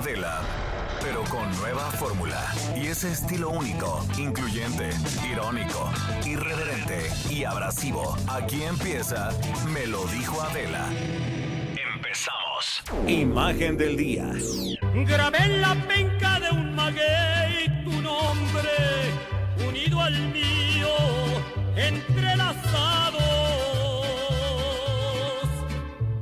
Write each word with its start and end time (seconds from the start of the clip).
Adela, 0.00 0.40
pero 1.02 1.22
con 1.24 1.54
nueva 1.58 1.90
fórmula 1.90 2.42
y 2.74 2.86
ese 2.86 3.12
estilo 3.12 3.50
único, 3.50 4.02
incluyente, 4.16 4.88
irónico, 5.30 5.90
irreverente 6.24 7.10
y 7.28 7.44
abrasivo. 7.44 8.16
Aquí 8.26 8.62
empieza 8.62 9.28
Me 9.74 9.86
lo 9.86 10.02
dijo 10.06 10.40
Adela. 10.40 10.86
Empezamos. 11.94 12.82
Imagen 13.06 13.76
del 13.76 13.98
día. 13.98 14.32
Grabé 15.06 15.38
en 15.44 15.60
la 15.60 15.74
penca 15.86 16.40
de 16.40 16.50
un 16.50 16.74
maguey 16.74 17.84
tu 17.84 18.00
nombre, 18.00 18.70
unido 19.68 20.00
al 20.00 20.18
mío, 20.32 20.88
entrelazados, 21.76 23.20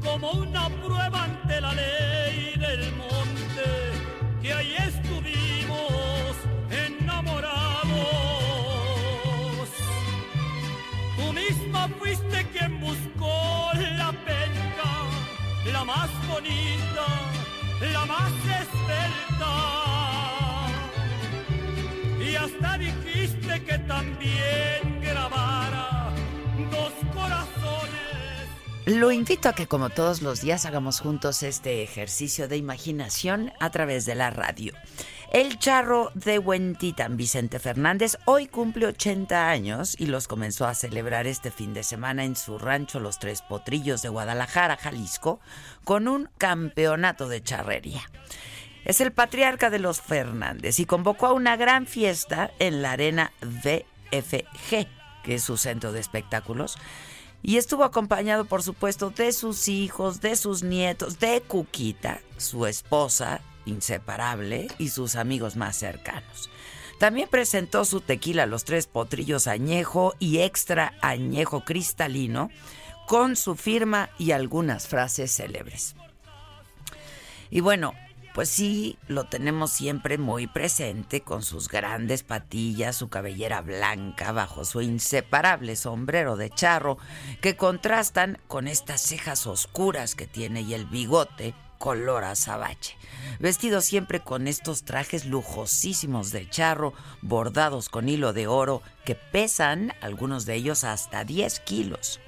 como 0.02 0.32
una 0.32 0.68
prueba 0.68 1.07
bonita, 16.38 17.06
la 17.92 18.06
más 18.06 18.32
esbelta. 18.44 19.54
Y 22.20 22.34
hasta 22.36 22.78
dijiste 22.78 23.64
que 23.64 23.78
también 23.80 25.00
grabara 25.00 26.12
dos 26.70 26.92
corazones. 27.12 28.46
Lo 28.86 29.10
invito 29.12 29.48
a 29.48 29.52
que 29.52 29.66
como 29.66 29.90
todos 29.90 30.22
los 30.22 30.40
días 30.40 30.64
hagamos 30.64 31.00
juntos 31.00 31.42
este 31.42 31.82
ejercicio 31.82 32.48
de 32.48 32.56
imaginación 32.56 33.52
a 33.60 33.70
través 33.70 34.06
de 34.06 34.14
la 34.14 34.30
radio. 34.30 34.72
El 35.30 35.58
charro 35.58 36.10
de 36.14 36.38
Huentitán, 36.38 37.18
Vicente 37.18 37.58
Fernández, 37.58 38.16
hoy 38.24 38.46
cumple 38.46 38.86
80 38.86 39.50
años 39.50 39.94
y 39.98 40.06
los 40.06 40.26
comenzó 40.26 40.66
a 40.66 40.72
celebrar 40.72 41.26
este 41.26 41.50
fin 41.50 41.74
de 41.74 41.82
semana 41.82 42.24
en 42.24 42.34
su 42.34 42.58
rancho 42.58 42.98
Los 42.98 43.18
Tres 43.18 43.42
Potrillos 43.42 44.00
de 44.00 44.08
Guadalajara, 44.08 44.78
Jalisco, 44.78 45.38
con 45.84 46.08
un 46.08 46.30
campeonato 46.38 47.28
de 47.28 47.42
charrería. 47.42 48.00
Es 48.86 49.02
el 49.02 49.12
patriarca 49.12 49.68
de 49.68 49.78
los 49.78 50.00
Fernández 50.00 50.80
y 50.80 50.86
convocó 50.86 51.26
a 51.26 51.34
una 51.34 51.58
gran 51.58 51.86
fiesta 51.86 52.50
en 52.58 52.80
la 52.80 52.92
arena 52.92 53.30
VFG, 53.42 54.86
que 55.22 55.34
es 55.34 55.44
su 55.44 55.58
centro 55.58 55.92
de 55.92 56.00
espectáculos, 56.00 56.78
y 57.42 57.58
estuvo 57.58 57.84
acompañado, 57.84 58.46
por 58.46 58.62
supuesto, 58.62 59.10
de 59.10 59.32
sus 59.32 59.68
hijos, 59.68 60.22
de 60.22 60.36
sus 60.36 60.62
nietos, 60.62 61.18
de 61.18 61.42
Cuquita, 61.42 62.20
su 62.38 62.64
esposa 62.64 63.42
inseparable, 63.68 64.68
y 64.78 64.88
sus 64.88 65.16
amigos 65.16 65.56
más 65.56 65.76
cercanos. 65.76 66.50
También 66.98 67.28
presentó 67.28 67.84
su 67.84 68.00
tequila 68.00 68.46
Los 68.46 68.64
Tres 68.64 68.86
Potrillos 68.86 69.46
Añejo 69.46 70.14
y 70.18 70.38
Extra 70.38 70.94
Añejo 71.00 71.64
Cristalino, 71.64 72.50
con 73.06 73.36
su 73.36 73.54
firma 73.54 74.10
y 74.18 74.32
algunas 74.32 74.88
frases 74.88 75.34
célebres. 75.34 75.94
Y 77.50 77.60
bueno, 77.60 77.94
pues 78.34 78.50
sí, 78.50 78.98
lo 79.08 79.24
tenemos 79.24 79.72
siempre 79.72 80.18
muy 80.18 80.46
presente 80.46 81.22
con 81.22 81.42
sus 81.42 81.68
grandes 81.68 82.22
patillas, 82.22 82.96
su 82.96 83.08
cabellera 83.08 83.62
blanca 83.62 84.32
bajo 84.32 84.64
su 84.64 84.80
inseparable 84.80 85.74
sombrero 85.74 86.36
de 86.36 86.50
charro, 86.50 86.98
que 87.40 87.56
contrastan 87.56 88.38
con 88.46 88.68
estas 88.68 89.00
cejas 89.00 89.46
oscuras 89.46 90.14
que 90.14 90.26
tiene 90.26 90.60
y 90.60 90.74
el 90.74 90.86
bigote 90.86 91.54
color 91.78 92.24
azabache. 92.24 92.96
Vestido 93.38 93.80
siempre 93.80 94.20
con 94.20 94.48
estos 94.48 94.84
trajes 94.84 95.24
lujosísimos 95.24 96.32
de 96.32 96.48
charro, 96.50 96.92
bordados 97.22 97.88
con 97.88 98.08
hilo 98.08 98.32
de 98.32 98.46
oro, 98.46 98.82
que 99.04 99.14
pesan, 99.14 99.92
algunos 100.00 100.44
de 100.44 100.54
ellos, 100.54 100.84
hasta 100.84 101.24
10 101.24 101.60
kilos. 101.60 102.20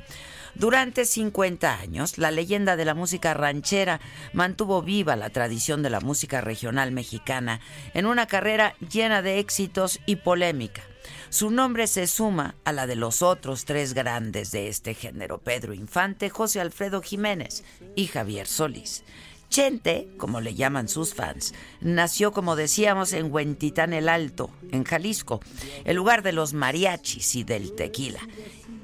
Durante 0.55 1.05
50 1.05 1.79
años, 1.79 2.19
la 2.19 2.31
leyenda 2.31 2.77
de 2.77 2.85
la 2.85 2.95
música 2.95 3.35
ranchera 3.35 4.01
mantuvo 4.33 4.83
viva 4.83 5.17
la 5.17 5.31
tradición 5.31 5.83
de 5.83 5.91
la 5.91 6.01
música 6.01 6.41
regional 6.41 6.93
mexicana 6.93 7.61
en 7.95 8.07
una 8.07 8.27
carrera 8.27 8.75
llena 8.79 9.23
de 9.23 9.39
éxitos 9.39 10.01
y 10.07 10.17
polémica. 10.17 10.83
Su 11.29 11.51
nombre 11.51 11.87
se 11.87 12.07
suma 12.07 12.57
a 12.65 12.73
la 12.73 12.87
de 12.87 12.97
los 12.97 13.23
otros 13.23 13.65
tres 13.65 13.95
grandes 13.95 14.51
de 14.51 14.69
este 14.69 14.95
género, 14.95 15.39
Pedro 15.39 15.73
Infante, 15.73 16.29
José 16.29 16.61
Alfredo 16.61 17.01
Jiménez 17.03 17.65
y 17.95 18.09
Javier 18.09 18.47
Solís. 18.47 19.05
Chente, 19.51 20.09
como 20.17 20.41
le 20.41 20.55
llaman 20.55 20.89
sus 20.89 21.13
fans, 21.13 21.55
nació, 21.81 22.31
como 22.31 22.55
decíamos, 22.55 23.13
en 23.13 23.33
Huentitán 23.33 23.93
el 23.93 24.09
Alto, 24.09 24.51
en 24.71 24.85
Jalisco, 24.85 25.41
el 25.85 25.97
lugar 25.97 26.23
de 26.23 26.33
los 26.33 26.55
mariachis 26.55 27.35
y 27.35 27.43
del 27.43 27.75
tequila. 27.75 28.21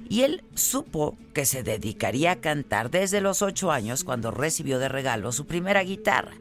Y 0.09 0.22
él 0.22 0.43
supo 0.55 1.16
que 1.32 1.47
se 1.47 1.62
dedicaría 1.62 2.32
a 2.32 2.41
cantar 2.41 2.91
desde 2.91 3.21
los 3.21 3.43
ocho 3.43 3.71
años 3.71 4.03
cuando 4.03 4.32
recibió 4.32 4.81
de 4.81 4.88
regalo 4.88 5.31
su 5.31 5.47
primera 5.47 5.84
guitarra. 5.84 6.32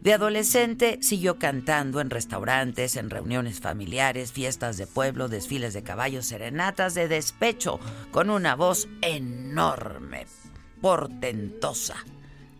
De 0.00 0.14
adolescente 0.14 0.98
siguió 1.02 1.38
cantando 1.38 2.00
en 2.00 2.08
restaurantes, 2.08 2.96
en 2.96 3.10
reuniones 3.10 3.60
familiares, 3.60 4.32
fiestas 4.32 4.78
de 4.78 4.86
pueblo, 4.86 5.28
desfiles 5.28 5.74
de 5.74 5.82
caballos, 5.82 6.24
serenatas 6.24 6.94
de 6.94 7.06
despecho, 7.06 7.80
con 8.12 8.30
una 8.30 8.54
voz 8.54 8.88
enorme, 9.02 10.26
portentosa, 10.80 11.96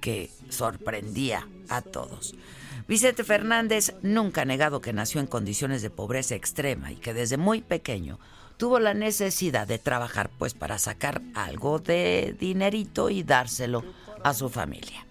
que 0.01 0.31
sorprendía 0.49 1.47
a 1.69 1.83
todos. 1.83 2.35
Vicente 2.87 3.23
Fernández 3.23 3.95
nunca 4.03 4.43
ha 4.43 4.45
negado 4.47 4.81
que 4.81 4.93
nació 4.93 5.21
en 5.21 5.27
condiciones 5.27 5.83
de 5.83 5.91
pobreza 5.91 6.35
extrema 6.35 6.91
y 6.91 6.97
que 6.97 7.13
desde 7.13 7.37
muy 7.37 7.61
pequeño 7.61 8.19
tuvo 8.57 8.79
la 8.81 8.95
necesidad 8.95 9.67
de 9.67 9.79
trabajar 9.79 10.31
pues 10.39 10.55
para 10.55 10.79
sacar 10.79 11.23
algo 11.35 11.79
de 11.79 12.35
dinerito 12.39 13.11
y 13.11 13.23
dárselo 13.23 13.85
a 14.25 14.35
su 14.35 14.49
familia. 14.49 15.07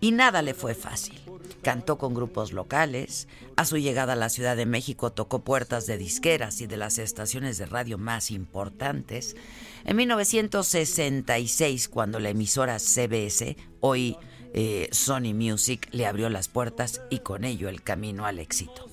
Y 0.00 0.12
nada 0.12 0.42
le 0.42 0.54
fue 0.54 0.74
fácil. 0.74 1.20
Cantó 1.62 1.98
con 1.98 2.14
grupos 2.14 2.52
locales, 2.52 3.26
a 3.56 3.64
su 3.64 3.78
llegada 3.78 4.12
a 4.12 4.16
la 4.16 4.28
Ciudad 4.28 4.56
de 4.56 4.64
México 4.64 5.10
tocó 5.10 5.40
puertas 5.40 5.86
de 5.86 5.98
disqueras 5.98 6.60
y 6.60 6.66
de 6.66 6.76
las 6.76 6.98
estaciones 6.98 7.58
de 7.58 7.66
radio 7.66 7.98
más 7.98 8.30
importantes. 8.30 9.34
En 9.84 9.96
1966, 9.96 11.88
cuando 11.88 12.20
la 12.20 12.30
emisora 12.30 12.78
CBS, 12.78 13.56
hoy 13.80 14.16
eh, 14.54 14.88
Sony 14.92 15.34
Music, 15.34 15.88
le 15.92 16.06
abrió 16.06 16.28
las 16.28 16.48
puertas 16.48 17.00
y 17.10 17.20
con 17.20 17.44
ello 17.44 17.68
el 17.68 17.82
camino 17.82 18.26
al 18.26 18.38
éxito. 18.38 18.88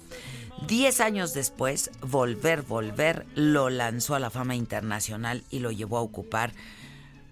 Diez 0.68 1.01
años 1.01 1.34
después, 1.34 1.91
Volver, 2.01 2.62
Volver 2.62 3.25
lo 3.35 3.69
lanzó 3.69 4.16
a 4.16 4.19
la 4.19 4.29
fama 4.29 4.56
internacional 4.56 5.44
y 5.50 5.59
lo 5.59 5.72
llevó 5.72 5.97
a 5.97 6.01
ocupar 6.01 6.53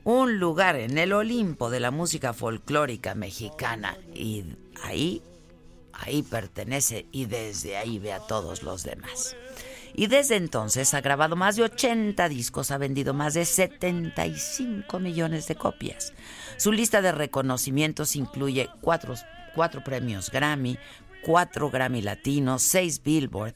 un 0.03 0.39
lugar 0.39 0.75
en 0.75 0.97
el 0.97 1.13
Olimpo 1.13 1.69
de 1.69 1.79
la 1.79 1.91
música 1.91 2.33
folclórica 2.33 3.15
mexicana. 3.15 3.97
Y 4.13 4.43
ahí, 4.83 5.21
ahí 5.93 6.21
pertenece 6.23 7.05
y 7.11 7.25
desde 7.25 7.77
ahí 7.77 7.99
ve 7.99 8.13
a 8.13 8.19
todos 8.19 8.63
los 8.63 8.83
demás. 8.83 9.35
Y 9.93 10.07
desde 10.07 10.35
entonces 10.35 10.93
ha 10.93 11.01
grabado 11.01 11.35
más 11.35 11.55
de 11.55 11.63
80 11.63 12.27
discos, 12.29 12.71
ha 12.71 12.77
vendido 12.77 13.13
más 13.13 13.33
de 13.33 13.45
75 13.45 14.99
millones 14.99 15.47
de 15.47 15.55
copias. 15.55 16.13
Su 16.57 16.71
lista 16.71 17.01
de 17.01 17.11
reconocimientos 17.11 18.15
incluye 18.15 18.69
cuatro, 18.81 19.13
cuatro 19.53 19.83
premios 19.83 20.31
Grammy, 20.31 20.77
cuatro 21.23 21.69
Grammy 21.69 22.01
Latinos, 22.01 22.61
seis 22.63 23.01
Billboard, 23.01 23.55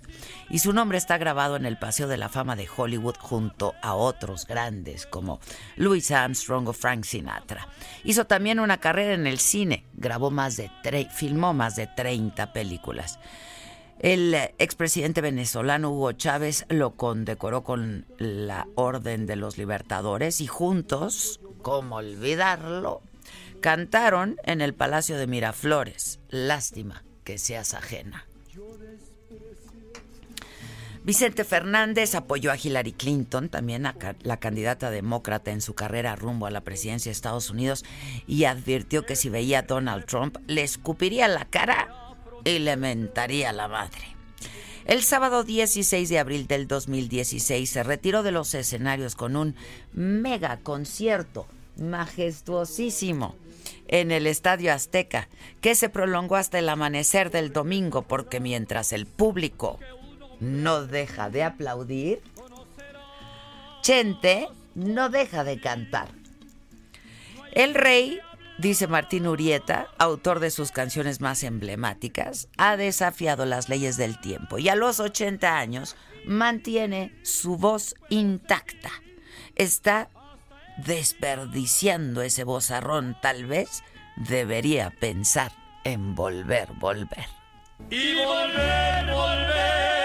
y 0.49 0.59
su 0.59 0.73
nombre 0.73 0.97
está 0.97 1.17
grabado 1.17 1.55
en 1.55 1.65
el 1.65 1.77
Paseo 1.77 2.07
de 2.07 2.17
la 2.17 2.29
Fama 2.29 2.55
de 2.55 2.67
Hollywood 2.75 3.15
junto 3.19 3.75
a 3.81 3.93
otros 3.93 4.47
grandes 4.47 5.05
como 5.05 5.39
Louis 5.75 6.09
Armstrong 6.11 6.67
o 6.67 6.73
Frank 6.73 7.03
Sinatra. 7.03 7.67
Hizo 8.03 8.25
también 8.25 8.59
una 8.59 8.79
carrera 8.79 9.13
en 9.13 9.27
el 9.27 9.39
cine, 9.39 9.85
grabó 9.93 10.31
más 10.31 10.55
de 10.57 10.71
filmó 11.13 11.53
más 11.53 11.75
de 11.75 11.87
30 11.87 12.53
películas. 12.53 13.19
El 13.99 14.35
expresidente 14.59 15.21
venezolano 15.21 15.89
Hugo 15.89 16.11
Chávez 16.11 16.65
lo 16.69 16.95
condecoró 16.95 17.63
con 17.63 18.05
la 18.19 18.67
Orden 18.75 19.25
de 19.25 19.35
los 19.35 19.57
Libertadores 19.57 20.39
y 20.39 20.45
juntos, 20.45 21.39
como 21.63 21.95
olvidarlo, 21.95 23.01
cantaron 23.59 24.37
en 24.43 24.61
el 24.61 24.75
Palacio 24.75 25.17
de 25.17 25.25
Miraflores. 25.25 26.19
Lástima 26.29 27.03
que 27.23 27.39
seas 27.39 27.73
ajena. 27.73 28.27
Vicente 31.03 31.43
Fernández 31.43 32.15
apoyó 32.15 32.51
a 32.51 32.57
Hillary 32.57 32.91
Clinton, 32.91 33.49
también 33.49 33.85
a 33.85 33.95
la 34.21 34.37
candidata 34.37 34.91
demócrata 34.91 35.51
en 35.51 35.61
su 35.61 35.73
carrera 35.73 36.15
rumbo 36.17 36.45
a 36.45 36.51
la 36.51 36.61
presidencia 36.61 37.09
de 37.09 37.13
Estados 37.13 37.49
Unidos, 37.49 37.83
y 38.27 38.43
advirtió 38.43 39.05
que 39.05 39.15
si 39.15 39.29
veía 39.29 39.59
a 39.59 39.61
Donald 39.63 40.05
Trump 40.05 40.37
le 40.47 40.63
escupiría 40.63 41.27
la 41.29 41.45
cara 41.45 42.06
y 42.45 42.59
le 42.59 42.77
mentaría 42.77 43.51
la 43.53 43.67
madre. 43.67 44.15
El 44.85 45.03
sábado 45.03 45.43
16 45.43 46.07
de 46.07 46.19
abril 46.19 46.47
del 46.47 46.67
2016 46.67 47.69
se 47.69 47.83
retiró 47.83 48.23
de 48.23 48.31
los 48.31 48.53
escenarios 48.53 49.15
con 49.15 49.35
un 49.35 49.55
mega 49.91 50.57
concierto 50.57 51.45
majestuosísimo 51.77 53.35
en 53.87 54.11
el 54.11 54.27
Estadio 54.27 54.73
Azteca, 54.73 55.27
que 55.61 55.75
se 55.75 55.89
prolongó 55.89 56.37
hasta 56.37 56.59
el 56.59 56.69
amanecer 56.69 57.31
del 57.31 57.51
domingo 57.51 58.03
porque 58.03 58.39
mientras 58.39 58.93
el 58.93 59.05
público 59.05 59.79
no 60.39 60.85
deja 60.85 61.29
de 61.29 61.43
aplaudir, 61.43 62.21
Chente 63.81 64.47
no 64.75 65.09
deja 65.09 65.43
de 65.43 65.59
cantar. 65.59 66.09
El 67.53 67.73
rey, 67.73 68.19
dice 68.57 68.87
Martín 68.87 69.27
Urieta, 69.27 69.87
autor 69.97 70.39
de 70.39 70.51
sus 70.51 70.71
canciones 70.71 71.21
más 71.21 71.43
emblemáticas, 71.43 72.49
ha 72.57 72.77
desafiado 72.77 73.45
las 73.45 73.69
leyes 73.69 73.97
del 73.97 74.19
tiempo 74.19 74.57
y 74.57 74.69
a 74.69 74.75
los 74.75 74.99
80 74.99 75.57
años 75.57 75.95
mantiene 76.25 77.13
su 77.23 77.57
voz 77.57 77.95
intacta. 78.09 78.91
Está 79.55 80.09
desperdiciando 80.77 82.21
ese 82.21 82.43
vozarrón, 82.43 83.17
tal 83.21 83.45
vez 83.45 83.83
debería 84.15 84.91
pensar 84.91 85.51
en 85.83 86.15
volver, 86.15 86.69
volver. 86.73 87.25
Y 87.89 88.15
volver, 88.15 89.05
volver. 89.11 89.96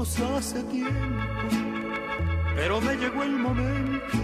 Hace 0.00 0.62
tiempo, 0.64 0.94
pero 2.56 2.80
me 2.80 2.96
llegó 2.96 3.22
el 3.22 3.32
momento 3.32 4.16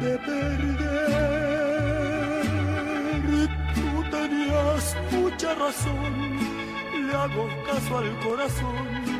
de 0.00 0.18
perder. 0.18 1.50
Tú 3.74 4.04
tenías 4.10 4.96
mucha 5.10 5.54
razón, 5.56 6.38
le 7.08 7.12
hago 7.12 7.48
caso 7.66 7.98
al 7.98 8.18
corazón 8.20 9.19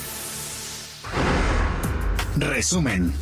Resumen. 2.37 3.13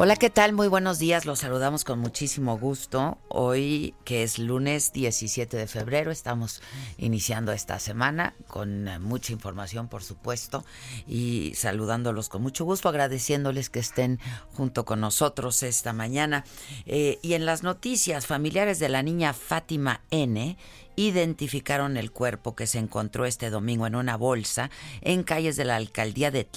Hola, 0.00 0.14
¿qué 0.14 0.30
tal? 0.30 0.52
Muy 0.52 0.68
buenos 0.68 1.00
días. 1.00 1.26
Los 1.26 1.40
saludamos 1.40 1.82
con 1.84 1.98
muchísimo 1.98 2.56
gusto. 2.56 3.18
Hoy, 3.28 3.94
que 4.04 4.22
es 4.22 4.38
lunes 4.38 4.92
17 4.92 5.56
de 5.56 5.66
febrero, 5.66 6.12
estamos 6.12 6.62
iniciando 6.98 7.50
esta 7.50 7.80
semana 7.80 8.34
con 8.46 8.86
eh, 8.86 9.00
mucha 9.00 9.32
información, 9.32 9.88
por 9.88 10.04
supuesto, 10.04 10.64
y 11.08 11.52
saludándolos 11.56 12.28
con 12.28 12.42
mucho 12.42 12.64
gusto, 12.64 12.88
agradeciéndoles 12.88 13.70
que 13.70 13.80
estén 13.80 14.20
junto 14.52 14.84
con 14.84 15.00
nosotros 15.00 15.64
esta 15.64 15.92
mañana. 15.92 16.44
Eh, 16.86 17.18
y 17.22 17.32
en 17.32 17.44
las 17.44 17.64
noticias, 17.64 18.26
familiares 18.26 18.78
de 18.78 18.90
la 18.90 19.02
niña 19.02 19.32
Fátima 19.32 20.02
N 20.10 20.56
identificaron 20.98 21.96
el 21.96 22.10
cuerpo 22.10 22.56
que 22.56 22.66
se 22.66 22.78
encontró 22.78 23.24
este 23.24 23.50
domingo 23.50 23.86
en 23.86 23.94
una 23.94 24.16
bolsa 24.16 24.70
en 25.00 25.22
calles 25.22 25.56
de 25.56 25.64
la 25.64 25.76
alcaldía 25.76 26.30
de 26.30 26.48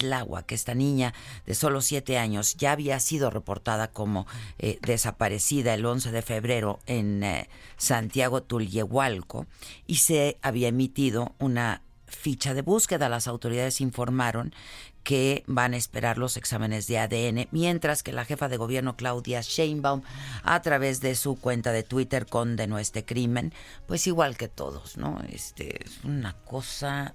que 0.46 0.54
Esta 0.54 0.74
niña 0.74 1.14
de 1.46 1.54
solo 1.54 1.80
siete 1.80 2.18
años 2.18 2.56
ya 2.56 2.72
había 2.72 2.98
sido 2.98 3.30
reportada 3.30 3.88
como 3.88 4.26
eh, 4.58 4.78
desaparecida 4.82 5.74
el 5.74 5.86
11 5.86 6.10
de 6.10 6.22
febrero 6.22 6.80
en 6.86 7.22
eh, 7.22 7.48
Santiago 7.76 8.42
Tulyehualco 8.42 9.46
y 9.86 9.96
se 9.96 10.38
había 10.42 10.68
emitido 10.68 11.34
una 11.38 11.82
ficha 12.06 12.54
de 12.54 12.62
búsqueda. 12.62 13.08
Las 13.08 13.28
autoridades 13.28 13.80
informaron 13.80 14.54
que 15.02 15.42
van 15.46 15.74
a 15.74 15.76
esperar 15.76 16.18
los 16.18 16.36
exámenes 16.36 16.86
de 16.86 16.98
ADN, 16.98 17.48
mientras 17.50 18.02
que 18.02 18.12
la 18.12 18.24
jefa 18.24 18.48
de 18.48 18.56
gobierno 18.56 18.96
Claudia 18.96 19.40
Sheinbaum, 19.40 20.02
a 20.42 20.62
través 20.62 21.00
de 21.00 21.14
su 21.14 21.36
cuenta 21.36 21.72
de 21.72 21.82
Twitter, 21.82 22.26
condenó 22.26 22.78
este 22.78 23.04
crimen, 23.04 23.52
pues 23.86 24.06
igual 24.06 24.36
que 24.36 24.48
todos, 24.48 24.96
¿no? 24.96 25.20
Este 25.28 25.84
es 25.84 26.04
una 26.04 26.34
cosa 26.44 27.14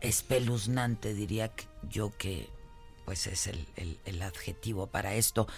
espeluznante, 0.00 1.14
diría 1.14 1.52
yo 1.88 2.12
que 2.16 2.50
pues 3.04 3.26
es 3.26 3.46
el, 3.46 3.66
adjetivo 4.22 4.86
para 4.86 5.14
esto. 5.14 5.48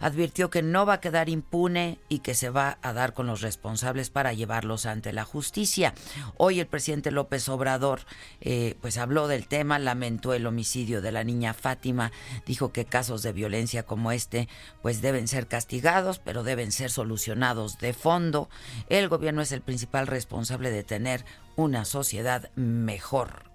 Advirtió 0.00 0.48
que 0.48 0.62
no 0.62 0.86
va 0.86 0.94
a 0.94 1.00
quedar 1.00 1.28
impune 1.28 1.98
y 2.08 2.20
que 2.20 2.34
se 2.34 2.48
va 2.48 2.78
a 2.80 2.92
dar 2.92 3.12
con 3.12 3.26
los 3.26 3.42
responsables 3.42 4.08
para 4.08 4.32
llevarlos 4.32 4.86
ante 4.86 5.12
la 5.12 5.24
justicia. 5.24 5.94
Hoy 6.36 6.60
el 6.60 6.66
presidente 6.66 7.10
López 7.10 7.48
Obrador 7.48 8.00
eh, 8.40 8.76
pues 8.80 8.96
habló 8.96 9.28
del 9.28 9.46
tema, 9.46 9.78
lamentó 9.78 10.32
el 10.32 10.46
homicidio 10.46 11.02
de 11.02 11.12
la 11.12 11.24
niña 11.24 11.54
Fátima, 11.54 12.12
dijo 12.46 12.72
que 12.72 12.86
casos 12.86 13.22
de 13.22 13.32
violencia 13.32 13.84
como 13.84 14.10
este 14.10 14.48
pues 14.80 15.02
deben 15.02 15.28
ser 15.28 15.46
castigados, 15.46 16.18
pero 16.18 16.42
deben 16.42 16.72
ser 16.72 16.90
solucionados 16.90 17.78
de 17.78 17.92
fondo. 17.92 18.48
El 18.88 19.08
gobierno 19.08 19.42
es 19.42 19.52
el 19.52 19.60
principal 19.60 20.06
responsable 20.06 20.70
de 20.70 20.84
tener 20.84 21.24
una 21.56 21.84
sociedad 21.84 22.50
mejor 22.56 23.53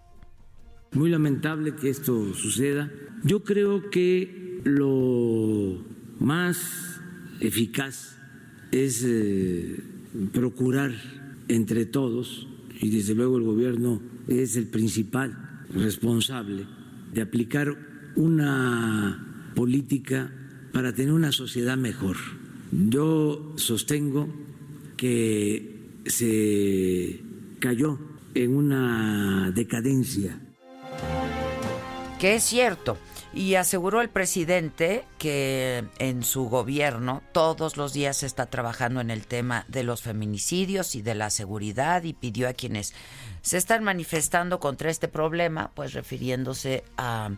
muy 0.94 1.10
lamentable 1.10 1.76
que 1.76 1.90
esto 1.90 2.34
suceda. 2.34 2.92
Yo 3.24 3.44
creo 3.44 3.90
que 3.90 4.62
lo 4.64 5.84
más 6.20 7.02
eficaz 7.40 8.18
es 8.72 9.04
eh, 9.06 9.80
procurar 10.34 10.92
entre 11.48 11.86
todos, 11.86 12.48
y 12.82 12.90
desde 12.90 13.16
luego 13.16 13.38
el 13.38 13.44
gobierno 13.44 14.02
es 14.28 14.56
el 14.56 14.68
principal 14.68 15.66
responsable, 15.74 16.66
de 17.14 17.22
aplicar 17.22 17.76
una 18.16 19.52
política 19.56 20.32
para 20.72 20.94
tener 20.94 21.14
una 21.14 21.32
sociedad 21.32 21.78
mejor. 21.78 22.18
Yo 22.72 23.54
sostengo 23.58 24.30
que 24.96 26.00
se 26.06 27.22
cayó 27.60 27.98
en 28.36 28.56
una 28.56 29.52
decadencia 29.52 30.40
que 32.20 32.36
es 32.36 32.44
cierto. 32.44 32.98
Y 33.32 33.56
aseguró 33.56 34.02
el 34.02 34.10
presidente 34.10 35.06
que 35.20 35.86
en 36.00 36.24
su 36.24 36.50
gobierno 36.50 37.22
todos 37.32 37.78
los 37.78 37.94
días 37.94 38.18
se 38.18 38.26
está 38.26 38.48
trabajando 38.48 39.02
en 39.02 39.12
el 39.12 39.28
tema 39.28 39.66
de 39.68 39.84
los 39.84 40.02
feminicidios 40.02 40.96
y 40.96 41.04
de 41.04 41.14
la 41.14 41.30
seguridad 41.30 42.04
y 42.04 42.14
pidió 42.14 42.50
a 42.50 42.54
quienes 42.54 42.96
se 43.44 43.58
están 43.58 43.84
manifestando 43.84 44.60
contra 44.60 44.90
este 44.90 45.08
problema, 45.08 45.70
pues 45.76 45.94
refiriéndose 45.94 46.84
a 46.98 47.30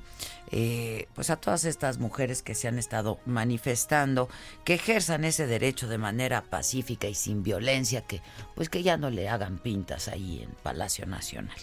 eh, 0.53 1.07
pues 1.13 1.29
a 1.29 1.35
todas 1.35 1.65
estas 1.65 1.97
mujeres 1.97 2.41
que 2.41 2.55
se 2.55 2.69
han 2.69 2.79
estado 2.79 3.19
manifestando, 3.25 4.29
que 4.63 4.75
ejerzan 4.75 5.25
ese 5.25 5.45
derecho 5.45 5.89
de 5.89 5.97
manera 5.97 6.41
pacífica 6.41 7.07
y 7.07 7.15
sin 7.15 7.43
violencia, 7.43 8.01
que 8.01 8.21
pues 8.55 8.69
que 8.69 8.81
ya 8.81 8.95
no 8.95 9.09
le 9.09 9.27
hagan 9.27 9.57
pintas 9.59 10.07
ahí 10.07 10.41
en 10.41 10.51
Palacio 10.63 11.05
Nacional. 11.05 11.57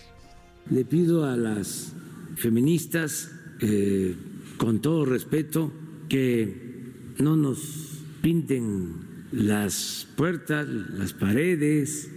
Le 0.71 0.85
pido 0.85 1.25
a 1.25 1.37
las 1.37 1.93
feministas, 2.37 3.33
eh, 3.61 4.15
con 4.57 4.81
todo 4.81 5.05
respeto, 5.05 5.73
que 6.09 7.15
no 7.19 7.37
nos 7.37 8.01
pinten 8.23 9.09
las 9.33 10.07
puertas, 10.17 10.69
las 10.69 11.13
paredes, 11.13 12.11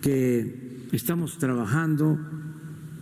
que 0.00 0.86
estamos 0.92 1.38
trabajando 1.38 2.18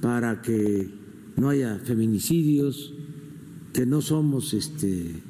para 0.00 0.42
que 0.42 0.88
no 1.36 1.48
haya 1.48 1.78
feminicidios, 1.78 2.94
que 3.72 3.86
no 3.86 4.02
somos 4.02 4.54
este, 4.54 5.22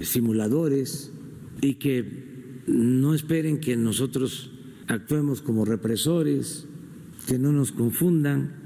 simuladores 0.00 1.12
y 1.60 1.74
que 1.74 2.62
no 2.66 3.14
esperen 3.14 3.60
que 3.60 3.76
nosotros 3.76 4.50
actuemos 4.88 5.42
como 5.42 5.64
represores, 5.64 6.66
que 7.26 7.38
no 7.38 7.52
nos 7.52 7.72
confundan. 7.72 8.63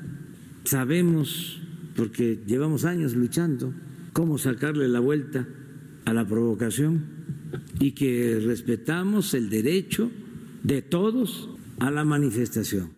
Sabemos, 0.68 1.62
porque 1.96 2.40
llevamos 2.46 2.84
años 2.84 3.14
luchando, 3.14 3.72
cómo 4.12 4.36
sacarle 4.36 4.86
la 4.86 5.00
vuelta 5.00 5.48
a 6.04 6.12
la 6.12 6.26
provocación 6.26 7.06
y 7.80 7.92
que 7.92 8.38
respetamos 8.44 9.32
el 9.32 9.48
derecho 9.48 10.10
de 10.62 10.82
todos 10.82 11.48
a 11.78 11.90
la 11.90 12.04
manifestación. 12.04 12.92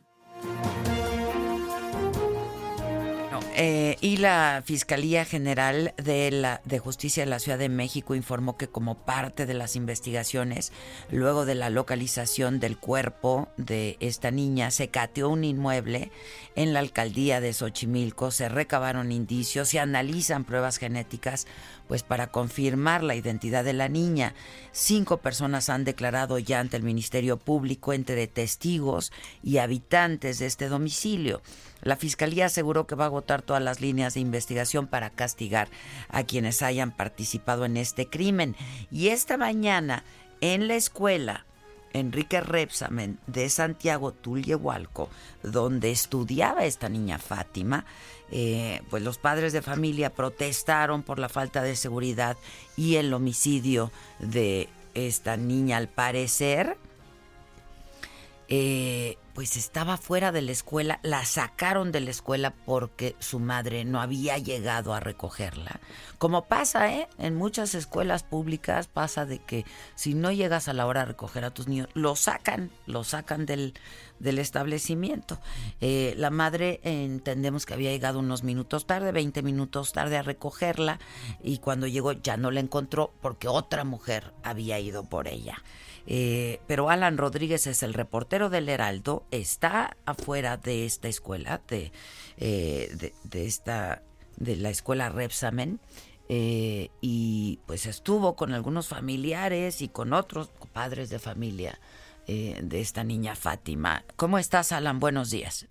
Eh, 3.57 3.90
y 4.01 4.17
la 4.17 4.63
Fiscalía 4.65 5.27
General 5.27 5.93
de, 5.99 6.31
la, 6.31 6.63
de 6.65 6.79
Justicia 6.79 7.25
de 7.25 7.31
la 7.31 7.39
Ciudad 7.39 7.59
de 7.59 7.69
México 7.69 8.15
informó 8.15 8.57
que 8.57 8.67
como 8.67 9.05
parte 9.05 9.45
de 9.45 9.53
las 9.53 9.77
investigaciones, 9.77 10.73
luego 11.11 11.45
de 11.45 11.55
la 11.55 11.69
localización 11.69 12.61
del 12.61 12.79
cuerpo 12.79 13.49
de 13.59 13.99
esta 14.01 14.31
niña, 14.31 14.71
se 14.71 14.89
cateó 14.89 15.29
un 15.29 15.45
inmueble 15.45 16.11
en 16.57 16.73
la 16.73 16.81
alcaldía 16.81 17.43
de 17.43 17.53
Xochimilco, 17.53 18.31
se 18.31 18.49
recabaron 18.49 19.13
indicios, 19.13 19.69
se 19.69 19.81
analizan 19.81 20.45
pruebas 20.45 20.79
genéticas 20.79 21.47
pues 21.87 22.03
para 22.03 22.29
confirmar 22.29 23.03
la 23.03 23.17
identidad 23.17 23.65
de 23.65 23.73
la 23.73 23.89
niña. 23.89 24.33
Cinco 24.73 25.19
personas 25.19 25.69
han 25.69 25.85
declarado 25.85 26.39
ya 26.39 26.61
ante 26.61 26.77
el 26.77 26.85
Ministerio 26.85 27.37
Público 27.37 27.93
entre 27.93 28.27
testigos 28.29 29.13
y 29.43 29.59
habitantes 29.59 30.39
de 30.39 30.47
este 30.47 30.69
domicilio. 30.69 31.43
La 31.83 31.97
Fiscalía 31.97 32.47
aseguró 32.47 32.87
que 32.87 32.95
va 32.95 33.05
a 33.05 33.07
agotar 33.07 33.43
todas 33.43 33.63
las 33.63 33.81
líneas 33.81 33.90
de 33.91 34.21
investigación 34.21 34.87
para 34.87 35.11
castigar 35.11 35.69
a 36.09 36.23
quienes 36.23 36.63
hayan 36.63 36.93
participado 36.93 37.65
en 37.65 37.77
este 37.77 38.09
crimen. 38.09 38.57
Y 38.91 39.09
esta 39.09 39.37
mañana, 39.37 40.05
en 40.41 40.69
la 40.69 40.77
escuela 40.77 41.45
Enrique 41.93 42.41
Repsamen 42.41 43.19
de 43.27 43.49
Santiago 43.51 44.13
Tulyehualco, 44.13 45.11
donde 45.43 45.91
estudiaba 45.91 46.65
esta 46.65 46.89
niña 46.89 47.19
Fátima, 47.19 47.85
eh, 48.31 48.81
pues 48.91 49.03
los 49.03 49.19
padres 49.19 49.53
de 49.53 49.61
familia 49.61 50.11
protestaron 50.11 51.03
por 51.03 51.19
la 51.19 51.29
falta 51.29 51.63
de 51.63 51.75
seguridad 51.75 52.37
y 52.77 52.97
el 52.97 53.13
homicidio 53.13 53.91
de 54.21 54.69
esta 54.95 55.37
niña. 55.37 55.79
Al 55.79 55.89
parecer, 55.89 56.77
eh, 58.53 59.17
pues 59.33 59.57
estaba 59.57 59.97
fuera 59.97 60.33
de 60.33 60.43
la 60.43 60.51
escuela, 60.51 60.99
la 61.05 61.25
sacaron 61.25 61.93
de 61.93 62.01
la 62.01 62.11
escuela 62.11 62.53
porque 62.67 63.15
su 63.21 63.39
madre 63.39 63.85
no 63.85 64.01
había 64.01 64.39
llegado 64.39 64.93
a 64.93 64.99
recogerla. 64.99 65.81
Como 66.19 66.47
pasa, 66.47 66.93
¿eh? 66.93 67.09
En 67.17 67.37
muchas 67.37 67.77
escuelas 67.77 68.25
públicas 68.25 68.89
pasa 68.89 69.25
de 69.25 69.39
que 69.39 69.65
si 69.95 70.15
no 70.15 70.33
llegas 70.33 70.67
a 70.67 70.73
la 70.73 70.87
hora 70.87 71.01
de 71.01 71.07
recoger 71.07 71.45
a 71.45 71.53
tus 71.53 71.69
niños, 71.69 71.89
lo 71.95 72.17
sacan, 72.17 72.73
lo 72.87 73.05
sacan 73.05 73.47
del, 73.47 73.75
del 74.19 74.41
establecimiento. 74.41 75.39
Eh, 75.81 76.15
la 76.17 76.31
madre 76.31 76.81
entendemos 76.83 77.67
que 77.67 77.75
había 77.75 77.93
llegado 77.93 78.19
unos 78.19 78.43
minutos 78.43 78.85
tarde, 78.85 79.13
20 79.13 79.43
minutos 79.43 79.93
tarde 79.93 80.17
a 80.17 80.23
recogerla 80.23 80.99
y 81.41 81.59
cuando 81.59 81.87
llegó 81.87 82.13
ya 82.13 82.37
no 82.37 82.51
la 82.51 82.61
encontró 82.61 83.13
porque 83.23 83.47
otra 83.47 83.85
mujer 83.85 84.35
había 84.43 84.81
ido 84.81 85.05
por 85.05 85.29
ella. 85.29 85.63
Eh, 86.13 86.61
pero 86.67 86.91
Alan 86.91 87.19
Rodríguez 87.19 87.69
es 87.69 87.85
el 87.85 87.95
reportero 87.95 88.51
del 88.51 88.69
Heraldo, 88.69 89.25
está 89.31 89.97
afuera 90.07 90.57
de 90.57 90.85
esta 90.85 91.07
escuela, 91.07 91.61
de, 91.69 91.93
eh, 92.37 93.13
de, 93.23 93.47
esta, 93.47 94.03
de 94.37 94.57
la 94.57 94.71
escuela 94.71 95.09
Repsamen, 95.09 95.79
eh, 96.29 96.89
y 97.01 97.61
pues 97.65 97.87
estuvo 97.87 98.35
con 98.35 98.55
algunos 98.55 98.89
familiares 98.89 99.83
y 99.83 99.89
con 99.89 100.13
otros 100.13 100.51
padres 100.73 101.11
de 101.11 101.21
familia 101.21 101.79
de 102.27 102.81
esta 102.81 103.03
niña 103.03 103.35
Fátima. 103.35 104.05
¿Cómo 104.15 104.39
estás, 104.39 104.71
Alan? 104.71 105.01
Buenos 105.01 105.31
días. 105.31 105.67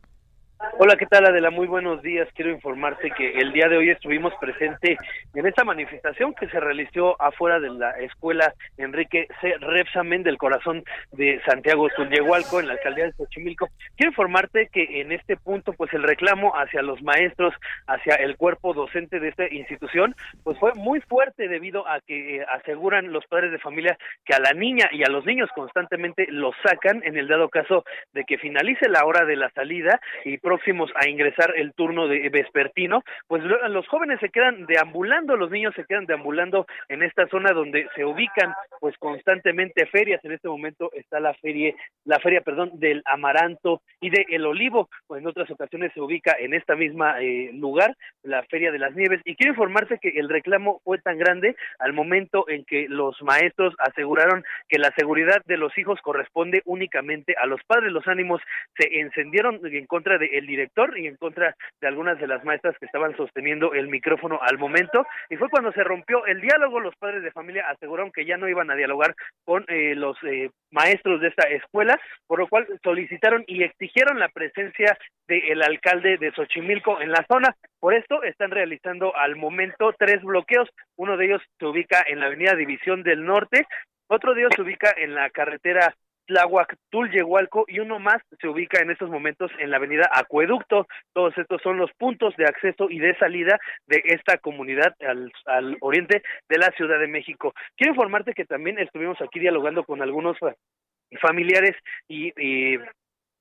Hola, 0.77 0.97
¿qué 0.97 1.05
tal 1.05 1.25
Adela? 1.25 1.51
Muy 1.51 1.67
buenos 1.67 2.01
días. 2.01 2.27
Quiero 2.35 2.51
informarte 2.51 3.11
que 3.11 3.31
el 3.31 3.53
día 3.53 3.69
de 3.69 3.77
hoy 3.77 3.91
estuvimos 3.91 4.33
presente 4.41 4.97
en 5.33 5.47
esta 5.47 5.63
manifestación 5.63 6.33
que 6.33 6.49
se 6.49 6.59
realizó 6.59 7.21
afuera 7.21 7.61
de 7.61 7.69
la 7.69 7.91
escuela 7.99 8.53
Enrique 8.77 9.27
C. 9.39 9.55
Repsamen 9.61 10.21
del 10.21 10.37
corazón 10.37 10.83
de 11.13 11.41
Santiago 11.45 11.87
Tulyehualco 11.95 12.59
en 12.59 12.67
la 12.67 12.73
alcaldía 12.73 13.05
de 13.05 13.13
Xochimilco. 13.13 13.69
Quiero 13.95 14.11
informarte 14.11 14.67
que 14.67 14.99
en 14.99 15.13
este 15.13 15.37
punto, 15.37 15.71
pues 15.71 15.93
el 15.93 16.03
reclamo 16.03 16.51
hacia 16.53 16.81
los 16.81 17.01
maestros, 17.03 17.53
hacia 17.87 18.15
el 18.15 18.35
cuerpo 18.35 18.73
docente 18.73 19.21
de 19.21 19.29
esta 19.29 19.47
institución, 19.53 20.13
pues 20.43 20.59
fue 20.59 20.73
muy 20.73 20.99
fuerte 20.99 21.47
debido 21.47 21.87
a 21.87 22.01
que 22.01 22.37
eh, 22.37 22.45
aseguran 22.53 23.13
los 23.13 23.25
padres 23.27 23.53
de 23.53 23.59
familia 23.59 23.97
que 24.25 24.33
a 24.33 24.39
la 24.39 24.51
niña 24.51 24.89
y 24.91 25.03
a 25.03 25.09
los 25.09 25.25
niños 25.25 25.49
constantemente 25.55 26.27
los 26.29 26.53
sacan 26.63 27.01
en 27.05 27.17
el 27.17 27.29
dado 27.29 27.47
caso 27.47 27.85
de 28.11 28.25
que 28.25 28.37
finalice 28.37 28.89
la 28.89 29.05
hora 29.05 29.23
de 29.23 29.37
la 29.37 29.49
salida 29.51 30.01
y 30.25 30.37
próximos 30.49 30.89
a 30.95 31.07
ingresar 31.07 31.53
el 31.57 31.73
turno 31.73 32.07
de 32.07 32.27
vespertino, 32.29 33.03
pues 33.27 33.43
los 33.43 33.87
jóvenes 33.87 34.19
se 34.19 34.29
quedan 34.29 34.65
deambulando, 34.65 35.35
los 35.35 35.51
niños 35.51 35.75
se 35.75 35.85
quedan 35.85 36.07
deambulando 36.07 36.65
en 36.87 37.03
esta 37.03 37.27
zona 37.27 37.51
donde 37.51 37.87
se 37.93 38.03
ubican 38.03 38.51
pues 38.79 38.97
constantemente 38.97 39.85
ferias. 39.85 40.25
En 40.25 40.31
este 40.31 40.47
momento 40.47 40.89
está 40.93 41.19
la 41.19 41.35
feria, 41.35 41.75
la 42.03 42.17
feria, 42.17 42.41
perdón, 42.41 42.71
del 42.79 43.03
amaranto 43.05 43.83
y 44.01 44.09
de 44.09 44.25
el 44.29 44.43
olivo. 44.47 44.89
Pues 45.05 45.21
en 45.21 45.27
otras 45.27 45.51
ocasiones 45.51 45.93
se 45.93 46.01
ubica 46.01 46.35
en 46.39 46.55
esta 46.55 46.75
misma 46.75 47.21
eh, 47.21 47.51
lugar 47.53 47.95
la 48.23 48.41
feria 48.45 48.71
de 48.71 48.79
las 48.79 48.95
nieves. 48.95 49.21
Y 49.25 49.35
quiero 49.35 49.53
informarse 49.53 49.99
que 50.01 50.09
el 50.15 50.29
reclamo 50.29 50.81
fue 50.83 50.97
tan 50.97 51.19
grande 51.19 51.55
al 51.77 51.93
momento 51.93 52.49
en 52.49 52.65
que 52.65 52.87
los 52.89 53.21
maestros 53.21 53.75
aseguraron 53.77 54.43
que 54.67 54.79
la 54.79 54.91
seguridad 54.97 55.43
de 55.45 55.57
los 55.57 55.77
hijos 55.77 55.99
corresponde 56.01 56.63
únicamente 56.65 57.35
a 57.39 57.45
los 57.45 57.63
padres. 57.65 57.91
Los 57.91 58.07
ánimos 58.07 58.41
se 58.75 58.99
encendieron 58.99 59.59
en 59.63 59.85
contra 59.85 60.17
de 60.17 60.38
el 60.39 60.47
director 60.47 60.97
y 60.97 61.07
en 61.07 61.15
contra 61.15 61.55
de 61.79 61.87
algunas 61.87 62.19
de 62.19 62.27
las 62.27 62.43
maestras 62.43 62.75
que 62.79 62.85
estaban 62.85 63.15
sosteniendo 63.15 63.73
el 63.73 63.87
micrófono 63.87 64.39
al 64.41 64.57
momento. 64.57 65.05
Y 65.29 65.37
fue 65.37 65.49
cuando 65.49 65.71
se 65.71 65.83
rompió 65.83 66.25
el 66.25 66.41
diálogo, 66.41 66.79
los 66.79 66.95
padres 66.95 67.23
de 67.23 67.31
familia 67.31 67.69
aseguraron 67.69 68.11
que 68.11 68.25
ya 68.25 68.37
no 68.37 68.49
iban 68.49 68.71
a 68.71 68.75
dialogar 68.75 69.15
con 69.45 69.65
eh, 69.67 69.95
los 69.95 70.17
eh, 70.23 70.49
maestros 70.71 71.21
de 71.21 71.27
esta 71.27 71.47
escuela, 71.47 71.99
por 72.27 72.39
lo 72.39 72.47
cual 72.47 72.67
solicitaron 72.83 73.43
y 73.47 73.63
exigieron 73.63 74.19
la 74.19 74.29
presencia 74.29 74.97
del 75.27 75.61
alcalde 75.61 76.17
de 76.17 76.31
Xochimilco 76.31 77.01
en 77.01 77.11
la 77.11 77.25
zona. 77.31 77.55
Por 77.79 77.93
esto 77.93 78.23
están 78.23 78.51
realizando 78.51 79.15
al 79.15 79.35
momento 79.35 79.93
tres 79.97 80.21
bloqueos. 80.23 80.69
Uno 80.95 81.17
de 81.17 81.25
ellos 81.25 81.41
se 81.59 81.65
ubica 81.65 82.03
en 82.07 82.19
la 82.19 82.27
avenida 82.27 82.55
División 82.55 83.03
del 83.03 83.25
Norte, 83.25 83.65
otro 84.11 84.33
de 84.33 84.41
ellos 84.41 84.53
se 84.55 84.63
ubica 84.63 84.91
en 84.97 85.13
la 85.13 85.29
carretera 85.29 85.93
Tláhuac, 86.29 86.75
Tulyehualco 86.91 87.65
y 87.67 87.79
uno 87.79 87.97
más 87.97 88.21
se 88.39 88.47
ubica 88.47 88.79
en 88.81 88.91
estos 88.91 89.09
momentos 89.09 89.51
en 89.57 89.71
la 89.71 89.77
avenida 89.77 90.07
Acueducto. 90.13 90.87
Todos 91.11 91.35
estos 91.39 91.59
son 91.63 91.77
los 91.77 91.91
puntos 91.93 92.35
de 92.37 92.45
acceso 92.45 92.87
y 92.87 92.99
de 92.99 93.17
salida 93.17 93.59
de 93.87 94.03
esta 94.05 94.37
comunidad 94.37 94.95
al, 95.01 95.31
al 95.47 95.77
oriente 95.81 96.21
de 96.47 96.57
la 96.59 96.69
Ciudad 96.77 96.99
de 96.99 97.07
México. 97.07 97.55
Quiero 97.75 97.93
informarte 97.93 98.33
que 98.33 98.45
también 98.45 98.77
estuvimos 98.77 99.19
aquí 99.21 99.39
dialogando 99.39 99.83
con 99.83 100.03
algunos 100.03 100.37
familiares 101.19 101.75
y, 102.07 102.31
y 102.37 102.77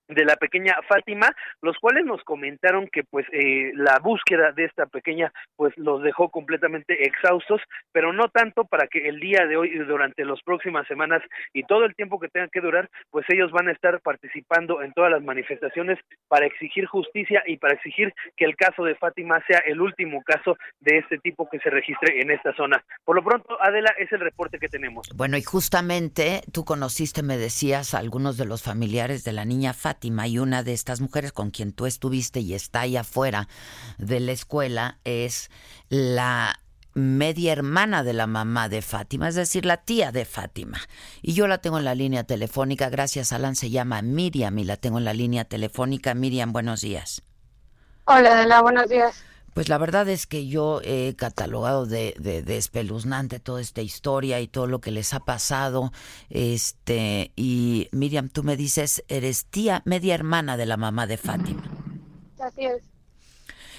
de 0.09 0.25
la 0.25 0.37
pequeña 0.37 0.75
Fátima, 0.89 1.35
los 1.63 1.77
cuales 1.79 2.05
nos 2.05 2.23
comentaron 2.25 2.89
que 2.89 3.05
pues 3.05 3.27
eh, 3.33 3.73
la 3.75 3.99
búsqueda 3.99 4.53
de 4.53 4.65
esta 4.65 4.87
pequeña 4.87 5.33
pues 5.57 5.77
los 5.77 6.03
dejó 6.03 6.31
completamente 6.31 7.07
exhaustos, 7.07 7.61
pero 7.93 8.13
no 8.13 8.29
tanto 8.29 8.65
para 8.65 8.87
que 8.87 9.09
el 9.09 9.21
día 9.21 9.47
de 9.47 9.57
hoy 9.57 9.71
y 9.75 9.79
durante 9.79 10.25
las 10.25 10.43
próximas 10.43 10.87
semanas 10.87 11.23
y 11.53 11.65
todo 11.65 11.85
el 11.85 11.95
tiempo 11.95 12.19
que 12.19 12.29
tenga 12.29 12.49
que 12.49 12.61
durar, 12.61 12.89
pues 13.11 13.27
ellos 13.29 13.53
van 13.53 13.69
a 13.69 13.73
estar 13.73 14.01
participando 14.01 14.83
en 14.83 14.93
todas 14.93 15.11
las 15.11 15.23
manifestaciones 15.23 15.99
para 16.29 16.47
exigir 16.47 16.87
justicia 16.87 17.43
y 17.47 17.59
para 17.59 17.75
exigir 17.75 18.15
que 18.37 18.47
el 18.47 18.57
caso 18.57 18.85
de 18.85 18.95
Fátima 18.95 19.43
sea 19.47 19.59
el 19.67 19.81
último 19.81 20.23
caso 20.23 20.57
de 20.81 20.99
este 20.99 21.19
tipo 21.19 21.49
que 21.51 21.59
se 21.61 21.71
registre 21.71 22.21
en 22.21 22.31
esta 22.31 22.55
zona. 22.55 22.83
Por 23.05 23.17
lo 23.17 23.25
pronto, 23.25 23.61
Adela, 23.61 23.95
es 23.99 24.11
el 24.13 24.21
reporte 24.21 24.59
que 24.59 24.69
tenemos. 24.69 25.09
Bueno, 25.15 25.37
y 25.37 25.43
justamente 25.43 26.41
tú 26.53 26.65
conociste, 26.65 27.23
me 27.23 27.37
decías, 27.37 27.95
a 27.95 27.99
algunos 27.99 28.39
de 28.39 28.47
los 28.47 28.63
familiares 28.63 29.25
de 29.25 29.33
la 29.33 29.45
niña 29.45 29.75
Fátima 29.75 29.98
y 30.03 30.39
una 30.39 30.63
de 30.63 30.73
estas 30.73 31.01
mujeres 31.01 31.33
con 31.33 31.51
quien 31.51 31.73
tú 31.73 31.87
estuviste 31.87 32.41
y 32.41 32.55
está 32.55 32.81
ahí 32.81 32.97
afuera 32.97 33.49
de 33.99 34.21
la 34.21 34.33
escuela 34.33 34.99
es 35.05 35.51
la 35.89 36.61
media 36.95 37.53
hermana 37.53 38.03
de 38.03 38.13
la 38.13 38.27
mamá 38.27 38.69
de 38.69 38.83
Fátima, 38.83 39.29
es 39.29 39.35
decir, 39.35 39.65
la 39.65 39.79
tía 39.79 40.13
de 40.13 40.25
Fátima. 40.25 40.81
Y 41.23 41.35
yo 41.35 41.47
la 41.47 41.59
tengo 41.59 41.79
en 41.79 41.85
la 41.85 41.95
línea 41.95 42.25
telefónica, 42.25 42.89
gracias 42.91 43.33
Alan, 43.33 43.57
se 43.57 43.71
llama 43.71 44.03
Miriam 44.03 44.59
y 44.59 44.65
la 44.65 44.77
tengo 44.77 44.99
en 44.99 45.05
la 45.05 45.15
línea 45.15 45.45
telefónica. 45.45 46.15
Miriam, 46.15 46.53
buenos 46.53 46.81
días. 46.81 47.23
Hola, 48.05 48.33
Adela, 48.33 48.63
buenos 48.63 48.89
días. 48.89 49.23
Pues 49.59 49.69
la 49.69 49.79
verdad 49.79 50.09
es 50.09 50.29
que 50.29 50.47
yo 50.47 50.81
he 50.85 51.17
catalogado 51.17 51.85
de, 51.85 52.15
de, 52.21 52.57
espeluznante 52.57 53.41
toda 53.41 53.61
esta 53.61 53.83
historia 53.83 54.41
y 54.41 54.47
todo 54.47 54.69
lo 54.69 54.81
que 54.81 54.93
les 54.93 55.13
ha 55.15 55.19
pasado. 55.19 55.91
Este, 56.31 57.33
y 57.35 57.89
Miriam, 57.91 58.29
tú 58.29 58.45
me 58.45 58.57
dices, 58.57 59.03
eres 59.09 59.47
tía, 59.47 59.83
media 59.85 60.15
hermana 60.15 60.57
de 60.57 60.65
la 60.65 60.77
mamá 60.77 61.09
de 61.09 61.17
Fátima. 61.17 61.65
Así 62.39 62.67
es. 62.67 62.85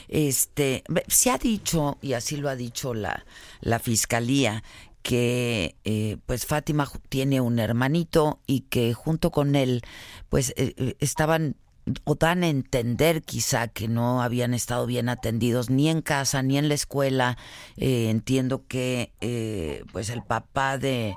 Este, 0.10 0.84
se 1.08 1.32
ha 1.32 1.38
dicho, 1.38 1.98
y 2.02 2.12
así 2.12 2.36
lo 2.36 2.50
ha 2.50 2.58
dicho 2.58 2.94
la, 2.94 3.26
la 3.62 3.80
fiscalía, 3.80 4.66
que 5.02 5.78
eh, 5.86 6.18
pues 6.26 6.46
Fátima 6.46 6.92
tiene 7.08 7.40
un 7.40 7.58
hermanito 7.58 8.42
y 8.46 8.64
que 8.64 8.94
junto 8.94 9.32
con 9.32 9.56
él 9.56 9.82
pues 10.28 10.50
eh, 10.58 10.74
eh, 10.76 10.98
estaban 11.00 11.56
o 12.04 12.16
dan 12.16 12.44
a 12.44 12.48
entender 12.48 13.22
quizá 13.22 13.68
que 13.68 13.88
no 13.88 14.22
habían 14.22 14.54
estado 14.54 14.86
bien 14.86 15.10
atendidos 15.10 15.70
ni 15.70 15.90
en 15.90 16.02
casa 16.02 16.42
ni 16.42 16.58
en 16.58 16.68
la 16.68 16.76
escuela. 16.76 17.38
Eh, 17.78 18.10
entiendo 18.10 18.66
que 18.68 19.12
eh, 19.22 19.84
pues 19.92 20.10
el 20.10 20.24
papá 20.24 20.78
de, 20.78 21.16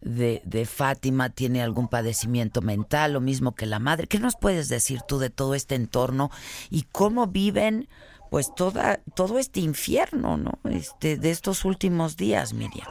de, 0.00 0.66
Fátima 0.66 1.30
tiene 1.30 1.62
algún 1.62 1.88
padecimiento 1.88 2.60
mental, 2.60 3.14
lo 3.14 3.20
mismo 3.20 3.54
que 3.54 3.66
la 3.66 3.78
madre. 3.78 4.06
¿Qué 4.06 4.18
nos 4.18 4.36
puedes 4.36 4.68
decir 4.68 5.00
tú 5.02 5.18
de 5.18 5.30
todo 5.30 5.54
este 5.54 5.74
entorno 5.74 6.30
y 6.70 6.82
cómo 6.92 7.26
viven 7.26 7.88
pues 8.30 8.54
toda, 8.54 9.00
todo 9.14 9.38
este 9.38 9.60
infierno, 9.60 10.36
¿no? 10.36 10.58
Este, 10.68 11.16
de 11.16 11.30
estos 11.30 11.64
últimos 11.64 12.16
días, 12.16 12.52
Miriam. 12.52 12.88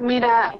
Mira, 0.00 0.54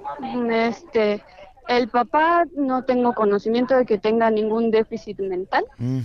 este 0.50 1.22
el 1.68 1.88
papá 1.88 2.44
no 2.56 2.84
tengo 2.84 3.14
conocimiento 3.14 3.76
de 3.76 3.86
que 3.86 3.98
tenga 3.98 4.30
ningún 4.30 4.70
déficit 4.70 5.18
mental. 5.20 5.64
Mm. 5.78 6.00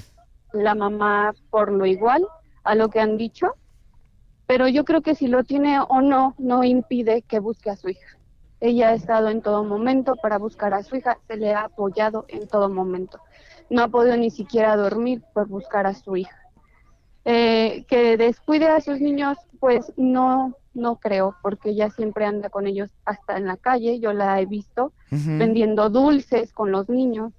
La 0.53 0.75
mamá 0.75 1.33
por 1.49 1.71
lo 1.71 1.85
igual 1.85 2.25
a 2.63 2.75
lo 2.75 2.89
que 2.89 2.99
han 2.99 3.17
dicho. 3.17 3.55
Pero 4.47 4.67
yo 4.67 4.83
creo 4.83 5.01
que 5.01 5.15
si 5.15 5.27
lo 5.27 5.43
tiene 5.43 5.79
o 5.79 6.01
no, 6.01 6.33
no 6.39 6.63
impide 6.63 7.21
que 7.21 7.39
busque 7.39 7.69
a 7.69 7.75
su 7.75 7.89
hija. 7.89 8.17
Ella 8.61 8.89
ha 8.89 8.93
estado 8.93 9.29
en 9.29 9.41
todo 9.41 9.63
momento 9.63 10.15
para 10.15 10.37
buscar 10.37 10.73
a 10.73 10.83
su 10.83 10.95
hija, 10.95 11.17
se 11.27 11.37
le 11.37 11.53
ha 11.53 11.65
apoyado 11.65 12.25
en 12.27 12.47
todo 12.47 12.67
momento. 12.67 13.19
No 13.69 13.83
ha 13.83 13.87
podido 13.87 14.17
ni 14.17 14.31
siquiera 14.31 14.75
dormir 14.75 15.21
por 15.33 15.47
buscar 15.47 15.85
a 15.85 15.93
su 15.93 16.17
hija. 16.17 16.35
Eh, 17.25 17.85
que 17.87 18.17
descuide 18.17 18.67
a 18.67 18.81
sus 18.81 18.99
niños, 18.99 19.37
pues 19.59 19.93
no, 19.97 20.55
no 20.73 20.97
creo, 20.97 21.35
porque 21.41 21.71
ella 21.71 21.89
siempre 21.89 22.25
anda 22.25 22.49
con 22.49 22.67
ellos 22.67 22.89
hasta 23.05 23.37
en 23.37 23.45
la 23.45 23.57
calle, 23.57 23.99
yo 23.99 24.13
la 24.13 24.39
he 24.39 24.45
visto 24.45 24.93
vendiendo 25.09 25.89
dulces 25.89 26.53
con 26.53 26.71
los 26.71 26.89
niños. 26.89 27.33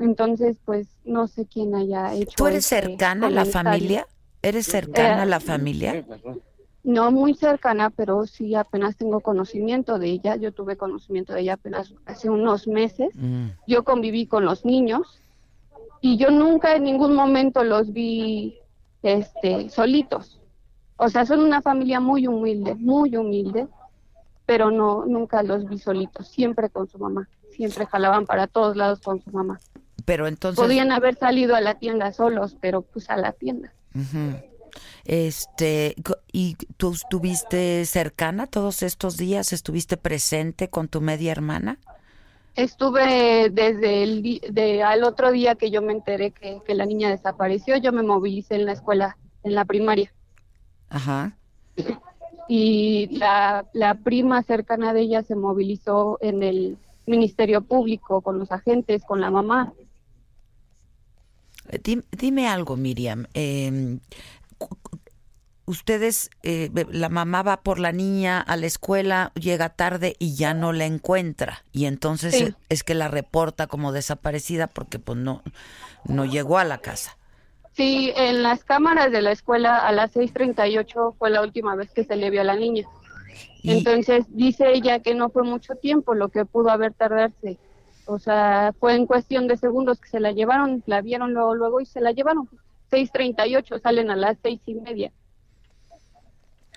Entonces, 0.00 0.58
pues 0.64 0.88
no 1.04 1.26
sé 1.26 1.46
quién 1.46 1.74
haya 1.74 2.14
hecho. 2.14 2.34
¿Tú 2.36 2.46
eres 2.46 2.66
cercana 2.66 3.26
a 3.26 3.30
la 3.30 3.44
familia? 3.44 4.06
¿Eres 4.42 4.66
cercana 4.66 5.22
a 5.22 5.26
la 5.26 5.40
familia? 5.40 6.04
No 6.84 7.10
muy 7.10 7.34
cercana, 7.34 7.90
pero 7.90 8.26
sí 8.26 8.54
apenas 8.54 8.96
tengo 8.96 9.20
conocimiento 9.20 9.98
de 9.98 10.08
ella. 10.08 10.36
Yo 10.36 10.52
tuve 10.52 10.76
conocimiento 10.76 11.32
de 11.32 11.40
ella 11.40 11.54
apenas 11.54 11.94
hace 12.06 12.30
unos 12.30 12.68
meses. 12.68 13.10
Mm. 13.14 13.48
Yo 13.66 13.82
conviví 13.82 14.26
con 14.26 14.44
los 14.44 14.64
niños 14.64 15.20
y 16.00 16.16
yo 16.16 16.30
nunca 16.30 16.76
en 16.76 16.84
ningún 16.84 17.14
momento 17.14 17.64
los 17.64 17.92
vi 17.92 18.58
este 19.02 19.68
solitos. 19.70 20.37
O 20.98 21.08
sea, 21.08 21.24
son 21.24 21.40
una 21.40 21.62
familia 21.62 22.00
muy 22.00 22.26
humilde, 22.26 22.74
muy 22.74 23.16
humilde, 23.16 23.68
pero 24.44 24.70
no, 24.72 25.06
nunca 25.06 25.42
los 25.44 25.68
vi 25.68 25.78
solitos, 25.78 26.26
siempre 26.26 26.68
con 26.70 26.88
su 26.88 26.98
mamá, 26.98 27.28
siempre 27.50 27.86
jalaban 27.86 28.26
para 28.26 28.48
todos 28.48 28.76
lados 28.76 29.00
con 29.00 29.22
su 29.22 29.30
mamá. 29.30 29.60
Pero 30.04 30.26
entonces... 30.26 30.60
Podían 30.62 30.90
haber 30.90 31.16
salido 31.16 31.54
a 31.54 31.60
la 31.60 31.74
tienda 31.74 32.12
solos, 32.12 32.56
pero 32.60 32.82
pues 32.82 33.08
a 33.10 33.16
la 33.16 33.32
tienda. 33.32 33.72
Este, 35.04 35.94
¿y 36.32 36.56
tú 36.76 36.92
estuviste 36.92 37.84
cercana 37.84 38.48
todos 38.48 38.82
estos 38.82 39.16
días? 39.16 39.52
¿Estuviste 39.52 39.96
presente 39.96 40.68
con 40.68 40.88
tu 40.88 41.00
media 41.00 41.30
hermana? 41.30 41.78
Estuve 42.56 43.50
desde 43.50 44.02
el 44.02 44.40
de, 44.50 44.82
al 44.82 45.04
otro 45.04 45.30
día 45.30 45.54
que 45.54 45.70
yo 45.70 45.80
me 45.80 45.92
enteré 45.92 46.32
que, 46.32 46.60
que 46.66 46.74
la 46.74 46.86
niña 46.86 47.08
desapareció, 47.08 47.76
yo 47.76 47.92
me 47.92 48.02
movilicé 48.02 48.56
en 48.56 48.64
la 48.66 48.72
escuela, 48.72 49.16
en 49.44 49.54
la 49.54 49.64
primaria. 49.64 50.12
Ajá. 50.90 51.36
Y 52.48 53.08
la, 53.18 53.66
la 53.74 53.94
prima 53.94 54.42
cercana 54.42 54.92
de 54.92 55.02
ella 55.02 55.22
se 55.22 55.34
movilizó 55.34 56.18
en 56.20 56.42
el 56.42 56.78
Ministerio 57.06 57.62
Público 57.62 58.20
con 58.20 58.38
los 58.38 58.50
agentes, 58.52 59.04
con 59.04 59.20
la 59.20 59.30
mamá. 59.30 59.72
Eh, 61.68 62.00
dime, 62.12 62.48
algo, 62.48 62.76
Miriam. 62.76 63.26
Em, 63.34 64.00
ustedes, 65.66 66.30
eh, 66.42 66.70
la 66.90 67.08
mamá 67.08 67.42
va 67.42 67.62
por 67.62 67.78
la 67.78 67.92
niña 67.92 68.40
a 68.40 68.56
la 68.56 68.66
escuela, 68.66 69.32
llega 69.34 69.68
tarde 69.68 70.16
y 70.18 70.34
ya 70.34 70.54
no 70.54 70.72
la 70.72 70.86
encuentra. 70.86 71.64
Y 71.72 71.84
entonces 71.84 72.54
es 72.68 72.84
que 72.84 72.94
la 72.94 73.08
reporta 73.08 73.66
como 73.66 73.92
desaparecida 73.92 74.66
porque 74.68 74.98
pues 74.98 75.18
no, 75.18 75.42
no 76.06 76.24
llegó 76.24 76.58
a 76.58 76.64
la 76.64 76.78
casa. 76.78 77.17
Sí, 77.78 78.12
en 78.16 78.42
las 78.42 78.64
cámaras 78.64 79.12
de 79.12 79.22
la 79.22 79.30
escuela 79.30 79.78
a 79.78 79.92
las 79.92 80.12
6.38 80.16 81.14
fue 81.16 81.30
la 81.30 81.42
última 81.42 81.76
vez 81.76 81.92
que 81.92 82.02
se 82.02 82.16
le 82.16 82.28
vio 82.28 82.40
a 82.40 82.44
la 82.44 82.56
niña. 82.56 82.88
Entonces 83.62 84.24
dice 84.30 84.72
ella 84.72 84.98
que 84.98 85.14
no 85.14 85.28
fue 85.28 85.44
mucho 85.44 85.76
tiempo 85.76 86.14
lo 86.14 86.28
que 86.28 86.44
pudo 86.44 86.70
haber 86.70 86.92
tardarse. 86.92 87.56
O 88.06 88.18
sea, 88.18 88.74
fue 88.80 88.96
en 88.96 89.06
cuestión 89.06 89.46
de 89.46 89.56
segundos 89.56 90.00
que 90.00 90.08
se 90.08 90.18
la 90.18 90.32
llevaron, 90.32 90.82
la 90.86 91.02
vieron 91.02 91.34
luego, 91.34 91.54
luego 91.54 91.80
y 91.80 91.86
se 91.86 92.00
la 92.00 92.10
llevaron. 92.10 92.48
6.38, 92.90 93.80
salen 93.80 94.10
a 94.10 94.16
las 94.16 94.36
seis 94.42 94.60
y 94.66 94.74
media. 94.74 95.12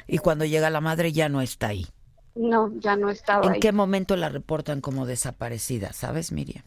Y 0.06 0.20
cuando 0.20 0.46
llega 0.46 0.70
la 0.70 0.82
madre 0.82 1.12
ya 1.12 1.30
no 1.30 1.42
está 1.42 1.70
ahí. 1.70 1.88
No, 2.36 2.72
ya 2.78 2.96
no 2.96 3.10
estaba 3.10 3.48
¿En 3.48 3.54
ahí. 3.54 3.60
qué 3.60 3.72
momento 3.72 4.16
la 4.16 4.30
reportan 4.30 4.82
como 4.82 5.08
desaparecida, 5.08 5.94
sabes, 5.94 6.32
Miriam? 6.32 6.64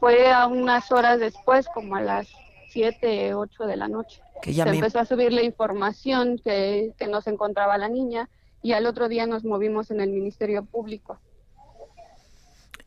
Fue 0.00 0.32
a 0.32 0.48
unas 0.48 0.90
horas 0.90 1.20
después, 1.20 1.68
como 1.72 1.94
a 1.94 2.00
las 2.00 2.28
7, 2.70 3.34
8 3.34 3.64
de 3.64 3.76
la 3.76 3.88
noche. 3.88 4.22
Que 4.42 4.52
ya 4.52 4.64
Se 4.64 4.70
empezó 4.70 5.00
a 5.00 5.04
subir 5.04 5.32
la 5.32 5.42
información 5.42 6.38
que, 6.42 6.94
que 6.96 7.06
no 7.06 7.20
se 7.20 7.30
encontraba 7.30 7.78
la 7.78 7.88
niña 7.88 8.28
y 8.62 8.72
al 8.72 8.86
otro 8.86 9.08
día 9.08 9.26
nos 9.26 9.44
movimos 9.44 9.90
en 9.90 10.00
el 10.00 10.10
Ministerio 10.10 10.64
Público. 10.64 11.20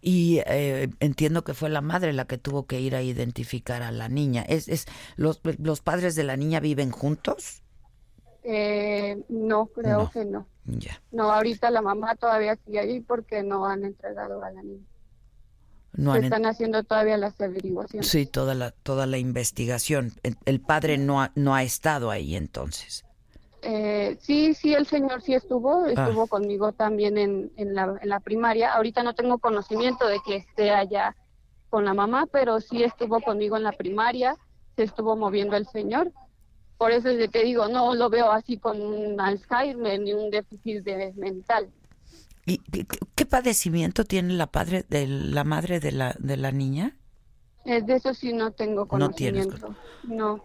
Y 0.02 0.40
eh, 0.48 0.90
entiendo 1.00 1.44
que 1.44 1.54
fue 1.54 1.70
la 1.70 1.82
madre 1.82 2.12
la 2.12 2.26
que 2.26 2.40
tuvo 2.40 2.66
que 2.66 2.80
ir 2.80 2.96
a 2.96 3.04
identificar 3.04 3.84
a 3.84 3.92
la 3.92 4.10
niña. 4.10 4.44
¿Es, 4.48 4.68
es 4.68 4.88
los, 5.16 5.42
los 5.60 5.82
padres 5.82 6.16
de 6.16 6.24
la 6.24 6.38
niña 6.38 6.60
viven 6.60 6.92
juntos? 6.92 7.62
Eh, 8.44 9.24
no, 9.30 9.68
creo 9.68 10.10
que 10.10 10.26
no. 10.26 10.48
Ya. 10.66 11.02
No, 11.12 11.32
ahorita 11.32 11.70
la 11.70 11.82
mamá 11.82 12.16
todavía 12.16 12.56
sigue 12.66 12.80
ahí 12.80 13.00
porque 13.00 13.44
no 13.44 13.66
han 13.68 13.86
entregado 13.86 14.44
a 14.44 14.52
la 14.52 14.64
niña. 14.64 14.86
No 15.94 16.16
están 16.16 16.46
haciendo 16.46 16.84
todavía 16.84 17.18
las 17.18 17.40
averiguaciones. 17.40 18.08
Sí, 18.08 18.26
toda 18.26 18.56
la, 18.56 18.72
toda 18.72 19.06
la 19.06 19.18
investigación. 19.18 20.14
El, 20.46 20.62
padre 20.62 20.98
no 20.98 21.22
ha, 21.22 21.32
no 21.36 21.54
ha 21.54 21.64
estado 21.64 22.12
ahí 22.12 22.36
entonces. 22.36 23.04
Eh, 23.62 24.18
sí, 24.20 24.54
sí, 24.54 24.74
el 24.74 24.88
señor 24.88 25.22
sí 25.22 25.34
estuvo, 25.34 25.84
ah. 25.84 25.92
estuvo 25.92 26.28
conmigo 26.28 26.72
también 26.72 27.18
en, 27.18 27.52
en, 27.58 27.76
la, 27.76 27.96
en 28.02 28.10
la 28.10 28.20
primaria. 28.20 28.74
Ahorita 28.74 29.04
no 29.04 29.14
tengo 29.14 29.38
conocimiento 29.38 30.08
de 30.08 30.20
que 30.26 30.38
esté 30.38 30.72
allá 30.72 31.16
con 31.70 31.86
la 31.86 31.94
mamá, 31.94 32.28
pero 32.32 32.60
sí 32.60 32.84
estuvo 32.84 33.20
conmigo 33.22 33.58
en 33.58 33.64
la 33.64 33.72
primaria, 33.72 34.36
se 34.76 34.84
estuvo 34.84 35.16
moviendo 35.16 35.56
el 35.56 35.68
señor. 35.68 36.12
Por 36.78 36.92
eso 36.92 37.10
es 37.10 37.18
de 37.18 37.28
que 37.28 37.44
digo, 37.44 37.68
no 37.68 37.94
lo 37.94 38.10
veo 38.10 38.32
así 38.32 38.58
con 38.58 38.82
un 38.82 39.20
Alzheimer 39.20 40.00
ni 40.00 40.14
un 40.14 40.32
déficit 40.32 40.84
de 40.84 41.14
mental. 41.16 41.70
¿Y 42.52 42.86
qué 43.16 43.26
padecimiento 43.26 44.04
tiene 44.04 44.34
la 44.34 44.48
padre 44.48 44.86
de 44.90 45.08
la 45.08 45.44
madre 45.44 45.80
de 45.80 45.92
la 45.94 46.16
de 46.20 46.36
la 46.36 46.52
niña? 46.52 46.98
Eh, 47.64 47.82
de 47.82 47.96
eso 47.96 48.14
sí 48.14 48.34
no 48.34 48.52
tengo 48.52 48.88
conocimiento. 48.88 49.76
No. 50.04 50.44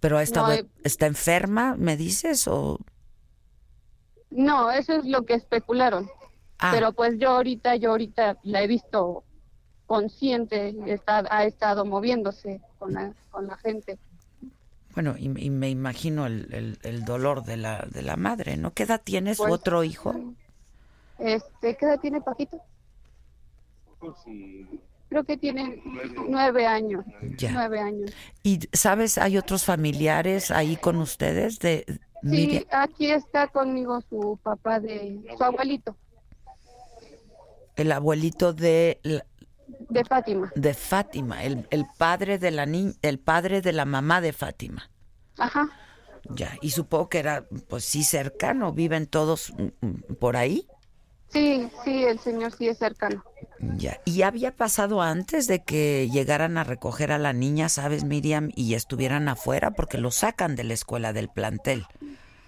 ¿Pero 0.00 0.18
ha 0.18 0.22
estado, 0.22 0.52
eh, 0.52 0.66
está 0.82 1.06
enferma, 1.06 1.76
me 1.76 1.96
dices? 1.96 2.48
o 2.48 2.78
No, 4.30 4.70
eso 4.70 4.94
es 4.94 5.04
lo 5.04 5.24
que 5.26 5.34
especularon. 5.34 6.08
Ah. 6.58 6.70
Pero 6.72 6.92
pues 6.92 7.18
yo 7.18 7.30
ahorita, 7.30 7.76
yo 7.76 7.90
ahorita 7.90 8.38
la 8.44 8.62
he 8.62 8.66
visto 8.66 9.24
consciente, 9.86 10.74
está, 10.86 11.24
ha 11.30 11.44
estado 11.44 11.84
moviéndose 11.84 12.60
con 12.78 12.94
la, 12.94 13.12
con 13.30 13.46
la 13.46 13.56
gente. 13.58 13.98
Bueno, 14.94 15.16
y, 15.18 15.28
me 15.28 15.70
imagino 15.70 16.26
el, 16.26 16.78
el, 16.82 17.04
dolor 17.04 17.44
de 17.44 17.56
la, 17.56 17.86
de 17.90 18.02
la 18.02 18.16
madre, 18.16 18.56
¿no? 18.56 18.72
¿Qué 18.72 18.82
edad 18.82 19.00
tiene 19.02 19.34
su 19.34 19.42
pues, 19.42 19.54
otro 19.54 19.84
hijo? 19.84 20.14
Este, 21.22 21.76
¿Qué 21.76 21.86
edad 21.86 22.00
tiene 22.00 22.20
Paquito? 22.20 22.60
Creo 25.08 25.24
que 25.24 25.36
tiene 25.36 25.80
nueve 26.28 26.66
años. 26.66 27.04
Nueve 27.52 27.78
años. 27.78 28.10
¿Y 28.42 28.58
sabes, 28.72 29.18
hay 29.18 29.38
otros 29.38 29.64
familiares 29.64 30.50
ahí 30.50 30.76
con 30.76 30.96
ustedes? 30.96 31.60
de 31.60 31.84
Sí, 32.22 32.66
aquí 32.70 33.10
está 33.10 33.48
conmigo 33.48 34.00
su 34.08 34.38
papá 34.42 34.80
de 34.80 35.20
su 35.36 35.44
abuelito. 35.44 35.96
El 37.76 37.92
abuelito 37.92 38.52
de 38.52 39.00
de 39.88 40.04
Fátima. 40.04 40.52
De 40.54 40.74
Fátima, 40.74 41.44
el, 41.44 41.66
el 41.70 41.86
padre 41.98 42.38
de 42.38 42.50
la 42.50 42.66
ni 42.66 42.92
el 43.02 43.18
padre 43.18 43.60
de 43.60 43.72
la 43.72 43.84
mamá 43.84 44.20
de 44.20 44.32
Fátima. 44.32 44.90
Ajá. 45.38 45.68
Ya, 46.30 46.56
y 46.60 46.70
supongo 46.70 47.08
que 47.08 47.18
era, 47.18 47.46
pues 47.68 47.84
sí, 47.84 48.04
cercano, 48.04 48.72
viven 48.72 49.06
todos 49.06 49.52
mm, 49.52 49.86
mm, 49.86 50.14
por 50.20 50.36
ahí. 50.36 50.66
Sí, 51.32 51.68
sí, 51.84 52.04
el 52.04 52.18
señor 52.18 52.52
sí 52.52 52.68
es 52.68 52.78
cercano. 52.78 53.24
Ya, 53.76 54.00
y 54.04 54.22
había 54.22 54.54
pasado 54.54 55.00
antes 55.00 55.46
de 55.46 55.62
que 55.64 56.08
llegaran 56.10 56.58
a 56.58 56.64
recoger 56.64 57.12
a 57.12 57.18
la 57.18 57.32
niña, 57.32 57.68
¿sabes, 57.68 58.04
Miriam? 58.04 58.50
Y 58.54 58.74
estuvieran 58.74 59.28
afuera 59.28 59.70
porque 59.70 59.98
lo 59.98 60.10
sacan 60.10 60.56
de 60.56 60.64
la 60.64 60.74
escuela 60.74 61.12
del 61.12 61.28
plantel. 61.28 61.86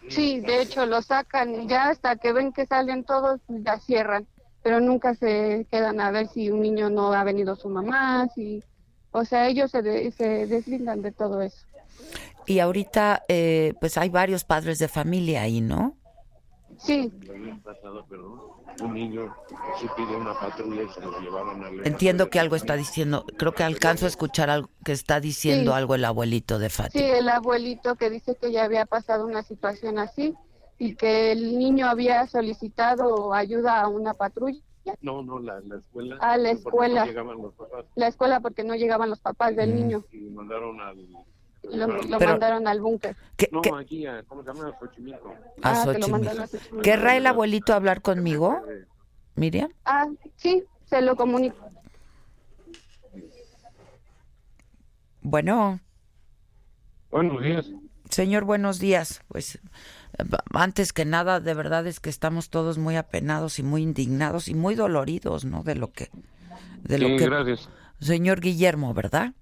Sí, 0.08 0.40
de 0.40 0.60
hecho 0.60 0.84
lo 0.84 1.00
sacan 1.00 1.62
y 1.62 1.66
ya 1.66 1.88
hasta 1.88 2.16
que 2.16 2.32
ven 2.32 2.52
que 2.52 2.66
salen 2.66 3.04
todos, 3.04 3.40
ya 3.48 3.78
cierran 3.78 4.26
pero 4.64 4.80
nunca 4.80 5.14
se 5.14 5.66
quedan 5.70 6.00
a 6.00 6.10
ver 6.10 6.26
si 6.28 6.50
un 6.50 6.62
niño 6.62 6.88
no 6.88 7.12
ha 7.12 7.22
venido 7.22 7.54
su 7.54 7.68
mamá, 7.68 8.26
si, 8.34 8.64
o 9.12 9.22
sea, 9.26 9.46
ellos 9.46 9.70
se, 9.70 10.10
se 10.10 10.46
deslindan 10.46 11.02
de 11.02 11.12
todo 11.12 11.42
eso. 11.42 11.66
Y 12.46 12.60
ahorita, 12.60 13.24
eh, 13.28 13.74
pues 13.78 13.98
hay 13.98 14.08
varios 14.08 14.44
padres 14.44 14.78
de 14.78 14.88
familia 14.88 15.42
ahí, 15.42 15.60
¿no? 15.60 15.98
Sí. 16.78 17.12
Un 18.82 18.94
niño 18.94 19.34
se 19.80 19.88
pide 19.96 20.16
una 20.16 20.38
patrulla 20.38 20.82
y 20.82 20.88
se 20.88 21.00
lo 21.00 21.20
llevaron 21.20 21.64
a 21.64 21.68
Entiendo 21.84 22.30
que 22.30 22.40
algo 22.40 22.56
está 22.56 22.76
diciendo, 22.76 23.24
creo 23.38 23.52
que 23.52 23.62
alcanzo 23.62 24.06
a 24.06 24.08
escuchar 24.08 24.50
algo 24.50 24.70
que 24.84 24.92
está 24.92 25.20
diciendo 25.20 25.74
algo 25.74 25.94
el 25.94 26.04
abuelito 26.04 26.58
de 26.58 26.70
Fátima. 26.70 27.04
Sí, 27.04 27.10
el 27.10 27.28
abuelito 27.28 27.94
que 27.96 28.10
dice 28.10 28.36
que 28.40 28.52
ya 28.52 28.64
había 28.64 28.86
pasado 28.86 29.26
una 29.26 29.42
situación 29.42 29.98
así 29.98 30.34
y 30.78 30.96
que 30.96 31.32
el 31.32 31.58
niño 31.58 31.86
había 31.86 32.26
solicitado 32.26 33.32
ayuda 33.32 33.80
a 33.80 33.88
una 33.88 34.14
patrulla. 34.14 34.60
No, 35.00 35.22
no, 35.22 35.38
la, 35.38 35.58
escuela. 35.78 36.16
A 36.20 36.36
la 36.36 36.50
escuela. 36.50 37.06
La 37.94 38.08
escuela 38.08 38.40
porque 38.40 38.64
no 38.64 38.74
llegaban 38.74 39.08
los 39.08 39.20
papás 39.20 39.56
del 39.56 39.72
mm. 39.72 39.74
niño. 39.74 40.04
Y 40.12 40.18
mandaron 40.30 40.80
al... 40.80 40.98
Lo, 41.72 42.18
mandaron 42.20 42.66
al 42.68 42.80
búnker. 42.80 43.16
No, 43.50 43.76
aquí, 43.76 44.06
a, 44.06 44.22
¿cómo 44.24 44.42
se 44.42 44.48
llama? 44.52 44.68
A 44.68 44.78
Xochimilco. 44.78 45.34
Ah, 45.62 45.84
Xochimilco. 45.84 46.82
¿Querrá 46.82 47.16
el 47.16 47.26
abuelito 47.26 47.74
hablar 47.74 48.02
conmigo, 48.02 48.62
Miriam? 49.34 49.70
Ah, 49.84 50.06
sí, 50.36 50.64
se 50.84 51.00
lo 51.02 51.16
comunico. 51.16 51.56
Bueno. 55.22 55.80
Buenos 57.10 57.42
días. 57.42 57.70
Señor, 58.10 58.44
buenos 58.44 58.78
días. 58.78 59.22
Pues 59.28 59.58
antes 60.52 60.92
que 60.92 61.04
nada, 61.04 61.40
de 61.40 61.54
verdad 61.54 61.86
es 61.86 62.00
que 62.00 62.10
estamos 62.10 62.50
todos 62.50 62.78
muy 62.78 62.96
apenados 62.96 63.58
y 63.58 63.62
muy 63.62 63.82
indignados 63.82 64.48
y 64.48 64.54
muy 64.54 64.74
doloridos, 64.74 65.44
¿no? 65.44 65.62
De 65.62 65.74
lo 65.74 65.90
que, 65.90 66.10
de 66.82 66.98
lo 66.98 67.08
que, 67.16 67.24
gracias. 67.24 67.68
señor 68.00 68.40
Guillermo, 68.40 68.94
¿verdad? 68.94 69.32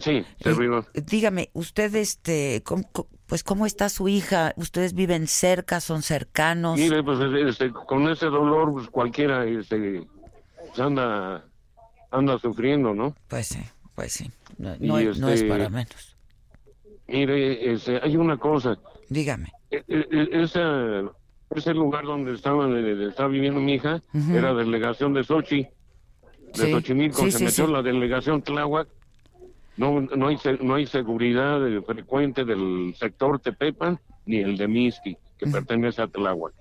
Sí, 0.00 0.24
servimos. 0.40 0.86
Eh, 0.94 1.02
dígame, 1.02 1.50
usted, 1.52 1.94
este, 1.96 2.62
pues, 3.26 3.42
¿cómo 3.42 3.66
está 3.66 3.88
su 3.88 4.08
hija? 4.08 4.52
¿Ustedes 4.56 4.94
viven 4.94 5.26
cerca, 5.26 5.80
son 5.80 6.02
cercanos? 6.02 6.78
Mire, 6.78 7.02
pues, 7.02 7.18
este, 7.20 7.72
con 7.72 8.08
ese 8.08 8.26
dolor, 8.26 8.72
pues, 8.72 8.88
cualquiera, 8.88 9.44
este, 9.44 10.06
pues, 10.68 10.78
anda, 10.78 11.44
anda 12.10 12.38
sufriendo, 12.38 12.94
¿no? 12.94 13.14
Pues 13.28 13.48
sí, 13.48 13.60
pues 13.94 14.12
sí, 14.12 14.30
no, 14.58 14.76
no, 14.78 14.98
es 14.98 15.18
este, 15.18 15.48
para 15.48 15.68
menos. 15.68 16.16
Mire, 17.08 17.72
este, 17.72 18.00
hay 18.02 18.16
una 18.16 18.36
cosa. 18.36 18.78
Dígame. 19.08 19.52
E, 19.70 19.82
e, 19.88 20.06
e, 20.10 20.42
ese, 20.42 20.60
ese 21.54 21.74
lugar 21.74 22.04
donde 22.04 22.34
estaba, 22.34 22.68
estaba 22.78 23.28
viviendo 23.28 23.60
mi 23.60 23.74
hija 23.74 24.02
era 24.32 24.54
delegación 24.54 25.14
de 25.14 25.24
Sochi, 25.24 25.66
de 26.54 26.70
Xochimilco, 26.70 27.30
se 27.30 27.44
metió 27.44 27.66
la 27.66 27.82
delegación 27.82 28.42
Tláhuac. 28.42 28.88
No, 29.78 30.00
no, 30.00 30.26
hay, 30.26 30.36
no 30.60 30.74
hay 30.74 30.86
seguridad 30.86 31.60
frecuente 31.86 32.44
del 32.44 32.94
sector 32.98 33.38
Tepepan 33.38 33.98
ni 34.26 34.38
el 34.38 34.58
de 34.58 34.68
Miski, 34.68 35.16
que 35.38 35.46
pertenece 35.46 36.02
a 36.02 36.08
Tláhuac. 36.08 36.52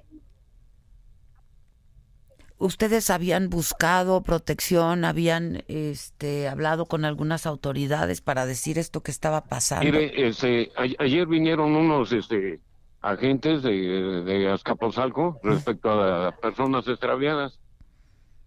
¿Ustedes 2.59 3.09
habían 3.09 3.49
buscado 3.49 4.21
protección, 4.23 5.03
habían 5.03 5.63
este, 5.67 6.47
hablado 6.47 6.85
con 6.85 7.05
algunas 7.05 7.45
autoridades 7.45 8.21
para 8.21 8.45
decir 8.45 8.79
esto 8.79 9.01
que 9.01 9.11
estaba 9.11 9.45
pasando? 9.45 9.85
Mire, 9.85 10.27
este, 10.27 10.71
ayer 10.75 11.27
vinieron 11.27 11.75
unos 11.75 12.11
este, 12.11 12.59
agentes 13.01 13.61
de, 13.61 14.23
de 14.23 14.49
Azcapotzalco 14.49 15.39
respecto 15.43 15.89
a 15.89 16.31
personas 16.31 16.87
extraviadas. 16.87 17.59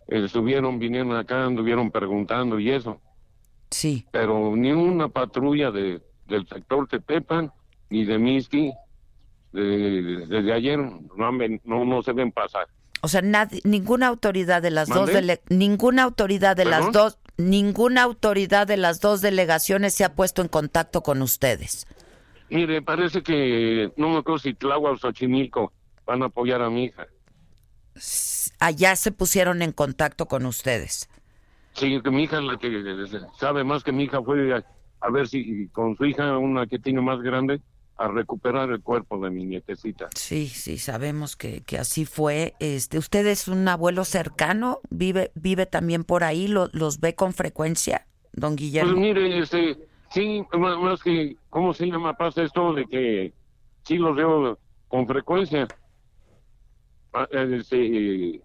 Estuvieron, 0.09 0.81
vinieron 0.81 1.15
acá, 1.17 1.45
anduvieron 1.45 1.91
preguntando 1.93 2.59
y 2.59 2.71
eso. 2.71 3.01
Sí. 3.71 4.07
Pero 4.11 4.57
ni 4.57 4.73
una 4.73 5.09
patrulla 5.09 5.71
de, 5.71 6.01
del 6.27 6.47
sector 6.49 6.89
Tepepan 6.89 7.53
ni 7.89 8.05
de 8.05 8.19
Miski 8.19 8.73
desde 9.53 10.53
ayer 10.53 10.79
no, 10.79 11.33
no, 11.65 11.85
no 11.85 12.03
se 12.03 12.13
ven 12.13 12.31
pasar. 12.31 12.69
O 13.03 13.09
sea, 13.09 13.23
ninguna 13.65 14.09
autoridad 14.09 14.63
de 14.63 14.71
las 14.71 14.89
dos 14.89 15.11
ninguna 15.49 16.03
autoridad 16.03 16.57
de 16.57 16.67
las 16.67 16.93
dos 16.93 17.19
ninguna 17.39 18.03
autoridad 18.03 18.67
de 18.67 18.77
las 18.77 19.01
dos 19.01 19.23
delegaciones 19.23 19.95
se 19.95 20.05
ha 20.05 20.15
puesto 20.15 20.43
en 20.43 20.49
contacto 20.49 21.03
con 21.03 21.23
ustedes. 21.23 21.87
Mire, 22.51 22.83
parece 22.83 23.23
que 23.23 23.93
no 23.97 24.11
me 24.11 24.19
acuerdo 24.19 24.41
si 24.41 24.55
Tláhuac 24.55 24.95
o 24.95 24.99
Xochimilco 24.99 25.73
van 26.05 26.23
a 26.23 26.27
apoyar 26.27 26.61
a 26.61 26.69
mi 26.69 26.85
hija. 26.85 27.07
Allá 28.59 28.97
se 28.97 29.13
pusieron 29.13 29.63
en 29.63 29.73
contacto 29.73 30.27
con 30.27 30.45
ustedes. 30.45 31.09
Sí, 31.75 32.01
que 32.03 32.11
mi 32.11 32.25
hija 32.25 32.41
la 32.41 32.59
que 32.59 33.07
sabe 33.39 33.65
más 33.65 33.85
que 33.85 33.93
mi 33.93 34.05
hija 34.05 34.23
fue 34.23 34.55
a, 35.01 35.11
ver 35.11 35.29
si 35.29 35.69
con 35.69 35.97
su 35.97 36.05
hija, 36.05 36.37
una 36.37 36.67
que 36.67 36.79
tiene 36.79 37.01
más 37.01 37.21
grande, 37.21 37.61
a 37.97 38.09
recuperar 38.09 38.71
el 38.71 38.83
cuerpo 38.83 39.19
de 39.19 39.31
mi 39.31 39.45
nietecita. 39.45 40.09
Sí, 40.15 40.49
sí, 40.49 40.79
sabemos 40.79 41.37
que, 41.37 41.63
que 41.63 41.79
así 41.79 42.07
fue. 42.07 42.55
Este, 42.59 42.99
¿Usted 42.99 43.27
es 43.27 43.47
un 43.49 43.67
abuelo 43.69 44.05
cercano? 44.05 44.81
¿Vive 44.91 45.31
vive 45.35 45.67
también 45.67 46.05
por 46.05 46.25
ahí? 46.25 46.49
¿Los 46.49 47.01
ve 47.01 47.15
con 47.15 47.33
frecuencia, 47.33 48.07
don 48.33 48.57
Guillermo? 48.57 48.93
Pues 48.93 49.01
mire, 49.01 49.39
este, 49.39 49.91
Sí, 50.11 50.45
más 50.53 51.03
que, 51.03 51.37
¿cómo 51.51 51.73
se 51.73 51.87
llama? 51.87 52.15
Pasa 52.15 52.43
esto 52.43 52.73
de 52.75 52.85
que 52.87 53.33
sí 53.85 53.97
los 53.97 54.17
veo 54.17 54.59
con 54.89 55.07
frecuencia. 55.07 55.69
Ah, 57.13 57.29
este, 57.31 58.41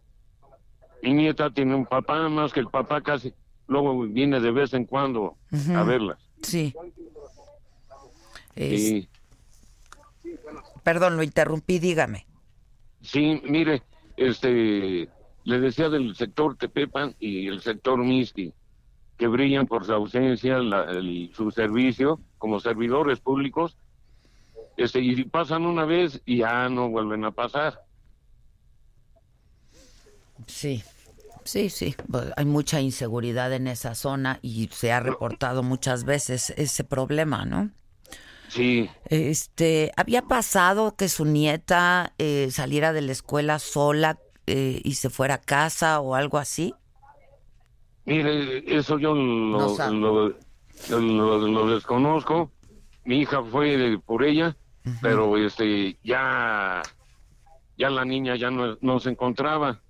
mi 1.05 1.13
nieta 1.13 1.51
tiene 1.51 1.75
un 1.75 1.85
papá, 1.85 2.27
más 2.29 2.51
que 2.51 2.59
el 2.61 2.67
papá 2.67 2.99
casi, 3.01 3.31
luego 3.67 4.01
viene 4.07 4.39
de 4.39 4.49
vez 4.49 4.73
en 4.73 4.85
cuando 4.85 5.37
a 5.75 5.83
verla. 5.83 6.17
Sí. 6.41 6.73
Perdón, 10.83 11.15
lo 11.15 11.21
interrumpí, 11.21 11.77
dígame. 11.77 12.25
Sí, 13.01 13.39
mire, 13.47 13.83
este, 14.17 15.07
le 15.43 15.59
decía 15.59 15.89
del 15.89 16.15
sector 16.15 16.57
Tepepan 16.57 17.15
y 17.19 17.47
el 17.47 17.61
sector 17.61 17.99
Misti 17.99 18.51
que 19.15 19.27
brillan 19.27 19.67
por 19.67 19.85
su 19.85 19.93
ausencia, 19.93 20.57
su 21.33 21.51
servicio 21.51 22.19
como 22.39 22.59
servidores 22.59 23.19
públicos, 23.19 23.77
este, 24.75 25.01
y 25.01 25.23
pasan 25.25 25.67
una 25.67 25.85
vez 25.85 26.19
y 26.25 26.37
ya 26.39 26.67
no 26.67 26.89
vuelven 26.89 27.25
a 27.25 27.31
pasar. 27.31 27.85
Sí, 30.47 30.83
sí, 31.45 31.69
sí. 31.69 31.95
Hay 32.35 32.45
mucha 32.45 32.81
inseguridad 32.81 33.53
en 33.53 33.67
esa 33.67 33.95
zona 33.95 34.39
y 34.41 34.67
se 34.71 34.91
ha 34.91 34.99
reportado 34.99 35.63
muchas 35.63 36.03
veces 36.03 36.51
ese 36.57 36.83
problema, 36.83 37.45
¿no? 37.45 37.71
Sí. 38.49 38.89
Este, 39.05 39.91
había 39.95 40.23
pasado 40.23 40.95
que 40.95 41.09
su 41.09 41.25
nieta 41.25 42.13
eh, 42.17 42.49
saliera 42.51 42.93
de 42.93 43.01
la 43.01 43.11
escuela 43.11 43.59
sola 43.59 44.19
eh, 44.47 44.81
y 44.83 44.95
se 44.95 45.09
fuera 45.09 45.35
a 45.35 45.41
casa 45.41 45.99
o 45.99 46.15
algo 46.15 46.37
así. 46.37 46.73
Mire, 48.05 48.63
eso 48.67 48.99
yo 48.99 49.13
lo, 49.13 50.35
lo, 50.89 51.67
desconozco. 51.73 52.51
Mi 53.03 53.21
hija 53.21 53.43
fue 53.43 53.99
por 54.05 54.23
ella, 54.23 54.55
pero 55.01 55.37
este 55.37 55.97
ya 56.03 56.81
ya 57.77 57.89
la 57.89 58.05
niña 58.05 58.35
ya 58.35 58.51
no, 58.51 58.99
se 58.99 59.09
encontraba. 59.09 59.81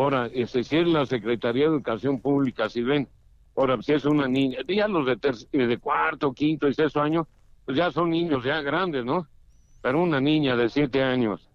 Ahora, 0.00 0.30
este, 0.32 0.64
si 0.64 0.78
es 0.78 0.88
la 0.88 1.04
Secretaría 1.04 1.64
de 1.64 1.72
Educación 1.72 2.22
Pública, 2.22 2.70
si 2.70 2.80
ven, 2.80 3.06
ahora 3.54 3.76
si 3.82 3.92
es 3.92 4.06
una 4.06 4.26
niña, 4.26 4.60
ya 4.66 4.88
los 4.88 5.04
de, 5.04 5.66
de 5.66 5.78
cuarto, 5.78 6.32
quinto 6.32 6.66
y 6.68 6.72
sexto 6.72 7.02
año, 7.02 7.28
pues 7.66 7.76
ya 7.76 7.90
son 7.90 8.08
niños 8.08 8.42
ya 8.42 8.62
grandes, 8.62 9.04
¿no? 9.04 9.26
Pero 9.82 10.02
una 10.02 10.18
niña 10.18 10.56
de 10.56 10.70
siete 10.70 11.02
años 11.02 11.50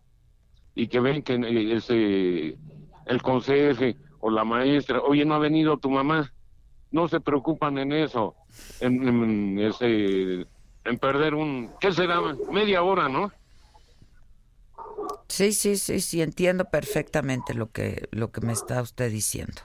y 0.76 0.88
que 0.88 1.00
ven 1.00 1.24
que 1.24 1.34
eh, 1.34 1.74
ese, 1.76 2.56
el 3.08 3.22
conseje 3.24 3.98
o 4.20 4.30
la 4.30 4.44
maestra, 4.44 5.02
oye, 5.02 5.26
no 5.26 5.34
ha 5.34 5.40
venido 5.40 5.78
tu 5.78 5.90
mamá, 5.90 6.32
no 6.92 7.08
se 7.08 7.22
preocupan 7.22 7.80
en 7.80 7.94
eso, 7.94 8.36
en, 8.80 9.58
ese, 9.58 10.46
en 10.84 10.98
perder 11.00 11.34
un, 11.34 11.72
¿qué 11.80 11.92
será? 11.92 12.22
Media 12.52 12.84
hora, 12.84 13.10
¿no? 13.10 13.32
Sí, 15.28 15.54
sí, 15.54 15.78
sí, 15.78 16.00
sí, 16.02 16.22
entiendo 16.22 16.66
perfectamente 16.66 17.54
lo 17.54 17.72
que, 17.72 18.08
lo 18.12 18.32
que 18.32 18.42
me 18.42 18.54
está 18.54 18.82
usted 18.82 19.12
diciendo. 19.12 19.62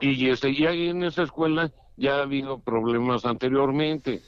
Y, 0.00 0.30
este, 0.30 0.50
y 0.50 0.66
ahí 0.66 0.88
en 0.88 1.02
esa 1.02 1.22
escuela 1.22 1.72
ya 1.96 2.16
ha 2.16 2.22
habido 2.22 2.58
problemas 2.58 3.24
anteriormente. 3.24 4.22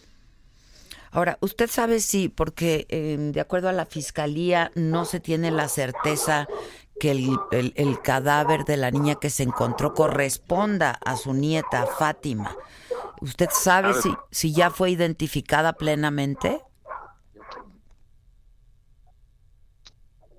Ahora, 1.10 1.38
usted 1.40 1.68
sabe 1.68 2.00
si, 2.00 2.28
porque 2.28 2.86
eh, 2.88 3.16
de 3.18 3.40
acuerdo 3.40 3.68
a 3.68 3.72
la 3.72 3.86
fiscalía 3.86 4.70
no 4.74 5.04
se 5.04 5.20
tiene 5.20 5.50
la 5.50 5.68
certeza 5.68 6.48
que 6.98 7.10
el, 7.10 8.00
cadáver 8.02 8.64
de 8.64 8.76
la 8.76 8.90
niña 8.90 9.16
que 9.16 9.28
se 9.28 9.42
encontró 9.42 9.92
corresponda 9.92 10.98
a 11.04 11.16
su 11.16 11.34
nieta 11.34 11.86
Fátima. 11.86 12.56
¿Usted 13.20 13.48
sabe 13.52 13.94
si, 13.94 14.14
si 14.30 14.52
ya 14.52 14.70
fue 14.70 14.90
identificada 14.90 15.74
plenamente? 15.74 16.60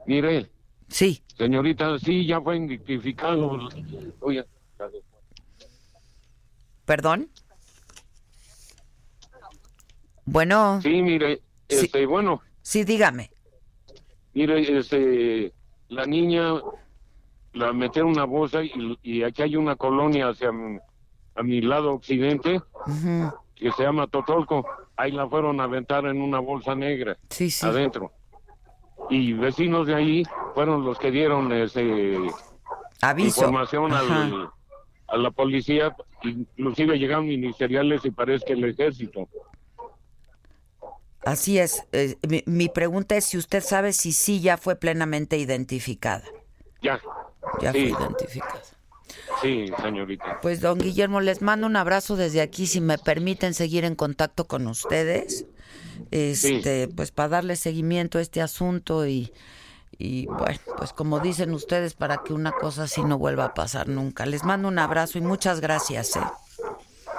Mire. 0.06 0.50
Sí. 0.88 1.24
Señorita, 1.38 1.98
sí, 2.00 2.26
ya 2.26 2.40
fue 2.42 2.58
identificado. 2.58 3.70
¿Perdón? 6.86 7.30
Bueno. 10.26 10.80
Sí, 10.82 11.02
mire, 11.02 11.42
este, 11.68 12.06
bueno. 12.06 12.42
Sí, 12.62 12.84
dígame. 12.84 13.32
Mire, 14.34 14.80
este, 14.80 15.54
la 15.90 16.06
niña 16.06 16.54
la 17.54 17.74
metieron 17.74 18.12
en 18.12 18.18
una 18.18 18.26
bolsa 18.26 18.62
y, 18.64 19.24
aquí 19.24 19.42
hay 19.42 19.56
una 19.56 19.76
colonia 19.76 20.30
hacia 20.30 20.50
a 21.36 21.44
mi 21.44 21.62
lado 21.62 21.94
occidente 21.94 22.62
que 23.56 23.72
se 23.72 23.84
llama 23.84 24.08
Totolco. 24.08 24.66
Ahí 24.96 25.12
la 25.12 25.28
fueron 25.28 25.60
a 25.60 25.64
aventar 25.64 26.06
en 26.06 26.22
una 26.22 26.40
bolsa 26.40 26.76
negra 26.76 27.18
sí, 27.30 27.50
sí. 27.50 27.66
adentro. 27.66 28.12
Y 29.10 29.34
vecinos 29.34 29.88
de 29.88 29.96
ahí 29.96 30.24
fueron 30.54 30.86
los 30.86 30.98
que 30.98 31.12
dieron 31.12 31.52
ese 31.52 32.18
Aviso. 33.02 33.42
información 33.42 33.92
a 33.94 35.18
la 35.18 35.32
policía, 35.32 35.96
inclusive 36.24 36.98
llegaron 36.98 37.28
ministeriales 37.28 38.04
y 38.06 38.12
parece 38.12 38.46
que 38.46 38.54
el 38.54 38.66
ejército. 38.66 39.28
Así 41.26 41.60
es. 41.60 41.84
Eh, 41.92 42.18
mi, 42.46 42.70
pregunta 42.70 43.16
es 43.16 43.26
si 43.26 43.38
usted 43.38 43.64
sabe 43.64 43.94
si 43.94 44.12
sí 44.12 44.42
ya 44.42 44.58
fue 44.58 44.76
plenamente 44.76 45.38
identificada. 45.38 46.24
Ya. 46.82 47.00
Ya 47.62 47.72
fue 47.72 47.82
identificada. 47.82 48.62
Sí, 49.42 49.66
señorita. 49.82 50.40
Pues 50.42 50.62
don 50.62 50.80
Guillermo, 50.80 51.22
les 51.22 51.42
mando 51.42 51.68
un 51.68 51.76
abrazo 51.76 52.16
desde 52.16 52.42
aquí, 52.42 52.68
si 52.68 52.82
me 52.82 52.98
permiten 52.98 53.54
seguir 53.54 53.86
en 53.86 53.96
contacto 53.96 54.48
con 54.48 54.68
ustedes, 54.68 55.46
este, 56.14 56.88
pues 56.90 57.12
para 57.12 57.30
darle 57.30 57.56
seguimiento 57.56 58.20
a 58.20 58.22
este 58.22 58.40
asunto 58.40 59.08
y, 59.08 59.34
y 59.98 60.28
bueno, 60.28 60.60
pues 60.78 60.94
como 60.94 61.20
dicen 61.20 61.52
ustedes, 61.54 61.96
para 61.96 62.20
que 62.24 62.34
una 62.34 62.52
cosa 62.52 62.84
así 62.84 63.02
no 63.02 63.18
vuelva 63.18 63.46
a 63.46 63.54
pasar 63.56 63.88
nunca. 63.88 64.28
Les 64.28 64.44
mando 64.44 64.68
un 64.68 64.78
abrazo 64.78 65.18
y 65.18 65.22
muchas 65.22 65.60
gracias. 65.60 66.16
¿eh? 66.16 66.20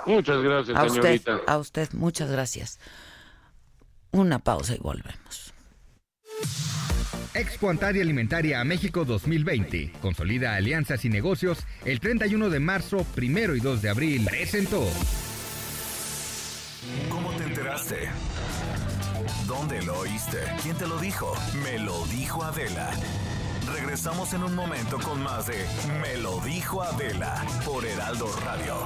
Muchas 0.07 0.41
gracias, 0.41 0.79
a 0.79 0.89
señorita. 0.89 1.35
Usted, 1.35 1.49
a 1.49 1.59
usted, 1.59 1.89
muchas 1.93 2.31
gracias. 2.31 2.79
Una 4.13 4.39
pausa 4.39 4.77
y 4.77 4.79
volvemos. 4.79 5.53
Expo 7.35 7.71
Antaria 7.71 8.01
Alimentaria 8.01 8.61
a 8.61 8.65
México 8.65 9.05
2020. 9.05 9.95
Consolida 10.01 10.55
alianzas 10.55 11.05
y 11.05 11.09
negocios. 11.09 11.59
El 11.85 11.99
31 11.99 12.49
de 12.49 12.61
marzo, 12.61 13.05
primero 13.17 13.57
y 13.57 13.61
2 13.61 13.83
de 13.83 13.89
abril. 13.89 14.25
Presentó. 14.25 14.89
¿Cómo 17.09 17.33
te 17.33 17.43
enteraste? 17.43 18.09
¿Dónde 19.47 19.83
lo 19.83 19.99
oíste? 19.99 20.39
¿Quién 20.63 20.77
te 20.77 20.87
lo 20.87 20.99
dijo? 20.99 21.35
Me 21.63 21.79
lo 21.79 22.07
dijo 22.07 22.43
Adela. 22.43 22.91
Regresamos 23.73 24.33
en 24.33 24.43
un 24.43 24.55
momento 24.55 24.99
con 24.99 25.23
más 25.23 25.47
de 25.47 25.67
Me 26.01 26.17
lo 26.19 26.41
dijo 26.41 26.83
Adela 26.83 27.45
por 27.65 27.85
Heraldo 27.85 28.27
Radio. 28.45 28.77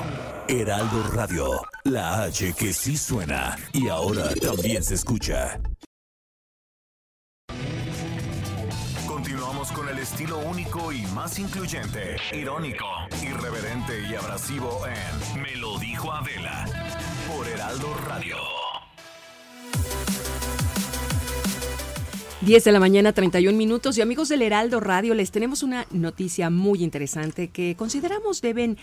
Heraldo 0.49 1.11
Radio, 1.12 1.61
la 1.85 2.25
H 2.25 2.55
que 2.55 2.73
sí 2.73 2.97
suena 2.97 3.57
y 3.73 3.88
ahora 3.88 4.35
también 4.35 4.83
se 4.83 4.94
escucha. 4.94 5.61
Continuamos 9.07 9.71
con 9.71 9.88
el 9.88 9.99
estilo 9.99 10.38
único 10.38 10.90
y 10.90 11.03
más 11.09 11.38
incluyente, 11.38 12.16
irónico, 12.33 12.87
irreverente 13.23 14.09
y 14.11 14.14
abrasivo 14.16 14.81
en 14.87 15.42
Me 15.42 15.55
lo 15.57 15.79
dijo 15.79 16.12
Adela 16.12 16.64
por 17.29 17.47
Heraldo 17.47 17.94
Radio. 18.09 18.67
10 22.40 22.62
de 22.62 22.70
la 22.70 22.79
mañana, 22.79 23.12
31 23.12 23.59
minutos. 23.59 23.98
Y 23.98 24.01
amigos 24.01 24.29
del 24.29 24.42
Heraldo 24.42 24.79
Radio, 24.79 25.12
les 25.14 25.33
tenemos 25.33 25.64
una 25.64 25.87
noticia 25.90 26.51
muy 26.51 26.85
interesante 26.85 27.48
que 27.48 27.74
consideramos 27.77 28.40
deben 28.40 28.79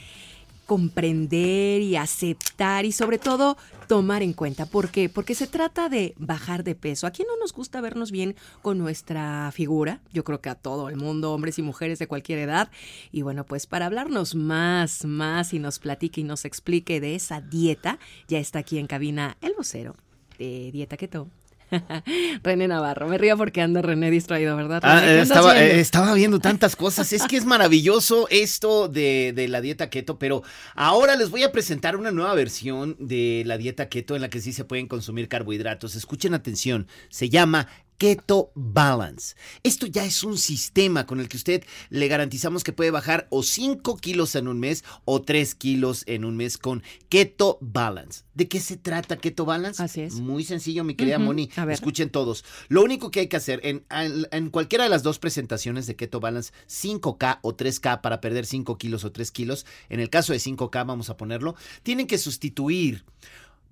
comprender 0.65 1.81
y 1.81 1.95
aceptar 1.95 2.83
y 2.83 2.91
sobre 2.91 3.17
todo 3.17 3.55
tomar 3.87 4.23
en 4.23 4.33
cuenta. 4.33 4.65
¿Por 4.65 4.89
qué? 4.89 5.07
Porque 5.07 5.35
se 5.35 5.47
trata 5.47 5.87
de 5.87 6.15
bajar 6.17 6.65
de 6.65 6.75
peso. 6.75 7.07
Aquí 7.07 7.23
no 7.23 7.37
nos 7.37 7.53
gusta 7.53 7.79
vernos 7.79 8.11
bien 8.11 8.35
con 8.61 8.77
nuestra 8.77 9.49
figura. 9.53 10.01
Yo 10.11 10.25
creo 10.25 10.41
que 10.41 10.49
a 10.49 10.55
todo 10.55 10.89
el 10.89 10.97
mundo, 10.97 11.31
hombres 11.31 11.57
y 11.57 11.61
mujeres 11.61 11.97
de 11.97 12.07
cualquier 12.07 12.39
edad. 12.39 12.69
Y 13.13 13.21
bueno, 13.21 13.45
pues 13.45 13.67
para 13.67 13.85
hablarnos 13.85 14.35
más, 14.35 15.05
más 15.05 15.53
y 15.53 15.59
nos 15.59 15.79
platique 15.79 16.19
y 16.19 16.25
nos 16.25 16.43
explique 16.43 16.99
de 16.99 17.15
esa 17.15 17.39
dieta, 17.39 17.99
ya 18.27 18.39
está 18.39 18.59
aquí 18.59 18.79
en 18.79 18.87
cabina 18.87 19.37
el 19.39 19.53
vocero 19.53 19.95
de 20.37 20.71
Dieta 20.73 20.97
Keto, 20.97 21.29
René 22.43 22.67
Navarro, 22.67 23.07
me 23.07 23.17
río 23.17 23.37
porque 23.37 23.61
anda 23.61 23.81
René 23.81 24.11
distraído, 24.11 24.55
¿verdad? 24.55 24.81
Ah, 24.83 25.05
estaba, 25.05 25.59
eh, 25.59 25.79
estaba, 25.79 26.13
viendo 26.13 26.39
tantas 26.39 26.75
cosas. 26.75 27.11
Es 27.13 27.23
que 27.27 27.37
es 27.37 27.45
maravilloso 27.45 28.27
esto 28.29 28.87
de, 28.87 29.33
de, 29.35 29.47
la 29.47 29.61
dieta 29.61 29.89
keto, 29.89 30.19
pero 30.19 30.43
ahora 30.75 31.15
les 31.15 31.29
voy 31.29 31.43
a 31.43 31.51
presentar 31.51 31.95
una 31.95 32.11
nueva 32.11 32.33
versión 32.35 32.95
de 32.99 33.43
la 33.45 33.57
dieta 33.57 33.89
keto 33.89 34.15
en 34.15 34.21
la 34.21 34.29
que 34.29 34.41
sí 34.41 34.53
se 34.53 34.65
pueden 34.65 34.87
consumir 34.87 35.27
carbohidratos. 35.27 35.95
Escuchen 35.95 36.33
atención, 36.33 36.87
se 37.09 37.29
llama 37.29 37.67
Keto 37.97 38.51
Balance. 38.55 39.35
Esto 39.63 39.85
ya 39.85 40.05
es 40.05 40.23
un 40.23 40.37
sistema 40.37 41.05
con 41.05 41.19
el 41.19 41.29
que 41.29 41.37
usted 41.37 41.63
le 41.89 42.07
garantizamos 42.07 42.63
que 42.63 42.73
puede 42.73 42.91
bajar 42.91 43.27
o 43.29 43.43
5 43.43 43.97
kilos 43.97 44.35
en 44.35 44.47
un 44.47 44.59
mes 44.59 44.83
o 45.05 45.21
3 45.21 45.55
kilos 45.55 46.03
en 46.07 46.25
un 46.25 46.35
mes 46.37 46.57
con 46.57 46.83
Keto 47.09 47.57
Balance. 47.61 48.23
¿De 48.33 48.47
qué 48.47 48.59
se 48.59 48.77
trata 48.77 49.17
Keto 49.17 49.45
Balance? 49.45 49.81
Así 49.81 50.01
es. 50.01 50.15
Muy 50.15 50.43
sencillo, 50.43 50.83
mi 50.83 50.95
querida 50.95 51.19
Moni. 51.19 51.49
Escuchen 51.69 52.09
todos. 52.09 52.43
Lo 52.67 52.83
único 52.83 53.11
que 53.11 53.21
hay 53.21 53.27
que 53.27 53.37
hacer 53.37 53.61
en, 53.63 53.85
en, 53.89 54.49
cualquiera 54.49 54.83
de 54.83 54.89
las 54.89 55.03
dos 55.03 55.19
presentaciones 55.19 55.87
de 55.87 55.95
Keto 55.95 56.19
Balance, 56.19 56.51
5K 56.67 57.39
o 57.41 57.55
3K 57.55 58.01
para 58.01 58.21
perder 58.21 58.45
5 58.45 58.77
kilos 58.77 59.05
o 59.05 59.11
3 59.11 59.31
kilos, 59.31 59.65
en 59.89 59.99
el 59.99 60.09
caso 60.09 60.33
de 60.33 60.39
5K 60.39 60.85
vamos 60.85 61.09
a 61.09 61.17
ponerlo, 61.17 61.55
tienen 61.83 62.07
que 62.07 62.17
sustituir 62.17 63.05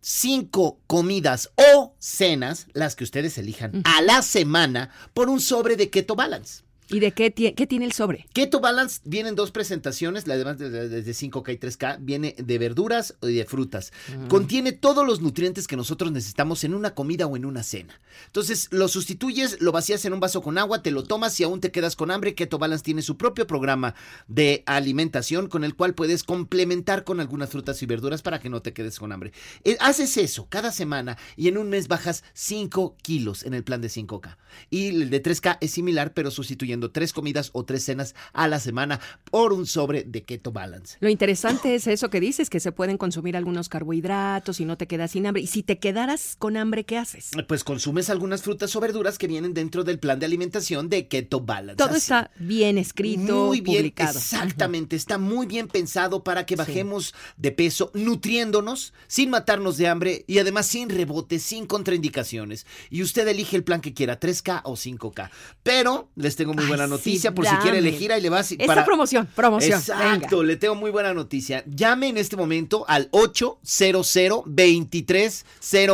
cinco 0.04 0.80
comidas 0.86 1.50
o 1.56 1.96
cenas, 1.98 2.68
las 2.74 2.96
que 2.96 3.06
ustedes 3.06 3.38
elijan, 3.38 3.82
a 3.86 4.02
la 4.02 4.22
semana 4.22 4.92
por 5.14 5.30
un 5.30 5.40
sobre 5.40 5.76
de 5.76 5.90
Keto 5.90 6.16
Balance. 6.16 6.63
¿Y 6.90 7.00
de 7.00 7.12
qué, 7.12 7.34
qué, 7.34 7.68
tiene 7.68 7.86
el 7.86 7.94
sobre? 7.94 8.26
Keto 8.34 8.60
Balance 8.60 9.02
viene 9.04 9.30
en 9.30 9.36
dos 9.36 9.52
presentaciones, 9.52 10.28
además 10.28 10.58
de, 10.58 10.70
de, 10.70 11.04
5K 11.04 11.54
y 11.54 11.58
3K, 11.58 11.98
viene 12.00 12.36
de 12.38 12.58
verduras 12.58 13.16
y 13.22 13.34
de 13.34 13.46
frutas. 13.46 13.92
Mm. 14.16 14.28
Contiene 14.28 14.72
todos 14.72 15.06
los 15.06 15.22
nutrientes 15.22 15.68
que 15.68 15.76
nosotros 15.76 16.12
necesitamos 16.12 16.64
en 16.64 16.74
una 16.74 16.94
comida 16.94 17.26
o 17.26 17.36
en 17.36 17.46
una 17.46 17.64
cena. 17.64 18.00
Entonces, 18.28 18.68
lo 18.72 18.88
sustituyes, 18.88 19.62
lo 19.62 19.72
vacías 19.72 20.04
en 20.06 20.14
un 20.14 20.20
vaso 20.20 20.42
con 20.42 20.58
agua, 20.58 20.84
te 20.84 20.92
lo 20.92 21.04
tomas 21.04 21.40
y 21.40 21.44
aún 21.44 21.62
te 21.62 21.72
quedas 21.72 21.96
con 21.96 22.12
hambre. 22.12 22.36
Keto 22.36 22.60
Balance 22.60 22.84
tiene 22.84 23.02
su 23.02 23.18
propio 23.18 23.48
programa 23.48 23.96
de 24.28 24.64
alimentación 24.66 25.48
con 25.48 25.64
el 25.64 25.76
cual 25.76 25.94
puedes 25.94 26.24
complementar 26.24 27.04
con 27.04 27.20
algunas 27.20 27.50
frutas 27.50 27.82
y 27.82 27.86
verduras 27.86 28.22
para 28.22 28.40
que 28.40 28.50
no 28.50 28.62
te 28.62 28.74
quedes 28.74 29.00
con 29.00 29.12
hambre. 29.12 29.32
Eh, 29.64 29.78
haces 29.80 30.18
eso 30.18 30.48
cada 30.50 30.72
semana 30.72 31.18
y 31.36 31.48
en 31.48 31.58
un 31.58 31.70
mes 31.70 31.88
bajas 31.88 32.24
5 32.34 32.98
kilos 33.02 33.44
en 33.44 33.54
el 33.54 33.64
plan 33.64 33.82
de 33.82 33.88
5K. 33.88 34.38
Y 34.70 34.88
el 34.90 35.10
de 35.10 35.24
3K 35.24 35.58
es 35.62 35.72
similar, 35.72 36.14
pero 36.14 36.32
sustituye 36.32 36.73
incluyendo 36.74 36.92
tres 36.92 37.14
comidas 37.14 37.50
o 37.54 37.64
tres 37.64 37.84
cenas 37.84 38.16
a 38.34 38.48
la 38.48 38.60
semana 38.60 39.00
por 39.30 39.54
un 39.54 39.66
sobre 39.66 40.04
de 40.04 40.24
Keto 40.24 40.52
Balance. 40.52 40.98
Lo 41.00 41.10
interesante 41.10 41.76
es 41.76 41.88
eso 41.88 42.10
que 42.10 42.20
dices, 42.20 42.50
que 42.50 42.60
se 42.60 42.72
pueden 42.72 42.98
consumir 42.98 43.38
algunos 43.38 43.70
carbohidratos 43.70 44.60
y 44.60 44.66
no 44.66 44.78
te 44.78 44.88
quedas 44.88 45.12
sin 45.12 45.28
hambre. 45.28 45.44
Y 45.44 45.48
si 45.48 45.64
te 45.64 45.80
quedaras 45.80 46.36
con 46.38 46.58
hambre, 46.58 46.84
¿qué 46.84 46.98
haces? 46.98 47.32
Pues 47.48 47.64
consumes 47.64 48.10
algunas 48.10 48.42
frutas 48.42 48.76
o 48.76 48.80
verduras 48.80 49.18
que 49.18 49.28
vienen 49.28 49.54
dentro 49.54 49.84
del 49.84 50.00
plan 50.00 50.20
de 50.20 50.26
alimentación 50.26 50.90
de 50.90 51.08
Keto 51.08 51.42
Balance. 51.42 51.78
Todo 51.78 51.96
está 51.96 52.32
bien 52.40 52.78
escrito, 52.78 53.48
muy 53.48 53.62
bien, 53.62 53.78
publicado. 53.78 54.18
Exactamente, 54.18 54.96
está 54.96 55.18
muy 55.18 55.46
bien 55.46 55.68
pensado 55.68 56.24
para 56.24 56.46
que 56.46 56.56
bajemos 56.56 57.14
de 57.38 57.52
peso 57.52 57.92
nutriéndonos 57.94 58.94
sin 59.08 59.30
matarnos 59.30 59.78
de 59.78 59.88
hambre 59.88 60.26
y 60.28 60.40
además 60.40 60.66
sin 60.66 60.90
rebotes, 60.90 61.44
sin 61.44 61.68
contraindicaciones. 61.68 62.66
Y 62.90 63.04
usted 63.04 63.28
elige 63.28 63.56
el 63.56 63.64
plan 63.64 63.82
que 63.82 63.94
quiera, 63.94 64.20
3K 64.20 64.62
o 64.64 64.74
5K. 64.74 65.30
Pero 65.62 66.10
les 66.16 66.36
tengo 66.36 66.54
muy 66.54 66.63
buena 66.68 66.84
Ay, 66.86 66.90
noticia 66.90 67.30
sí, 67.30 67.36
por 67.36 67.46
si 67.46 67.56
quiere 67.58 67.78
dame. 67.78 67.90
elegir, 67.90 68.12
ahí 68.12 68.22
le 68.22 68.30
vas. 68.30 68.52
Esta 68.52 68.86
promoción, 68.86 69.28
promoción. 69.36 69.80
Exacto, 69.80 70.38
venga. 70.38 70.48
le 70.48 70.56
tengo 70.58 70.76
muy 70.76 70.92
buena 70.92 71.14
noticia. 71.14 71.64
Llame 71.68 72.10
en 72.10 72.18
este 72.18 72.36
momento 72.36 72.86
al 72.88 73.08
800 73.12 74.44
23 74.46 75.46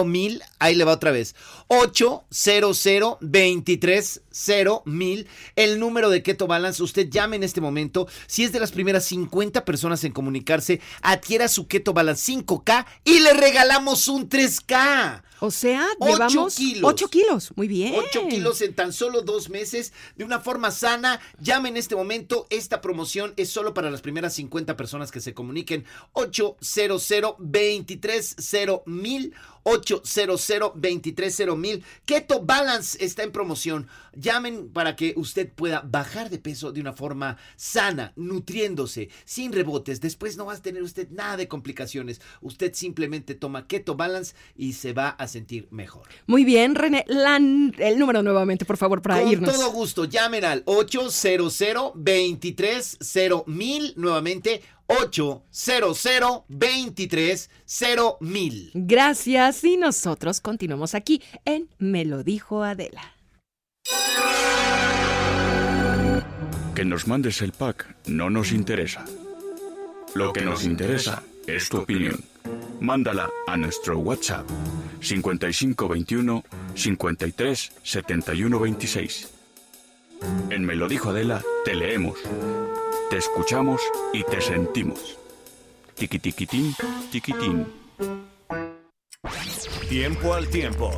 mil. 0.06 0.42
Ahí 0.60 0.76
le 0.76 0.84
va 0.84 0.94
otra 0.94 1.12
vez. 1.12 1.36
800 1.68 3.18
23 3.22 4.22
mil. 4.86 5.28
El 5.56 5.80
número 5.80 6.10
de 6.10 6.24
Keto 6.24 6.48
Balance. 6.48 6.82
Usted 6.84 7.10
llame 7.10 7.36
en 7.36 7.44
este 7.44 7.62
momento. 7.62 8.08
Si 8.28 8.44
es 8.44 8.52
de 8.52 8.60
las 8.60 8.72
primeras 8.72 9.06
50 9.06 9.66
personas 9.66 10.04
en 10.04 10.12
comunicarse, 10.12 10.82
adquiera 11.02 11.48
su 11.48 11.68
Keto 11.68 11.94
Balance 11.94 12.32
5K 12.34 12.86
y 13.04 13.20
le 13.20 13.34
regalamos 13.34 14.08
un 14.08 14.30
3K. 14.30 15.24
O 15.42 15.52
sea, 15.52 15.88
Ocho 16.00 16.12
llevamos 16.12 16.56
kilos. 16.56 16.84
8 16.84 17.08
kilos. 17.08 17.54
Muy 17.56 17.70
bien. 17.70 17.96
8 17.96 18.28
kilos 18.30 18.62
en 18.62 18.74
tan 18.76 18.92
solo 18.92 19.22
dos 19.22 19.50
meses 19.50 19.94
de 20.18 20.26
una 20.26 20.42
forma 20.42 20.70
sana. 20.70 21.22
Llame 21.40 21.70
en 21.70 21.78
este 21.78 21.96
momento. 21.96 22.46
Esta 22.50 22.82
promoción 22.82 23.34
es 23.38 23.50
solo 23.50 23.74
para 23.74 23.90
las 23.90 24.02
primeras 24.02 24.34
50 24.34 24.76
personas 24.76 25.12
que 25.12 25.22
se 25.22 25.34
comuniquen. 25.34 25.86
800 26.14 27.00
230 27.40 28.84
mil. 28.86 29.34
800 29.74 30.74
230 30.76 31.56
mil. 31.56 31.84
Keto 32.06 32.42
Balance 32.42 33.04
está 33.04 33.24
en 33.24 33.32
promoción. 33.32 33.88
Llamen 34.16 34.70
para 34.70 34.96
que 34.96 35.14
usted 35.16 35.50
pueda 35.52 35.82
bajar 35.82 36.30
de 36.30 36.40
peso 36.40 36.72
de 36.72 36.82
una 36.82 36.94
forma 36.94 37.38
sana, 37.56 38.14
nutriéndose, 38.16 39.10
sin 39.26 39.54
rebotes. 39.54 40.02
Después 40.02 40.36
no 40.38 40.46
va 40.46 40.54
a 40.54 40.62
tener 40.62 40.82
usted 40.84 41.10
nada 41.12 41.38
de 41.38 41.48
complicaciones. 41.48 42.20
Usted 42.42 42.74
simplemente 42.74 43.36
toma 43.36 43.68
Keto 43.68 43.96
Balance 43.96 44.34
y 44.56 44.74
se 44.74 44.94
va 44.94 45.10
a 45.10 45.28
sentir 45.28 45.68
mejor. 45.72 46.08
Muy 46.28 46.44
bien, 46.44 46.76
René. 46.76 47.06
La- 47.08 47.38
el 47.38 48.00
número 48.00 48.24
nuevamente, 48.24 48.66
por 48.66 48.78
favor, 48.78 49.02
para 49.02 49.20
Con 49.22 49.32
irnos. 49.32 49.54
todo 49.54 49.72
gusto, 49.72 50.06
llamen 50.06 50.44
al 50.46 50.64
800 50.66 51.94
23 51.96 52.98
mil 53.48 53.94
nuevamente 53.96 54.62
800 54.90 56.44
23 56.48 57.50
mil. 58.22 58.72
Gracias 58.74 59.64
y 59.64 59.78
nosotros 59.78 60.42
continuamos 60.42 60.96
aquí 60.96 61.22
en 61.46 61.70
Me 61.78 62.06
lo 62.06 62.24
dijo 62.24 62.64
Adela. 62.64 63.14
Que 66.74 66.86
nos 66.86 67.08
mandes 67.08 67.42
el 67.42 67.52
pack 67.52 67.96
no 68.08 68.30
nos 68.30 68.52
interesa. 68.52 69.06
Lo 70.16 70.34
que 70.34 70.42
nos 70.42 70.66
interesa 70.66 71.24
es 71.46 71.70
tu 71.70 71.78
opinión. 71.78 72.24
Mándala 72.80 73.30
a 73.48 73.58
nuestro 73.58 74.00
WhatsApp 74.00 74.48
5521 75.02 76.44
53 76.74 77.72
71 77.84 78.60
26. 78.60 79.30
En 80.50 80.66
Me 80.66 80.76
lo 80.76 80.88
dijo 80.88 81.10
Adela, 81.10 81.44
te 81.64 81.76
leemos, 81.76 82.18
te 83.10 83.18
escuchamos 83.18 83.82
y 84.14 84.24
te 84.24 84.40
sentimos. 84.40 85.18
Tiquitiquitín, 85.96 86.76
tiquitín. 87.12 87.66
Tiempo 89.90 90.34
al 90.34 90.48
tiempo. 90.48 90.92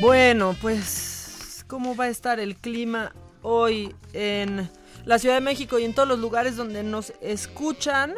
Bueno, 0.00 0.54
pues, 0.60 1.64
¿cómo 1.66 1.96
va 1.96 2.04
a 2.04 2.08
estar 2.08 2.38
el 2.38 2.56
clima 2.56 3.14
hoy 3.42 3.94
en 4.12 4.70
la 5.06 5.18
Ciudad 5.18 5.36
de 5.36 5.40
México 5.40 5.78
y 5.78 5.84
en 5.84 5.94
todos 5.94 6.08
los 6.08 6.18
lugares 6.18 6.56
donde 6.56 6.82
nos 6.82 7.14
escuchan? 7.22 8.14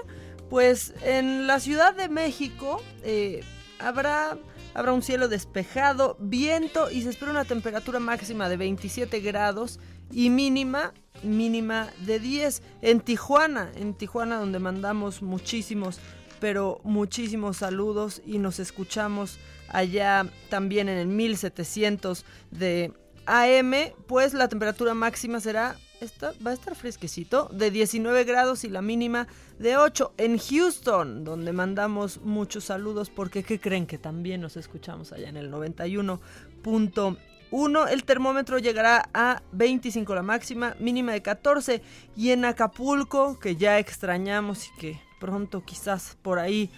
Pues 0.53 0.93
en 1.03 1.47
la 1.47 1.61
Ciudad 1.61 1.95
de 1.95 2.11
México 2.11 2.83
eh, 3.05 3.41
habrá, 3.79 4.37
habrá 4.75 4.93
un 4.93 5.01
cielo 5.01 5.29
despejado, 5.29 6.19
viento 6.21 6.91
y 6.91 7.01
se 7.01 7.09
espera 7.09 7.31
una 7.31 7.47
temperatura 7.47 8.01
máxima 8.01 8.51
de 8.51 8.59
27 8.59 9.21
grados 9.21 9.81
y 10.11 10.29
mínima, 10.29 10.93
mínima 11.23 11.89
de 12.05 12.21
10. 12.21 12.63
En 12.83 13.01
Tijuana, 13.01 13.73
en 13.77 13.95
Tijuana 13.95 14.37
donde 14.37 14.59
mandamos 14.59 15.23
muchísimos 15.23 15.99
pero 16.39 16.83
muchísimos 16.85 17.57
saludos 17.57 18.21
y 18.27 18.37
nos 18.37 18.59
escuchamos 18.59 19.39
allá 19.69 20.27
también 20.51 20.91
en 20.91 20.99
el 20.99 21.07
1700 21.07 22.27
de 22.51 22.93
AM, 23.25 23.73
pues 24.07 24.35
la 24.35 24.49
temperatura 24.49 24.95
máxima 24.95 25.41
será, 25.41 25.77
esta, 26.01 26.35
va 26.45 26.51
a 26.51 26.55
estar 26.55 26.75
fresquecito, 26.75 27.49
de 27.53 27.71
19 27.71 28.25
grados 28.25 28.65
y 28.65 28.69
la 28.69 28.83
mínima 28.83 29.29
de 29.63 29.77
8 29.77 30.15
en 30.19 30.39
Houston, 30.39 31.25
donde 31.25 31.53
mandamos 31.53 32.21
muchos 32.23 32.65
saludos 32.65 33.11
porque 33.11 33.45
¿qué 33.45 33.61
creen 33.61 33.87
que 33.87 33.97
también 33.97 34.41
nos 34.41 34.57
escuchamos 34.57 35.13
allá 35.13 35.29
en 35.29 35.37
el 35.37 35.53
91.1? 35.53 37.91
El 37.91 38.05
termómetro 38.05 38.59
llegará 38.59 39.09
a 39.15 39.41
25 39.53 40.17
la 40.17 40.23
máxima, 40.23 40.75
mínima 40.81 41.13
de 41.13 41.23
14 41.23 41.81
y 42.17 42.31
en 42.31 42.45
Acapulco, 42.45 43.39
que 43.39 43.55
ya 43.55 43.79
extrañamos 43.79 44.67
y 44.67 44.73
que 44.79 45.01
pronto 45.21 45.65
quizás 45.65 46.19
por 46.23 46.41
ahí 46.41 46.69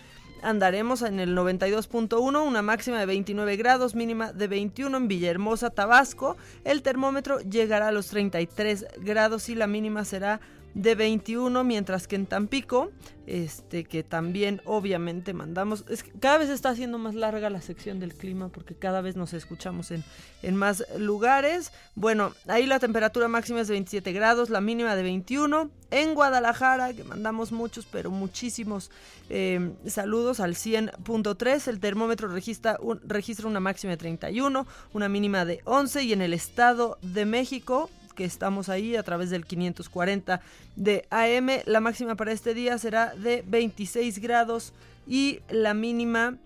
andaremos 0.42 1.00
en 1.00 1.20
el 1.20 1.34
92.1, 1.34 2.46
una 2.46 2.60
máxima 2.60 3.00
de 3.00 3.06
29 3.06 3.56
grados, 3.56 3.94
mínima 3.94 4.34
de 4.34 4.46
21 4.46 4.94
en 4.94 5.08
Villahermosa, 5.08 5.70
Tabasco. 5.70 6.36
El 6.64 6.82
termómetro 6.82 7.40
llegará 7.40 7.88
a 7.88 7.92
los 7.92 8.08
33 8.08 8.88
grados 9.00 9.48
y 9.48 9.54
la 9.54 9.66
mínima 9.66 10.04
será 10.04 10.42
de 10.74 10.94
21, 10.96 11.62
mientras 11.64 12.06
que 12.08 12.16
en 12.16 12.26
Tampico, 12.26 12.90
este 13.26 13.84
que 13.84 14.02
también 14.02 14.60
obviamente 14.66 15.32
mandamos, 15.32 15.84
cada 16.20 16.36
vez 16.38 16.50
está 16.50 16.70
haciendo 16.70 16.98
más 16.98 17.14
larga 17.14 17.48
la 17.48 17.62
sección 17.62 18.00
del 18.00 18.12
clima 18.14 18.48
porque 18.48 18.74
cada 18.74 19.00
vez 19.00 19.16
nos 19.16 19.32
escuchamos 19.32 19.90
en, 19.92 20.04
en 20.42 20.56
más 20.56 20.84
lugares. 20.98 21.70
Bueno, 21.94 22.32
ahí 22.48 22.66
la 22.66 22.80
temperatura 22.80 23.28
máxima 23.28 23.60
es 23.60 23.68
de 23.68 23.72
27 23.74 24.12
grados, 24.12 24.50
la 24.50 24.60
mínima 24.60 24.94
de 24.96 25.02
21. 25.04 25.70
En 25.90 26.14
Guadalajara, 26.14 26.92
que 26.92 27.04
mandamos 27.04 27.52
muchos, 27.52 27.86
pero 27.86 28.10
muchísimos 28.10 28.90
eh, 29.30 29.72
saludos 29.86 30.40
al 30.40 30.54
100.3, 30.56 31.68
el 31.68 31.78
termómetro 31.80 32.28
registra, 32.28 32.78
un- 32.80 33.00
registra 33.08 33.46
una 33.46 33.60
máxima 33.60 33.92
de 33.92 33.96
31, 33.98 34.66
una 34.92 35.08
mínima 35.08 35.44
de 35.44 35.60
11 35.64 36.02
y 36.02 36.12
en 36.12 36.20
el 36.22 36.32
Estado 36.34 36.98
de 37.00 37.24
México 37.24 37.88
que 38.14 38.24
estamos 38.24 38.68
ahí 38.68 38.96
a 38.96 39.02
través 39.02 39.30
del 39.30 39.44
540 39.44 40.40
de 40.76 41.06
AM. 41.10 41.48
La 41.66 41.80
máxima 41.80 42.14
para 42.14 42.32
este 42.32 42.54
día 42.54 42.78
será 42.78 43.14
de 43.14 43.44
26 43.46 44.18
grados 44.20 44.72
y 45.06 45.40
la 45.50 45.74
mínima 45.74 46.36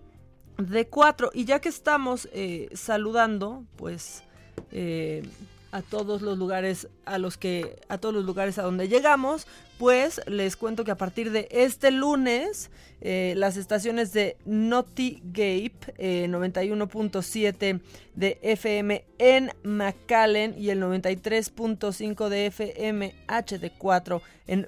de 0.57 0.87
4. 0.87 1.31
Y 1.33 1.45
ya 1.45 1.59
que 1.59 1.69
estamos 1.69 2.27
eh, 2.33 2.69
saludando, 2.73 3.63
pues 3.77 4.23
eh, 4.71 5.23
a 5.71 5.81
todos 5.81 6.21
los 6.21 6.37
lugares 6.37 6.87
a 7.05 7.17
los 7.17 7.37
que 7.37 7.79
a 7.89 7.97
todos 7.97 8.15
los 8.15 8.25
lugares 8.25 8.57
a 8.57 8.63
donde 8.63 8.87
llegamos, 8.87 9.47
pues 9.79 10.21
les 10.27 10.55
cuento 10.57 10.83
que 10.83 10.91
a 10.91 10.97
partir 10.97 11.31
de 11.31 11.47
este 11.49 11.89
lunes 11.89 12.69
eh, 13.01 13.33
las 13.37 13.57
estaciones 13.57 14.11
de 14.11 14.37
Naughty 14.45 15.21
Gape 15.23 15.95
eh, 15.97 16.27
91.7 16.29 17.81
de 18.13 18.39
FM 18.41 19.05
en 19.17 19.51
McAllen 19.63 20.53
y 20.57 20.69
el 20.69 20.83
93.5 20.83 22.27
de 22.27 22.45
FM 22.47 23.15
HD4 23.27 24.21
en 24.47 24.67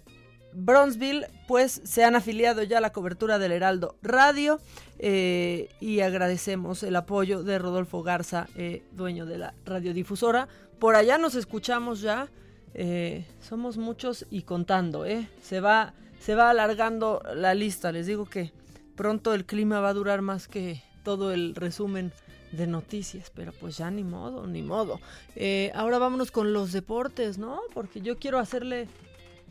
Bronzeville, 0.53 1.27
pues 1.47 1.81
se 1.83 2.03
han 2.03 2.15
afiliado 2.15 2.63
ya 2.63 2.77
a 2.77 2.81
la 2.81 2.91
cobertura 2.91 3.39
del 3.39 3.51
Heraldo 3.51 3.95
Radio 4.01 4.59
eh, 4.99 5.69
y 5.79 6.01
agradecemos 6.01 6.83
el 6.83 6.95
apoyo 6.95 7.43
de 7.43 7.59
Rodolfo 7.59 8.03
Garza, 8.03 8.47
eh, 8.55 8.83
dueño 8.91 9.25
de 9.25 9.37
la 9.37 9.53
radiodifusora. 9.65 10.47
Por 10.79 10.95
allá 10.95 11.17
nos 11.17 11.35
escuchamos 11.35 12.01
ya, 12.01 12.27
eh, 12.73 13.25
somos 13.41 13.77
muchos 13.77 14.25
y 14.29 14.43
contando, 14.43 15.05
¿eh? 15.05 15.29
Se 15.41 15.59
va, 15.59 15.93
se 16.19 16.35
va 16.35 16.49
alargando 16.49 17.21
la 17.35 17.53
lista, 17.53 17.91
les 17.91 18.07
digo 18.07 18.25
que 18.25 18.51
pronto 18.95 19.33
el 19.33 19.45
clima 19.45 19.79
va 19.79 19.89
a 19.89 19.93
durar 19.93 20.21
más 20.21 20.47
que 20.47 20.83
todo 21.03 21.33
el 21.33 21.55
resumen 21.55 22.13
de 22.51 22.67
noticias, 22.67 23.31
pero 23.33 23.53
pues 23.53 23.77
ya 23.77 23.89
ni 23.91 24.03
modo, 24.03 24.45
ni 24.47 24.61
modo. 24.61 24.99
Eh, 25.35 25.71
ahora 25.73 25.97
vámonos 25.97 26.31
con 26.31 26.53
los 26.53 26.71
deportes, 26.71 27.37
¿no? 27.37 27.61
Porque 27.73 28.01
yo 28.01 28.17
quiero 28.17 28.39
hacerle 28.39 28.87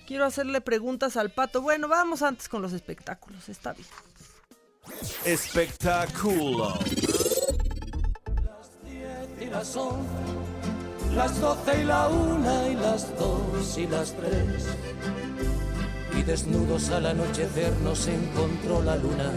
quiero 0.07 0.25
hacerle 0.25 0.61
preguntas 0.61 1.17
al 1.17 1.31
pato. 1.31 1.63
Bueno, 1.63 1.89
vamos 1.89 2.23
antes 2.23 2.49
con 2.49 2.63
los 2.63 2.73
espectáculos, 2.73 3.49
está 3.49 3.73
bien. 3.73 3.87
Espectáculo. 5.25 6.79
y 9.41 9.47
las 9.47 9.77
once, 9.77 10.09
las 11.15 11.41
doce 11.41 11.83
y 11.83 11.85
la 11.85 12.09
una 12.09 12.69
y 12.69 12.75
las 12.75 13.17
dos 13.19 13.79
y 13.79 13.87
las 13.87 14.15
tres. 14.15 14.67
Y 16.19 16.23
desnudos 16.23 16.91
al 16.91 17.07
anochecer 17.07 17.73
nos 17.81 18.07
encontró 18.07 18.83
la 18.83 18.97
luna. 18.97 19.33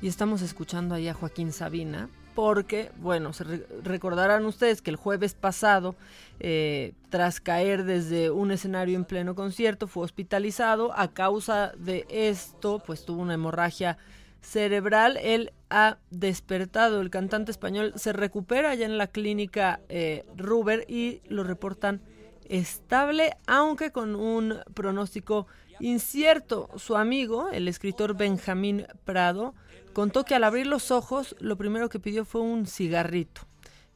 Y 0.00 0.08
estamos 0.08 0.42
escuchando 0.42 0.96
ahí 0.96 1.06
a 1.08 1.14
Joaquín 1.14 1.52
Sabina, 1.52 2.08
porque, 2.34 2.90
bueno, 2.96 3.32
se 3.32 3.44
re- 3.44 3.66
recordarán 3.82 4.44
ustedes 4.46 4.82
que 4.82 4.90
el 4.90 4.96
jueves 4.96 5.34
pasado, 5.34 5.94
eh, 6.40 6.92
tras 7.10 7.40
caer 7.40 7.84
desde 7.84 8.30
un 8.30 8.50
escenario 8.50 8.96
en 8.96 9.04
pleno 9.04 9.34
concierto, 9.34 9.86
fue 9.86 10.04
hospitalizado. 10.04 10.92
A 10.96 11.08
causa 11.08 11.72
de 11.76 12.06
esto, 12.08 12.82
pues 12.86 13.04
tuvo 13.04 13.22
una 13.22 13.34
hemorragia 13.34 13.98
cerebral. 14.40 15.18
Él 15.22 15.52
ha 15.70 15.98
despertado. 16.10 17.00
El 17.00 17.10
cantante 17.10 17.50
español 17.50 17.92
se 17.96 18.12
recupera 18.12 18.74
ya 18.74 18.86
en 18.86 18.98
la 18.98 19.06
clínica 19.06 19.80
eh, 19.88 20.24
Ruber 20.36 20.84
y 20.88 21.20
lo 21.28 21.44
reportan 21.44 22.00
estable, 22.48 23.36
aunque 23.46 23.92
con 23.92 24.16
un 24.16 24.58
pronóstico 24.74 25.46
incierto. 25.80 26.68
Su 26.76 26.96
amigo, 26.96 27.48
el 27.50 27.68
escritor 27.68 28.16
Benjamín 28.16 28.86
Prado, 29.04 29.54
contó 29.92 30.24
que 30.24 30.34
al 30.34 30.44
abrir 30.44 30.66
los 30.66 30.90
ojos 30.90 31.36
lo 31.38 31.56
primero 31.56 31.88
que 31.88 32.00
pidió 32.00 32.24
fue 32.24 32.40
un 32.40 32.66
cigarrito. 32.66 33.42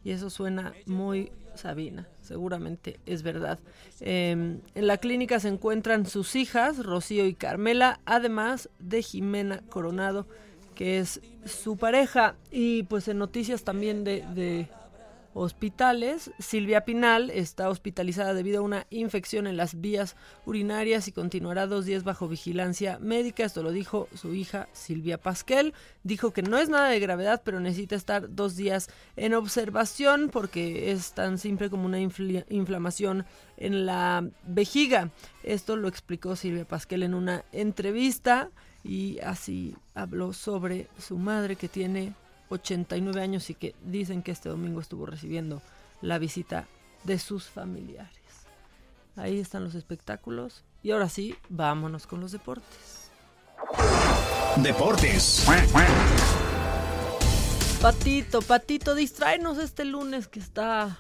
Y 0.05 0.13
eso 0.13 0.31
suena 0.31 0.73
muy 0.87 1.33
Sabina, 1.57 2.07
seguramente 2.21 3.01
es 3.07 3.23
verdad. 3.23 3.59
Eh, 4.01 4.59
en 4.75 4.87
la 4.87 4.99
clínica 4.99 5.41
se 5.41 5.49
encuentran 5.49 6.07
sus 6.07 6.37
hijas, 6.37 6.85
Rocío 6.85 7.27
y 7.27 7.35
Carmela, 7.35 8.01
además 8.05 8.69
de 8.79 9.03
Jimena 9.03 9.63
Coronado, 9.69 10.27
que 10.75 10.99
es 10.99 11.21
su 11.45 11.77
pareja. 11.77 12.37
Y 12.51 12.85
pues 12.85 13.09
en 13.09 13.19
noticias 13.19 13.65
también 13.65 14.05
de 14.05 14.69
hospitales, 15.37 16.31
Silvia 16.39 16.87
Pinal 16.87 17.29
está 17.29 17.69
hospitalizada 17.69 18.33
debido 18.33 18.61
a 18.61 18.63
una 18.63 18.87
infección 18.89 19.47
en 19.47 19.59
las 19.59 19.83
vías 19.83 20.17
urinarias 20.47 21.09
y 21.09 21.13
continuará 21.13 21.67
dos 21.67 21.85
días 21.85 22.05
bajo 22.05 22.27
vigilancia 22.27 22.99
médica. 23.01 23.45
Esto 23.45 23.63
lo 23.63 23.71
dijo 23.71 24.09
su 24.15 24.35
hija 24.35 24.67
Silvia 24.73 25.19
Pasquel. 25.19 25.75
Dijo 26.05 26.33
que 26.33 26.41
no 26.41 26.57
es 26.57 26.71
nada 26.71 26.89
de 26.89 27.01
gravedad, 27.01 27.43
pero 27.45 27.61
necesita 27.61 27.97
estar 27.97 28.35
dos 28.35 28.57
días 28.57 28.89
en 29.17 29.35
observación 29.35 30.31
porque 30.33 30.91
es 30.91 31.13
tan 31.13 31.37
simple 31.37 31.69
como 31.69 31.85
una 31.85 32.01
inflamación 32.01 33.27
en 33.59 33.85
la 33.85 34.27
vejiga. 34.47 35.11
Esto 35.43 35.77
lo 35.77 35.89
explicó 35.89 36.35
Silvia 36.35 36.65
Pasquel 36.65 37.03
en 37.03 37.13
una 37.13 37.45
entrevista 37.53 38.51
y 38.83 39.19
así 39.21 39.77
habló 39.95 40.33
sobre 40.33 40.89
su 40.99 41.19
madre 41.19 41.57
que 41.57 41.69
tiene 41.69 42.15
89 42.49 43.21
años 43.21 43.51
y 43.51 43.55
que 43.55 43.75
dicen 43.85 44.23
que 44.23 44.31
este 44.33 44.49
domingo 44.49 44.81
estuvo 44.81 45.07
recibiendo 45.07 45.63
la 46.03 46.19
visita 46.19 46.67
de 47.05 47.19
sus 47.19 47.45
familiares. 47.49 48.11
Ahí 49.17 49.39
están 49.41 49.65
los 49.65 49.75
espectáculos. 49.75 50.63
Y 50.83 50.91
ahora 50.91 51.09
sí, 51.09 51.35
vámonos 51.49 52.07
con 52.07 52.21
los 52.21 52.33
deportes. 52.33 53.11
Deportes. 54.57 55.45
Patito, 57.81 58.43
Patito, 58.43 58.95
distráenos 58.95 59.59
este 59.59 59.85
lunes 59.85 60.29
que 60.29 60.41
está 60.41 60.99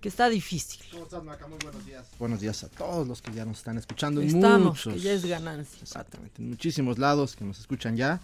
que 0.00 0.08
está 0.08 0.28
difícil. 0.28 0.80
buenos 0.92 1.84
días. 1.84 2.06
Buenos 2.18 2.40
días 2.40 2.62
a 2.62 2.68
todos 2.68 3.06
los 3.06 3.20
que 3.20 3.32
ya 3.32 3.44
nos 3.44 3.58
están 3.58 3.78
escuchando. 3.78 4.20
Estamos, 4.20 4.86
muchos, 4.86 4.94
que 4.94 5.00
ya 5.00 5.12
es 5.12 5.24
ganancia. 5.24 5.80
Exactamente, 5.82 6.40
en 6.40 6.50
muchísimos 6.50 6.98
lados 6.98 7.34
que 7.34 7.44
nos 7.44 7.58
escuchan 7.58 7.96
ya. 7.96 8.20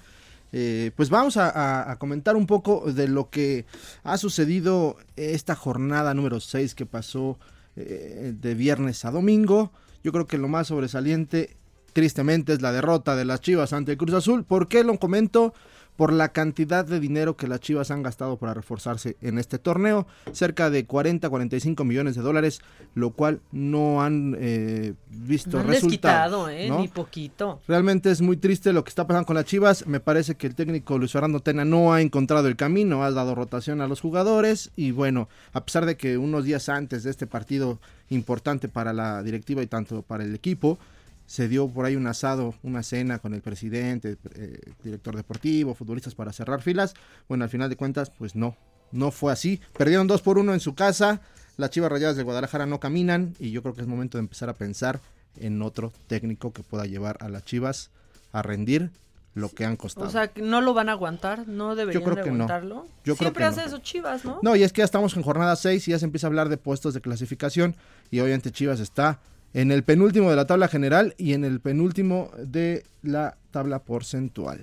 Eh, 0.56 0.92
pues 0.94 1.10
vamos 1.10 1.36
a, 1.36 1.96
comentar 1.98 2.36
un 2.36 2.46
poco 2.46 2.92
de 2.92 3.08
lo 3.08 3.28
que 3.28 3.66
ha 4.04 4.16
sucedido 4.16 4.96
esta 5.16 5.56
jornada 5.56 6.14
número 6.14 6.38
6 6.38 6.76
que 6.76 6.86
pasó 6.86 7.40
eh, 7.74 8.32
de 8.40 8.54
viernes 8.54 9.04
a 9.04 9.10
domingo. 9.10 9.72
Yo 10.04 10.12
creo 10.12 10.28
que 10.28 10.38
lo 10.38 10.46
más 10.46 10.68
sobresaliente, 10.68 11.56
tristemente, 11.92 12.52
es 12.52 12.62
la 12.62 12.70
derrota 12.70 13.16
de 13.16 13.24
las 13.24 13.40
Chivas 13.40 13.72
ante 13.72 13.96
Cruz 13.96 14.14
Azul. 14.14 14.44
¿Por 14.44 14.68
qué 14.68 14.84
lo 14.84 14.96
comento? 15.00 15.54
Por 15.96 16.12
la 16.12 16.30
cantidad 16.30 16.84
de 16.84 16.98
dinero 16.98 17.36
que 17.36 17.46
las 17.46 17.60
Chivas 17.60 17.90
han 17.90 18.02
gastado 18.02 18.36
para 18.36 18.52
reforzarse 18.52 19.16
en 19.20 19.38
este 19.38 19.58
torneo, 19.58 20.06
cerca 20.32 20.70
de 20.70 20.86
40-45 20.86 21.84
millones 21.84 22.16
de 22.16 22.22
dólares, 22.22 22.60
lo 22.94 23.10
cual 23.10 23.40
no 23.52 24.02
han 24.02 24.36
eh, 24.38 24.94
visto 25.08 25.58
No 25.58 25.60
han 25.60 25.70
desquitado, 25.70 26.48
¿eh? 26.48 26.68
¿no? 26.68 26.80
Ni 26.80 26.88
poquito. 26.88 27.60
Realmente 27.68 28.10
es 28.10 28.20
muy 28.20 28.36
triste 28.36 28.72
lo 28.72 28.82
que 28.82 28.88
está 28.88 29.06
pasando 29.06 29.26
con 29.26 29.36
las 29.36 29.44
Chivas. 29.44 29.86
Me 29.86 30.00
parece 30.00 30.34
que 30.34 30.46
el 30.46 30.54
técnico 30.54 30.98
Luis 30.98 31.12
Fernando 31.12 31.40
Tena 31.40 31.64
no 31.64 31.92
ha 31.92 32.00
encontrado 32.00 32.48
el 32.48 32.56
camino, 32.56 33.04
ha 33.04 33.10
dado 33.10 33.34
rotación 33.34 33.80
a 33.80 33.86
los 33.86 34.00
jugadores 34.00 34.72
y 34.76 34.90
bueno, 34.90 35.28
a 35.52 35.64
pesar 35.64 35.86
de 35.86 35.96
que 35.96 36.18
unos 36.18 36.44
días 36.44 36.68
antes 36.68 37.04
de 37.04 37.10
este 37.10 37.26
partido 37.26 37.78
importante 38.10 38.68
para 38.68 38.92
la 38.92 39.22
directiva 39.22 39.62
y 39.62 39.66
tanto 39.66 40.02
para 40.02 40.24
el 40.24 40.34
equipo, 40.34 40.78
se 41.26 41.48
dio 41.48 41.68
por 41.68 41.86
ahí 41.86 41.96
un 41.96 42.06
asado, 42.06 42.54
una 42.62 42.82
cena 42.82 43.18
con 43.18 43.34
el 43.34 43.40
presidente, 43.40 44.16
eh, 44.34 44.58
director 44.82 45.16
deportivo, 45.16 45.74
futbolistas 45.74 46.14
para 46.14 46.32
cerrar 46.32 46.60
filas. 46.62 46.94
Bueno, 47.28 47.44
al 47.44 47.50
final 47.50 47.70
de 47.70 47.76
cuentas, 47.76 48.10
pues 48.10 48.34
no, 48.34 48.56
no 48.92 49.10
fue 49.10 49.32
así. 49.32 49.60
Perdieron 49.76 50.06
2 50.06 50.22
por 50.22 50.38
1 50.38 50.52
en 50.52 50.60
su 50.60 50.74
casa. 50.74 51.20
Las 51.56 51.70
Chivas 51.70 51.90
Rayadas 51.90 52.16
de 52.16 52.22
Guadalajara 52.22 52.66
no 52.66 52.80
caminan 52.80 53.34
y 53.38 53.50
yo 53.50 53.62
creo 53.62 53.74
que 53.74 53.80
es 53.80 53.86
momento 53.86 54.18
de 54.18 54.22
empezar 54.22 54.48
a 54.48 54.54
pensar 54.54 55.00
en 55.36 55.62
otro 55.62 55.92
técnico 56.06 56.52
que 56.52 56.62
pueda 56.62 56.86
llevar 56.86 57.16
a 57.20 57.28
las 57.28 57.44
Chivas 57.44 57.90
a 58.32 58.42
rendir 58.42 58.90
lo 59.34 59.48
que 59.48 59.64
han 59.64 59.76
costado. 59.76 60.06
O 60.06 60.10
sea, 60.10 60.28
que 60.28 60.42
no 60.42 60.60
lo 60.60 60.74
van 60.74 60.88
a 60.88 60.92
aguantar, 60.92 61.48
no 61.48 61.74
deberían 61.74 62.04
creo 62.04 62.16
de 62.16 62.22
que 62.22 62.30
no. 62.30 62.44
aguantarlo. 62.44 62.86
Yo 63.04 63.16
creo 63.16 63.30
Siempre 63.30 63.40
que 63.40 63.44
hace 63.44 63.60
no. 63.62 63.66
eso 63.66 63.78
Chivas, 63.78 64.24
¿no? 64.24 64.38
No, 64.42 64.56
y 64.56 64.62
es 64.62 64.72
que 64.72 64.80
ya 64.80 64.84
estamos 64.84 65.16
en 65.16 65.22
jornada 65.22 65.56
6 65.56 65.88
y 65.88 65.90
ya 65.90 65.98
se 65.98 66.04
empieza 66.04 66.26
a 66.26 66.28
hablar 66.28 66.48
de 66.48 66.56
puestos 66.56 66.94
de 66.94 67.00
clasificación 67.00 67.74
y 68.10 68.20
obviamente 68.20 68.52
Chivas 68.52 68.80
está 68.80 69.20
en 69.54 69.70
el 69.70 69.84
penúltimo 69.84 70.28
de 70.30 70.36
la 70.36 70.46
tabla 70.46 70.68
general 70.68 71.14
y 71.16 71.32
en 71.32 71.44
el 71.44 71.60
penúltimo 71.60 72.30
de 72.36 72.84
la 73.02 73.36
tabla 73.52 73.78
porcentual. 73.78 74.60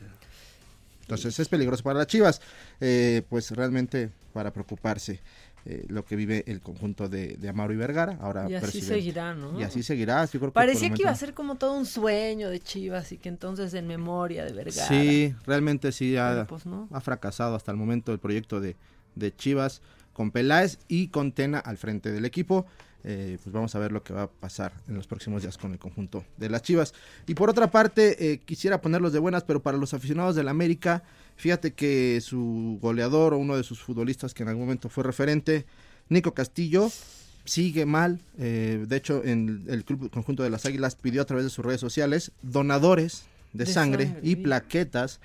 Entonces 1.01 1.39
es 1.39 1.47
peligroso 1.47 1.83
para 1.83 1.99
las 1.99 2.07
Chivas, 2.07 2.41
eh, 2.79 3.23
pues 3.29 3.51
realmente 3.51 4.09
para 4.33 4.51
preocuparse 4.53 5.19
eh, 5.65 5.85
lo 5.89 6.03
que 6.05 6.15
vive 6.15 6.43
el 6.47 6.61
conjunto 6.61 7.07
de, 7.07 7.35
de 7.37 7.49
Amaro 7.49 7.73
y 7.73 7.77
Vergara. 7.77 8.17
Ahora 8.21 8.49
Y 8.49 8.55
así 8.55 8.63
presidente. 8.63 8.95
seguirá, 8.95 9.33
¿no? 9.33 9.59
Y 9.59 9.63
así 9.63 9.83
seguirá. 9.83 10.23
yo 10.25 10.31
creo 10.31 10.41
que 10.41 10.45
por 10.45 10.53
Parecía 10.53 10.89
que 10.89 11.03
iba 11.03 11.11
a 11.11 11.15
ser 11.15 11.33
como 11.33 11.55
todo 11.55 11.73
un 11.77 11.85
sueño 11.85 12.49
de 12.49 12.59
Chivas 12.59 13.11
y 13.11 13.17
que 13.17 13.29
entonces 13.29 13.73
en 13.73 13.87
memoria 13.87 14.43
de 14.43 14.53
Vergara. 14.53 14.87
Sí, 14.87 15.35
realmente 15.45 15.91
sí 15.91 16.17
ha, 16.17 16.45
pues, 16.47 16.65
no. 16.65 16.87
ha 16.91 16.99
fracasado 16.99 17.55
hasta 17.55 17.71
el 17.71 17.77
momento 17.77 18.11
el 18.11 18.19
proyecto 18.19 18.59
de, 18.59 18.75
de 19.15 19.35
Chivas 19.35 19.81
con 20.14 20.32
Peláez 20.32 20.80
y 20.88 21.07
con 21.07 21.32
Tena 21.32 21.59
al 21.59 21.78
frente 21.78 22.12
del 22.12 22.26
equipo. 22.26 22.66
Eh, 23.03 23.39
pues 23.43 23.51
vamos 23.51 23.74
a 23.74 23.80
ver 23.80 23.91
lo 23.91 24.03
que 24.03 24.14
va 24.14 24.24
a 24.24 24.28
pasar 24.28 24.74
en 24.88 24.93
los 24.93 25.07
próximos 25.07 25.41
días 25.41 25.57
con 25.57 25.72
el 25.72 25.80
conjunto 25.80 26.24
de 26.38 26.49
las 26.49 26.62
Chivas. 26.62 26.93
Y 27.26 27.34
por 27.34 27.49
otra 27.49 27.72
parte, 27.72 28.32
eh, 28.32 28.39
quisiera 28.39 28.82
ponerlos 28.82 29.12
de 29.12 29.20
buenas, 29.20 29.43
pero 29.43 29.62
para 29.62 29.78
los 29.78 29.93
aficionados 29.93 30.36
del 30.36 30.47
América, 30.47 31.03
fíjate 31.36 31.74
que 31.74 32.22
su 32.22 32.78
goleador 32.82 33.34
o 33.34 33.38
uno 33.38 33.57
de 33.57 33.64
sus 33.64 33.82
futbolistas 33.82 34.34
que 34.34 34.43
en 34.43 34.49
algún 34.49 34.66
momento 34.66 34.89
fue 34.89 35.03
referente, 35.03 35.66
Nico 36.09 36.34
Castillo, 36.34 36.91
sigue 37.43 37.86
mal. 37.86 38.20
Eh, 38.38 38.86
de 38.88 38.95
hecho, 38.95 39.24
en 39.24 39.66
el 39.68 39.84
club 39.84 40.12
conjunto 40.12 40.43
de 40.43 40.51
las 40.51 40.66
Águilas 40.66 40.95
pidió 40.95 41.24
a 41.24 41.26
través 41.26 41.45
de 41.45 41.49
sus 41.49 41.66
redes 41.66 41.82
sociales 41.82 42.32
donadores 42.43 43.24
de, 43.53 43.66
De 43.66 43.72
sangre, 43.72 44.07
sangre, 44.07 44.20
y 44.22 44.36
plaquetas 44.36 45.20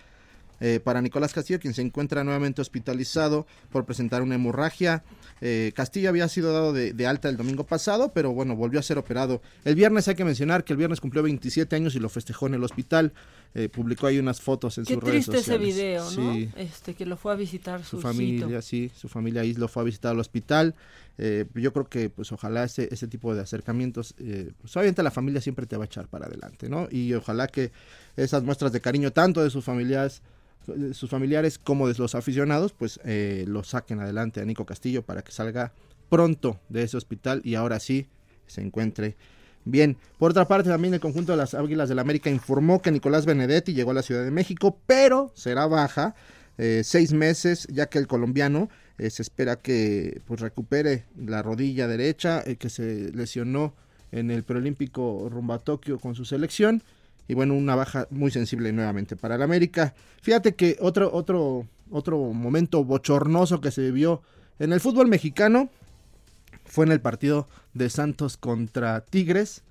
eh, 0.61 0.81
para 0.83 1.01
Nicolás 1.03 1.33
Castillo, 1.33 1.61
quien 1.61 1.75
se 1.75 1.83
encuentra 1.83 2.25
nuevamente 2.25 2.63
hospitalizado 2.63 3.47
por 3.71 3.85
presentar 3.85 4.23
una 4.23 4.35
hemorragia. 4.37 5.05
Eh, 5.41 5.73
Castillo 5.75 6.09
había 6.09 6.29
sido 6.29 6.53
dado 6.53 6.73
de, 6.73 6.93
de 6.93 7.07
alta 7.07 7.29
el 7.29 7.37
domingo 7.37 7.65
pasado, 7.65 8.13
pero 8.15 8.33
bueno, 8.33 8.57
volvió 8.57 8.81
a 8.81 8.83
ser 8.83 8.99
operado. 8.99 9.43
El 9.65 9.75
viernes 9.75 10.09
hay 10.09 10.15
que 10.15 10.25
mencionar 10.25 10.65
que 10.65 10.73
el 10.73 10.77
viernes 10.79 11.01
cumplió 11.01 11.23
27 11.23 11.77
años 11.77 11.95
y 11.95 12.01
lo 12.01 12.09
festejó 12.09 12.47
en 12.47 12.55
el 12.55 12.65
hospital. 12.65 13.13
Eh, 13.55 13.69
publicó 13.71 14.07
ahí 14.07 14.19
unas 14.19 14.41
fotos 14.43 14.77
en 14.79 14.85
Qué 14.85 14.95
sus 14.95 15.03
redes 15.03 15.25
triste 15.27 15.39
ese 15.39 15.53
sociales. 15.59 15.75
video, 15.75 16.11
¿no? 16.11 16.35
Sí, 16.35 16.51
Este, 16.57 16.95
que 16.95 17.07
lo 17.07 17.17
fue 17.17 17.33
a 17.33 17.37
visitar 17.37 17.83
su, 17.85 17.97
su 17.97 18.01
familia, 18.03 18.61
sí, 18.61 18.91
su 18.95 19.09
familia 19.09 19.41
ahí 19.43 19.55
lo 19.55 19.69
fue 19.69 19.83
a 19.83 19.85
visitar 19.85 20.13
al 20.13 20.21
hospital. 20.21 20.75
Eh, 21.19 21.47
yo 21.55 21.73
creo 21.73 21.89
que, 21.89 22.11
pues, 22.11 22.31
ojalá 22.33 22.65
ese, 22.65 22.89
ese 22.93 23.09
tipo 23.09 23.35
de 23.35 23.41
acercamientos, 23.41 24.15
eh, 24.19 24.51
pues, 24.61 24.77
obviamente 24.77 25.03
la 25.03 25.11
familia 25.11 25.41
siempre 25.41 25.65
te 25.65 25.77
va 25.79 25.85
a 25.85 25.87
echar 25.87 26.09
para 26.09 26.27
adelante, 26.27 26.69
¿no? 26.69 26.89
Y 26.91 27.15
ojalá 27.15 27.47
que 27.47 27.73
esas 28.17 28.43
muestras 28.43 28.73
de 28.73 28.81
cariño, 28.83 29.11
tanto 29.13 29.43
de 29.43 29.49
sus 29.49 29.65
familiares, 29.65 30.21
sus 30.93 31.11
familiares 31.11 31.59
como 31.59 31.89
de 31.89 31.95
los 31.99 32.15
aficionados, 32.15 32.73
pues, 32.73 33.01
eh, 33.05 33.45
lo 33.47 33.65
saquen 33.65 34.01
adelante 34.01 34.41
a 34.41 34.45
Nico 34.45 34.67
Castillo 34.67 35.03
para 35.03 35.23
que 35.23 35.33
salga 35.33 35.73
pronto 36.09 36.61
de 36.69 36.83
ese 36.83 36.97
hospital 36.97 37.41
y 37.45 37.55
ahora 37.55 37.81
sí 37.81 38.07
se 38.47 38.61
encuentre 38.61 39.17
Bien, 39.69 39.97
por 40.21 40.31
otra 40.31 40.47
parte 40.47 40.71
también 40.71 40.95
el 40.95 41.01
conjunto 41.01 41.33
de 41.33 41.39
las 41.39 41.53
Águilas 41.53 41.89
del 41.89 41.97
la 41.97 42.03
América 42.03 42.31
informó 42.31 42.81
que 42.81 42.93
Nicolás 42.93 43.27
Benedetti 43.27 43.75
llegó 43.75 43.91
a 43.91 43.95
la 43.95 44.03
Ciudad 44.03 44.23
de 44.23 44.31
México, 44.31 44.79
pero 44.87 45.33
será 45.35 45.67
baja 45.67 46.15
eh, 46.57 46.83
seis 46.85 47.13
meses, 47.13 47.67
ya 47.73 47.87
que 47.87 47.99
el 47.99 48.07
colombiano 48.07 48.71
eh, 48.97 49.11
se 49.11 49.23
espera 49.23 49.57
que 49.57 50.23
pues 50.25 50.41
recupere 50.41 51.07
la 51.17 51.43
rodilla 51.43 51.89
derecha, 51.89 52.45
eh, 52.47 52.55
que 52.55 52.71
se 52.71 53.11
lesionó 53.13 53.75
en 54.13 54.31
el 54.31 54.45
preolímpico 54.45 55.29
rumbo 55.29 55.55
a 55.55 55.59
Tokio 55.59 55.99
con 55.99 56.15
su 56.15 56.25
selección. 56.25 56.85
Y 57.29 57.35
bueno, 57.35 57.55
una 57.55 57.75
baja 57.75 58.07
muy 58.11 58.31
sensible 58.31 58.73
nuevamente 58.73 59.17
para 59.17 59.35
el 59.35 59.43
América. 59.43 59.95
Fíjate 60.23 60.55
que 60.55 60.77
otro, 60.81 61.13
otro, 61.13 61.67
otro 61.91 62.19
momento 62.33 62.85
bochornoso 62.85 63.61
que 63.61 63.71
se 63.71 63.83
vivió 63.83 64.23
en 64.59 64.73
el 64.73 64.81
fútbol 64.81 65.09
mexicano 65.09 65.69
fue 66.65 66.87
en 66.87 66.93
el 66.93 67.01
partido 67.01 67.47
de 67.75 67.91
Santos 67.91 68.37
contra 68.37 69.01
Tigres. 69.01 69.63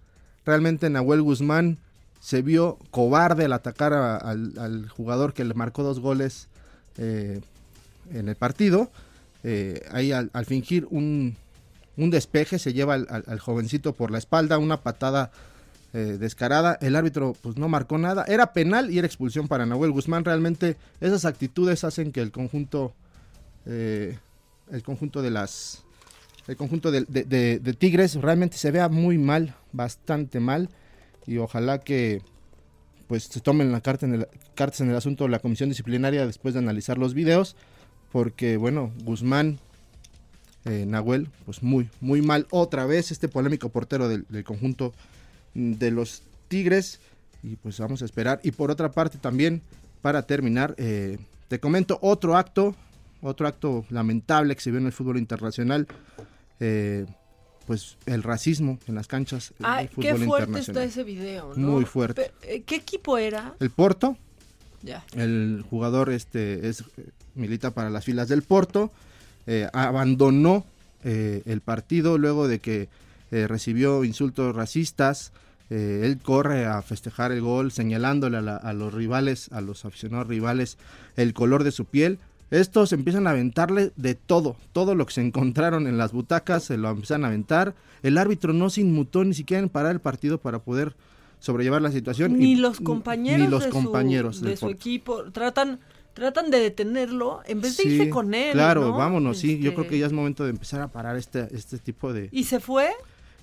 Realmente 0.45 0.89
Nahuel 0.89 1.21
Guzmán 1.21 1.77
se 2.19 2.41
vio 2.41 2.79
cobarde 2.91 3.45
al 3.45 3.53
atacar 3.53 3.93
al, 3.93 4.89
jugador 4.89 5.33
que 5.33 5.43
le 5.43 5.53
marcó 5.53 5.83
dos 5.83 5.99
goles 5.99 6.47
eh, 6.97 7.41
en 8.11 8.29
el 8.29 8.35
partido. 8.35 8.89
Eh, 9.43 9.85
ahí 9.91 10.11
al, 10.11 10.29
fingir 10.45 10.87
un, 10.89 11.37
despeje 11.95 12.57
se 12.57 12.73
lleva 12.73 12.95
al, 12.95 13.39
jovencito 13.39 13.93
por 13.93 14.09
la 14.09 14.17
espalda, 14.17 14.57
una 14.57 14.81
patada 14.81 15.31
eh, 15.95 16.17
descarada. 16.19 16.77
El 16.81 16.95
árbitro 16.95 17.33
pues 17.41 17.57
no 17.57 17.69
marcó 17.69 17.97
nada. 17.97 18.25
Era 18.27 18.53
penal 18.53 18.91
y 18.91 18.97
era 18.97 19.07
expulsión 19.07 19.47
para 19.47 19.65
Nahuel 19.65 19.91
Guzmán. 19.91 20.25
Realmente 20.25 20.77
esas 20.99 21.25
actitudes 21.25 21.83
hacen 21.83 22.11
que 22.11 22.21
el 22.21 22.31
conjunto, 22.31 22.93
el 23.65 24.83
conjunto 24.83 25.23
de 25.23 25.31
las 25.31 25.85
el 26.47 26.57
conjunto 26.57 26.91
de, 26.91 27.75
Tigres 27.77 28.15
realmente 28.15 28.57
se 28.57 28.69
vea 28.69 28.87
muy 28.87 29.17
mal, 29.17 29.55
bastante 29.71 30.39
mal. 30.39 30.69
Y 31.25 31.37
ojalá 31.37 31.79
que 31.79 32.21
pues 33.07 33.23
se 33.23 33.39
tomen 33.39 33.71
la 33.71 33.81
carta 33.81 34.05
en 34.05 34.15
el, 34.15 34.27
cartas 34.53 34.81
en 34.81 34.89
el 34.89 34.95
asunto 34.95 35.27
la 35.27 35.39
comisión 35.39 35.69
disciplinaria 35.69 36.25
después 36.25 36.53
de 36.53 36.59
analizar 36.59 36.97
los 36.97 37.13
videos. 37.13 37.55
Porque 38.11 38.57
bueno, 38.57 38.91
Guzmán, 39.03 39.59
eh, 40.65 40.85
Nahuel, 40.87 41.29
pues 41.45 41.63
muy, 41.63 41.89
muy 41.99 42.21
mal. 42.21 42.45
Otra 42.51 42.85
vez 42.85 43.11
este 43.11 43.27
polémico 43.27 43.69
portero 43.69 44.07
del, 44.07 44.25
conjunto 44.43 44.93
de 45.55 45.89
los 45.89 46.21
Tigres. 46.47 46.99
Y 47.41 47.55
pues 47.55 47.79
vamos 47.79 48.03
a 48.03 48.05
esperar. 48.05 48.39
Y 48.43 48.51
por 48.51 48.69
otra 48.69 48.91
parte 48.91 49.17
también, 49.17 49.61
para 50.01 50.21
terminar, 50.23 50.75
eh, 50.77 51.17
te 51.47 51.59
comento 51.59 51.97
otro 52.01 52.37
acto, 52.37 52.75
otro 53.21 53.47
acto 53.47 53.85
lamentable 53.89 54.55
que 54.55 54.61
se 54.61 54.69
vio 54.69 54.79
en 54.79 54.85
el 54.85 54.91
fútbol 54.91 55.17
internacional 55.17 55.87
eh, 56.59 57.05
pues 57.67 57.97
el 58.05 58.21
racismo 58.21 58.77
en 58.87 58.93
las 58.93 59.07
canchas 59.07 59.51
qué 59.99 60.15
fuerte 60.15 60.59
está 60.59 60.83
ese 60.83 61.03
video, 61.03 61.53
Muy 61.55 61.83
fuerte. 61.85 62.31
Eh, 62.43 62.61
¿Qué 62.63 62.75
equipo 62.75 63.17
era? 63.17 63.55
El 63.59 63.71
Porto. 63.71 64.17
Ya. 64.83 65.03
El 65.15 65.65
jugador 65.67 66.11
este 66.11 66.69
es 66.69 66.83
milita 67.33 67.71
para 67.71 67.89
las 67.89 68.05
filas 68.05 68.29
del 68.29 68.43
Porto. 68.43 68.91
Eh, 69.47 69.67
abandonó 69.73 70.65
el 71.03 71.61
partido 71.61 72.17
luego 72.17 72.47
de 72.47 72.57
que 72.59 72.89
recibió 73.29 74.03
insultos 74.03 74.55
racistas. 74.55 75.33
Él 75.69 76.19
corre 76.21 76.65
a 76.65 76.81
festejar 76.81 77.31
el 77.31 77.41
gol 77.41 77.71
señalándole 77.71 78.37
a, 78.37 78.73
los 78.73 78.93
rivales, 78.93 79.51
a 79.51 79.61
los 79.61 79.85
aficionados 79.85 80.27
rivales, 80.27 80.77
el 81.15 81.33
color 81.33 81.63
de 81.63 81.71
su 81.71 81.85
piel. 81.85 82.19
Estos 82.51 82.93
empiezan 82.93 83.25
a 83.25 83.31
aventarle 83.31 83.91
de 83.95 84.13
todo, 84.13 84.55
todo 84.71 84.93
lo 84.93 85.05
que 85.05 85.13
se 85.13 85.21
encontraron 85.21 85.87
en 85.87 85.97
las 85.97 86.11
butacas, 86.11 86.63
se 86.63 86.77
lo 86.77 86.89
empiezan 86.89 87.25
a 87.25 87.27
aventar. 87.27 87.73
El 88.03 88.17
árbitro 88.17 88.53
no 88.53 88.69
se 88.69 88.81
inmutó 88.81 89.23
ni 89.23 89.33
siquiera 89.33 89.63
en 89.63 89.69
parar 89.69 89.93
el 89.93 89.99
partido 89.99 90.37
para 90.37 90.59
poder 90.59 90.95
sobrellevar 91.39 91.81
la 91.81 91.91
situación. 91.91 92.37
Ni 92.37 92.55
los 92.55 92.79
compañeros, 92.79 93.49
los 93.49 93.63
de, 93.65 93.69
compañeros 93.71 94.37
su, 94.37 94.45
de 94.45 94.57
su 94.57 94.69
equipo 94.69 95.31
tratan 95.31 95.79
tratan 96.15 96.49
de 96.49 96.59
detenerlo 96.59 97.41
en 97.45 97.59
vez 97.61 97.75
de 97.77 97.83
irse 97.83 98.09
con 98.09 98.33
él. 98.33 98.53
Claro, 98.53 98.93
vámonos, 98.93 99.37
sí. 99.37 99.59
Yo 99.59 99.73
creo 99.73 99.83
que 99.83 99.95
este 99.95 99.99
ya 99.99 100.05
es 100.05 100.13
momento 100.13 100.45
de 100.45 100.51
empezar 100.51 100.81
a 100.81 100.87
parar 100.87 101.17
este, 101.17 101.47
este 101.51 101.77
tipo 101.77 102.13
de. 102.13 102.29
¿Y 102.31 102.45
se 102.45 102.59
fue? 102.59 102.89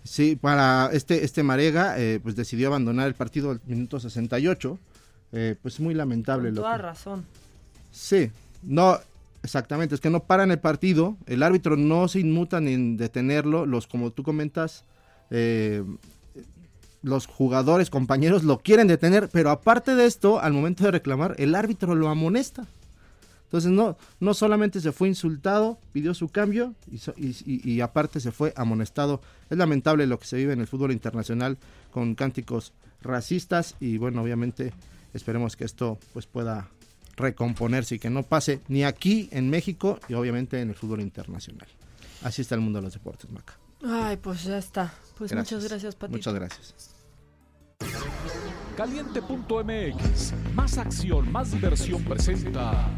Sí, 0.05 0.37
para 0.37 0.91
este, 0.93 1.25
este 1.25 1.43
Marega, 1.43 1.99
eh, 1.99 2.21
pues 2.23 2.35
decidió 2.35 2.69
abandonar 2.69 3.07
el 3.07 3.15
partido 3.15 3.51
al 3.51 3.61
minuto 3.67 4.01
68. 4.01 4.79
Eh, 5.33 5.57
pues 5.63 5.81
muy 5.81 5.95
lamentable. 5.95 6.49
Con 6.49 6.57
toda 6.57 6.79
razón. 6.79 7.25
Sí, 7.91 8.31
no, 8.63 8.99
exactamente, 9.43 9.95
es 9.95 10.01
que 10.01 10.11
no 10.11 10.21
paran 10.21 10.51
el 10.51 10.59
partido, 10.59 11.17
el 11.27 11.43
árbitro 11.43 11.77
no 11.77 12.09
se 12.09 12.21
inmuta 12.21 12.59
en 12.59 12.97
detenerlo, 12.97 13.67
los, 13.67 13.87
como 13.87 14.11
tú 14.11 14.23
comentas, 14.23 14.85
eh, 15.31 15.83
los 17.03 17.27
jugadores, 17.27 17.91
compañeros 17.91 18.45
lo 18.45 18.59
quieren 18.59 18.87
detener, 18.89 19.29
pero 19.31 19.51
aparte 19.51 19.95
de 19.95 20.07
esto, 20.07 20.41
al 20.41 20.53
momento 20.53 20.85
de 20.85 20.93
reclamar, 20.93 21.35
el 21.39 21.55
árbitro 21.55 21.95
lo 21.95 22.09
amonesta. 22.09 22.67
Entonces 23.53 23.71
no, 23.71 23.99
no 24.19 24.33
solamente 24.33 24.81
se 24.81 24.93
fue 24.93 25.09
insultado, 25.09 25.79
pidió 25.93 26.15
su 26.15 26.31
cambio 26.31 26.75
y, 26.91 27.71
y, 27.71 27.81
aparte 27.83 28.19
se 28.19 28.33
fue 28.33 28.55
amonestado. 28.57 29.21
Es 29.51 29.59
lamentable 29.59 30.07
lo 30.07 30.19
que 30.19 30.25
se 30.25 30.39
vive 30.39 30.55
en 30.55 30.61
el 30.61 30.67
fútbol 30.67 30.91
internacional 30.91 31.59
con 31.91 32.15
cánticos 32.15 32.73
racistas 33.03 33.77
y 33.79 33.99
bueno, 33.99 34.23
obviamente 34.23 34.73
esperemos 35.13 35.55
que 35.55 35.67
esto 35.67 35.99
pues 36.15 36.25
pueda 36.25 36.71
recomponerse 37.17 37.97
y 37.97 37.99
que 37.99 38.09
no 38.09 38.23
pase 38.23 38.63
ni 38.69 38.85
aquí 38.85 39.29
en 39.33 39.51
México 39.51 40.01
y 40.09 40.15
obviamente 40.15 40.59
en 40.59 40.71
el 40.71 40.75
fútbol 40.75 41.03
internacional. 41.03 41.69
Así 42.23 42.41
está 42.41 42.55
el 42.55 42.63
mundo 42.63 42.79
de 42.79 42.85
los 42.85 42.95
deportes, 42.95 43.31
Maca. 43.31 43.59
Ay, 43.85 44.17
pues 44.17 44.45
ya 44.45 44.57
está. 44.57 44.95
Pues 45.19 45.31
muchas 45.35 45.69
gracias, 45.69 45.95
Pati. 45.95 46.11
Muchas 46.11 46.33
gracias. 46.33 46.75
Caliente.mx, 48.79 50.33
más 50.55 50.79
acción, 50.79 51.31
más 51.31 51.53
diversión 51.53 52.03
presenta. 52.03 52.89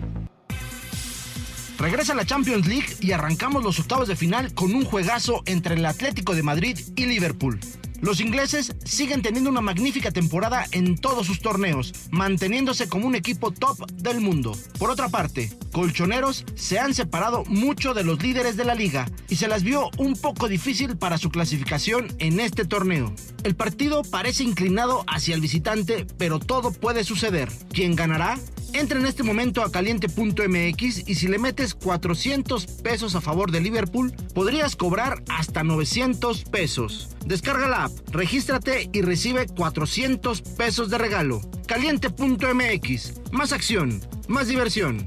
Regresa 1.85 2.15
la 2.15 2.25
Champions 2.25 2.67
League 2.67 2.97
y 3.03 3.13
arrancamos 3.13 3.63
los 3.63 3.79
octavos 3.79 4.09
de 4.09 4.17
final 4.17 4.55
con 4.55 4.75
un 4.75 4.87
juegazo 4.87 5.43
entre 5.45 5.75
el 5.75 5.85
Atlético 5.85 6.35
de 6.35 6.43
Madrid 6.43 6.79
y 6.97 7.05
Liverpool. 7.05 7.61
Los 8.01 8.21
ingleses 8.21 8.75
siguen 8.85 9.21
teniendo 9.21 9.51
una 9.51 9.61
magnífica 9.61 10.11
temporada 10.11 10.65
en 10.73 10.97
todos 10.97 11.27
sus 11.27 11.41
torneos, 11.41 11.93
manteniéndose 12.11 12.89
como 12.89 13.07
un 13.07 13.15
equipo 13.15 13.51
top 13.51 13.87
del 13.93 14.23
mundo. 14.23 14.57
Por 14.79 14.91
otra 14.91 15.11
parte, 15.11 15.53
colchoneros 15.73 16.47
se 16.55 16.79
han 16.79 16.95
separado 16.95 17.45
mucho 17.49 17.93
de 17.93 18.03
los 18.03 18.23
líderes 18.23 18.57
de 18.57 18.65
la 18.65 18.75
liga 18.75 19.07
y 19.29 19.37
se 19.37 19.47
las 19.49 19.63
vio 19.63 19.91
un 19.99 20.15
poco 20.15 20.49
difícil 20.49 20.97
para 20.97 21.19
su 21.19 21.29
clasificación 21.29 22.09
en 22.19 22.41
este 22.41 22.65
torneo. 22.65 23.15
El 23.43 23.57
partido 23.57 24.05
parece 24.05 24.43
inclinado 24.43 25.05
hacia 25.07 25.35
el 25.35 25.43
visitante, 25.43 26.07
pero 26.17 26.39
todo 26.39 26.73
puede 26.73 27.05
suceder. 27.05 27.53
¿Quién 27.75 27.95
ganará? 27.95 28.39
Entra 28.75 28.99
en 28.99 29.07
este 29.07 29.23
momento 29.23 29.63
a 29.63 29.71
caliente.mx 29.71 31.09
y 31.09 31.15
si 31.15 31.29
le 31.29 31.39
metes 31.39 31.75
400 31.75 32.67
pesos 32.67 33.15
a 33.15 33.21
favor 33.21 33.53
de 33.53 33.61
Liverpool, 33.61 34.13
podrías 34.35 34.75
cobrar 34.75 35.23
hasta 35.29 35.63
900 35.63 36.43
pesos. 36.43 37.11
Descarga 37.25 37.69
la 37.69 37.85
app, 37.85 37.93
regístrate 38.11 38.91
y 38.93 39.03
recibe 39.03 39.47
400 39.47 40.43
pesos 40.43 40.91
de 40.91 40.99
regalo. 40.99 41.41
Caliente.mx, 41.69 43.13
más 43.31 43.53
acción, 43.53 44.01
más 44.27 44.49
diversión. 44.49 45.07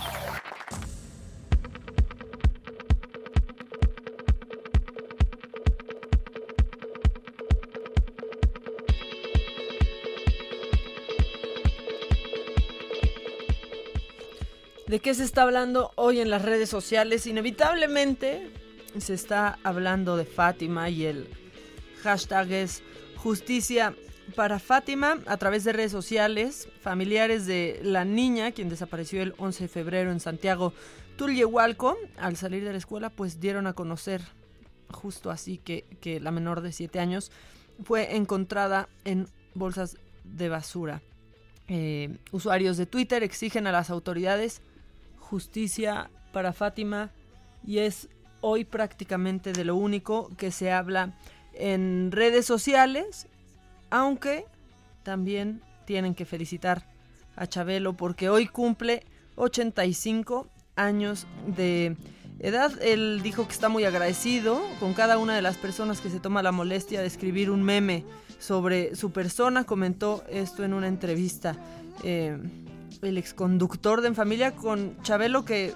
¿De 14.91 14.99
qué 14.99 15.13
se 15.13 15.23
está 15.23 15.43
hablando 15.43 15.93
hoy 15.95 16.19
en 16.19 16.29
las 16.29 16.41
redes 16.41 16.67
sociales? 16.67 17.25
Inevitablemente 17.25 18.51
se 18.97 19.13
está 19.13 19.57
hablando 19.63 20.17
de 20.17 20.25
Fátima 20.25 20.89
y 20.89 21.05
el 21.05 21.29
hashtag 22.03 22.51
es 22.51 22.83
justicia 23.15 23.95
para 24.35 24.59
Fátima 24.59 25.19
a 25.27 25.37
través 25.37 25.63
de 25.63 25.71
redes 25.71 25.93
sociales. 25.93 26.67
Familiares 26.81 27.45
de 27.45 27.79
la 27.83 28.03
niña, 28.03 28.51
quien 28.51 28.67
desapareció 28.67 29.21
el 29.21 29.33
11 29.37 29.63
de 29.63 29.67
febrero 29.69 30.11
en 30.11 30.19
Santiago 30.19 30.73
Tulyehualco, 31.15 31.97
al 32.17 32.35
salir 32.35 32.65
de 32.65 32.73
la 32.73 32.77
escuela, 32.77 33.09
pues 33.09 33.39
dieron 33.39 33.67
a 33.67 33.73
conocer 33.73 34.21
justo 34.89 35.31
así 35.31 35.57
que, 35.57 35.85
que 36.01 36.19
la 36.19 36.31
menor 36.31 36.59
de 36.59 36.73
7 36.73 36.99
años 36.99 37.31
fue 37.81 38.17
encontrada 38.17 38.89
en 39.05 39.29
bolsas 39.53 39.95
de 40.25 40.49
basura. 40.49 41.01
Eh, 41.69 42.17
usuarios 42.33 42.75
de 42.75 42.87
Twitter 42.87 43.23
exigen 43.23 43.67
a 43.67 43.71
las 43.71 43.89
autoridades 43.89 44.61
justicia 45.31 46.11
para 46.33 46.51
Fátima 46.51 47.09
y 47.65 47.77
es 47.77 48.09
hoy 48.41 48.65
prácticamente 48.65 49.53
de 49.53 49.63
lo 49.63 49.77
único 49.77 50.29
que 50.35 50.51
se 50.51 50.73
habla 50.73 51.13
en 51.53 52.11
redes 52.11 52.45
sociales, 52.45 53.27
aunque 53.89 54.43
también 55.03 55.61
tienen 55.85 56.15
que 56.15 56.25
felicitar 56.25 56.85
a 57.37 57.47
Chabelo 57.47 57.93
porque 57.93 58.27
hoy 58.27 58.45
cumple 58.45 59.05
85 59.37 60.49
años 60.75 61.25
de 61.47 61.95
edad. 62.39 62.73
Él 62.81 63.21
dijo 63.23 63.47
que 63.47 63.53
está 63.53 63.69
muy 63.69 63.85
agradecido 63.85 64.61
con 64.81 64.93
cada 64.93 65.17
una 65.17 65.33
de 65.33 65.41
las 65.41 65.55
personas 65.55 66.01
que 66.01 66.09
se 66.09 66.19
toma 66.19 66.43
la 66.43 66.51
molestia 66.51 66.99
de 66.99 67.07
escribir 67.07 67.49
un 67.49 67.63
meme 67.63 68.03
sobre 68.37 68.95
su 68.97 69.11
persona. 69.11 69.63
Comentó 69.63 70.25
esto 70.29 70.65
en 70.65 70.73
una 70.73 70.89
entrevista 70.89 71.55
eh, 72.03 72.37
el 73.01 73.17
exconductor 73.17 74.01
de 74.01 74.09
En 74.09 74.15
Familia 74.15 74.55
con 74.55 75.01
Chabelo 75.01 75.45
que 75.45 75.73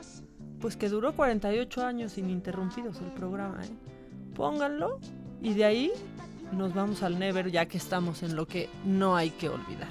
pues 0.59 0.78
que 0.78 0.89
duró 0.89 1.15
48 1.15 1.86
años 1.86 2.17
ininterrumpidos 2.17 2.99
el 3.01 3.11
programa. 3.11 3.63
¿eh? 3.63 3.69
Pónganlo 4.34 4.99
y 5.41 5.53
de 5.53 5.65
ahí 5.65 5.91
nos 6.51 6.73
vamos 6.73 7.03
al 7.03 7.19
Never 7.19 7.51
ya 7.51 7.67
que 7.67 7.78
estamos 7.78 8.23
en 8.23 8.36
lo 8.36 8.47
que 8.47 8.69
no 8.84 9.15
hay 9.15 9.32
que 9.32 9.49
olvidar. 9.49 9.89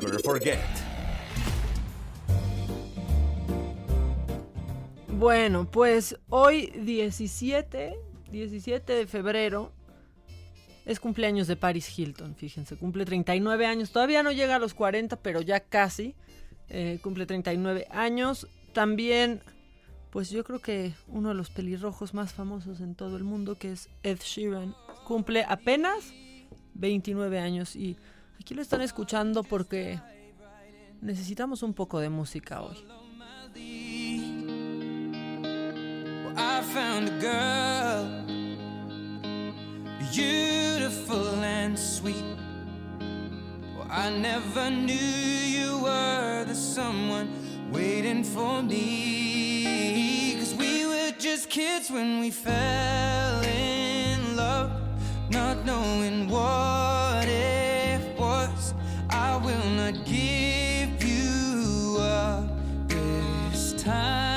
Never 0.00 0.20
forget. 0.20 0.58
Bueno, 5.08 5.68
pues 5.68 6.16
hoy 6.28 6.66
17, 6.76 7.98
17 8.30 8.92
de 8.92 9.06
febrero 9.08 9.72
es 10.86 11.00
cumpleaños 11.00 11.48
de 11.48 11.56
Paris 11.56 11.98
Hilton, 11.98 12.36
fíjense, 12.36 12.76
cumple 12.76 13.04
39 13.04 13.66
años, 13.66 13.90
todavía 13.90 14.22
no 14.22 14.30
llega 14.30 14.54
a 14.56 14.58
los 14.60 14.72
40, 14.72 15.16
pero 15.16 15.40
ya 15.40 15.60
casi, 15.60 16.14
eh, 16.68 17.00
cumple 17.02 17.26
39 17.26 17.88
años. 17.90 18.46
También, 18.72 19.40
pues 20.10 20.30
yo 20.30 20.44
creo 20.44 20.60
que 20.60 20.92
uno 21.08 21.30
de 21.30 21.34
los 21.34 21.50
pelirrojos 21.50 22.14
más 22.14 22.32
famosos 22.32 22.80
en 22.80 22.94
todo 22.94 23.16
el 23.16 23.24
mundo, 23.24 23.58
que 23.58 23.72
es 23.72 23.88
Ed 24.04 24.20
Sheeran, 24.20 24.76
cumple 25.04 25.44
apenas 25.48 26.12
29 26.74 27.40
años 27.40 27.74
y 27.74 27.96
aquí 28.40 28.54
lo 28.54 28.62
están 28.62 28.80
escuchando 28.80 29.42
porque 29.42 30.00
necesitamos 31.00 31.62
un 31.62 31.74
poco 31.74 32.00
de 32.00 32.08
música 32.08 32.62
hoy. 32.62 32.76
I 36.36 36.62
found 36.62 37.08
a 37.08 37.18
girl, 37.18 38.04
beautiful 40.12 41.42
and 41.42 41.76
sweet. 41.76 42.24
Well, 43.76 43.88
I 43.90 44.10
never 44.10 44.70
knew 44.70 44.94
you 44.94 45.78
were 45.82 46.44
the 46.44 46.54
someone 46.54 47.28
waiting 47.72 48.22
for 48.22 48.62
me. 48.62 50.36
Cause 50.38 50.54
we 50.54 50.86
were 50.86 51.12
just 51.18 51.50
kids 51.50 51.90
when 51.90 52.20
we 52.20 52.30
fell 52.30 53.42
in 53.42 54.36
love, 54.36 54.70
not 55.30 55.64
knowing 55.64 56.28
what. 56.28 57.07
I 59.38 59.40
will 59.40 59.70
not 59.76 60.04
give 60.04 61.04
you 61.04 61.96
up 62.00 62.48
this 62.88 63.72
time. 63.80 64.27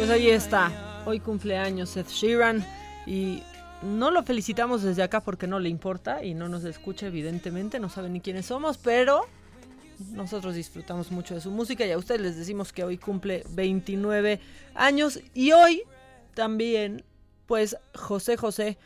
Pues 0.00 0.08
ahí 0.08 0.30
está, 0.30 1.02
hoy 1.04 1.20
cumpleaños 1.20 1.94
Ed 1.94 2.06
Sheeran 2.06 2.64
y 3.06 3.42
no 3.82 4.10
lo 4.10 4.22
felicitamos 4.22 4.82
desde 4.82 5.02
acá 5.02 5.20
porque 5.20 5.46
no 5.46 5.58
le 5.58 5.68
importa 5.68 6.24
y 6.24 6.32
no 6.32 6.48
nos 6.48 6.64
escucha 6.64 7.08
evidentemente, 7.08 7.78
no 7.78 7.90
sabe 7.90 8.08
ni 8.08 8.22
quiénes 8.22 8.46
somos, 8.46 8.78
pero 8.78 9.26
nosotros 10.12 10.54
disfrutamos 10.54 11.10
mucho 11.10 11.34
de 11.34 11.42
su 11.42 11.50
música 11.50 11.84
y 11.84 11.92
a 11.92 11.98
ustedes 11.98 12.22
les 12.22 12.38
decimos 12.38 12.72
que 12.72 12.82
hoy 12.82 12.96
cumple 12.96 13.44
29 13.50 14.40
años 14.74 15.20
y 15.34 15.52
hoy 15.52 15.82
también 16.32 17.04
pues 17.44 17.76
José 17.94 18.38
José 18.38 18.78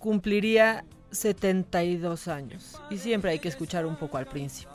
cumpliría 0.00 0.84
72 1.12 2.26
años 2.26 2.76
y 2.90 2.98
siempre 2.98 3.30
hay 3.30 3.38
que 3.38 3.46
escuchar 3.46 3.86
un 3.86 3.94
poco 3.94 4.18
al 4.18 4.26
príncipe. 4.26 4.72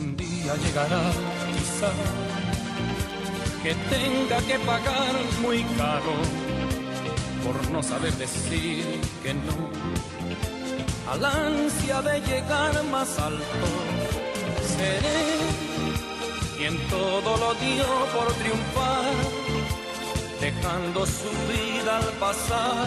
Un 0.00 0.16
día 0.16 0.54
llegará, 0.56 1.12
quizá, 1.52 1.92
que 3.62 3.74
tenga 3.74 4.38
que 4.42 4.58
pagar 4.60 5.14
muy 5.42 5.62
caro 5.76 6.14
por 7.44 7.70
no 7.70 7.82
saber 7.82 8.12
decir 8.14 8.84
que 9.22 9.34
no. 9.34 9.58
Al 11.10 11.24
ansia 11.24 12.00
de 12.02 12.20
llegar 12.20 12.82
más 12.84 13.18
alto, 13.18 13.68
seré 14.76 15.20
quien 16.56 16.78
todo 16.88 17.36
lo 17.36 17.54
dio 17.54 17.86
por 18.14 18.32
triunfar, 18.34 19.14
dejando 20.40 21.04
su 21.04 21.30
vida 21.52 21.98
al 21.98 22.12
pasar, 22.18 22.86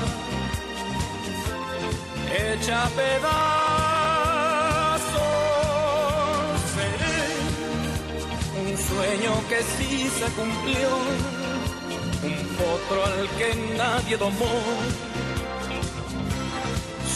hecha 2.36 2.90
pedazos. 2.96 3.93
Sueño 8.96 9.32
que 9.50 9.62
sí 9.62 10.10
se 10.10 10.26
cumplió 10.38 10.90
un 12.24 12.38
potro 12.58 13.06
al 13.06 13.30
que 13.38 13.50
nadie 13.78 14.18
domó. 14.18 14.54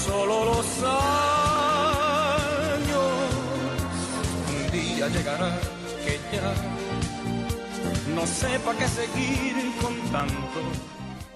Solo 0.05 0.45
los 0.45 0.67
años, 0.83 1.07
un 4.49 4.71
día 4.71 5.07
llegará 5.09 5.59
que 6.03 6.19
ya 6.33 6.53
no 8.15 8.25
sepa 8.25 8.73
qué 8.75 8.87
seguir 8.87 9.55
con 9.81 9.99
tanto. 10.11 10.59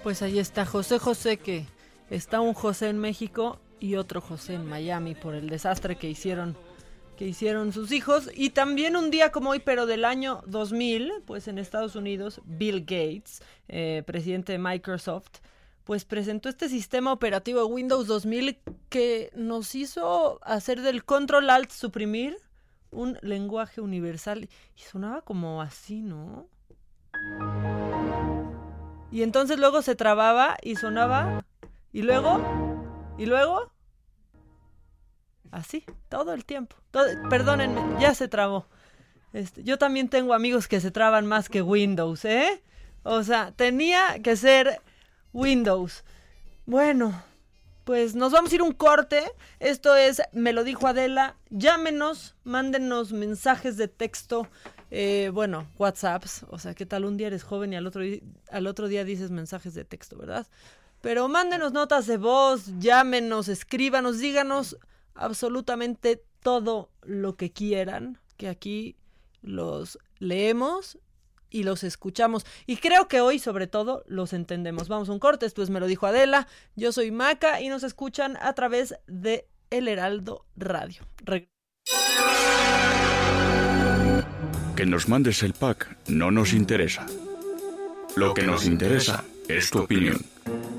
Pues 0.04 0.22
ahí 0.22 0.40
está 0.40 0.66
José 0.66 0.98
José 1.00 1.38
que 1.38 1.66
está 2.10 2.40
un 2.40 2.54
José 2.54 2.90
en 2.90 2.98
México 3.00 3.60
y 3.80 3.96
otro 3.96 4.22
José 4.22 4.56
en 4.56 4.66
Miami 4.68 5.16
por 5.16 5.36
el 5.36 5.50
desastre 5.50 5.98
que 5.98 6.10
hicieron 6.10 6.56
que 7.22 7.28
hicieron 7.28 7.72
sus 7.72 7.92
hijos. 7.92 8.32
Y 8.34 8.50
también 8.50 8.96
un 8.96 9.12
día 9.12 9.32
como 9.32 9.52
hoy 9.52 9.60
pero 9.60 9.86
del 9.86 10.06
año 10.06 10.42
2000 10.48 11.22
pues 11.28 11.48
en 11.48 11.60
Estados 11.60 11.96
Unidos 11.96 12.42
Bill 12.46 12.80
Gates 12.80 13.44
eh, 13.68 14.02
presidente 14.08 14.54
de 14.54 14.58
Microsoft 14.58 15.30
pues 15.84 16.04
presentó 16.04 16.50
este 16.50 16.68
sistema 16.68 17.14
operativo 17.14 17.64
Windows 17.68 18.08
2000 18.08 18.58
que 18.90 19.30
nos 19.36 19.76
hizo 19.76 20.40
hacer 20.42 20.82
del 20.82 21.06
control 21.06 21.52
alt 21.52 21.70
suprimir 21.70 22.38
un 22.90 23.20
lenguaje 23.22 23.82
universal. 23.82 24.50
Y 24.76 24.82
sonaba 24.82 25.22
como 25.22 25.62
así 25.62 26.02
no 26.02 26.48
y 29.12 29.22
entonces 29.22 29.60
luego 29.60 29.84
se 29.84 29.94
trababa 29.94 30.58
y 30.64 30.76
sonaba 30.76 31.46
y 31.94 32.02
luego 32.02 32.42
y 33.20 33.28
luego 33.28 33.72
Así, 35.52 35.84
todo 36.10 36.34
el 36.34 36.46
tiempo. 36.46 36.78
Perdónenme, 37.30 37.82
ya 38.00 38.16
se 38.16 38.28
trabó. 38.28 38.66
Este, 39.34 39.64
yo 39.64 39.78
también 39.78 40.10
tengo 40.10 40.34
amigos 40.34 40.68
que 40.68 40.80
se 40.80 40.92
traban 40.92 41.26
más 41.26 41.50
que 41.50 41.62
Windows, 41.62 42.26
¿eh? 42.26 42.64
O 43.04 43.24
sea, 43.24 43.52
tenía 43.52 44.20
que 44.24 44.36
ser 44.36 44.82
Windows. 45.34 46.04
Bueno, 46.66 47.22
pues 47.84 48.16
nos 48.16 48.32
vamos 48.32 48.52
a 48.52 48.56
ir 48.56 48.62
un 48.62 48.74
corte. 48.74 49.24
Esto 49.60 49.96
es, 49.96 50.22
me 50.32 50.54
lo 50.54 50.64
dijo 50.64 50.88
Adela. 50.88 51.36
Llámenos, 51.50 52.36
mándenos 52.44 53.12
mensajes 53.12 53.76
de 53.78 53.88
texto. 53.88 54.48
Eh, 54.92 55.32
bueno, 55.34 55.68
WhatsApps. 55.78 56.46
O 56.50 56.60
sea, 56.60 56.74
¿qué 56.74 56.86
tal? 56.86 57.06
Un 57.06 57.18
día 57.18 57.28
eres 57.28 57.44
joven 57.44 57.74
y 57.74 57.76
al 57.76 57.88
otro, 57.88 58.04
al 58.50 58.68
otro 58.68 58.88
día 58.88 59.04
dices 59.04 59.32
mensajes 59.32 59.74
de 59.74 59.84
texto, 59.84 60.18
¿verdad? 60.18 60.48
Pero 61.02 61.28
mándenos 61.28 61.74
notas 61.74 62.06
de 62.06 62.18
voz, 62.18 62.66
llámenos, 62.78 63.48
escríbanos, 63.48 64.20
díganos 64.20 64.78
absolutamente 65.16 66.24
todo 66.42 66.92
lo 67.02 67.36
que 67.36 67.52
quieran, 67.52 68.20
que 68.38 68.48
aquí 68.48 68.98
los 69.42 70.00
leemos 70.20 71.00
y 71.50 71.64
los 71.64 71.84
escuchamos. 71.84 72.46
Y 72.66 72.78
creo 72.78 73.08
que 73.08 73.22
hoy, 73.22 73.38
sobre 73.38 73.68
todo, 73.68 74.04
los 74.08 74.34
entendemos. 74.34 74.88
Vamos 74.88 75.10
a 75.10 75.12
un 75.12 75.20
corte, 75.20 75.46
esto 75.46 75.62
es 75.62 75.70
Me 75.70 75.80
lo 75.80 75.86
dijo 75.86 76.08
Adela. 76.08 76.48
Yo 76.76 76.92
soy 76.92 77.12
Maca 77.12 77.62
y 77.62 77.70
nos 77.70 77.84
escuchan 77.84 78.38
a 78.42 78.54
través 78.54 78.96
de 79.08 79.48
El 79.70 79.88
Heraldo 79.88 80.46
Radio. 80.56 81.04
Que 84.76 84.86
nos 84.86 85.10
mandes 85.10 85.44
el 85.44 85.54
pack 85.54 85.98
no 86.08 86.32
nos 86.32 86.54
interesa. 86.54 87.06
Lo 88.16 88.34
que 88.34 88.44
nos 88.44 88.66
interesa 88.66 89.24
es 89.48 89.70
tu 89.70 89.80
opinión. 89.80 90.20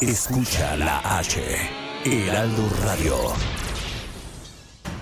Escucha 0.00 0.76
la 0.76 1.18
H. 1.18 1.40
Heraldo 2.04 2.68
Radio. 2.82 3.16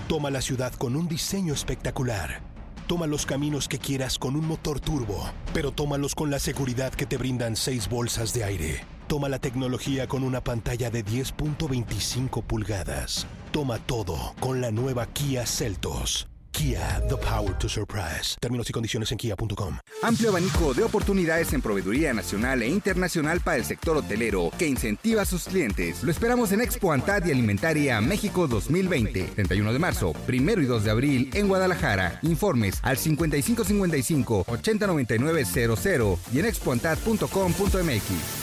Toma 0.07 0.29
la 0.29 0.39
ciudad 0.39 0.71
con 0.73 0.95
un 0.95 1.07
diseño 1.07 1.53
espectacular. 1.53 2.41
Toma 2.87 3.07
los 3.07 3.25
caminos 3.25 3.67
que 3.67 3.79
quieras 3.79 4.19
con 4.19 4.35
un 4.35 4.45
motor 4.45 4.79
turbo, 4.79 5.29
pero 5.51 5.71
tómalos 5.71 6.13
con 6.13 6.29
la 6.29 6.37
seguridad 6.37 6.93
que 6.93 7.07
te 7.07 7.17
brindan 7.17 7.55
seis 7.55 7.89
bolsas 7.89 8.33
de 8.33 8.43
aire. 8.43 8.85
Toma 9.07 9.29
la 9.29 9.39
tecnología 9.39 10.07
con 10.07 10.23
una 10.23 10.43
pantalla 10.43 10.91
de 10.91 11.03
10.25 11.03 12.43
pulgadas. 12.43 13.25
Toma 13.51 13.79
todo 13.79 14.35
con 14.39 14.61
la 14.61 14.69
nueva 14.71 15.07
Kia 15.07 15.45
Celtos. 15.47 16.27
Kia, 16.53 17.01
the 17.09 17.17
power 17.17 17.51
to 17.57 17.67
surprise. 17.67 18.37
Términos 18.39 18.69
y 18.69 18.73
condiciones 18.73 19.11
en 19.11 19.17
kia.com. 19.17 19.77
Amplio 20.03 20.29
abanico 20.29 20.73
de 20.73 20.83
oportunidades 20.83 21.51
en 21.53 21.61
proveeduría 21.61 22.13
nacional 22.13 22.61
e 22.61 22.67
internacional 22.67 23.41
para 23.41 23.57
el 23.57 23.65
sector 23.65 23.97
hotelero 23.97 24.51
que 24.57 24.67
incentiva 24.67 25.23
a 25.23 25.25
sus 25.25 25.45
clientes. 25.45 26.03
Lo 26.03 26.11
esperamos 26.11 26.51
en 26.51 26.61
Expo 26.61 26.93
Antad 26.93 27.25
y 27.25 27.31
Alimentaria 27.31 27.99
México 28.01 28.47
2020, 28.47 29.23
31 29.35 29.73
de 29.73 29.79
marzo, 29.79 30.13
1 30.27 30.61
y 30.61 30.65
2 30.65 30.83
de 30.83 30.91
abril 30.91 31.31
en 31.33 31.47
Guadalajara. 31.47 32.19
Informes 32.21 32.79
al 32.83 32.97
5555 32.97 34.45
809900 34.47 36.19
y 36.33 36.39
en 36.39 36.45
expoantad.com.mx. 36.45 38.42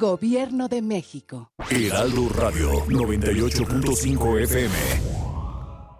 Gobierno 0.00 0.66
de 0.66 0.80
México. 0.80 1.52
Heraldo 1.70 2.30
Radio 2.30 2.86
98.5 2.86 4.40
FM. 4.44 5.29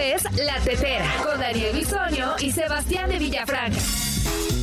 Es 0.00 0.22
La 0.38 0.58
Tetera 0.60 1.06
con 1.22 1.38
Daniel 1.38 1.76
Bisoño 1.76 2.34
y 2.40 2.52
Sebastián 2.52 3.10
de 3.10 3.18
Villafranca. 3.18 3.78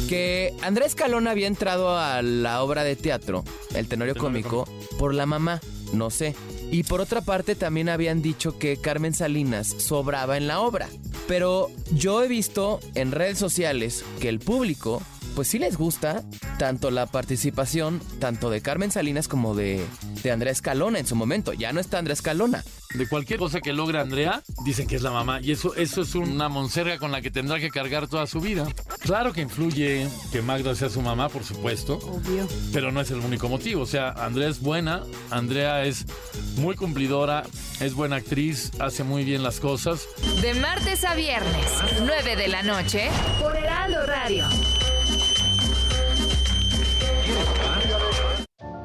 Que 0.09 0.51
Andrés 0.63 0.95
Calón 0.95 1.27
había 1.27 1.45
entrado 1.45 1.95
a 1.95 2.23
la 2.23 2.63
obra 2.63 2.83
de 2.83 2.95
teatro, 2.95 3.43
El 3.75 3.87
Tenorio 3.87 4.15
Cómico, 4.15 4.67
por 4.97 5.13
la 5.13 5.27
mamá, 5.27 5.61
no 5.93 6.09
sé. 6.09 6.35
Y 6.71 6.83
por 6.83 7.01
otra 7.01 7.21
parte 7.21 7.53
también 7.53 7.87
habían 7.87 8.23
dicho 8.23 8.57
que 8.57 8.77
Carmen 8.77 9.13
Salinas 9.13 9.67
sobraba 9.67 10.37
en 10.37 10.47
la 10.47 10.59
obra. 10.59 10.89
Pero 11.27 11.69
yo 11.91 12.23
he 12.23 12.27
visto 12.27 12.79
en 12.95 13.11
redes 13.11 13.37
sociales 13.37 14.03
que 14.19 14.29
el 14.29 14.39
público, 14.39 15.03
pues 15.37 15.49
sí 15.49 15.59
les 15.59 15.77
gusta 15.77 16.23
tanto 16.57 16.89
la 16.89 17.05
participación, 17.05 18.01
tanto 18.19 18.49
de 18.49 18.61
Carmen 18.61 18.89
Salinas 18.89 19.27
como 19.27 19.53
de, 19.53 19.85
de 20.23 20.31
Andrés 20.31 20.63
Calona 20.63 20.97
en 20.97 21.05
su 21.05 21.15
momento. 21.15 21.53
Ya 21.53 21.71
no 21.73 21.79
está 21.79 21.99
Andrés 21.99 22.23
Calona. 22.23 22.63
De 22.95 23.07
cualquier 23.07 23.37
cosa 23.37 23.61
que 23.61 23.71
logra 23.71 24.01
Andrea, 24.01 24.41
dicen 24.65 24.87
que 24.87 24.95
es 24.95 25.03
la 25.03 25.11
mamá. 25.11 25.39
Y 25.39 25.51
eso, 25.51 25.75
eso 25.75 26.01
es 26.01 26.15
una 26.15 26.49
monserga 26.49 26.97
con 26.97 27.11
la 27.11 27.21
que 27.21 27.29
tendrá 27.29 27.59
que 27.59 27.69
cargar 27.69 28.07
toda 28.07 28.25
su 28.25 28.41
vida. 28.41 28.65
Claro 29.01 29.31
que 29.31 29.41
influye 29.41 30.07
que 30.31 30.41
Magda 30.41 30.73
sea 30.73 30.89
su 30.89 31.03
mamá, 31.03 31.29
por 31.29 31.43
supuesto. 31.43 31.97
Obvio. 31.97 32.47
Pero 32.73 32.91
no 32.91 32.99
es 32.99 33.11
el 33.11 33.19
único 33.19 33.47
motivo. 33.47 33.83
O 33.83 33.85
sea, 33.85 34.13
Andrea 34.13 34.49
es 34.49 34.59
buena, 34.59 35.03
Andrea 35.29 35.85
es 35.85 36.07
muy 36.55 36.75
cumplidora, 36.75 37.43
es 37.79 37.93
buena 37.93 38.15
actriz, 38.15 38.71
hace 38.79 39.03
muy 39.03 39.23
bien 39.23 39.43
las 39.43 39.59
cosas. 39.59 40.07
De 40.41 40.55
martes 40.55 41.03
a 41.03 41.13
viernes, 41.13 41.67
9 41.99 42.35
de 42.35 42.47
la 42.47 42.63
noche, 42.63 43.11
por 43.39 43.55
Heraldo 43.55 44.03
Radio. 44.07 44.47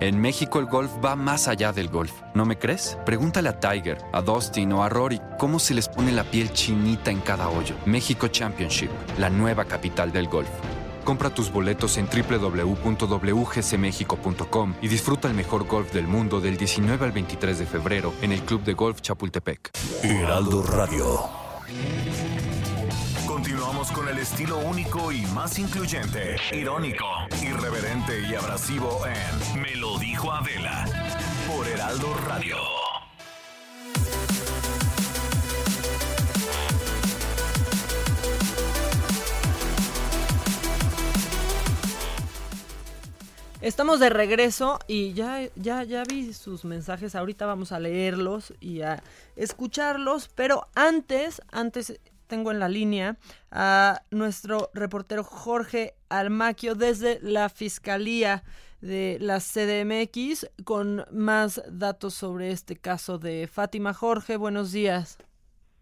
En 0.03 0.21
México 0.21 0.59
el 0.59 0.67
golf 0.67 0.91
va 1.03 1.15
más 1.15 1.47
allá 1.47 1.73
del 1.73 1.89
golf. 1.89 2.13
¿No 2.35 2.45
me 2.45 2.59
crees? 2.59 2.99
Pregúntale 3.07 3.49
a 3.49 3.61
Tiger, 3.61 3.99
a 4.13 4.21
Dustin 4.21 4.73
o 4.73 4.83
a 4.83 4.89
Rory 4.89 5.21
cómo 5.39 5.61
se 5.61 5.75
les 5.75 5.89
pone 5.89 6.11
la 6.11 6.25
piel 6.25 6.53
chinita 6.53 7.13
en 7.13 7.21
cada 7.21 7.49
hoyo. 7.49 7.77
México 7.87 8.27
Championship, 8.27 8.91
la 9.17 9.31
nueva 9.31 9.65
capital 9.65 10.11
del 10.11 10.27
golf. 10.27 10.51
Compra 11.05 11.31
tus 11.31 11.53
boletos 11.53 11.99
en 11.99 12.09
www.wgcmexico.com 12.09 14.75
y 14.83 14.89
disfruta 14.89 15.29
el 15.29 15.35
mejor 15.35 15.69
golf 15.69 15.93
del 15.93 16.09
mundo 16.09 16.41
del 16.41 16.57
19 16.57 17.05
al 17.05 17.13
23 17.13 17.61
de 17.61 17.67
febrero 17.67 18.13
en 18.23 18.33
el 18.33 18.43
Club 18.43 18.65
de 18.65 18.73
Golf 18.73 19.03
Chapultepec. 19.03 19.71
Heraldo 20.03 20.65
Radio. 20.65 21.42
Con 23.95 24.09
el 24.09 24.19
estilo 24.19 24.59
único 24.59 25.13
y 25.13 25.27
más 25.27 25.59
incluyente, 25.59 26.37
irónico, 26.53 27.05
irreverente 27.43 28.21
y 28.29 28.35
abrasivo 28.35 29.01
en 29.07 29.61
Me 29.61 29.77
lo 29.77 29.99
dijo 29.99 30.33
Adela 30.33 30.87
por 31.47 31.69
Heraldo 31.69 32.15
Radio. 32.27 32.57
Estamos 43.61 44.01
de 44.01 44.11
regreso 44.11 44.81
y 44.89 45.13
ya, 45.13 45.49
ya, 45.55 45.85
ya 45.85 46.03
vi 46.03 46.33
sus 46.33 46.65
mensajes. 46.65 47.15
Ahorita 47.15 47.47
vamos 47.47 47.71
a 47.71 47.79
leerlos 47.79 48.55
y 48.59 48.81
a 48.81 49.03
escucharlos. 49.37 50.29
Pero 50.35 50.67
antes, 50.75 51.41
antes 51.53 52.01
tengo 52.33 52.51
en 52.51 52.59
la 52.61 52.69
línea 52.71 53.17
a 53.51 54.01
nuestro 54.11 54.71
reportero 54.73 55.23
Jorge 55.23 55.93
Almaquio 56.09 56.75
desde 56.75 57.19
la 57.21 57.51
Fiscalía 57.51 58.43
de 58.81 59.19
la 59.21 59.39
CDMX 59.39 60.49
con 60.65 61.05
más 61.13 61.63
datos 61.71 62.15
sobre 62.15 62.51
este 62.51 62.77
caso 62.77 63.19
de 63.19 63.47
Fátima. 63.49 63.93
Jorge, 63.93 64.39
buenos 64.39 64.73
días. 64.73 65.19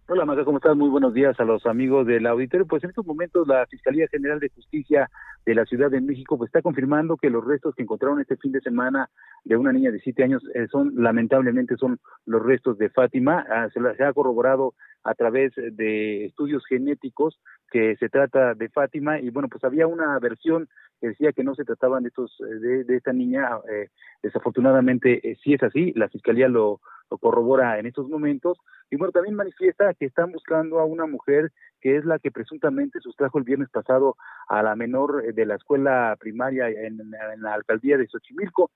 Hola, 0.08 0.24
Maga, 0.24 0.44
¿cómo 0.44 0.58
estás? 0.58 0.76
Muy 0.76 0.88
buenos 0.88 1.14
días 1.14 1.38
a 1.38 1.44
los 1.44 1.64
amigos 1.66 2.04
del 2.04 2.26
auditorio. 2.26 2.66
Pues 2.66 2.82
en 2.82 2.90
estos 2.90 3.06
momentos 3.06 3.46
la 3.46 3.64
Fiscalía 3.68 4.08
General 4.10 4.40
de 4.40 4.48
Justicia 4.48 5.08
de 5.46 5.54
la 5.54 5.64
Ciudad 5.66 5.88
de 5.88 6.00
México 6.00 6.36
pues 6.36 6.48
está 6.48 6.62
confirmando 6.62 7.16
que 7.16 7.30
los 7.30 7.44
restos 7.44 7.76
que 7.76 7.84
encontraron 7.84 8.20
este 8.20 8.36
fin 8.36 8.50
de 8.50 8.60
semana 8.60 9.08
de 9.44 9.56
una 9.56 9.72
niña 9.72 9.92
de 9.92 10.00
siete 10.00 10.24
años 10.24 10.42
eh, 10.56 10.66
son 10.72 10.94
lamentablemente 10.96 11.76
son 11.76 12.00
los 12.26 12.42
restos 12.42 12.76
de 12.78 12.90
Fátima. 12.90 13.46
Ah, 13.48 13.68
se, 13.72 13.78
la- 13.78 13.94
se 13.94 14.02
ha 14.02 14.12
corroborado 14.12 14.74
a 15.04 15.14
través 15.14 15.52
de 15.56 16.26
estudios 16.26 16.64
genéticos 16.66 17.40
que 17.70 17.96
se 17.96 18.08
trata 18.08 18.54
de 18.54 18.68
Fátima. 18.68 19.20
Y 19.20 19.30
bueno, 19.30 19.48
pues 19.48 19.64
había 19.64 19.86
una 19.86 20.18
versión 20.18 20.68
que 21.00 21.08
decía 21.08 21.32
que 21.32 21.44
no 21.44 21.54
se 21.54 21.64
trataban 21.64 22.02
de 22.02 22.08
estos 22.08 22.36
eh, 22.40 22.54
de, 22.58 22.84
de 22.84 22.96
esta 22.96 23.12
niña 23.12 23.48
eh, 23.70 23.88
desafortunadamente 24.22 25.30
eh, 25.30 25.36
sí 25.42 25.54
es 25.54 25.62
así 25.62 25.92
la 25.94 26.10
fiscalía 26.10 26.46
lo, 26.48 26.80
lo 27.10 27.18
corrobora 27.18 27.78
en 27.78 27.86
estos 27.86 28.08
momentos. 28.08 28.58
Y 28.90 28.96
bueno 28.96 29.12
también 29.12 29.34
manifiesta 29.34 29.94
que 29.94 30.06
están 30.06 30.32
buscando 30.32 30.78
a 30.78 30.84
una 30.84 31.06
mujer 31.06 31.52
que 31.80 31.96
es 31.96 32.04
la 32.04 32.18
que 32.18 32.30
presuntamente 32.30 33.00
sustrajo 33.00 33.38
el 33.38 33.44
viernes 33.44 33.70
pasado 33.70 34.16
a 34.48 34.62
la 34.62 34.76
menor 34.76 35.24
eh, 35.24 35.32
de 35.32 35.46
la 35.46 35.56
escuela 35.56 36.16
primaria 36.18 36.68
en, 36.68 37.00
en 37.00 37.42
la 37.42 37.54
alcaldía 37.54 37.96
de 37.96 38.06
Xochimilco. 38.06 38.70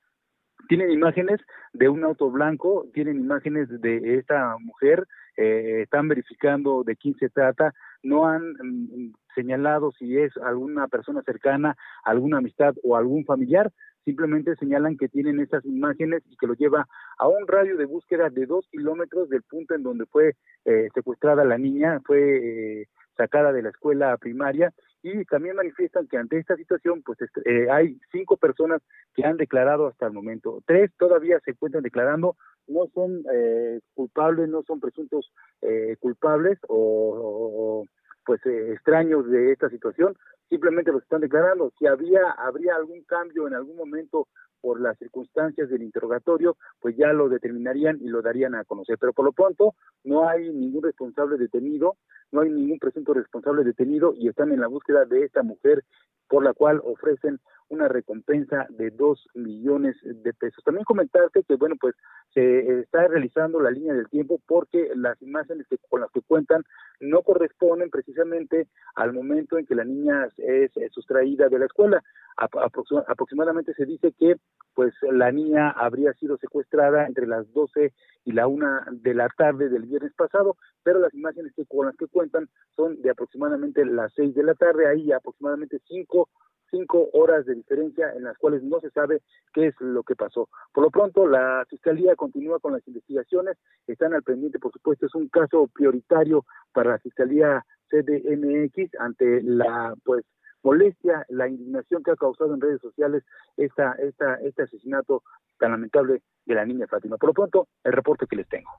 Tienen 0.69 0.91
imágenes 0.91 1.41
de 1.75 1.89
un 1.89 2.05
auto 2.05 2.31
blanco, 2.31 2.87
tienen 2.95 3.21
imágenes 3.21 3.69
de 3.69 4.17
esta 4.17 4.57
mujer, 4.59 5.07
eh, 5.37 5.83
están 5.83 6.09
verificando 6.09 6.85
de 6.85 6.97
quién 6.97 7.15
se 7.17 7.29
trata, 7.29 7.73
no 8.03 8.27
han 8.27 8.53
mm, 8.53 9.13
señalado 9.35 9.93
si 9.93 10.19
es 10.19 10.37
alguna 10.39 10.89
persona 10.89 11.23
cercana, 11.23 11.77
alguna 12.05 12.39
amistad 12.39 12.75
o 12.83 12.97
algún 12.97 13.25
familiar, 13.25 13.73
simplemente 14.05 14.57
señalan 14.57 14.97
que 14.97 15.09
tienen 15.09 15.41
estas 15.41 15.65
imágenes 15.65 16.23
y 16.31 16.37
que 16.37 16.47
lo 16.47 16.55
lleva 16.55 16.87
a 17.19 17.29
un 17.29 17.47
radio 17.49 17.77
de 17.77 17.87
búsqueda 17.87 18.31
de 18.31 18.47
dos 18.47 18.69
kilómetros 18.71 19.29
del 19.29 19.43
punto 19.43 19.75
en 19.75 19.83
donde 19.83 20.07
fue 20.07 20.37
eh, 20.65 20.89
secuestrada 20.95 21.45
la 21.45 21.59
niña, 21.59 22.01
fue 22.05 22.83
eh, 22.83 22.89
sacada 23.17 23.53
de 23.53 23.63
la 23.63 23.71
escuela 23.71 24.17
primaria 24.19 24.73
y 25.03 25.25
también 25.27 25.57
manifiestan 25.57 26.07
que 26.07 26.17
ante 26.17 26.39
esta 26.39 26.57
situación 26.57 27.03
pues 27.03 27.21
este, 27.21 27.41
eh, 27.45 27.71
hay 27.71 27.99
cinco 28.11 28.37
personas 28.37 28.83
que 29.15 29.25
han 29.25 29.37
declarado 29.37 29.87
hasta 29.87 30.07
el 30.07 30.13
momento, 30.13 30.63
tres 30.67 30.91
todavía 30.99 31.39
se 31.45 31.53
encuentran 31.53 31.83
declarando, 31.83 32.37
no 32.67 32.89
son 32.95 33.25
eh, 33.33 33.81
culpables, 33.95 34.49
no 34.49 34.63
son 34.63 34.81
presuntos 34.81 35.33
eh, 35.63 35.97
culpables 36.01 36.59
o, 36.69 37.85
pues 38.25 38.45
eh, 38.47 38.73
extraños 38.73 39.29
de 39.29 39.53
esta 39.53 39.69
situación, 39.69 40.17
simplemente 40.49 40.93
los 40.93 41.03
están 41.03 41.21
declarando. 41.21 41.73
Si 41.79 41.87
había 41.87 42.31
habría 42.39 42.77
algún 42.77 43.03
cambio 43.05 43.47
en 43.47 43.55
algún 43.55 43.77
momento 43.77 44.29
por 44.61 44.81
las 44.81 44.97
circunstancias 44.99 45.69
del 45.69 45.83
interrogatorio, 45.83 46.57
pues 46.81 46.97
ya 46.97 47.13
lo 47.13 47.29
determinarían 47.29 47.99
y 48.01 48.09
lo 48.09 48.23
darían 48.23 48.55
a 48.55 48.65
conocer. 48.65 48.97
Pero 48.99 49.13
por 49.13 49.27
lo 49.27 49.33
pronto 49.33 49.75
no 50.05 50.27
hay 50.27 50.51
ningún 50.55 50.83
responsable 50.83 51.37
detenido, 51.37 51.97
no 52.33 52.41
hay 52.41 52.49
ningún 52.49 52.79
presunto 52.79 53.13
responsable 53.13 53.63
detenido 53.63 54.15
y 54.17 54.29
están 54.29 54.53
en 54.53 54.61
la 54.61 54.69
búsqueda 54.69 55.05
de 55.05 55.25
esta 55.25 55.43
mujer 55.43 55.85
por 56.29 56.43
la 56.43 56.55
cual 56.55 56.81
ofrecen 56.83 57.41
una 57.69 57.89
recompensa 57.89 58.67
de 58.71 58.91
dos 58.91 59.27
millones 59.35 59.97
de 60.03 60.33
pesos. 60.35 60.63
También 60.65 60.85
comentarte 60.85 61.43
que, 61.45 61.57
bueno, 61.57 61.77
pues 61.81 61.95
se 62.33 62.81
está 62.81 63.09
realizando 63.09 63.61
la 63.61 63.71
línea 63.71 63.95
del 63.95 64.09
tiempo 64.09 64.41
porque 64.47 64.91
las 64.95 65.21
imágenes 65.23 65.67
que, 65.69 65.79
con 65.89 66.01
las 66.01 66.11
que 66.11 66.21
cuentan 66.23 66.63
no 67.01 67.23
corresponden 67.23 67.91
precisamente 67.91 68.69
al 68.95 69.13
momento 69.13 69.59
en 69.59 69.67
que 69.67 69.75
la 69.75 69.85
niña 69.85 70.27
es, 70.37 70.77
eh, 70.77 70.89
sustraída 70.91 71.49
de 71.49 71.59
la 71.59 71.67
escuela. 71.67 72.03
Apro- 72.37 72.63
aproxima- 72.65 73.05
aproximadamente 73.07 73.75
se 73.75 73.87
dice 73.87 74.13
que 74.19 74.37
pues 74.75 74.93
la 75.03 75.31
niña 75.31 75.71
habría 75.71 76.13
sido 76.15 76.37
secuestrada 76.39 77.07
entre 77.07 77.29
las 77.29 77.51
12 77.53 77.93
y 78.25 78.33
la 78.33 78.49
1 78.49 78.81
de 78.91 79.15
la 79.15 79.29
tarde 79.29 79.69
del 79.69 79.85
viernes 79.85 80.13
pasado, 80.15 80.57
pero 80.83 80.99
las 80.99 81.15
imágenes 81.15 81.53
que 81.55 81.65
con 81.65 81.87
las 81.87 81.97
que 81.97 82.09
cuentan 82.09 82.49
son 82.75 83.01
de 83.01 83.11
aproximadamente 83.11 83.85
las 83.85 84.13
6 84.15 84.35
de 84.35 84.43
la 84.43 84.55
tarde, 84.55 84.89
hay 84.89 85.13
aproximadamente 85.13 85.79
5 85.87 86.29
cinco 86.75 87.09
horas 87.13 87.47
de 87.47 87.55
diferencia 87.55 88.13
en 88.17 88.25
las 88.25 88.37
cuales 88.37 88.63
no 88.65 88.81
se 88.81 88.91
sabe 88.91 89.23
qué 89.53 89.69
es 89.69 89.75
lo 89.79 90.03
que 90.03 90.17
pasó. 90.17 90.49
Por 90.73 90.83
lo 90.83 90.91
pronto, 90.91 91.27
la 91.29 91.65
Fiscalía 91.71 92.17
continúa 92.17 92.59
con 92.59 92.73
las 92.73 92.87
investigaciones, 92.89 93.57
están 93.87 94.13
al 94.13 94.25
pendiente, 94.25 94.59
por 94.59 94.73
supuesto, 94.73 95.07
es 95.07 95.15
un 95.15 95.29
caso 95.29 95.69
prioritario 95.73 96.45
para 96.73 96.91
la 96.91 96.99
Fiscalía 96.99 97.65
CDMX 97.91 98.99
ante 98.99 99.43
la, 99.43 99.95
pues, 100.05 100.25
molestia, 100.65 101.25
la 101.29 101.47
indignación 101.47 102.03
que 102.03 102.11
ha 102.11 102.17
causado 102.17 102.55
en 102.55 102.61
redes 102.61 102.81
sociales 102.81 103.23
esta, 103.57 103.93
esta, 103.93 104.35
este 104.37 104.63
asesinato 104.63 105.23
tan 105.59 105.71
lamentable 105.71 106.23
de 106.47 106.55
la 106.55 106.65
niña 106.65 106.87
Fátima. 106.89 107.19
Por 107.19 107.29
lo 107.29 107.35
pronto, 107.35 107.69
el 107.85 107.93
reporte 107.93 108.27
que 108.27 108.37
les 108.37 108.49
tengo. 108.49 108.71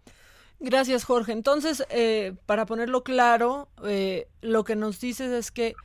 Gracias, 0.59 1.05
Jorge. 1.05 1.31
Entonces, 1.31 1.85
eh, 1.89 2.33
para 2.45 2.65
ponerlo 2.65 3.03
claro, 3.03 3.69
eh, 3.83 4.27
lo 4.41 4.63
que 4.63 4.75
nos 4.75 4.99
dices 4.99 5.31
es 5.31 5.51
que 5.51 5.75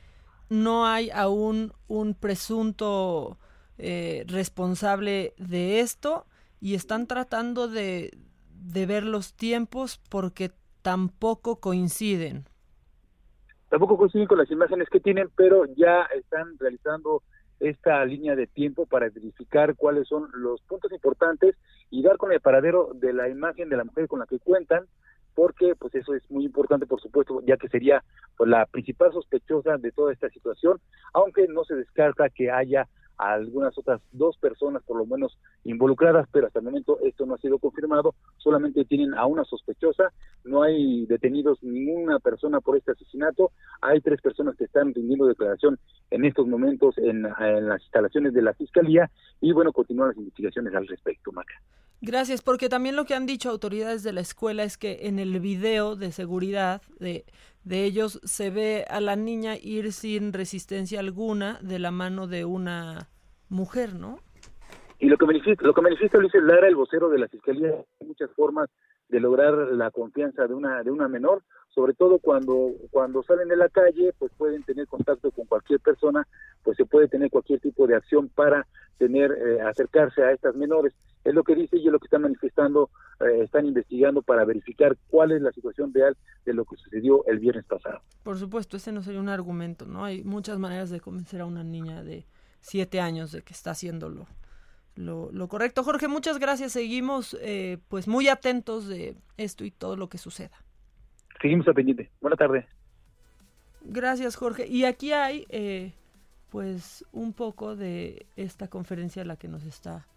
no 0.51 0.85
hay 0.85 1.09
aún 1.11 1.71
un 1.87 2.13
presunto 2.13 3.37
eh, 3.77 4.25
responsable 4.27 5.33
de 5.37 5.79
esto 5.79 6.25
y 6.59 6.75
están 6.75 7.07
tratando 7.07 7.69
de, 7.69 8.11
de 8.59 8.85
ver 8.85 9.05
los 9.05 9.33
tiempos 9.33 10.01
porque 10.09 10.51
tampoco 10.81 11.61
coinciden. 11.61 12.43
Tampoco 13.69 13.97
coinciden 13.97 14.27
con 14.27 14.39
las 14.39 14.51
imágenes 14.51 14.89
que 14.89 14.99
tienen, 14.99 15.29
pero 15.37 15.63
ya 15.77 16.03
están 16.13 16.57
realizando 16.59 17.23
esta 17.61 18.03
línea 18.03 18.35
de 18.35 18.47
tiempo 18.47 18.85
para 18.85 19.09
verificar 19.09 19.77
cuáles 19.77 20.09
son 20.09 20.27
los 20.33 20.61
puntos 20.63 20.91
importantes 20.91 21.55
y 21.89 22.03
dar 22.03 22.17
con 22.17 22.33
el 22.33 22.41
paradero 22.41 22.91
de 22.93 23.13
la 23.13 23.29
imagen 23.29 23.69
de 23.69 23.77
la 23.77 23.85
mujer 23.85 24.09
con 24.09 24.19
la 24.19 24.25
que 24.25 24.39
cuentan, 24.39 24.85
porque 25.33 25.75
pues 25.75 25.93
eso 25.95 26.13
es 26.13 26.29
muy 26.29 26.45
importante, 26.45 26.85
por 26.85 27.01
supuesto, 27.01 27.41
ya 27.45 27.57
que 27.57 27.69
sería 27.69 28.03
pues, 28.37 28.49
la 28.49 28.65
principal 28.65 29.11
sospechosa 29.11 29.77
de 29.77 29.91
toda 29.91 30.13
esta 30.13 30.29
situación, 30.29 30.79
aunque 31.13 31.47
no 31.47 31.63
se 31.63 31.75
descarta 31.75 32.29
que 32.29 32.51
haya 32.51 32.87
algunas 33.17 33.77
otras 33.77 34.01
dos 34.11 34.35
personas 34.37 34.81
por 34.83 34.97
lo 34.97 35.05
menos 35.05 35.37
involucradas, 35.63 36.27
pero 36.31 36.47
hasta 36.47 36.59
el 36.59 36.65
momento 36.65 36.97
esto 37.03 37.25
no 37.25 37.35
ha 37.35 37.37
sido 37.37 37.59
confirmado, 37.59 38.15
solamente 38.37 38.83
tienen 38.85 39.13
a 39.13 39.27
una 39.27 39.43
sospechosa, 39.43 40.11
no 40.43 40.63
hay 40.63 41.05
detenidos 41.05 41.61
ninguna 41.61 42.19
persona 42.19 42.61
por 42.61 42.77
este 42.77 42.91
asesinato, 42.91 43.51
hay 43.79 44.01
tres 44.01 44.21
personas 44.21 44.55
que 44.55 44.63
están 44.63 44.93
rindiendo 44.93 45.27
declaración 45.27 45.77
en 46.09 46.25
estos 46.25 46.47
momentos 46.47 46.97
en, 46.97 47.27
en 47.39 47.67
las 47.67 47.81
instalaciones 47.83 48.33
de 48.33 48.41
la 48.41 48.53
Fiscalía 48.53 49.11
y 49.39 49.51
bueno, 49.51 49.71
continúan 49.71 50.09
las 50.09 50.17
investigaciones 50.17 50.73
al 50.73 50.87
respecto, 50.87 51.31
Maca. 51.31 51.53
Gracias, 52.01 52.41
porque 52.41 52.67
también 52.67 52.95
lo 52.95 53.05
que 53.05 53.13
han 53.13 53.27
dicho 53.27 53.51
autoridades 53.51 54.01
de 54.01 54.11
la 54.11 54.21
escuela 54.21 54.63
es 54.63 54.75
que 54.75 55.01
en 55.03 55.19
el 55.19 55.39
video 55.39 55.95
de 55.95 56.11
seguridad 56.11 56.81
de, 56.99 57.25
de 57.63 57.83
ellos 57.83 58.19
se 58.23 58.49
ve 58.49 58.85
a 58.89 58.99
la 58.99 59.15
niña 59.15 59.55
ir 59.55 59.93
sin 59.93 60.33
resistencia 60.33 60.99
alguna 60.99 61.59
de 61.61 61.77
la 61.77 61.91
mano 61.91 62.25
de 62.25 62.43
una 62.43 63.09
mujer, 63.49 63.93
¿no? 63.93 64.17
Y 64.97 65.09
lo 65.09 65.17
que 65.17 65.27
manifiesta, 65.27 65.65
lo 65.65 65.73
que 65.75 65.81
manifiesta 65.81 66.17
Luis 66.17 66.33
Lara, 66.33 66.67
el 66.67 66.75
vocero 66.75 67.09
de 67.09 67.19
la 67.19 67.27
Fiscalía, 67.27 67.69
hay 67.99 68.07
muchas 68.07 68.31
formas 68.31 68.67
de 69.11 69.19
lograr 69.19 69.53
la 69.73 69.91
confianza 69.91 70.47
de 70.47 70.53
una 70.53 70.81
de 70.83 70.89
una 70.89 71.07
menor, 71.07 71.43
sobre 71.69 71.93
todo 71.93 72.17
cuando 72.19 72.71
cuando 72.91 73.21
salen 73.23 73.49
de 73.49 73.57
la 73.57 73.69
calle, 73.69 74.13
pues 74.17 74.31
pueden 74.37 74.63
tener 74.63 74.87
contacto 74.87 75.31
con 75.31 75.45
cualquier 75.45 75.81
persona, 75.81 76.25
pues 76.63 76.77
se 76.77 76.85
puede 76.85 77.07
tener 77.09 77.29
cualquier 77.29 77.59
tipo 77.59 77.85
de 77.87 77.95
acción 77.95 78.29
para 78.29 78.65
tener 78.97 79.31
eh, 79.31 79.61
acercarse 79.61 80.23
a 80.23 80.31
estas 80.31 80.55
menores. 80.55 80.93
Es 81.23 81.35
lo 81.35 81.43
que 81.43 81.55
dice 81.55 81.77
y 81.77 81.85
es 81.85 81.91
lo 81.91 81.99
que 81.99 82.05
están 82.05 82.23
manifestando, 82.23 82.89
eh, 83.19 83.43
están 83.43 83.65
investigando 83.65 84.21
para 84.21 84.45
verificar 84.45 84.97
cuál 85.09 85.33
es 85.33 85.41
la 85.41 85.51
situación 85.51 85.93
real 85.93 86.15
de 86.45 86.53
lo 86.53 86.65
que 86.65 86.77
sucedió 86.77 87.25
el 87.27 87.39
viernes 87.39 87.65
pasado. 87.65 88.01
Por 88.23 88.37
supuesto, 88.37 88.77
ese 88.77 88.91
no 88.91 89.03
sería 89.03 89.19
un 89.19 89.29
argumento, 89.29 89.85
¿no? 89.85 90.05
Hay 90.05 90.23
muchas 90.23 90.57
maneras 90.57 90.89
de 90.89 90.99
convencer 90.99 91.41
a 91.41 91.45
una 91.45 91.63
niña 91.63 92.03
de 92.03 92.25
siete 92.61 93.01
años 93.01 93.31
de 93.31 93.41
que 93.41 93.53
está 93.53 93.71
haciéndolo 93.71 94.27
lo, 94.95 95.31
lo 95.31 95.47
correcto. 95.47 95.83
Jorge, 95.83 96.07
muchas 96.07 96.39
gracias. 96.39 96.73
Seguimos 96.73 97.37
eh, 97.41 97.77
pues 97.87 98.07
muy 98.07 98.27
atentos 98.27 98.87
de 98.87 99.15
esto 99.37 99.63
y 99.65 99.71
todo 99.71 99.95
lo 99.95 100.09
que 100.09 100.17
suceda. 100.17 100.63
Seguimos 101.41 101.67
al 101.67 101.73
pendiente. 101.73 102.11
Buena 102.21 102.37
tarde. 102.37 102.67
Gracias, 103.83 104.35
Jorge. 104.35 104.67
Y 104.67 104.85
aquí 104.85 105.11
hay 105.11 105.45
eh, 105.49 105.93
pues 106.49 107.05
un 107.11 107.33
poco 107.33 107.75
de 107.75 108.27
esta 108.35 108.67
conferencia 108.67 109.23
a 109.23 109.25
la 109.25 109.37
que 109.37 109.47
nos 109.47 109.63
está 109.63 110.07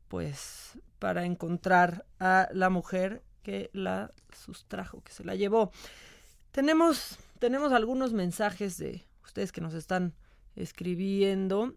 pues 0.08 0.80
para 0.98 1.26
encontrar 1.26 2.06
a 2.20 2.50
la 2.54 2.72
mujer 2.72 3.22
que 3.44 3.70
la 3.72 4.12
sustrajo, 4.36 5.04
que 5.04 5.12
se 5.12 5.24
la 5.24 5.36
llevó. 5.36 5.72
Tenemos, 6.52 7.20
tenemos 7.38 7.72
algunos 7.72 8.14
mensajes 8.14 8.80
de 8.80 9.06
ustedes 9.24 9.52
que 9.52 9.62
nos 9.62 9.76
están 9.76 10.16
escribiendo 10.56 11.76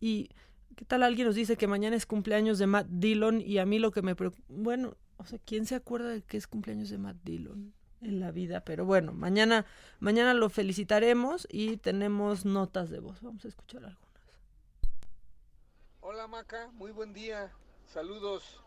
y 0.00 0.30
¿qué 0.74 0.86
tal 0.86 1.02
alguien 1.02 1.26
nos 1.26 1.36
dice 1.36 1.58
que 1.58 1.66
mañana 1.66 1.96
es 1.96 2.06
cumpleaños 2.06 2.58
de 2.58 2.66
Matt 2.66 2.86
Dillon 2.88 3.42
y 3.42 3.58
a 3.58 3.66
mí 3.66 3.78
lo 3.78 3.90
que 3.90 4.00
me 4.00 4.16
preocupa, 4.16 4.42
bueno, 4.48 4.96
o 5.18 5.26
sea, 5.26 5.38
¿quién 5.44 5.66
se 5.66 5.74
acuerda 5.74 6.08
de 6.08 6.22
que 6.22 6.38
es 6.38 6.46
cumpleaños 6.46 6.88
de 6.88 6.96
Matt 6.96 7.18
Dillon 7.24 7.74
en 8.02 8.20
la 8.20 8.30
vida? 8.30 8.60
Pero 8.60 8.84
bueno, 8.84 9.12
mañana 9.12 9.64
mañana 10.00 10.34
lo 10.34 10.50
felicitaremos 10.50 11.46
y 11.50 11.76
tenemos 11.78 12.44
notas 12.44 12.90
de 12.90 13.00
voz. 13.00 13.22
Vamos 13.22 13.44
a 13.44 13.48
escuchar 13.48 13.84
algo. 13.84 14.00
Hola 16.00 16.26
Maca, 16.26 16.68
muy 16.74 16.90
buen 16.90 17.12
día. 17.12 17.52
Saludos, 17.86 18.60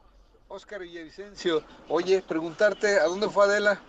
Oscar 0.48 0.82
Villavicencio. 0.82 1.64
Oye, 1.90 2.22
preguntarte, 2.22 3.00
¿a 3.00 3.06
dónde 3.06 3.30
fue 3.30 3.46
Adela? 3.46 3.82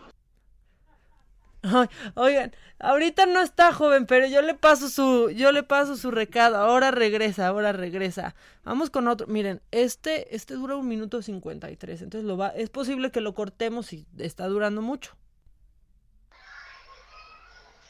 Ay, 1.62 1.88
oigan, 2.14 2.54
ahorita 2.78 3.26
no 3.26 3.40
está 3.40 3.72
joven, 3.72 4.06
pero 4.06 4.26
yo 4.28 4.40
le 4.40 4.54
paso 4.54 4.88
su, 4.88 5.30
yo 5.30 5.50
le 5.52 5.64
paso 5.64 5.96
su 5.96 6.10
recado. 6.12 6.56
Ahora 6.56 6.92
regresa, 6.92 7.48
ahora 7.48 7.72
regresa. 7.72 8.36
Vamos 8.62 8.90
con 8.90 9.08
otro. 9.08 9.26
Miren, 9.26 9.60
este, 9.72 10.34
este 10.36 10.54
dura 10.54 10.76
un 10.76 10.86
minuto 10.86 11.22
cincuenta 11.22 11.70
y 11.70 11.76
tres. 11.76 12.02
Entonces 12.02 12.26
lo 12.26 12.36
va, 12.36 12.48
es 12.48 12.70
posible 12.70 13.10
que 13.10 13.20
lo 13.20 13.34
cortemos 13.34 13.86
si 13.86 14.06
está 14.16 14.46
durando 14.46 14.80
mucho. 14.80 15.16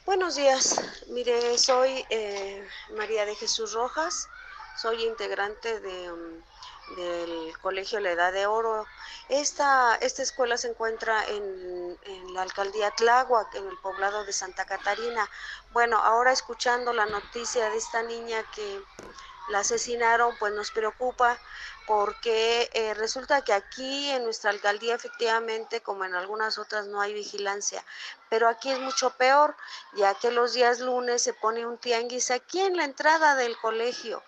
Buenos 0.06 0.36
días, 0.36 0.80
mire, 1.08 1.58
soy 1.58 2.06
eh, 2.10 2.64
María 2.96 3.26
de 3.26 3.34
Jesús 3.34 3.72
Rojas, 3.72 4.28
soy 4.80 5.02
integrante 5.04 5.80
de, 5.80 6.12
um, 6.12 6.42
del 6.96 7.58
Colegio 7.58 7.98
La 7.98 8.12
Edad 8.12 8.32
de 8.32 8.46
Oro. 8.46 8.86
Esta, 9.28 9.96
esta 9.96 10.22
escuela 10.22 10.56
se 10.58 10.68
encuentra 10.68 11.26
en, 11.26 11.98
en 12.02 12.34
la 12.34 12.42
alcaldía 12.42 12.92
Tláhuac, 12.92 13.52
en 13.56 13.66
el 13.66 13.76
poblado 13.78 14.24
de 14.24 14.32
Santa 14.32 14.64
Catarina. 14.64 15.28
Bueno, 15.72 15.98
ahora 15.98 16.30
escuchando 16.30 16.92
la 16.92 17.06
noticia 17.06 17.68
de 17.68 17.76
esta 17.76 18.04
niña 18.04 18.44
que 18.54 18.80
la 19.48 19.58
asesinaron, 19.58 20.36
pues 20.38 20.52
nos 20.52 20.70
preocupa 20.70 21.36
porque 21.86 22.68
eh, 22.72 22.94
resulta 22.94 23.42
que 23.42 23.52
aquí 23.52 24.10
en 24.10 24.24
nuestra 24.24 24.50
alcaldía 24.50 24.94
efectivamente, 24.94 25.80
como 25.80 26.04
en 26.04 26.14
algunas 26.14 26.58
otras, 26.58 26.86
no 26.86 27.00
hay 27.00 27.14
vigilancia, 27.14 27.84
pero 28.28 28.48
aquí 28.48 28.70
es 28.70 28.80
mucho 28.80 29.10
peor, 29.10 29.56
ya 29.94 30.14
que 30.14 30.30
los 30.30 30.52
días 30.52 30.80
lunes 30.80 31.22
se 31.22 31.32
pone 31.32 31.64
un 31.64 31.78
tianguis 31.78 32.30
aquí 32.30 32.60
en 32.60 32.76
la 32.76 32.84
entrada 32.84 33.36
del 33.36 33.56
colegio 33.56 34.22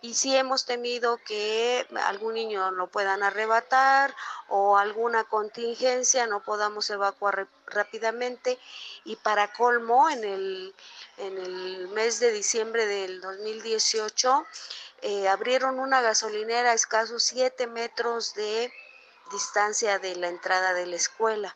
y 0.00 0.14
sí 0.14 0.36
hemos 0.36 0.66
temido 0.66 1.18
que 1.18 1.86
algún 2.04 2.34
niño 2.34 2.72
lo 2.72 2.88
puedan 2.88 3.22
arrebatar 3.22 4.14
o 4.48 4.76
alguna 4.76 5.24
contingencia 5.24 6.26
no 6.26 6.42
podamos 6.42 6.90
evacuar 6.90 7.46
rápidamente 7.66 8.58
y 9.04 9.16
para 9.16 9.52
colmo 9.52 10.10
en 10.10 10.24
el 10.24 10.74
en 11.16 11.38
el 11.38 11.88
mes 11.88 12.18
de 12.20 12.32
diciembre 12.32 12.86
del 12.86 13.20
2018 13.20 14.44
eh, 15.04 15.28
abrieron 15.28 15.78
una 15.78 16.00
gasolinera 16.00 16.70
a 16.70 16.74
escasos 16.74 17.22
7 17.24 17.66
metros 17.66 18.32
de 18.34 18.72
distancia 19.30 19.98
de 19.98 20.16
la 20.16 20.28
entrada 20.28 20.72
de 20.72 20.86
la 20.86 20.96
escuela. 20.96 21.54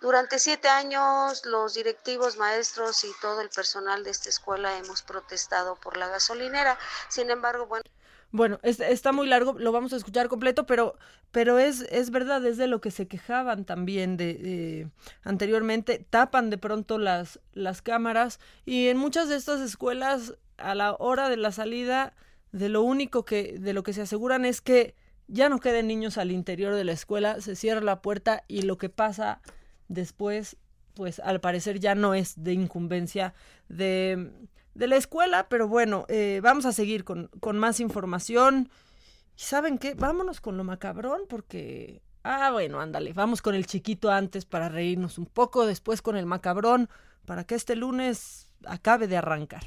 Durante 0.00 0.40
siete 0.40 0.66
años 0.66 1.44
los 1.46 1.74
directivos, 1.74 2.36
maestros 2.38 3.04
y 3.04 3.10
todo 3.20 3.40
el 3.40 3.50
personal 3.50 4.02
de 4.02 4.10
esta 4.10 4.28
escuela 4.28 4.76
hemos 4.78 5.02
protestado 5.02 5.76
por 5.76 5.96
la 5.96 6.08
gasolinera. 6.08 6.76
Sin 7.08 7.30
embargo, 7.30 7.66
bueno... 7.66 7.84
Bueno, 8.30 8.58
es, 8.62 8.80
está 8.80 9.12
muy 9.12 9.28
largo, 9.28 9.54
lo 9.58 9.72
vamos 9.72 9.92
a 9.92 9.96
escuchar 9.96 10.28
completo, 10.28 10.66
pero, 10.66 10.98
pero 11.30 11.58
es, 11.58 11.82
es 11.90 12.10
verdad, 12.10 12.44
es 12.44 12.56
de 12.56 12.66
lo 12.66 12.80
que 12.80 12.90
se 12.90 13.06
quejaban 13.06 13.64
también 13.64 14.16
de, 14.16 14.34
de, 14.34 14.88
anteriormente. 15.22 16.04
Tapan 16.10 16.50
de 16.50 16.58
pronto 16.58 16.98
las, 16.98 17.38
las 17.54 17.80
cámaras 17.80 18.40
y 18.66 18.88
en 18.88 18.98
muchas 18.98 19.28
de 19.28 19.36
estas 19.36 19.60
escuelas 19.60 20.34
a 20.56 20.74
la 20.74 20.94
hora 20.98 21.28
de 21.28 21.36
la 21.36 21.52
salida, 21.52 22.12
de 22.52 22.68
lo 22.68 22.82
único 22.82 23.24
que, 23.24 23.58
de 23.58 23.72
lo 23.72 23.82
que 23.82 23.92
se 23.92 24.02
aseguran 24.02 24.44
es 24.44 24.60
que 24.60 24.94
ya 25.26 25.48
no 25.48 25.60
queden 25.60 25.86
niños 25.86 26.18
al 26.18 26.30
interior 26.30 26.74
de 26.74 26.84
la 26.84 26.92
escuela, 26.92 27.40
se 27.40 27.56
cierra 27.56 27.80
la 27.80 28.00
puerta 28.02 28.44
y 28.48 28.62
lo 28.62 28.78
que 28.78 28.88
pasa 28.88 29.40
después, 29.88 30.56
pues 30.94 31.20
al 31.20 31.40
parecer 31.40 31.80
ya 31.80 31.94
no 31.94 32.14
es 32.14 32.42
de 32.42 32.54
incumbencia 32.54 33.34
de 33.68 34.32
de 34.78 34.86
la 34.86 34.96
escuela, 34.96 35.48
pero 35.48 35.66
bueno, 35.66 36.06
eh, 36.08 36.40
vamos 36.42 36.64
a 36.64 36.72
seguir 36.72 37.04
con, 37.04 37.28
con 37.40 37.58
más 37.58 37.80
información. 37.80 38.70
¿Y 39.36 39.42
saben 39.42 39.76
qué? 39.76 39.94
Vámonos 39.94 40.40
con 40.40 40.56
lo 40.56 40.64
macabrón 40.64 41.22
porque... 41.28 42.00
Ah, 42.22 42.50
bueno, 42.52 42.80
ándale, 42.80 43.12
vamos 43.12 43.42
con 43.42 43.54
el 43.54 43.66
chiquito 43.66 44.10
antes 44.10 44.44
para 44.44 44.68
reírnos 44.68 45.18
un 45.18 45.26
poco, 45.26 45.66
después 45.66 46.02
con 46.02 46.16
el 46.16 46.26
macabrón, 46.26 46.88
para 47.24 47.44
que 47.44 47.54
este 47.54 47.74
lunes 47.74 48.50
acabe 48.66 49.08
de 49.08 49.16
arrancar. 49.16 49.62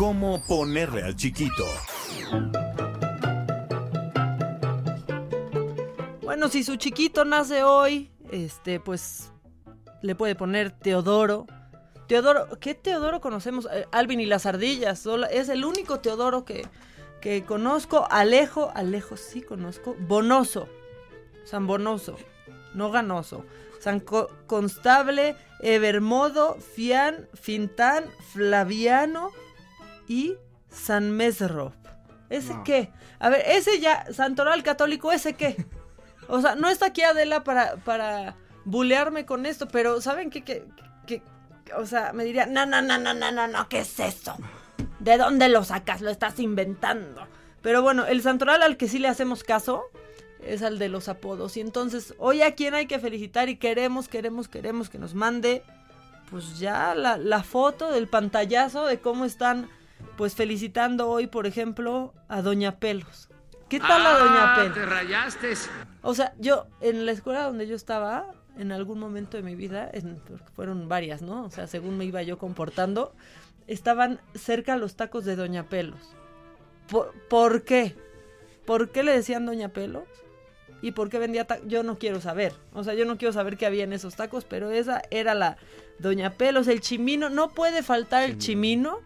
¿Cómo 0.00 0.42
ponerle 0.48 1.02
al 1.02 1.14
chiquito? 1.14 1.66
Bueno, 6.22 6.48
si 6.48 6.64
su 6.64 6.76
chiquito 6.76 7.26
nace 7.26 7.64
hoy, 7.64 8.10
este, 8.32 8.80
pues 8.80 9.30
le 10.00 10.14
puede 10.14 10.34
poner 10.34 10.70
Teodoro, 10.70 11.46
Teodoro, 12.08 12.48
¿qué 12.60 12.74
Teodoro 12.74 13.20
conocemos? 13.20 13.68
Eh, 13.70 13.86
Alvin 13.92 14.22
y 14.22 14.24
las 14.24 14.46
ardillas, 14.46 15.06
es 15.30 15.50
el 15.50 15.66
único 15.66 16.00
Teodoro 16.00 16.46
que, 16.46 16.66
que 17.20 17.44
conozco. 17.44 18.08
Alejo, 18.10 18.72
Alejo 18.74 19.18
sí 19.18 19.42
conozco. 19.42 19.96
Bonoso, 20.08 20.66
San 21.44 21.66
Bonoso, 21.66 22.16
no 22.72 22.90
Ganoso. 22.90 23.44
San 23.80 24.00
Constable, 24.00 25.36
Evermodo, 25.60 26.56
Fian, 26.56 27.28
Fintán, 27.34 28.04
Flaviano 28.32 29.30
y 30.10 30.36
San 30.68 31.12
Mesrop. 31.12 31.72
¿Ese 32.30 32.54
No. 32.54 32.64
qué? 32.64 32.90
A 33.20 33.28
ver, 33.28 33.44
ese 33.46 33.78
ya, 33.78 34.12
Santoral 34.12 34.64
Católico, 34.64 35.12
¿ese 35.12 35.34
qué? 35.34 35.64
O 36.26 36.40
sea, 36.40 36.56
no 36.56 36.68
está 36.68 36.86
aquí 36.86 37.02
Adela 37.02 37.44
para, 37.44 37.76
para 37.76 38.36
bulearme 38.64 39.24
con 39.24 39.46
esto, 39.46 39.68
pero 39.68 40.00
¿saben 40.00 40.30
qué? 40.30 40.42
Que, 40.42 40.64
que, 41.06 41.22
o 41.76 41.86
sea, 41.86 42.12
me 42.12 42.24
diría, 42.24 42.46
no, 42.46 42.66
no, 42.66 42.82
no, 42.82 42.98
no, 42.98 43.14
no, 43.14 43.30
no, 43.30 43.46
no, 43.46 43.68
¿qué 43.68 43.80
es 43.80 44.00
eso? 44.00 44.36
¿De 44.98 45.16
dónde 45.16 45.48
lo 45.48 45.62
sacas? 45.62 46.00
Lo 46.00 46.10
estás 46.10 46.40
inventando. 46.40 47.26
Pero 47.62 47.82
bueno, 47.82 48.04
el 48.06 48.20
santoral 48.20 48.62
al 48.62 48.76
que 48.76 48.88
sí 48.88 48.98
le 48.98 49.08
hacemos 49.08 49.44
caso 49.44 49.84
es 50.42 50.62
al 50.62 50.78
de 50.80 50.88
los 50.88 51.08
apodos. 51.08 51.56
Y 51.56 51.60
entonces, 51.60 52.14
hoy 52.18 52.42
a 52.42 52.56
quien 52.56 52.74
hay 52.74 52.86
que 52.86 52.98
felicitar 52.98 53.48
y 53.48 53.56
queremos, 53.56 54.08
queremos, 54.08 54.48
queremos 54.48 54.88
que 54.88 54.98
nos 54.98 55.14
mande, 55.14 55.62
pues 56.30 56.58
ya 56.58 56.94
la, 56.96 57.16
la 57.16 57.42
foto 57.44 57.90
del 57.92 58.08
pantallazo 58.08 58.86
de 58.86 59.00
cómo 59.00 59.24
están, 59.24 59.68
pues 60.20 60.34
felicitando 60.34 61.08
hoy, 61.08 61.28
por 61.28 61.46
ejemplo, 61.46 62.12
a 62.28 62.42
Doña 62.42 62.78
Pelos. 62.78 63.30
¿Qué 63.70 63.80
tal 63.80 64.04
a 64.04 64.18
Doña 64.18 64.52
Ah, 64.52 64.54
Pelos? 64.54 64.74
Te 64.74 64.84
rayaste. 64.84 65.54
O 66.02 66.12
sea, 66.14 66.34
yo 66.38 66.66
en 66.82 67.06
la 67.06 67.12
escuela 67.12 67.44
donde 67.44 67.66
yo 67.66 67.74
estaba, 67.74 68.26
en 68.58 68.70
algún 68.70 68.98
momento 68.98 69.38
de 69.38 69.42
mi 69.42 69.54
vida, 69.54 69.88
en- 69.90 70.16
porque 70.28 70.44
fueron 70.54 70.90
varias, 70.90 71.22
¿no? 71.22 71.44
O 71.44 71.50
sea, 71.50 71.66
según 71.66 71.96
me 71.96 72.04
iba 72.04 72.20
yo 72.22 72.36
comportando, 72.36 73.14
estaban 73.66 74.20
cerca 74.34 74.76
los 74.76 74.94
tacos 74.94 75.24
de 75.24 75.36
Doña 75.36 75.70
Pelos. 75.70 76.14
¿Por, 76.90 77.14
por 77.30 77.62
qué? 77.62 77.96
¿Por 78.66 78.90
qué 78.90 79.02
le 79.02 79.12
decían 79.12 79.46
Doña 79.46 79.70
Pelos? 79.70 80.04
¿Y 80.82 80.92
por 80.92 81.08
qué 81.08 81.18
vendía 81.18 81.46
tacos? 81.46 81.66
Yo 81.66 81.82
no 81.82 81.98
quiero 81.98 82.20
saber. 82.20 82.52
O 82.74 82.84
sea, 82.84 82.92
yo 82.92 83.06
no 83.06 83.16
quiero 83.16 83.32
saber 83.32 83.56
qué 83.56 83.64
había 83.64 83.84
en 83.84 83.94
esos 83.94 84.16
tacos, 84.16 84.44
pero 84.44 84.70
esa 84.70 85.00
era 85.10 85.32
la 85.34 85.56
Doña 85.98 86.34
Pelos, 86.34 86.68
el 86.68 86.82
chimino. 86.82 87.30
No 87.30 87.48
puede 87.54 87.82
faltar 87.82 88.24
el 88.24 88.36
chimino, 88.36 88.98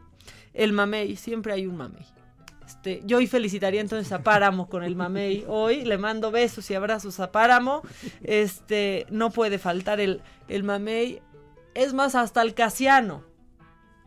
el 0.55 0.73
mamey. 0.73 1.17
Siempre 1.17 1.53
hay 1.53 1.67
un 1.67 1.77
mamey. 1.77 2.07
Este, 2.67 3.03
yo 3.05 3.19
hoy 3.19 3.27
felicitaría 3.27 3.81
entonces 3.81 4.11
a 4.13 4.23
Páramo 4.23 4.69
con 4.69 4.83
el 4.85 4.97
mamey. 4.97 5.45
Hoy 5.49 5.85
le 5.85 5.99
mando 5.99 6.31
besos 6.31 6.71
y 6.71 6.75
abrazos 6.75 7.21
a 7.21 7.31
Páramo. 7.31 7.83
Este, 8.23 9.07
no 9.11 9.31
puede 9.31 9.59
faltar 9.59 10.01
el, 10.01 10.23
el 10.49 10.65
mamey. 10.65 11.21
Es 11.75 11.93
más, 11.93 12.15
hasta 12.15 12.41
el 12.43 12.55
Casiano. 12.55 13.23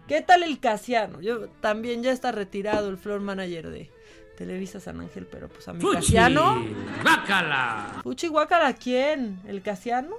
¿Qué 0.07 0.21
tal 0.21 0.43
el 0.43 0.59
Casiano? 0.59 1.21
Yo 1.21 1.49
también 1.61 2.01
ya 2.01 2.11
está 2.11 2.31
retirado 2.31 2.89
el 2.89 2.97
floor 2.97 3.19
manager 3.19 3.69
de 3.69 3.91
Televisa 4.37 4.79
San 4.79 5.01
Ángel, 5.01 5.27
pero 5.29 5.49
pues 5.49 5.67
a 5.67 5.73
mi 5.73 5.81
¡Fuchi! 5.81 5.95
Casiano. 5.95 6.65
¡Guácala! 7.03 7.99
Fuchi 8.03 8.27
Guácala, 8.27 8.73
¿quién? 8.73 9.39
¿El 9.45 9.61
Casiano? 9.61 10.15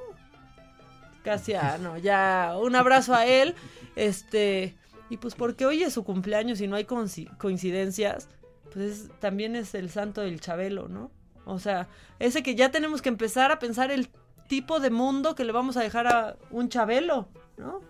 Casiano, 1.24 1.96
ya 1.98 2.54
un 2.60 2.76
abrazo 2.76 3.14
a 3.14 3.26
él. 3.26 3.54
Este, 3.96 4.76
y 5.10 5.16
pues 5.18 5.34
porque 5.34 5.66
hoy 5.66 5.82
es 5.82 5.92
su 5.94 6.04
cumpleaños 6.04 6.60
y 6.60 6.66
no 6.68 6.76
hay 6.76 6.84
coinci- 6.84 7.34
coincidencias, 7.38 8.28
pues 8.72 8.76
es- 8.76 9.08
también 9.20 9.56
es 9.56 9.74
el 9.74 9.90
santo 9.90 10.20
del 10.20 10.40
Chabelo, 10.40 10.88
¿no? 10.88 11.10
O 11.44 11.58
sea, 11.58 11.88
ese 12.18 12.42
que 12.42 12.54
ya 12.54 12.70
tenemos 12.70 13.00
que 13.02 13.08
empezar 13.08 13.50
a 13.52 13.58
pensar 13.58 13.90
el 13.90 14.08
tipo 14.48 14.80
de 14.80 14.90
mundo 14.90 15.34
que 15.34 15.44
le 15.44 15.52
vamos 15.52 15.76
a 15.76 15.82
dejar 15.82 16.06
a 16.06 16.36
un 16.50 16.68
Chabelo, 16.68 17.28
¿no? 17.56 17.80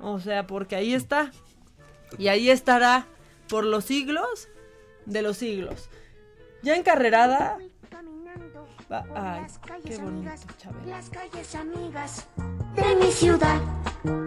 O 0.00 0.20
sea, 0.20 0.46
porque 0.46 0.76
ahí 0.76 0.94
está. 0.94 1.32
Y 2.16 2.28
ahí 2.28 2.48
estará 2.50 3.06
por 3.48 3.64
los 3.64 3.84
siglos 3.84 4.48
de 5.06 5.22
los 5.22 5.36
siglos. 5.36 5.88
Ya 6.62 6.76
encarrerada. 6.76 7.58
Va- 8.90 9.04
ay, 9.14 9.46
qué 9.84 9.98
bonito, 9.98 10.30
Chabelo. 10.58 10.86
Las 10.86 11.08
calles 11.10 11.54
amigas 11.54 12.26
de 12.74 12.96
mi 12.96 13.10
ciudad, 13.12 13.60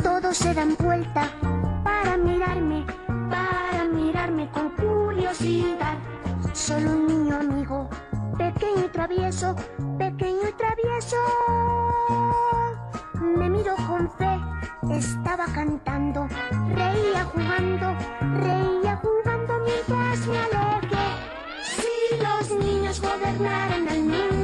todos 0.04 0.38
se 0.38 0.54
dan 0.54 0.76
vuelta 0.78 1.30
para 1.84 2.18
mirarme, 2.18 2.86
para 3.30 3.86
mirarme 3.86 4.50
con 4.52 4.70
curiosidad. 4.72 5.98
Solo 6.54 6.92
un 6.92 7.08
niño 7.08 7.36
amigo, 7.38 7.90
pequeño 8.38 8.86
y 8.86 8.90
travieso, 8.90 9.56
pequeño 9.98 10.50
y 10.50 10.54
travieso. 10.54 11.18
Me 13.22 13.50
miró 13.50 13.76
con 13.88 14.10
fe, 14.18 14.40
estaba 14.96 15.46
cantando, 15.46 16.28
reía 16.76 17.24
jugando, 17.26 17.96
reía 18.40 18.96
jugando 18.98 19.54
mientras 19.66 20.28
me 20.28 20.38
alegré. 20.40 21.08
Si 21.64 22.18
los 22.22 22.52
niños 22.66 23.02
gobernaran 23.02 23.88
el 23.88 24.04
mundo 24.04 24.41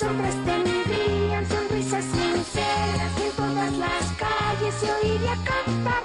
los 0.00 0.10
hombres 0.10 0.34
tendrían 0.44 1.48
sonrisas 1.48 2.04
sinceras 2.04 3.20
en 3.20 3.32
todas 3.32 3.72
las 3.72 4.04
calles 4.12 4.74
se 4.74 4.92
oiría 4.92 5.34
cantar. 5.34 6.04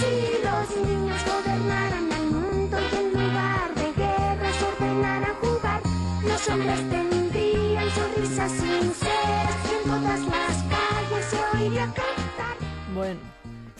Si 0.00 0.42
los 0.42 0.88
niños 0.88 1.20
gobernaran 1.24 2.10
el 2.10 2.26
mundo 2.32 2.76
y 2.80 2.96
en 2.96 3.12
lugar 3.12 3.74
de 3.76 3.92
guerras 3.92 4.56
ordenaran 4.60 5.34
jugar, 5.36 5.80
los 6.24 6.48
hombres 6.48 6.90
tendrían 6.90 7.90
sonrisas 7.90 8.50
sinceras 8.50 9.56
en 9.70 9.88
todas 9.88 10.20
las 10.22 10.56
calles 10.64 11.24
se 11.30 11.58
oiría 11.58 11.84
cantar. 11.86 12.56
Bueno, 12.92 13.20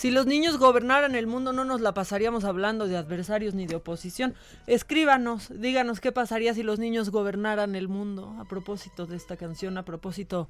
si 0.06 0.12
los 0.12 0.26
niños 0.26 0.56
gobernaran 0.56 1.16
el 1.16 1.26
mundo 1.26 1.52
no 1.52 1.64
nos 1.64 1.80
la 1.80 1.92
pasaríamos 1.92 2.44
hablando 2.44 2.86
de 2.86 2.96
adversarios 2.96 3.54
ni 3.54 3.66
de 3.66 3.74
oposición. 3.74 4.36
Escríbanos, 4.68 5.48
díganos 5.50 5.98
qué 5.98 6.12
pasaría 6.12 6.54
si 6.54 6.62
los 6.62 6.78
niños 6.78 7.10
gobernaran 7.10 7.74
el 7.74 7.88
mundo 7.88 8.36
a 8.38 8.44
propósito 8.44 9.06
de 9.06 9.16
esta 9.16 9.36
canción, 9.36 9.76
a 9.78 9.84
propósito, 9.84 10.48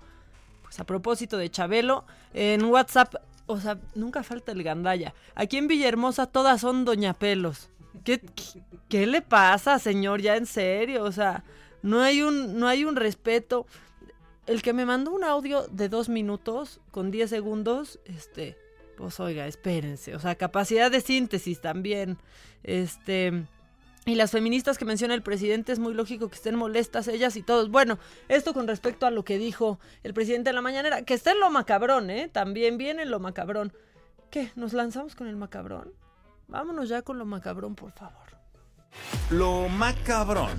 pues 0.62 0.78
a 0.78 0.84
propósito 0.84 1.38
de 1.38 1.50
Chabelo. 1.50 2.04
En 2.34 2.66
WhatsApp, 2.66 3.14
o 3.46 3.58
sea, 3.58 3.78
nunca 3.94 4.22
falta 4.22 4.52
el 4.52 4.62
gandalla. 4.62 5.14
Aquí 5.34 5.56
en 5.56 5.68
Villahermosa 5.68 6.26
todas 6.26 6.60
son 6.60 6.84
doña 6.84 7.14
pelos. 7.14 7.70
¿Qué, 8.04 8.20
qué, 8.20 8.62
qué 8.90 9.06
le 9.06 9.22
pasa, 9.22 9.78
señor? 9.78 10.20
Ya 10.20 10.36
en 10.36 10.44
serio, 10.44 11.02
o 11.02 11.12
sea, 11.12 11.44
no 11.80 12.02
hay 12.02 12.20
un, 12.20 12.58
no 12.58 12.68
hay 12.68 12.84
un 12.84 12.94
respeto. 12.94 13.66
El 14.46 14.60
que 14.60 14.74
me 14.74 14.84
mandó 14.84 15.12
un 15.12 15.24
audio 15.24 15.66
de 15.68 15.88
dos 15.88 16.10
minutos 16.10 16.78
con 16.90 17.10
10 17.10 17.30
segundos, 17.30 18.00
este, 18.04 18.65
pues 18.96 19.20
oiga, 19.20 19.46
espérense. 19.46 20.14
O 20.14 20.20
sea, 20.20 20.34
capacidad 20.34 20.90
de 20.90 21.00
síntesis 21.00 21.60
también. 21.60 22.18
Este. 22.62 23.44
Y 24.04 24.14
las 24.14 24.30
feministas 24.30 24.78
que 24.78 24.84
menciona 24.84 25.14
el 25.14 25.22
presidente 25.22 25.72
es 25.72 25.80
muy 25.80 25.92
lógico 25.92 26.28
que 26.28 26.36
estén 26.36 26.54
molestas 26.54 27.08
ellas 27.08 27.34
y 27.36 27.42
todos. 27.42 27.70
Bueno, 27.70 27.98
esto 28.28 28.54
con 28.54 28.68
respecto 28.68 29.04
a 29.04 29.10
lo 29.10 29.24
que 29.24 29.36
dijo 29.36 29.80
el 30.04 30.14
presidente 30.14 30.50
en 30.50 30.56
la 30.56 30.62
mañanera, 30.62 31.02
que 31.02 31.14
está 31.14 31.32
en 31.32 31.40
lo 31.40 31.50
macabrón, 31.50 32.10
¿eh? 32.10 32.28
También 32.32 32.78
viene 32.78 33.02
en 33.02 33.10
lo 33.10 33.18
macabrón. 33.18 33.72
¿Qué? 34.30 34.52
¿Nos 34.54 34.74
lanzamos 34.74 35.16
con 35.16 35.26
el 35.26 35.34
macabrón? 35.34 35.92
Vámonos 36.46 36.88
ya 36.88 37.02
con 37.02 37.18
lo 37.18 37.24
macabrón, 37.24 37.74
por 37.74 37.90
favor. 37.90 38.26
Lo 39.30 39.68
macabrón. 39.68 40.56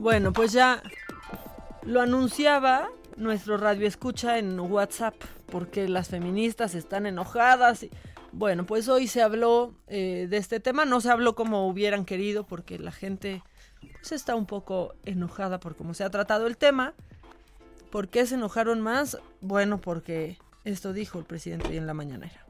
Bueno, 0.00 0.32
pues 0.32 0.52
ya 0.52 0.82
lo 1.84 2.00
anunciaba 2.00 2.88
nuestro 3.18 3.58
radio 3.58 3.86
escucha 3.86 4.38
en 4.38 4.58
WhatsApp, 4.58 5.14
porque 5.52 5.88
las 5.88 6.08
feministas 6.08 6.74
están 6.74 7.04
enojadas. 7.04 7.86
Bueno, 8.32 8.64
pues 8.64 8.88
hoy 8.88 9.06
se 9.08 9.20
habló 9.20 9.74
eh, 9.88 10.26
de 10.30 10.38
este 10.38 10.58
tema, 10.58 10.86
no 10.86 11.02
se 11.02 11.10
habló 11.10 11.34
como 11.34 11.68
hubieran 11.68 12.06
querido, 12.06 12.46
porque 12.46 12.78
la 12.78 12.92
gente 12.92 13.42
pues, 13.98 14.12
está 14.12 14.34
un 14.36 14.46
poco 14.46 14.94
enojada 15.04 15.60
por 15.60 15.76
cómo 15.76 15.92
se 15.92 16.02
ha 16.02 16.08
tratado 16.08 16.46
el 16.46 16.56
tema. 16.56 16.94
¿Por 17.90 18.08
qué 18.08 18.24
se 18.24 18.36
enojaron 18.36 18.80
más? 18.80 19.18
Bueno, 19.42 19.82
porque 19.82 20.38
esto 20.64 20.94
dijo 20.94 21.18
el 21.18 21.26
presidente 21.26 21.68
hoy 21.68 21.76
en 21.76 21.86
la 21.86 21.92
mañanera. 21.94 22.46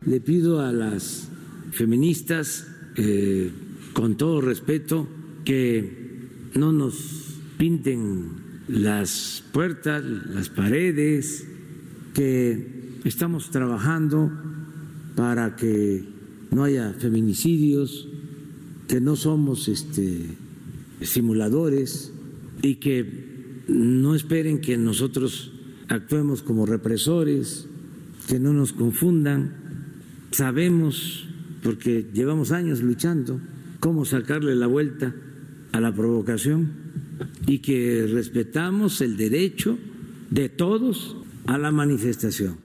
Le 0.00 0.18
pido 0.20 0.62
a 0.62 0.72
las 0.72 1.28
feministas, 1.72 2.66
eh, 2.96 3.52
con 3.92 4.16
todo 4.16 4.40
respeto, 4.40 5.06
que 5.44 6.07
no 6.54 6.72
nos 6.72 7.38
pinten 7.56 8.48
las 8.68 9.42
puertas, 9.52 10.04
las 10.04 10.48
paredes, 10.48 11.46
que 12.14 12.98
estamos 13.04 13.50
trabajando 13.50 14.30
para 15.16 15.56
que 15.56 16.04
no 16.50 16.64
haya 16.64 16.92
feminicidios, 16.92 18.08
que 18.86 19.00
no 19.00 19.16
somos 19.16 19.68
este, 19.68 20.26
simuladores 21.00 22.12
y 22.62 22.76
que 22.76 23.64
no 23.68 24.14
esperen 24.14 24.60
que 24.60 24.76
nosotros 24.78 25.52
actuemos 25.88 26.42
como 26.42 26.66
represores, 26.66 27.66
que 28.28 28.38
no 28.38 28.52
nos 28.52 28.72
confundan. 28.72 29.54
Sabemos, 30.30 31.26
porque 31.62 32.06
llevamos 32.12 32.52
años 32.52 32.82
luchando, 32.82 33.40
cómo 33.80 34.04
sacarle 34.04 34.54
la 34.54 34.66
vuelta 34.66 35.14
a 35.78 35.80
la 35.80 35.92
provocación 35.92 37.22
y 37.46 37.60
que 37.60 38.06
respetamos 38.12 39.00
el 39.00 39.16
derecho 39.16 39.78
de 40.28 40.48
todos 40.48 41.16
a 41.46 41.56
la 41.56 41.70
manifestación. 41.70 42.58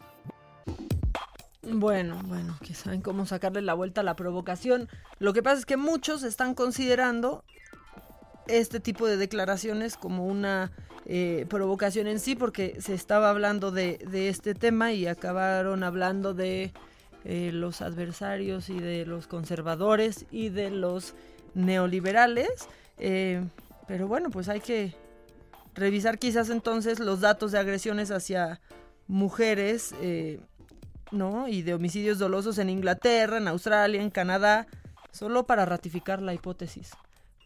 Bueno, 1.71 2.19
bueno, 2.25 2.57
que 2.65 2.73
saben 2.73 3.01
cómo 3.01 3.25
sacarle 3.25 3.61
la 3.61 3.75
vuelta 3.75 4.01
a 4.01 4.03
la 4.03 4.15
provocación. 4.15 4.89
Lo 5.19 5.33
que 5.33 5.43
pasa 5.43 5.59
es 5.59 5.65
que 5.65 5.77
muchos 5.77 6.23
están 6.23 6.55
considerando 6.55 7.43
este 8.47 8.79
tipo 8.79 9.07
de 9.07 9.17
declaraciones 9.17 9.95
como 9.95 10.25
una 10.25 10.71
eh, 11.05 11.45
provocación 11.49 12.07
en 12.07 12.19
sí, 12.19 12.35
porque 12.35 12.81
se 12.81 12.95
estaba 12.95 13.29
hablando 13.29 13.71
de, 13.71 13.99
este 14.11 14.55
tema 14.55 14.91
y 14.91 15.05
acabaron 15.05 15.83
hablando 15.83 16.33
de 16.33 16.73
eh, 17.25 17.51
los 17.53 17.81
adversarios 17.81 18.69
y 18.69 18.79
de 18.79 19.05
los 19.05 19.27
conservadores 19.27 20.25
y 20.31 20.49
de 20.49 20.71
los 20.71 21.13
neoliberales. 21.55 22.67
Eh, 22.97 23.43
pero 23.87 24.07
bueno, 24.07 24.29
pues 24.29 24.49
hay 24.49 24.59
que 24.59 24.95
revisar 25.75 26.19
quizás 26.19 26.49
entonces 26.49 26.99
los 26.99 27.21
datos 27.21 27.51
de 27.51 27.59
agresiones 27.59 28.11
hacia 28.11 28.61
mujeres, 29.07 29.93
eh, 30.01 30.39
¿no? 31.11 31.47
Y 31.47 31.61
de 31.61 31.73
homicidios 31.73 32.19
dolosos 32.19 32.57
en 32.57 32.69
Inglaterra, 32.69 33.37
en 33.37 33.47
Australia, 33.47 34.01
en 34.01 34.09
Canadá, 34.09 34.67
solo 35.11 35.45
para 35.45 35.65
ratificar 35.65 36.21
la 36.21 36.33
hipótesis 36.33 36.91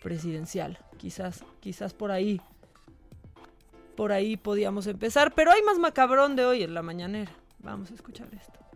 presidencial. 0.02 0.78
Quizás, 0.98 1.44
quizás 1.60 1.94
por 1.94 2.12
ahí, 2.12 2.42
por 3.96 4.12
ahí 4.12 4.38
podíamos 4.38 4.88
empezar. 4.88 5.34
Pero 5.34 5.52
hay 5.52 5.62
más 5.64 5.80
macabrón 5.80 6.36
de 6.36 6.46
hoy 6.46 6.64
en 6.64 6.74
la 6.74 6.82
mañanera. 6.82 7.32
Vamos 7.60 7.92
a 7.92 7.96
escuchar 7.96 8.28
esto. 8.34 8.67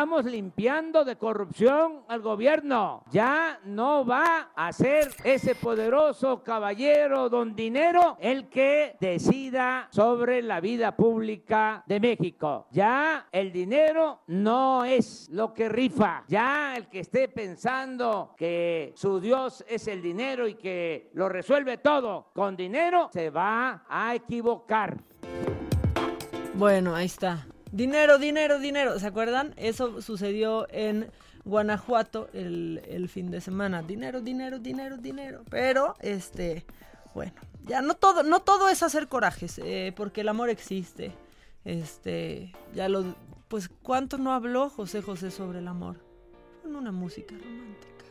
Estamos 0.00 0.24
limpiando 0.24 1.04
de 1.04 1.16
corrupción 1.16 2.04
al 2.08 2.22
gobierno. 2.22 3.04
Ya 3.12 3.60
no 3.66 4.06
va 4.06 4.50
a 4.56 4.72
ser 4.72 5.10
ese 5.24 5.54
poderoso 5.54 6.42
caballero 6.42 7.28
don 7.28 7.54
dinero 7.54 8.16
el 8.18 8.48
que 8.48 8.96
decida 8.98 9.88
sobre 9.90 10.40
la 10.40 10.58
vida 10.60 10.96
pública 10.96 11.84
de 11.86 12.00
México. 12.00 12.66
Ya 12.70 13.28
el 13.30 13.52
dinero 13.52 14.22
no 14.28 14.86
es 14.86 15.28
lo 15.32 15.52
que 15.52 15.68
rifa. 15.68 16.24
Ya 16.28 16.76
el 16.78 16.88
que 16.88 17.00
esté 17.00 17.28
pensando 17.28 18.34
que 18.38 18.94
su 18.96 19.20
Dios 19.20 19.62
es 19.68 19.86
el 19.86 20.00
dinero 20.00 20.48
y 20.48 20.54
que 20.54 21.10
lo 21.12 21.28
resuelve 21.28 21.76
todo 21.76 22.30
con 22.32 22.56
dinero 22.56 23.10
se 23.12 23.28
va 23.28 23.84
a 23.86 24.14
equivocar. 24.14 24.96
Bueno, 26.54 26.94
ahí 26.94 27.04
está. 27.04 27.44
Dinero, 27.72 28.18
dinero, 28.18 28.58
dinero. 28.58 28.98
¿Se 28.98 29.06
acuerdan? 29.06 29.54
Eso 29.56 30.02
sucedió 30.02 30.66
en 30.70 31.10
Guanajuato 31.44 32.28
el, 32.32 32.82
el, 32.88 33.08
fin 33.08 33.30
de 33.30 33.40
semana. 33.40 33.82
Dinero, 33.82 34.20
dinero, 34.20 34.58
dinero, 34.58 34.96
dinero. 34.96 35.42
Pero, 35.48 35.94
este, 36.00 36.64
bueno, 37.14 37.32
ya 37.66 37.80
no 37.80 37.94
todo, 37.94 38.22
no 38.22 38.40
todo 38.40 38.68
es 38.68 38.82
hacer 38.82 39.08
corajes, 39.08 39.58
eh, 39.58 39.92
porque 39.96 40.22
el 40.22 40.28
amor 40.28 40.50
existe. 40.50 41.12
Este, 41.64 42.52
ya 42.74 42.88
lo, 42.88 43.14
pues, 43.48 43.68
¿cuánto 43.82 44.18
no 44.18 44.32
habló 44.32 44.68
José 44.68 45.02
José 45.02 45.30
sobre 45.30 45.60
el 45.60 45.68
amor? 45.68 45.96
Con 46.62 46.76
una 46.76 46.92
música 46.92 47.34
romántica. 47.34 48.04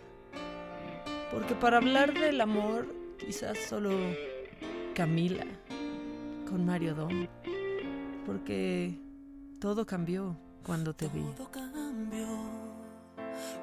Porque 1.31 1.53
para 1.56 1.77
hablar 1.77 2.14
del 2.14 2.41
amor, 2.41 2.88
quizás 3.19 3.57
solo 3.57 3.91
Camila 4.95 5.45
con 6.49 6.65
Mario 6.65 6.95
Dom. 6.95 7.27
Porque 8.26 8.98
todo 9.60 9.86
cambió 9.86 10.38
cuando 10.65 10.94
te 10.94 11.07
vi. 11.10 11.22
Todo 11.36 11.52
cambió 11.52 12.27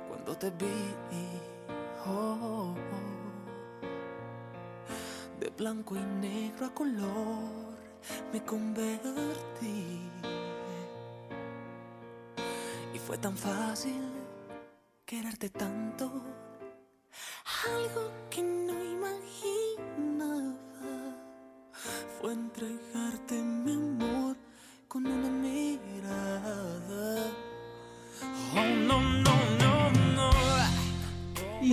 cuando 0.09 0.37
te 0.37 0.51
vi. 0.51 0.67
Oh. 2.07 2.75
De 5.41 5.49
blanco 5.51 5.97
y 5.97 6.01
negro 6.21 6.67
a 6.67 6.75
color 6.75 7.77
me 8.33 8.45
convertí. 8.45 10.03
Y 12.95 12.99
fue 12.99 13.19
tan 13.19 13.37
fácil 13.37 14.01
quererte 15.05 15.49
tanto. 15.51 16.13
Algo 17.67 18.11
que 18.31 18.43
no 18.43 18.56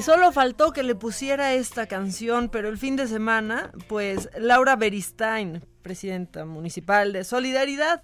solo 0.04 0.34
faltó 0.34 0.74
que 0.74 0.84
le 0.84 0.96
pusiera 0.96 1.54
esta 1.54 1.88
canción, 1.88 2.50
pero 2.50 2.68
el 2.68 2.78
fin 2.78 2.98
de 2.98 3.08
semana, 3.08 3.72
pues 3.88 4.30
Laura 4.38 4.76
Beristain, 4.76 5.66
presidenta 5.82 6.44
municipal 6.44 7.14
de 7.14 7.24
Solidaridad, 7.24 8.04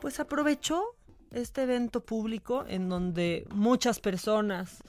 pues 0.00 0.18
aprovechó 0.18 0.82
este 1.30 1.64
evento 1.64 2.04
público 2.04 2.64
en 2.66 2.88
donde 2.88 3.46
muchas 3.50 4.00
personas 4.00 4.82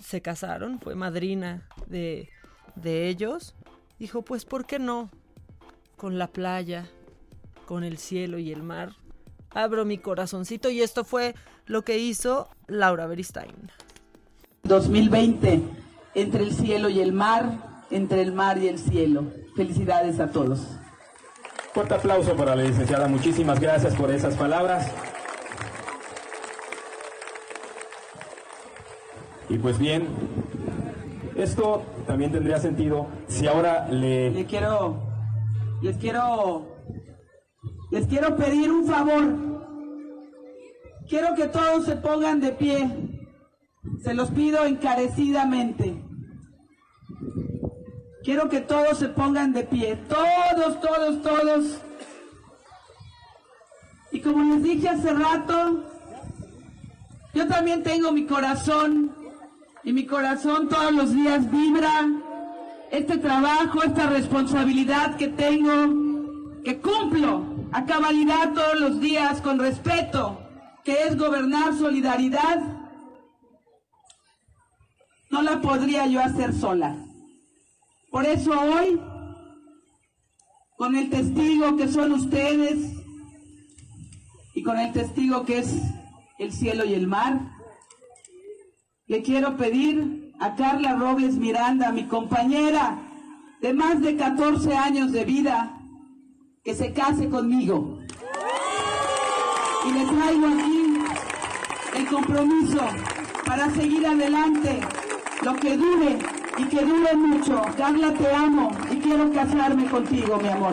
se 0.00 0.22
casaron, 0.22 0.78
fue 0.78 0.94
madrina 0.94 1.68
de, 1.86 2.28
de 2.76 3.08
ellos, 3.08 3.56
dijo, 3.98 4.22
pues 4.22 4.44
¿por 4.44 4.66
qué 4.66 4.78
no? 4.78 5.10
Con 5.96 6.16
la 6.16 6.28
playa, 6.28 6.88
con 7.66 7.82
el 7.82 7.98
cielo 7.98 8.38
y 8.38 8.52
el 8.52 8.62
mar, 8.62 8.92
abro 9.50 9.84
mi 9.84 9.98
corazoncito 9.98 10.70
y 10.70 10.80
esto 10.80 11.02
fue 11.02 11.34
lo 11.66 11.82
que 11.82 11.98
hizo 11.98 12.48
Laura 12.68 13.08
Beristain. 13.08 13.70
2020, 14.64 15.62
entre 16.14 16.42
el 16.42 16.52
cielo 16.52 16.88
y 16.88 17.00
el 17.00 17.12
mar, 17.12 17.84
entre 17.90 18.22
el 18.22 18.32
mar 18.32 18.58
y 18.58 18.68
el 18.68 18.78
cielo. 18.78 19.24
Felicidades 19.56 20.20
a 20.20 20.30
todos. 20.30 20.60
Fuerte 21.72 21.94
aplauso 21.94 22.34
para 22.34 22.56
la 22.56 22.62
licenciada. 22.62 23.08
Muchísimas 23.08 23.60
gracias 23.60 23.94
por 23.94 24.10
esas 24.10 24.34
palabras. 24.36 24.90
Y 29.48 29.58
pues 29.58 29.78
bien, 29.78 30.08
esto 31.36 31.82
también 32.06 32.32
tendría 32.32 32.58
sentido 32.58 33.06
si 33.28 33.46
ahora 33.46 33.88
le... 33.88 34.30
Le 34.30 34.46
quiero, 34.46 35.02
les 35.82 35.96
quiero, 35.98 36.66
les 37.90 38.06
quiero 38.06 38.36
pedir 38.36 38.70
un 38.70 38.86
favor. 38.86 39.54
Quiero 41.08 41.34
que 41.34 41.46
todos 41.48 41.84
se 41.84 41.96
pongan 41.96 42.40
de 42.40 42.52
pie. 42.52 42.88
Se 44.02 44.14
los 44.14 44.30
pido 44.30 44.64
encarecidamente. 44.64 46.02
Quiero 48.22 48.48
que 48.48 48.60
todos 48.60 48.98
se 48.98 49.08
pongan 49.08 49.52
de 49.52 49.64
pie. 49.64 49.96
Todos, 50.08 50.80
todos, 50.80 51.22
todos. 51.22 51.80
Y 54.12 54.20
como 54.20 54.54
les 54.54 54.62
dije 54.62 54.88
hace 54.88 55.12
rato, 55.12 55.84
yo 57.34 57.46
también 57.46 57.82
tengo 57.82 58.12
mi 58.12 58.24
corazón. 58.26 59.12
Y 59.82 59.92
mi 59.92 60.06
corazón 60.06 60.68
todos 60.68 60.92
los 60.92 61.12
días 61.12 61.50
vibra 61.50 62.06
este 62.90 63.18
trabajo, 63.18 63.82
esta 63.82 64.06
responsabilidad 64.06 65.16
que 65.16 65.28
tengo, 65.28 66.62
que 66.62 66.80
cumplo 66.80 67.44
a 67.72 67.84
cabalidad 67.84 68.54
todos 68.54 68.80
los 68.80 69.00
días 69.00 69.40
con 69.42 69.58
respeto, 69.58 70.38
que 70.84 71.02
es 71.02 71.18
gobernar 71.18 71.74
solidaridad 71.74 72.73
no 75.34 75.42
la 75.42 75.60
podría 75.60 76.06
yo 76.06 76.20
hacer 76.20 76.54
sola. 76.54 76.94
Por 78.12 78.24
eso 78.24 78.52
hoy, 78.52 79.00
con 80.76 80.94
el 80.94 81.10
testigo 81.10 81.76
que 81.76 81.88
son 81.88 82.12
ustedes 82.12 82.92
y 84.54 84.62
con 84.62 84.78
el 84.78 84.92
testigo 84.92 85.44
que 85.44 85.58
es 85.58 85.74
el 86.38 86.52
cielo 86.52 86.84
y 86.84 86.94
el 86.94 87.08
mar, 87.08 87.50
le 89.08 89.22
quiero 89.22 89.56
pedir 89.56 90.32
a 90.38 90.54
Carla 90.54 90.94
Robles 90.94 91.34
Miranda, 91.34 91.90
mi 91.90 92.06
compañera 92.06 92.96
de 93.60 93.74
más 93.74 94.00
de 94.02 94.14
14 94.16 94.76
años 94.76 95.10
de 95.10 95.24
vida, 95.24 95.80
que 96.62 96.76
se 96.76 96.92
case 96.92 97.28
conmigo. 97.28 97.98
Y 99.84 99.92
le 99.94 100.06
traigo 100.06 100.46
aquí 100.46 100.94
el 101.96 102.06
compromiso 102.06 102.82
para 103.44 103.68
seguir 103.70 104.06
adelante 104.06 104.80
lo 105.44 105.54
que 105.56 105.76
dure 105.76 106.18
y 106.56 106.64
que 106.64 106.84
dure 106.84 107.14
mucho. 107.16 107.60
Carla, 107.76 108.12
te 108.14 108.34
amo 108.34 108.70
y 108.90 108.98
quiero 108.98 109.30
casarme 109.30 109.84
contigo, 109.90 110.38
mi 110.38 110.48
amor. 110.48 110.72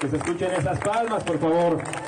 Que 0.00 0.08
se 0.08 0.16
escuchen 0.16 0.52
esas 0.52 0.78
palmas, 0.78 1.24
por 1.24 1.38
favor. 1.40 2.05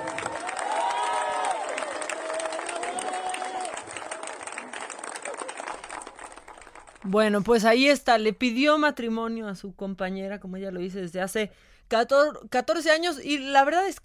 Bueno, 7.09 7.43
pues 7.43 7.65
ahí 7.65 7.89
está, 7.89 8.19
le 8.19 8.35
pidió 8.35 8.77
matrimonio 8.77 9.49
a 9.49 9.55
su 9.55 9.75
compañera, 9.75 10.41
como 10.41 10.59
ella 10.59 10.71
lo 10.71 10.81
dice, 10.81 11.01
desde 11.01 11.23
hace 11.23 11.51
14, 11.89 12.91
años 12.91 13.19
y 13.25 13.39
la 13.39 13.65
verdad 13.65 13.89
es 13.89 14.03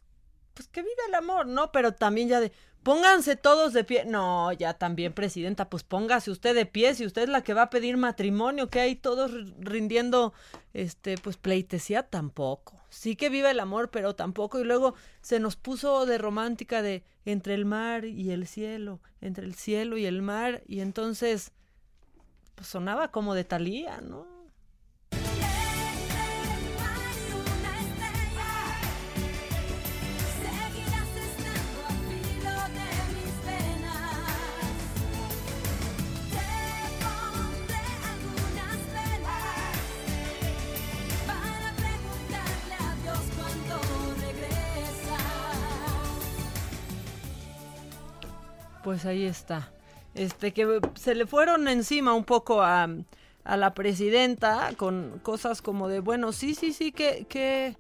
pues 0.53 0.69
que 0.69 0.84
vive 0.84 0.93
el 1.09 1.15
amor, 1.15 1.45
¿no? 1.45 1.73
Pero 1.73 1.93
también 1.93 2.30
ya 2.30 2.39
de, 2.39 2.53
pónganse 2.81 3.35
todos 3.35 3.73
de 3.73 3.84
pie. 3.84 4.05
No, 4.05 4.53
ya 4.53 4.75
también, 4.75 5.11
presidenta, 5.11 5.69
pues 5.69 5.84
póngase 5.84 6.31
usted 6.31 6.55
de 6.55 6.65
pie, 6.65 6.95
si 6.95 7.05
usted 7.05 7.23
es 7.23 7.30
la 7.30 7.43
que 7.43 7.53
va 7.53 7.63
a 7.63 7.69
pedir 7.69 7.97
matrimonio, 7.97 8.69
que 8.69 8.80
hay 8.80 8.95
todos 8.95 9.31
rindiendo, 9.59 10.34
este, 10.73 11.17
pues 11.17 11.35
pleitesía, 11.35 12.03
tampoco. 12.03 12.80
Sí 12.89 13.17
que 13.17 13.27
vive 13.27 13.51
el 13.51 13.59
amor, 13.59 13.89
pero 13.89 14.15
tampoco. 14.15 14.61
Y 14.61 14.63
luego 14.63 14.93
se 15.21 15.41
nos 15.41 15.57
puso 15.57 16.05
de 16.05 16.17
romántica 16.17 16.81
de 16.81 17.03
entre 17.25 17.53
el 17.55 17.65
mar 17.65 18.05
y 18.05 18.31
el 18.31 18.47
cielo, 18.47 19.01
entre 19.19 19.45
el 19.45 19.55
cielo 19.55 19.97
y 19.97 20.05
el 20.05 20.21
mar, 20.21 20.63
y 20.67 20.80
entonces 20.80 21.51
pues 22.55 22.67
sonaba 22.67 23.09
como 23.09 23.34
de 23.34 23.43
Talía, 23.43 24.01
¿no? 24.01 24.34
Pues 48.84 49.05
ahí 49.05 49.23
está 49.25 49.71
este 50.15 50.53
que 50.53 50.80
se 50.95 51.15
le 51.15 51.26
fueron 51.26 51.68
encima 51.68 52.14
un 52.14 52.23
poco 52.23 52.61
a, 52.61 52.88
a 53.44 53.57
la 53.57 53.73
presidenta 53.73 54.72
con 54.77 55.19
cosas 55.23 55.61
como 55.61 55.88
de, 55.88 55.99
bueno, 55.99 56.31
sí, 56.31 56.56
sí, 56.56 56.73
sí, 56.73 56.91
que, 56.91 57.26
que, 57.27 57.76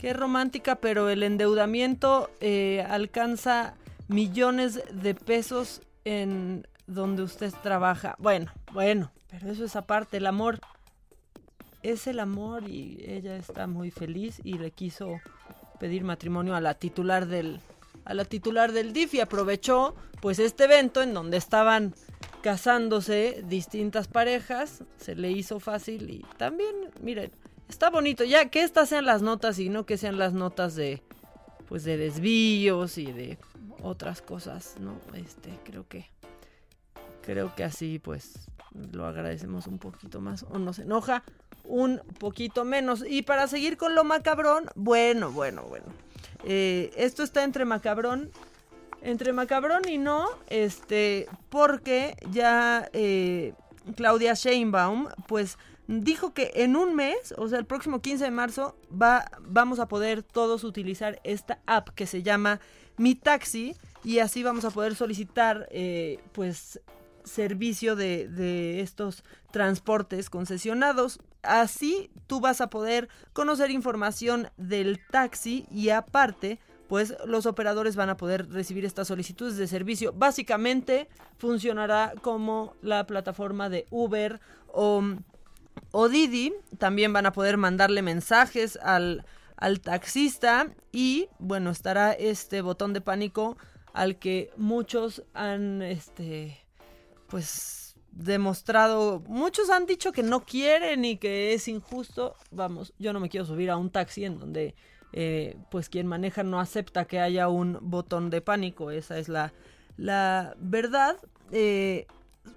que 0.00 0.12
romántica, 0.12 0.76
pero 0.76 1.08
el 1.08 1.22
endeudamiento 1.22 2.30
eh, 2.40 2.86
alcanza 2.88 3.74
millones 4.08 4.82
de 4.92 5.14
pesos 5.14 5.82
en 6.04 6.66
donde 6.86 7.22
usted 7.22 7.52
trabaja. 7.62 8.16
Bueno, 8.18 8.52
bueno, 8.72 9.10
pero 9.30 9.50
eso 9.50 9.64
es 9.64 9.76
aparte, 9.76 10.18
el 10.18 10.26
amor 10.26 10.60
es 11.82 12.06
el 12.06 12.20
amor 12.20 12.68
y 12.68 13.04
ella 13.06 13.36
está 13.36 13.66
muy 13.66 13.90
feliz 13.90 14.40
y 14.44 14.54
le 14.54 14.70
quiso 14.70 15.20
pedir 15.80 16.04
matrimonio 16.04 16.54
a 16.54 16.60
la 16.60 16.74
titular 16.74 17.26
del, 17.26 17.60
a 18.04 18.14
la 18.14 18.24
titular 18.24 18.72
del 18.72 18.92
DIF 18.92 19.14
y 19.14 19.20
aprovechó 19.20 19.94
pues 20.20 20.38
este 20.38 20.64
evento 20.64 21.02
en 21.02 21.14
donde 21.14 21.36
estaban 21.36 21.94
casándose 22.42 23.42
distintas 23.46 24.08
parejas, 24.08 24.84
se 24.96 25.14
le 25.14 25.30
hizo 25.30 25.60
fácil 25.60 26.10
y 26.10 26.24
también, 26.36 26.74
miren, 27.00 27.32
está 27.68 27.90
bonito, 27.90 28.24
ya 28.24 28.48
que 28.50 28.62
estas 28.62 28.88
sean 28.88 29.06
las 29.06 29.22
notas 29.22 29.58
y 29.58 29.68
no 29.68 29.86
que 29.86 29.96
sean 29.96 30.18
las 30.18 30.32
notas 30.32 30.74
de 30.74 31.02
pues 31.68 31.84
de 31.84 31.96
desvíos 31.96 32.98
y 32.98 33.12
de 33.12 33.38
otras 33.82 34.20
cosas, 34.20 34.74
¿no? 34.78 35.00
Este, 35.14 35.58
creo 35.64 35.88
que 35.88 36.10
creo 37.22 37.54
que 37.54 37.64
así 37.64 37.98
pues 37.98 38.34
lo 38.92 39.06
agradecemos 39.06 39.66
un 39.66 39.78
poquito 39.78 40.20
más 40.20 40.42
o 40.42 40.58
nos 40.58 40.78
enoja 40.78 41.22
un 41.64 42.00
poquito 42.18 42.64
menos. 42.64 43.04
Y 43.06 43.22
para 43.22 43.46
seguir 43.46 43.76
con 43.76 43.94
lo 43.94 44.04
macabrón, 44.04 44.66
bueno, 44.74 45.30
bueno, 45.30 45.62
bueno. 45.62 45.86
Eh, 46.44 46.92
esto 46.96 47.22
está 47.22 47.44
entre 47.44 47.64
macabrón 47.64 48.30
entre 49.02 49.32
macabrón 49.32 49.88
y 49.88 49.98
no, 49.98 50.26
este, 50.48 51.26
porque 51.50 52.16
ya 52.30 52.88
eh, 52.92 53.52
Claudia 53.96 54.34
Sheinbaum, 54.34 55.08
pues 55.26 55.58
dijo 55.88 56.32
que 56.32 56.52
en 56.54 56.76
un 56.76 56.94
mes, 56.94 57.34
o 57.36 57.48
sea, 57.48 57.58
el 57.58 57.66
próximo 57.66 58.00
15 58.00 58.24
de 58.24 58.30
marzo, 58.30 58.76
va, 58.90 59.30
vamos 59.40 59.80
a 59.80 59.88
poder 59.88 60.22
todos 60.22 60.64
utilizar 60.64 61.20
esta 61.24 61.58
app 61.66 61.90
que 61.90 62.06
se 62.06 62.22
llama 62.22 62.60
Mi 62.96 63.14
Taxi 63.14 63.74
y 64.04 64.20
así 64.20 64.42
vamos 64.42 64.64
a 64.64 64.70
poder 64.70 64.94
solicitar, 64.94 65.68
eh, 65.70 66.20
pues, 66.32 66.80
servicio 67.24 67.96
de, 67.96 68.28
de 68.28 68.80
estos 68.80 69.24
transportes 69.50 70.30
concesionados. 70.30 71.20
Así 71.42 72.10
tú 72.26 72.40
vas 72.40 72.60
a 72.60 72.70
poder 72.70 73.08
conocer 73.32 73.70
información 73.70 74.48
del 74.56 75.00
taxi 75.10 75.66
y 75.70 75.90
aparte 75.90 76.58
pues 76.92 77.16
los 77.24 77.46
operadores 77.46 77.96
van 77.96 78.10
a 78.10 78.18
poder 78.18 78.50
recibir 78.50 78.84
estas 78.84 79.08
solicitudes 79.08 79.56
de 79.56 79.66
servicio. 79.66 80.12
Básicamente 80.12 81.08
funcionará 81.38 82.12
como 82.20 82.74
la 82.82 83.06
plataforma 83.06 83.70
de 83.70 83.86
Uber 83.88 84.40
o, 84.68 85.02
o 85.90 86.08
Didi. 86.10 86.52
También 86.76 87.14
van 87.14 87.24
a 87.24 87.32
poder 87.32 87.56
mandarle 87.56 88.02
mensajes 88.02 88.78
al, 88.82 89.24
al 89.56 89.80
taxista 89.80 90.68
y 90.92 91.28
bueno, 91.38 91.70
estará 91.70 92.12
este 92.12 92.60
botón 92.60 92.92
de 92.92 93.00
pánico 93.00 93.56
al 93.94 94.18
que 94.18 94.50
muchos 94.58 95.22
han 95.32 95.80
este 95.80 96.61
pues 97.32 97.96
demostrado, 98.10 99.22
muchos 99.26 99.70
han 99.70 99.86
dicho 99.86 100.12
que 100.12 100.22
no 100.22 100.44
quieren 100.44 101.06
y 101.06 101.16
que 101.16 101.54
es 101.54 101.66
injusto. 101.66 102.36
Vamos, 102.50 102.92
yo 102.98 103.14
no 103.14 103.20
me 103.20 103.30
quiero 103.30 103.46
subir 103.46 103.70
a 103.70 103.78
un 103.78 103.88
taxi 103.88 104.26
en 104.26 104.38
donde 104.38 104.74
eh, 105.14 105.56
pues 105.70 105.88
quien 105.88 106.06
maneja 106.06 106.42
no 106.42 106.60
acepta 106.60 107.06
que 107.06 107.20
haya 107.20 107.48
un 107.48 107.78
botón 107.80 108.28
de 108.28 108.42
pánico. 108.42 108.90
Esa 108.90 109.18
es 109.18 109.30
la, 109.30 109.54
la 109.96 110.54
verdad. 110.58 111.16
Eh, 111.52 112.06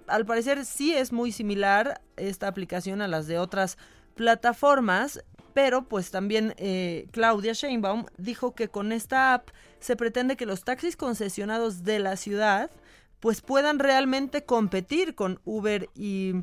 al 0.08 0.26
parecer 0.26 0.66
sí 0.66 0.92
es 0.92 1.10
muy 1.10 1.32
similar 1.32 2.02
esta 2.18 2.46
aplicación 2.46 3.00
a 3.00 3.08
las 3.08 3.26
de 3.26 3.38
otras 3.38 3.78
plataformas, 4.14 5.24
pero 5.54 5.88
pues 5.88 6.10
también 6.10 6.52
eh, 6.58 7.06
Claudia 7.12 7.54
Sheinbaum 7.54 8.04
dijo 8.18 8.54
que 8.54 8.68
con 8.68 8.92
esta 8.92 9.32
app 9.32 9.48
se 9.80 9.96
pretende 9.96 10.36
que 10.36 10.44
los 10.44 10.64
taxis 10.64 10.98
concesionados 10.98 11.82
de 11.82 11.98
la 11.98 12.18
ciudad 12.18 12.70
pues 13.20 13.40
puedan 13.40 13.78
realmente 13.78 14.44
competir 14.44 15.14
con 15.14 15.40
Uber 15.44 15.88
y, 15.94 16.34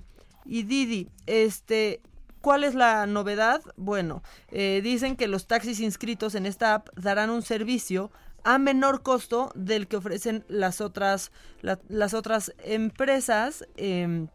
y 0.45 0.63
Didi. 0.63 1.09
Este, 1.25 2.01
¿Cuál 2.41 2.65
es 2.65 2.75
la 2.75 3.05
novedad? 3.05 3.61
Bueno, 3.77 4.21
eh, 4.49 4.81
dicen 4.83 5.15
que 5.15 5.29
los 5.29 5.47
taxis 5.47 5.79
inscritos 5.79 6.35
en 6.35 6.45
esta 6.45 6.73
app 6.73 6.89
darán 6.95 7.29
un 7.29 7.41
servicio 7.41 8.11
a 8.43 8.57
menor 8.57 9.01
costo 9.01 9.49
del 9.55 9.87
que 9.87 9.95
ofrecen 9.95 10.43
las 10.49 10.81
otras, 10.81 11.31
las 11.61 12.13
otras 12.13 12.53
empresas. 12.63 13.65
Em, 13.77 14.27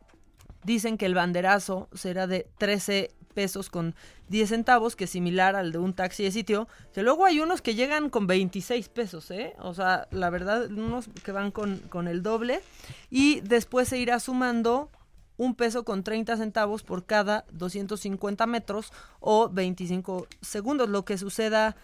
dicen 0.65 0.97
que 0.97 1.05
el 1.05 1.15
banderazo 1.15 1.89
será 1.93 2.27
de 2.27 2.49
13 2.57 3.11
pesos 3.39 3.71
con 3.71 3.95
10 4.31 4.49
centavos, 4.49 4.97
que 4.97 5.05
es 5.05 5.11
similar 5.11 5.55
al 5.55 5.71
de 5.71 5.79
un 5.79 5.93
taxi 5.95 6.25
de 6.25 6.33
sitio, 6.33 6.67
que 6.93 7.05
luego 7.05 7.25
hay 7.25 7.39
unos 7.39 7.63
que 7.63 7.77
llegan 7.77 8.11
con 8.11 8.27
26 8.27 8.89
pesos, 8.89 9.31
¿eh? 9.31 9.55
O 9.61 9.75
sea, 9.75 10.09
la 10.11 10.29
verdad, 10.29 10.69
unos 10.73 11.09
que 11.23 11.31
van 11.31 11.53
con, 11.53 11.79
con 11.89 12.09
el 12.09 12.25
doble. 12.25 12.63
Y 13.11 13.39
después 13.43 13.87
se 13.87 13.99
irá 13.99 14.19
sumando 14.19 14.91
un 15.37 15.55
peso 15.55 15.85
con 15.85 16.03
30 16.03 16.37
centavos 16.37 16.83
por 16.83 17.07
cada 17.07 17.45
250 17.53 18.45
metros 18.49 18.93
o 19.21 19.49
25 19.49 20.27
segundos. 20.43 20.89
Lo 20.89 21.05
que 21.05 21.17
suceda 21.17 21.77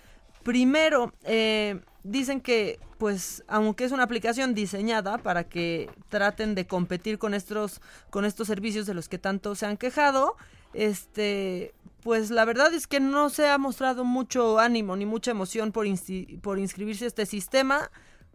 primero, 0.42 1.12
eh, 1.22 1.80
dicen 2.02 2.40
que, 2.40 2.80
pues, 2.98 3.44
aunque 3.46 3.84
es 3.84 3.92
una 3.92 4.02
aplicación 4.02 4.54
diseñada 4.54 5.18
para 5.18 5.44
que 5.44 5.88
traten 6.08 6.56
de 6.56 6.66
competir 6.66 7.18
con 7.18 7.32
estos, 7.32 7.80
con 8.10 8.24
estos 8.24 8.48
servicios 8.48 8.86
de 8.86 8.94
los 8.94 9.08
que 9.08 9.18
tanto 9.18 9.54
se 9.54 9.66
han 9.66 9.76
quejado, 9.76 10.36
este, 10.74 11.74
pues 12.02 12.30
la 12.30 12.44
verdad 12.44 12.74
es 12.74 12.86
que 12.86 13.00
no 13.00 13.30
se 13.30 13.48
ha 13.48 13.56
mostrado 13.56 14.04
mucho 14.04 14.58
ánimo 14.58 14.94
ni 14.96 15.06
mucha 15.06 15.30
emoción 15.30 15.72
por, 15.72 15.86
inscribirse 15.86 17.04
a 17.04 17.08
este 17.08 17.26
sistema, 17.26 17.90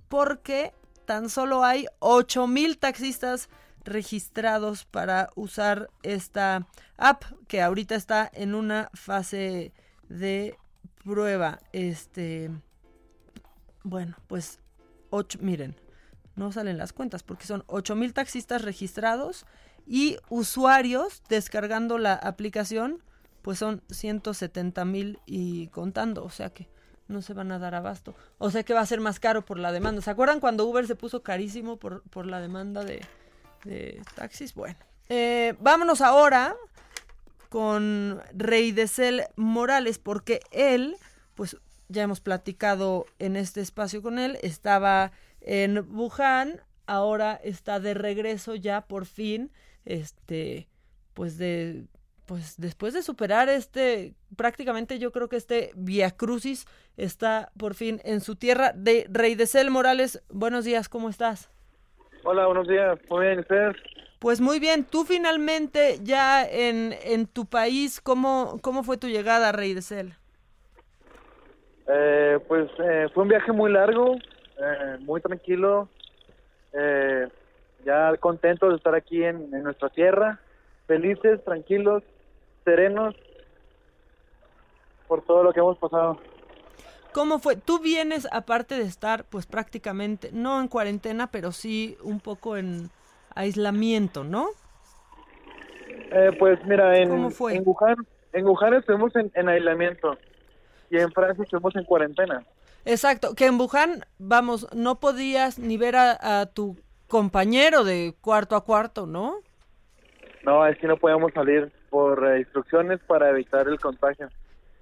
porque 0.08 0.74
tan 1.06 1.30
solo 1.30 1.64
hay 1.64 1.86
8 2.00 2.48
mil 2.48 2.78
taxistas 2.78 3.50
registrados 3.84 4.86
para 4.86 5.30
usar 5.36 5.90
esta 6.04 6.68
app 6.98 7.24
que 7.48 7.62
ahorita 7.62 7.96
está 7.96 8.30
en 8.34 8.56
una 8.56 8.90
fase 8.94 9.72
de 10.08 10.58
prueba. 11.04 11.60
Este, 11.72 12.52
bueno, 13.84 14.16
pues 14.28 14.60
ocho, 15.10 15.40
miren, 15.42 15.76
no 16.36 16.52
salen 16.52 16.78
las 16.78 16.94
cuentas 16.94 17.24
porque 17.24 17.46
son 17.46 17.64
mil 17.96 18.14
taxistas 18.14 18.62
registrados 18.62 19.46
y 19.86 20.18
usuarios 20.30 21.22
descargando 21.30 21.98
la 21.98 22.14
aplicación, 22.14 23.04
pues 23.42 23.60
son 23.60 23.82
170 23.90 24.86
mil 24.86 25.20
y 25.26 25.68
contando, 25.68 26.24
o 26.24 26.30
sea 26.30 26.50
que 26.50 26.68
no 27.08 27.22
se 27.22 27.34
van 27.34 27.52
a 27.52 27.60
dar 27.60 27.76
abasto. 27.76 28.16
O 28.38 28.52
sea 28.52 28.64
que 28.64 28.74
va 28.74 28.82
a 28.82 28.86
ser 28.86 29.02
más 29.02 29.20
caro 29.20 29.44
por 29.44 29.58
la 29.58 29.72
demanda. 29.72 30.02
¿Se 30.02 30.12
acuerdan 30.12 30.40
cuando 30.40 30.66
Uber 30.66 30.86
se 30.86 30.96
puso 30.96 31.24
carísimo 31.24 31.78
por, 31.78 32.04
por 32.04 32.26
la 32.26 32.40
demanda 32.40 32.84
de, 32.84 33.02
taxis. 34.16 34.54
Bueno, 34.54 34.78
eh, 35.10 35.56
vámonos 35.60 36.02
ahora 36.02 36.56
con 37.50 38.22
Rey 38.34 38.72
de 38.72 38.88
Cel 38.88 39.24
Morales, 39.36 39.98
porque 39.98 40.40
él, 40.52 40.96
pues 41.36 41.58
ya 41.88 42.04
hemos 42.04 42.22
platicado 42.22 43.06
en 43.18 43.36
este 43.36 43.62
espacio 43.62 44.02
con 44.02 44.20
él, 44.20 44.38
estaba 44.44 45.12
en 45.42 45.80
Wuhan, 45.92 46.62
ahora 46.86 47.40
está 47.44 47.80
de 47.80 47.96
regreso 47.96 48.56
ya 48.56 48.82
por 48.82 49.06
fin, 49.06 49.52
este, 49.90 50.68
pues 51.14 51.38
de, 51.38 51.86
pues 52.26 52.56
después 52.58 52.94
de 52.94 53.02
superar 53.02 53.50
este, 53.50 54.14
prácticamente 54.38 55.00
yo 55.00 55.12
creo 55.12 55.28
que 55.28 55.36
este 55.36 55.72
Via 55.76 56.12
Crucis 56.12 56.66
está 56.96 57.52
por 57.58 57.74
fin 57.74 58.00
en 58.06 58.22
su 58.22 58.36
tierra. 58.36 58.72
De 58.74 59.06
Rey 59.10 59.36
de 59.36 59.48
Cel 59.48 59.72
Morales, 59.72 60.24
buenos 60.30 60.64
días, 60.64 60.88
¿cómo 60.88 61.10
estás? 61.10 61.50
Hola, 62.24 62.46
buenos 62.46 62.68
días. 62.68 63.00
Muy 63.10 63.26
bien, 63.26 63.40
¿ustedes? 63.40 63.76
Pues 64.20 64.42
muy 64.42 64.60
bien. 64.60 64.84
Tú 64.84 65.06
finalmente 65.06 66.00
ya 66.04 66.46
en, 66.46 66.94
en 67.04 67.26
tu 67.26 67.46
país, 67.46 68.00
¿cómo, 68.02 68.60
¿cómo 68.62 68.84
fue 68.84 68.98
tu 68.98 69.08
llegada 69.08 69.50
a 69.50 69.52
Rey 69.52 69.74
de 69.74 69.82
Cel? 69.82 70.14
Eh, 71.88 72.38
pues 72.48 72.70
eh, 72.80 73.08
fue 73.14 73.24
un 73.24 73.30
viaje 73.30 73.52
muy 73.52 73.72
largo, 73.72 74.16
eh, 74.16 74.98
muy 75.00 75.22
tranquilo. 75.22 75.90
Ya 77.86 78.16
contentos 78.18 78.70
de 78.70 78.76
estar 78.76 78.96
aquí 78.96 79.24
en, 79.24 79.54
en 79.54 79.64
nuestra 79.64 79.90
tierra, 79.90 80.40
felices, 80.88 81.44
tranquilos, 81.44 82.04
serenos 82.66 83.16
por 85.08 85.24
todo 85.24 85.44
lo 85.44 85.54
que 85.54 85.60
hemos 85.60 85.78
pasado. 85.78 86.20
¿Cómo 87.12 87.40
fue? 87.40 87.56
Tú 87.56 87.80
vienes, 87.80 88.28
aparte 88.32 88.76
de 88.76 88.84
estar, 88.84 89.26
pues 89.26 89.48
prácticamente, 89.48 90.30
no 90.32 90.62
en 90.62 90.68
cuarentena, 90.68 91.28
pero 91.28 91.52
sí 91.52 91.98
un 92.04 92.20
poco 92.20 92.56
en 92.56 92.92
aislamiento, 93.34 94.24
¿no? 94.24 94.50
Eh, 96.12 96.32
pues 96.38 96.64
mira, 96.66 96.98
en, 96.98 97.12
en 97.12 97.64
Wuhan, 97.66 98.08
en 98.34 98.46
Wuhan 98.46 98.74
estuvimos 98.76 99.12
en, 99.16 99.50
aislamiento 99.50 100.18
y 100.90 100.98
en 100.98 101.12
Francia 101.12 101.44
estuvimos 101.44 101.76
en 101.76 101.84
cuarentena. 101.84 102.46
Exacto, 102.86 103.34
que 103.36 103.46
en 103.46 103.60
Wuhan, 103.60 104.06
vamos, 104.20 104.68
no 104.74 105.00
podías 105.00 105.60
ni 105.60 105.78
ver 105.78 105.96
a, 105.96 106.42
a 106.42 106.46
tu 106.46 106.78
compañero 107.10 107.84
de 107.84 108.16
cuarto 108.22 108.56
a 108.56 108.64
cuarto, 108.64 109.06
¿no? 109.06 109.40
No, 110.46 110.66
es 110.66 110.78
que 110.78 110.88
no 110.88 110.96
podíamos 110.96 111.34
salir 111.34 111.70
por 111.90 112.26
eh, 112.26 112.40
instrucciones 112.40 113.02
para 113.02 113.30
evitar 113.30 113.68
el 113.68 113.78
contagio. 113.80 114.30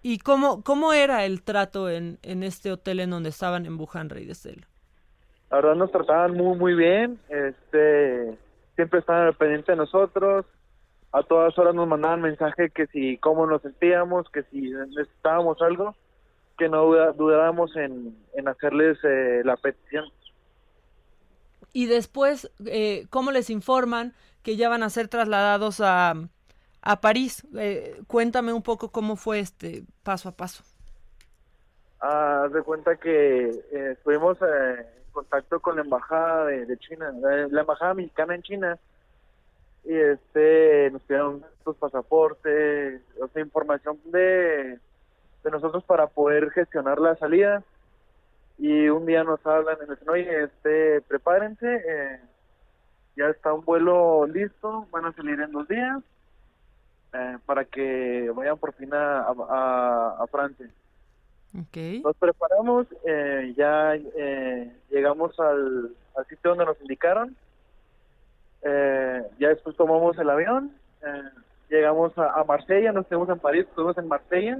¿Y 0.03 0.19
cómo, 0.19 0.63
cómo 0.63 0.93
era 0.93 1.25
el 1.25 1.41
trato 1.41 1.89
en, 1.89 2.19
en 2.21 2.43
este 2.43 2.71
hotel 2.71 2.99
en 2.99 3.09
donde 3.09 3.29
estaban 3.29 3.65
en 3.65 3.79
Wuhan, 3.79 4.09
Rey 4.09 4.25
de 4.25 4.35
Celo? 4.35 4.67
La 5.49 5.57
verdad 5.57 5.75
nos 5.75 5.91
trataban 5.91 6.33
muy, 6.33 6.57
muy 6.57 6.75
bien. 6.75 7.19
Este, 7.29 8.37
siempre 8.75 8.99
estaban 8.99 9.33
pendientes 9.33 9.67
de 9.67 9.75
nosotros. 9.75 10.45
A 11.11 11.23
todas 11.23 11.57
horas 11.57 11.73
nos 11.73 11.87
mandaban 11.87 12.21
mensaje 12.21 12.69
que 12.69 12.85
si 12.87 13.17
cómo 13.17 13.47
nos 13.47 13.61
sentíamos, 13.61 14.29
que 14.29 14.43
si 14.43 14.69
necesitábamos 14.69 15.61
algo, 15.61 15.95
que 16.57 16.69
no 16.69 16.85
dudáramos 17.13 17.75
en, 17.75 18.15
en 18.35 18.47
hacerles 18.47 18.97
eh, 19.03 19.41
la 19.43 19.55
petición. 19.57 20.05
Y 21.77 21.85
después, 21.85 22.49
eh, 22.65 23.05
¿cómo 23.11 23.29
les 23.29 23.51
informan 23.51 24.15
que 24.41 24.55
ya 24.55 24.67
van 24.67 24.81
a 24.81 24.89
ser 24.89 25.09
trasladados 25.09 25.79
a, 25.79 26.15
a 26.81 27.01
París. 27.01 27.45
Eh, 27.55 28.01
cuéntame 28.07 28.51
un 28.51 28.63
poco 28.63 28.89
cómo 28.89 29.15
fue 29.15 29.39
este 29.39 29.83
paso 30.01 30.29
a 30.29 30.31
paso. 30.31 30.63
Ah, 31.99 32.47
de 32.51 32.63
cuenta 32.63 32.95
que 32.95 33.49
eh, 33.49 33.91
estuvimos 33.91 34.41
eh, 34.41 34.79
en 34.79 35.11
contacto 35.11 35.59
con 35.59 35.75
la 35.75 35.83
embajada 35.83 36.45
de, 36.45 36.77
China, 36.79 37.11
la 37.11 37.61
embajada 37.61 37.93
mexicana 37.93 38.33
en 38.33 38.41
China, 38.41 38.79
y 39.83 39.93
este 39.93 40.89
nos 40.91 41.03
pidieron 41.03 41.41
nuestros 41.41 41.75
pasaportes, 41.75 43.03
o 43.21 43.27
sea, 43.27 43.41
información 43.43 43.99
de, 44.05 44.79
de 45.43 45.51
nosotros 45.51 45.83
para 45.83 46.07
poder 46.07 46.49
gestionar 46.49 46.99
la 46.99 47.15
salida. 47.17 47.63
Y 48.57 48.89
un 48.89 49.05
día 49.05 49.23
nos 49.23 49.45
hablan 49.45 49.77
y 49.83 49.87
nos 49.87 49.99
dicen, 49.99 50.09
oye, 50.09 50.43
este, 50.45 51.01
prepárense, 51.01 51.75
eh, 51.87 52.19
ya 53.15 53.29
está 53.29 53.53
un 53.53 53.63
vuelo 53.63 54.25
listo, 54.25 54.87
van 54.91 55.05
a 55.05 55.11
salir 55.13 55.39
en 55.39 55.51
dos 55.51 55.67
días 55.67 56.01
eh, 57.13 57.37
para 57.45 57.65
que 57.65 58.31
vayan 58.35 58.57
por 58.57 58.73
fin 58.73 58.93
a, 58.93 59.27
a, 59.27 60.17
a 60.19 60.27
Francia. 60.27 60.67
Okay. 61.69 62.01
Nos 62.01 62.15
preparamos, 62.17 62.87
eh, 63.05 63.53
ya 63.55 63.95
eh, 63.95 64.71
llegamos 64.89 65.39
al, 65.39 65.91
al 66.15 66.25
sitio 66.25 66.51
donde 66.51 66.65
nos 66.65 66.81
indicaron, 66.81 67.35
eh, 68.63 69.23
ya 69.39 69.49
después 69.49 69.75
tomamos 69.75 70.17
el 70.17 70.29
avión, 70.29 70.71
eh, 71.03 71.23
llegamos 71.69 72.17
a, 72.17 72.39
a 72.39 72.43
Marsella, 72.43 72.91
nos 72.91 73.07
quedamos 73.07 73.29
en 73.29 73.39
París, 73.39 73.65
estuvimos 73.67 73.97
en 73.97 74.07
Marsella 74.07 74.59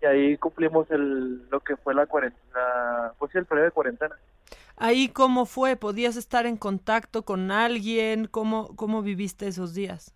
y 0.00 0.06
ahí 0.06 0.36
cumplimos 0.38 0.90
el, 0.90 1.48
lo 1.48 1.60
que 1.60 1.76
fue 1.76 1.94
la 1.94 2.06
cuarentena, 2.06 3.12
pues 3.18 3.32
sí, 3.32 3.38
el 3.38 3.46
periodo 3.46 3.66
de 3.66 3.72
cuarentena. 3.72 4.16
Ahí 4.76 5.08
cómo 5.08 5.46
fue, 5.46 5.76
podías 5.76 6.16
estar 6.16 6.46
en 6.46 6.56
contacto 6.56 7.24
con 7.24 7.50
alguien, 7.50 8.26
cómo 8.26 8.76
cómo 8.76 9.02
viviste 9.02 9.46
esos 9.48 9.74
días. 9.74 10.14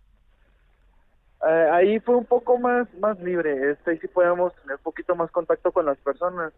Eh, 1.47 1.69
ahí 1.73 2.01
fue 2.01 2.16
un 2.16 2.27
poco 2.27 2.59
más 2.59 2.86
más 3.01 3.19
libre, 3.20 3.70
este, 3.73 3.93
ahí 3.93 3.98
sí 3.98 4.09
podíamos 4.09 4.55
tener 4.57 4.77
un 4.77 4.82
poquito 4.82 5.16
más 5.16 5.31
contacto 5.31 5.73
con 5.73 5.86
las 5.86 5.97
personas. 5.98 6.52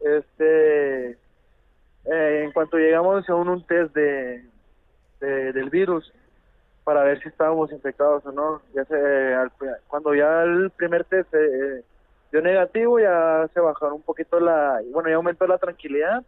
Este, 0.00 1.10
eh, 1.10 2.44
en 2.44 2.52
cuanto 2.52 2.76
llegamos 2.78 3.22
hicieron 3.22 3.48
un 3.48 3.66
test 3.66 3.94
de, 3.94 4.44
de- 5.20 5.52
del 5.52 5.70
virus 5.70 6.12
para 6.84 7.04
ver 7.04 7.22
si 7.22 7.28
estábamos 7.28 7.72
infectados 7.72 8.24
o 8.26 8.32
no. 8.32 8.62
Ya 8.74 8.84
se, 8.86 9.34
al- 9.34 9.52
cuando 9.88 10.14
ya 10.14 10.42
el 10.42 10.70
primer 10.70 11.04
test 11.04 11.32
eh, 11.34 11.84
dio 12.32 12.42
negativo, 12.42 12.98
ya 13.00 13.48
se 13.52 13.60
bajaron 13.60 13.94
un 13.96 14.02
poquito 14.02 14.40
la, 14.40 14.80
bueno, 14.92 15.08
ya 15.08 15.16
aumentó 15.16 15.46
la 15.46 15.58
tranquilidad. 15.58 16.24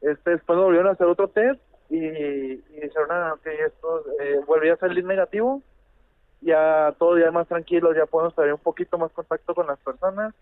Este, 0.00 0.30
después 0.30 0.58
volvieron 0.58 0.88
a 0.88 0.92
hacer 0.92 1.06
otro 1.06 1.28
test 1.28 1.60
y, 1.88 1.98
y 1.98 2.80
dijeron, 2.80 3.10
ah, 3.10 3.34
ok, 3.34 3.46
esto 3.46 4.04
eh, 4.20 4.40
volvió 4.46 4.74
a 4.74 4.78
salir 4.78 5.04
negativo 5.04 5.62
ya 6.42 6.94
todo 6.98 7.18
ya 7.18 7.30
más 7.30 7.46
tranquilos, 7.48 7.96
ya 7.96 8.06
podemos 8.06 8.34
tener 8.34 8.52
un 8.52 8.58
poquito 8.58 8.98
más 8.98 9.12
contacto 9.12 9.54
con 9.54 9.66
las 9.66 9.78
personas. 9.78 10.34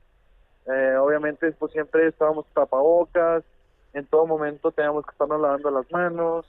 Eh, 0.66 0.96
obviamente, 0.96 1.52
pues 1.52 1.72
siempre 1.72 2.08
estábamos 2.08 2.46
tapabocas, 2.54 3.44
en 3.92 4.06
todo 4.06 4.26
momento 4.26 4.72
teníamos 4.72 5.04
que 5.04 5.12
estarnos 5.12 5.40
lavando 5.40 5.70
las 5.70 5.90
manos, 5.90 6.46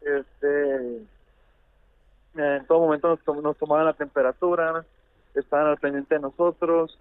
este, 0.00 1.02
en 2.36 2.66
todo 2.66 2.80
momento 2.80 3.18
nos 3.42 3.56
tomaban 3.56 3.86
la 3.86 3.94
temperatura, 3.94 4.84
estaban 5.34 5.66
al 5.66 5.78
pendiente 5.78 6.14
de 6.14 6.20
nosotros. 6.20 6.98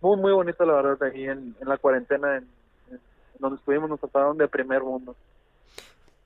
Muy, 0.00 0.16
muy 0.16 0.32
bonito, 0.32 0.64
la 0.64 0.74
verdad, 0.74 1.08
ahí 1.08 1.24
en, 1.24 1.54
en 1.60 1.68
la 1.68 1.76
cuarentena, 1.76 2.36
en, 2.36 2.48
en 2.90 3.00
donde 3.38 3.56
estuvimos, 3.56 3.90
nos 3.90 4.00
trataron 4.00 4.38
de 4.38 4.46
primer 4.48 4.82
mundo. 4.82 5.16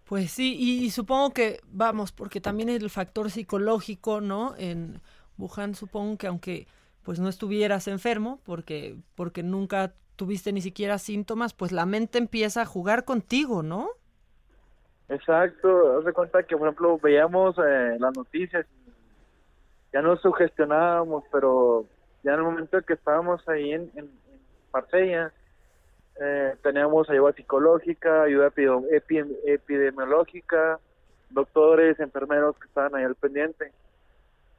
Pues 0.07 0.31
sí, 0.31 0.57
y, 0.59 0.85
y 0.85 0.91
supongo 0.91 1.31
que, 1.31 1.61
vamos, 1.71 2.13
porque 2.13 2.41
también 2.41 2.69
el 2.69 2.91
factor 2.91 3.31
psicológico, 3.31 4.21
¿no? 4.21 4.55
En 4.59 5.01
Wuhan 5.39 5.75
supongo 5.75 6.19
que 6.19 6.27
aunque 6.27 6.67
pues 7.03 7.19
no 7.19 7.29
estuvieras 7.29 7.89
enfermo, 7.89 8.41
porque, 8.45 8.97
porque 9.15 9.43
nunca 9.43 9.95
tuviste 10.17 10.53
ni 10.53 10.61
siquiera 10.61 10.99
síntomas, 10.99 11.55
pues 11.55 11.73
la 11.73 11.87
mente 11.87 12.19
empieza 12.19 12.63
a 12.63 12.67
jugar 12.67 13.05
contigo, 13.05 13.63
¿no? 13.63 13.89
Exacto, 15.09 15.99
haz 15.99 16.05
de 16.05 16.13
cuenta 16.13 16.43
que 16.45 16.57
por 16.57 16.69
ejemplo 16.69 16.99
veíamos 16.99 17.57
eh, 17.59 17.97
las 17.99 18.17
noticias, 18.17 18.67
ya 19.93 20.01
nos 20.01 20.21
sugestionábamos, 20.21 21.25
pero 21.33 21.87
ya 22.23 22.33
en 22.33 22.39
el 22.39 22.45
momento 22.45 22.79
en 22.79 22.85
que 22.85 22.95
estábamos 22.95 23.47
ahí 23.49 23.73
en, 23.73 23.91
en, 23.95 24.05
en 24.05 24.41
Marsella, 24.73 25.33
eh, 26.21 26.55
teníamos 26.63 27.09
ayuda 27.11 27.33
psicológica, 27.33 28.23
ayuda 28.25 28.53
epidemiológica, 29.45 30.79
doctores, 31.31 31.99
enfermeros 32.01 32.57
que 32.59 32.67
estaban 32.69 32.95
ahí 32.95 33.05
al 33.05 33.15
pendiente. 33.15 33.73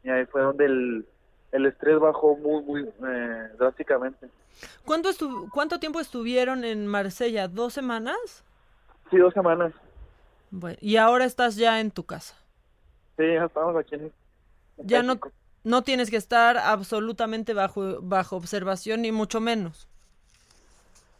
Y 0.03 0.09
ahí 0.09 0.25
fue 0.25 0.41
donde 0.41 0.65
el, 0.65 1.05
el 1.51 1.65
estrés 1.65 1.99
bajó 1.99 2.35
muy, 2.35 2.63
muy 2.63 2.81
eh, 2.83 3.49
drásticamente. 3.57 4.27
¿Cuánto, 4.85 5.09
estu- 5.09 5.49
¿Cuánto 5.51 5.79
tiempo 5.79 5.99
estuvieron 5.99 6.63
en 6.63 6.85
Marsella? 6.87 7.47
¿Dos 7.47 7.73
semanas? 7.73 8.43
Sí, 9.09 9.17
dos 9.17 9.33
semanas. 9.33 9.73
Bueno, 10.51 10.77
y 10.81 10.97
ahora 10.97 11.25
estás 11.25 11.55
ya 11.55 11.79
en 11.79 11.91
tu 11.91 12.03
casa. 12.03 12.35
Sí, 13.17 13.23
ya 13.33 13.45
estamos 13.45 13.75
aquí 13.75 13.95
en, 13.95 14.01
en 14.77 14.87
Ya 14.87 15.01
México. 15.03 15.29
no 15.29 15.33
tienes 15.83 16.09
que 16.09 16.17
estar 16.17 16.57
absolutamente 16.57 17.53
bajo, 17.53 18.01
bajo 18.01 18.35
observación, 18.35 19.01
ni 19.01 19.11
mucho 19.11 19.39
menos. 19.39 19.87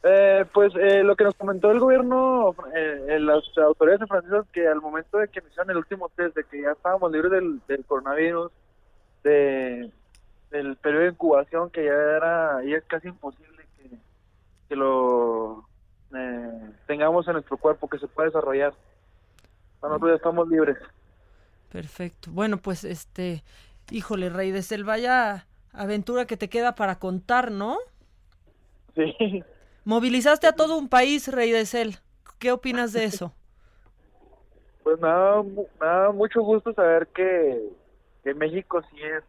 Eh, 0.05 0.43
pues 0.53 0.73
eh, 0.75 1.01
lo 1.01 1.15
que 1.15 1.23
nos 1.23 1.33
comentó 1.35 1.71
el 1.71 1.79
gobierno, 1.79 2.53
eh, 2.75 3.05
eh, 3.07 3.19
las 3.19 3.41
autoridades 3.57 4.05
francesas, 4.07 4.45
que 4.51 4.67
al 4.67 4.81
momento 4.81 5.17
de 5.17 5.29
que 5.29 5.39
me 5.41 5.47
hicieron 5.47 5.71
el 5.71 5.77
último 5.77 6.09
test 6.09 6.35
de 6.35 6.43
que 6.43 6.61
ya 6.61 6.71
estábamos 6.71 7.09
libres 7.09 7.31
del, 7.31 7.61
del 7.69 7.85
coronavirus, 7.85 8.51
de, 9.23 9.89
del 10.51 10.75
periodo 10.75 11.03
de 11.03 11.09
incubación, 11.11 11.69
que 11.69 11.85
ya 11.85 11.93
era 11.93 12.63
ya 12.65 12.75
es 12.75 12.83
casi 12.83 13.07
imposible 13.07 13.65
que, 13.77 13.97
que 14.67 14.75
lo 14.75 15.65
eh, 16.13 16.71
tengamos 16.85 17.25
en 17.27 17.33
nuestro 17.33 17.55
cuerpo, 17.55 17.87
que 17.87 17.99
se 17.99 18.07
pueda 18.07 18.27
desarrollar. 18.27 18.73
Nosotros 19.81 20.11
ya 20.11 20.15
estamos 20.15 20.49
libres. 20.49 20.77
Perfecto. 21.71 22.29
Bueno, 22.31 22.57
pues 22.57 22.83
este, 22.83 23.41
híjole, 23.91 24.29
Rey 24.29 24.51
de 24.51 24.61
Sel, 24.61 24.83
vaya 24.83 25.47
aventura 25.71 26.25
que 26.25 26.37
te 26.37 26.49
queda 26.49 26.75
para 26.75 26.99
contar, 26.99 27.51
¿no? 27.51 27.77
Sí. 28.95 29.43
Movilizaste 29.85 30.47
a 30.47 30.53
todo 30.55 30.77
un 30.77 30.87
país, 30.89 31.27
Rey 31.27 31.51
de 31.51 31.65
Sel. 31.65 31.97
¿Qué 32.39 32.51
opinas 32.51 32.93
de 32.93 33.05
eso? 33.05 33.33
Pues 34.83 34.99
nada, 34.99 35.41
mu- 35.41 35.67
me 35.79 35.87
da 35.87 36.11
mucho 36.11 36.41
gusto 36.41 36.73
saber 36.73 37.07
que, 37.07 37.69
que 38.23 38.33
México 38.33 38.81
sí 38.91 38.97
es 39.01 39.23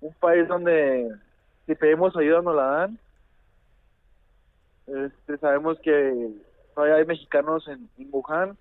un 0.00 0.12
país 0.14 0.46
donde 0.48 1.10
si 1.66 1.74
pedimos 1.74 2.16
ayuda 2.16 2.42
nos 2.42 2.54
la 2.56 2.64
dan. 2.64 2.98
Este, 4.86 5.38
sabemos 5.38 5.78
que 5.82 6.30
todavía 6.74 6.96
hay 6.96 7.04
mexicanos 7.06 7.66
en, 7.68 7.88
en 7.98 8.08
Wuhan 8.12 8.56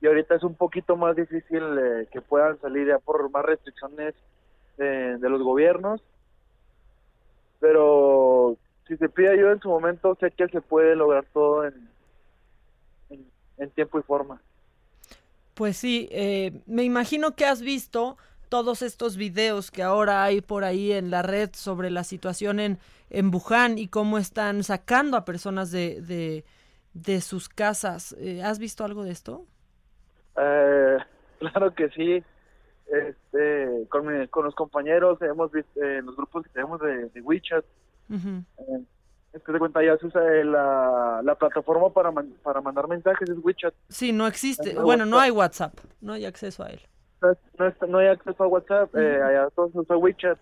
y 0.00 0.06
ahorita 0.06 0.36
es 0.36 0.42
un 0.42 0.54
poquito 0.54 0.96
más 0.96 1.16
difícil 1.16 1.62
eh, 1.78 2.08
que 2.10 2.20
puedan 2.20 2.60
salir 2.60 2.86
ya 2.86 2.98
por 2.98 3.30
más 3.30 3.44
restricciones 3.44 4.14
de, 4.76 5.18
los 5.20 5.42
gobiernos. 5.42 6.02
Pero 7.58 8.56
si 8.86 8.96
se 8.96 9.08
pide 9.08 9.32
ayuda 9.32 9.52
en 9.52 9.60
su 9.60 9.68
momento, 9.68 10.16
sé 10.20 10.30
que 10.30 10.46
se 10.48 10.60
puede 10.60 10.94
lograr 10.94 11.24
todo 11.32 11.64
en 11.64 11.88
tiempo 13.74 13.98
y 13.98 14.02
forma. 14.02 14.40
Pues 15.58 15.76
sí, 15.76 16.08
eh, 16.12 16.52
me 16.66 16.84
imagino 16.84 17.34
que 17.34 17.44
has 17.44 17.62
visto 17.62 18.16
todos 18.48 18.80
estos 18.80 19.16
videos 19.16 19.72
que 19.72 19.82
ahora 19.82 20.22
hay 20.22 20.40
por 20.40 20.62
ahí 20.62 20.92
en 20.92 21.10
la 21.10 21.22
red 21.22 21.50
sobre 21.52 21.90
la 21.90 22.04
situación 22.04 22.60
en, 22.60 22.78
en 23.10 23.34
Wuhan 23.34 23.76
y 23.76 23.88
cómo 23.88 24.18
están 24.18 24.62
sacando 24.62 25.16
a 25.16 25.24
personas 25.24 25.72
de, 25.72 26.00
de, 26.00 26.44
de 26.94 27.20
sus 27.20 27.48
casas. 27.48 28.14
Eh, 28.20 28.40
¿Has 28.40 28.60
visto 28.60 28.84
algo 28.84 29.02
de 29.02 29.10
esto? 29.10 29.46
Eh, 30.40 30.98
claro 31.40 31.74
que 31.74 31.88
sí. 31.90 32.22
Este, 32.86 33.86
con, 33.90 34.06
mi- 34.06 34.28
con 34.28 34.44
los 34.46 34.54
compañeros 34.54 35.20
hemos 35.20 35.52
visto 35.52 35.82
eh, 35.82 36.00
los 36.02 36.16
grupos 36.16 36.44
que 36.44 36.50
tenemos 36.50 36.80
de, 36.80 37.10
de 37.10 37.20
WeChat. 37.20 37.64
Eh, 38.10 38.84
es 39.34 39.42
que 39.42 39.52
de 39.52 39.58
cuenta 39.58 39.82
ya 39.84 39.96
se 39.98 40.06
usa 40.06 40.22
eh, 40.34 40.42
la, 40.44 41.20
la 41.22 41.34
plataforma 41.34 41.90
para, 41.92 42.10
man- 42.10 42.32
para 42.42 42.62
mandar 42.62 42.88
mensajes, 42.88 43.28
es 43.28 43.36
WeChat. 43.44 43.74
Sí, 43.90 44.10
no 44.12 44.26
existe. 44.26 44.72
No 44.72 44.84
Bueno, 44.84 45.04
no 45.04 45.18
hay 45.18 45.30
WhatsApp, 45.30 45.74
no 46.00 46.14
hay 46.14 46.24
acceso 46.24 46.62
a 46.64 46.68
él. 46.70 46.80
No, 47.20 47.66
es- 47.66 47.74
no, 47.88 47.98
hay 47.98 48.06
acceso 48.06 48.42
a 48.42 48.46
WhatsApp, 48.46 48.94
eh, 48.96 49.16
Ujú. 49.18 49.26
allá 49.28 49.50
todos 49.54 49.70
usa 49.74 49.96
WeChat. 49.98 50.38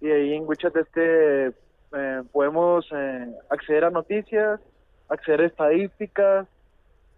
Y 0.00 0.10
ahí 0.10 0.32
en 0.34 0.46
WeChat 0.48 0.74
este, 0.74 1.48
eh, 1.48 2.22
podemos 2.32 2.86
eh, 2.92 3.34
acceder 3.50 3.84
a 3.84 3.90
noticias, 3.90 4.58
acceder 5.08 5.42
a 5.42 5.46
estadísticas. 5.46 6.48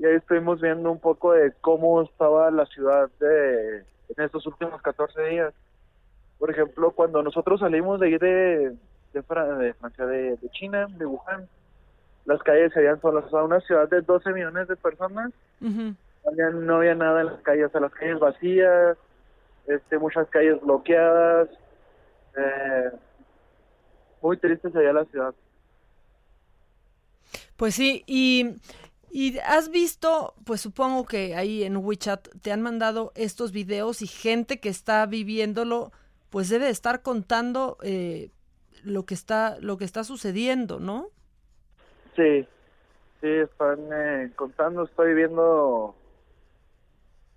Y 0.01 0.07
ahí 0.07 0.15
estuvimos 0.15 0.63
viendo 0.63 0.91
un 0.91 0.99
poco 0.99 1.33
de 1.33 1.53
cómo 1.61 2.01
estaba 2.01 2.51
la 2.51 2.65
ciudad 2.65 3.11
de, 3.21 3.81
en 3.81 4.25
estos 4.25 4.47
últimos 4.47 4.81
14 4.81 5.23
días. 5.25 5.53
Por 6.39 6.51
ejemplo, 6.51 6.93
cuando 6.93 7.23
nosotros 7.23 7.61
salimos 7.61 8.01
de 8.01 8.07
ahí 8.07 8.17
de, 8.17 8.77
de, 9.13 9.23
de 9.61 9.75
Francia, 9.75 10.07
de, 10.07 10.37
de 10.37 10.49
China, 10.53 10.87
de 10.89 11.05
Wuhan, 11.05 11.47
las 12.25 12.43
calles 12.43 12.73
se 12.73 12.79
habían 12.79 12.99
solas. 13.03 13.27
O 13.27 13.29
sea, 13.29 13.43
una 13.43 13.61
ciudad 13.61 13.91
de 13.91 14.01
12 14.01 14.33
millones 14.33 14.69
de 14.69 14.77
personas 14.77 15.33
Ujú. 15.61 15.95
no 16.25 16.31
había, 16.31 16.49
no 16.49 16.77
había 16.77 16.95
nada 16.95 17.21
en 17.21 17.27
las 17.27 17.43
calles, 17.43 17.67
o 17.67 17.71
sea, 17.71 17.83
las 17.83 17.93
calles 17.93 18.19
vacías, 18.19 18.97
este, 19.67 19.99
muchas 19.99 20.27
calles 20.31 20.59
bloqueadas, 20.63 21.51
eh, 22.39 22.91
muy 24.23 24.39
triste 24.39 24.71
se 24.71 24.79
veía 24.79 24.95
la 24.95 25.05
ciudad. 25.05 25.35
Pues 27.59 27.75
sí, 27.75 28.03
y 28.07 28.57
Y 29.11 29.39
has 29.39 29.71
visto, 29.71 30.35
pues 30.45 30.61
supongo 30.61 31.05
que 31.05 31.35
ahí 31.35 31.65
en 31.65 31.77
WeChat 31.77 32.29
te 32.43 32.53
han 32.53 32.63
mandado 32.63 33.13
estos 33.17 33.51
videos 33.51 34.03
y 34.03 34.07
gente 34.07 34.61
que 34.61 34.69
está 34.69 35.05
viviéndolo, 35.07 35.91
pues 36.31 36.49
debe 36.49 36.67
de 36.67 36.71
estar 36.71 37.03
contando 37.03 37.77
eh, 37.83 38.31
lo 38.85 39.05
que 39.07 39.15
está 39.15 39.59
lo 39.61 39.79
que 39.79 39.85
está 39.85 40.05
sucediendo, 40.05 40.79
¿no? 40.79 41.09
Sí, 42.15 42.47
sí, 43.21 43.29
están 43.29 43.81
eh, 43.93 44.31
contando, 44.37 44.85
estoy 44.85 45.15
viendo 45.15 45.97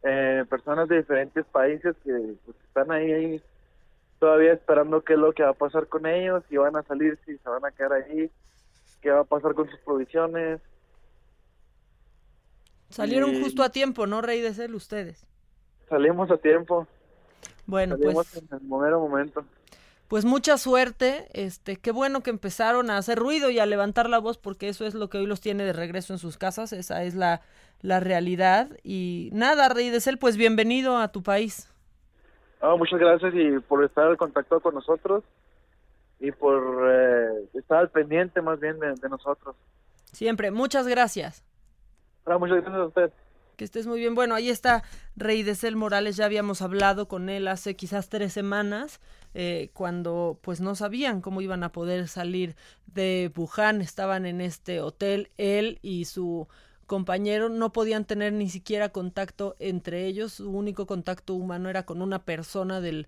eh, 0.04 0.46
personas 0.48 0.88
de 0.90 0.98
diferentes 0.98 1.46
países 1.48 1.96
que 2.04 2.36
pues, 2.46 2.58
están 2.68 2.92
ahí, 2.92 3.12
ahí 3.12 3.42
todavía 4.20 4.54
esperando 4.54 5.02
qué 5.02 5.14
es 5.14 5.20
lo 5.20 5.34
que 5.34 5.44
va 5.44 5.50
a 5.50 5.54
pasar 5.54 5.88
con 5.88 6.06
ellos, 6.06 6.44
si 6.50 6.58
van 6.58 6.76
a 6.76 6.84
salir, 6.84 7.18
si 7.26 7.36
se 7.38 7.50
van 7.50 7.66
a 7.66 7.72
quedar 7.72 7.94
ahí, 7.94 8.30
qué 9.02 9.10
va 9.10 9.22
a 9.22 9.26
pasar 9.26 9.54
con 9.56 9.70
sus 9.70 9.80
provisiones. 9.80 10.62
Salieron 12.94 13.36
Y- 13.36 13.42
justo 13.42 13.64
a 13.64 13.70
tiempo, 13.70 14.06
¿no, 14.08 14.22
Rey 14.22 14.40
de 14.42 14.54
Cel, 14.54 14.76
ustedes? 14.76 15.26
Salimos 15.90 16.30
a 16.32 16.38
tiempo, 16.38 16.88
Bueno, 17.66 17.98
salimos 17.98 18.28
pues, 18.32 18.44
en 18.44 18.58
el 18.58 18.62
mero 18.68 19.00
momento. 19.00 19.44
pues 20.08 20.26
mucha 20.26 20.58
suerte. 20.58 21.28
Este, 21.34 21.78
qué 21.78 21.92
bueno 21.92 22.22
que 22.22 22.30
empezaron 22.30 22.90
a 22.90 22.98
hacer 22.98 23.18
ruido 23.18 23.50
y 23.50 23.60
a 23.60 23.66
levantar 23.66 24.10
la 24.10 24.20
voz, 24.20 24.38
porque 24.38 24.70
eso 24.70 24.86
es 24.86 24.94
lo 24.94 25.10
que 25.10 25.18
hoy 25.18 25.26
los 25.26 25.42
tiene 25.42 25.64
de 25.64 25.74
regreso 25.74 26.14
en 26.14 26.20
sus 26.20 26.38
casas. 26.38 26.72
Esa 26.72 27.04
es 27.04 27.16
la, 27.16 27.42
la 27.82 28.00
realidad. 28.00 28.70
Y 28.84 29.30
nada, 29.34 29.70
Rey 29.70 29.90
de 29.90 30.00
Cel, 30.02 30.18
pues 30.20 30.38
bienvenido 30.38 30.98
a 30.98 31.12
tu 31.12 31.24
país. 31.24 31.68
Ah, 32.62 32.76
muchas 32.78 33.00
gracias 33.00 33.34
y 33.36 33.60
por 33.60 33.84
estar 33.84 34.10
en 34.10 34.16
contacto 34.18 34.60
con 34.62 34.76
nosotros 34.76 35.24
y 36.20 36.32
por 36.32 36.88
eh, 36.90 37.50
estar 37.56 37.80
al 37.80 37.90
pendiente 37.90 38.42
más 38.42 38.60
bien 38.60 38.80
de, 38.80 38.94
de 38.94 39.10
nosotros. 39.10 39.56
Siempre, 40.12 40.52
muchas 40.52 40.88
gracias. 40.88 41.44
Ah, 42.26 42.38
muchas 42.38 42.62
gracias 42.64 42.98
a. 42.98 43.24
Que 43.56 43.66
estés 43.66 43.86
muy 43.86 44.00
bien. 44.00 44.16
Bueno, 44.16 44.34
ahí 44.34 44.50
está 44.50 44.84
Rey 45.16 45.44
de 45.44 45.56
Cel 45.56 45.76
Morales. 45.76 46.16
Ya 46.16 46.26
habíamos 46.26 46.62
hablado 46.62 47.08
con 47.08 47.30
él 47.30 47.48
hace 47.48 47.76
quizás 47.76 48.10
tres 48.10 48.34
semanas, 48.34 49.00
eh, 49.36 49.70
cuando 49.74 50.40
pues 50.42 50.60
no 50.60 50.74
sabían 50.74 51.22
cómo 51.22 51.42
iban 51.42 51.64
a 51.64 51.72
poder 51.72 52.08
salir 52.08 52.56
de 52.88 53.32
Wuhan. 53.36 53.82
Estaban 53.82 54.26
en 54.26 54.42
este 54.42 54.82
hotel, 54.82 55.30
él 55.38 55.78
y 55.84 56.06
su 56.06 56.48
compañero 56.88 57.50
no 57.50 57.72
podían 57.72 58.06
tener 58.06 58.34
ni 58.34 58.50
siquiera 58.50 58.90
contacto 58.90 59.56
entre 59.60 60.08
ellos. 60.08 60.34
Su 60.34 60.50
único 60.50 60.88
contacto 60.88 61.36
humano 61.36 61.70
era 61.70 61.86
con 61.86 62.02
una 62.02 62.26
persona 62.26 62.82
del, 62.82 63.08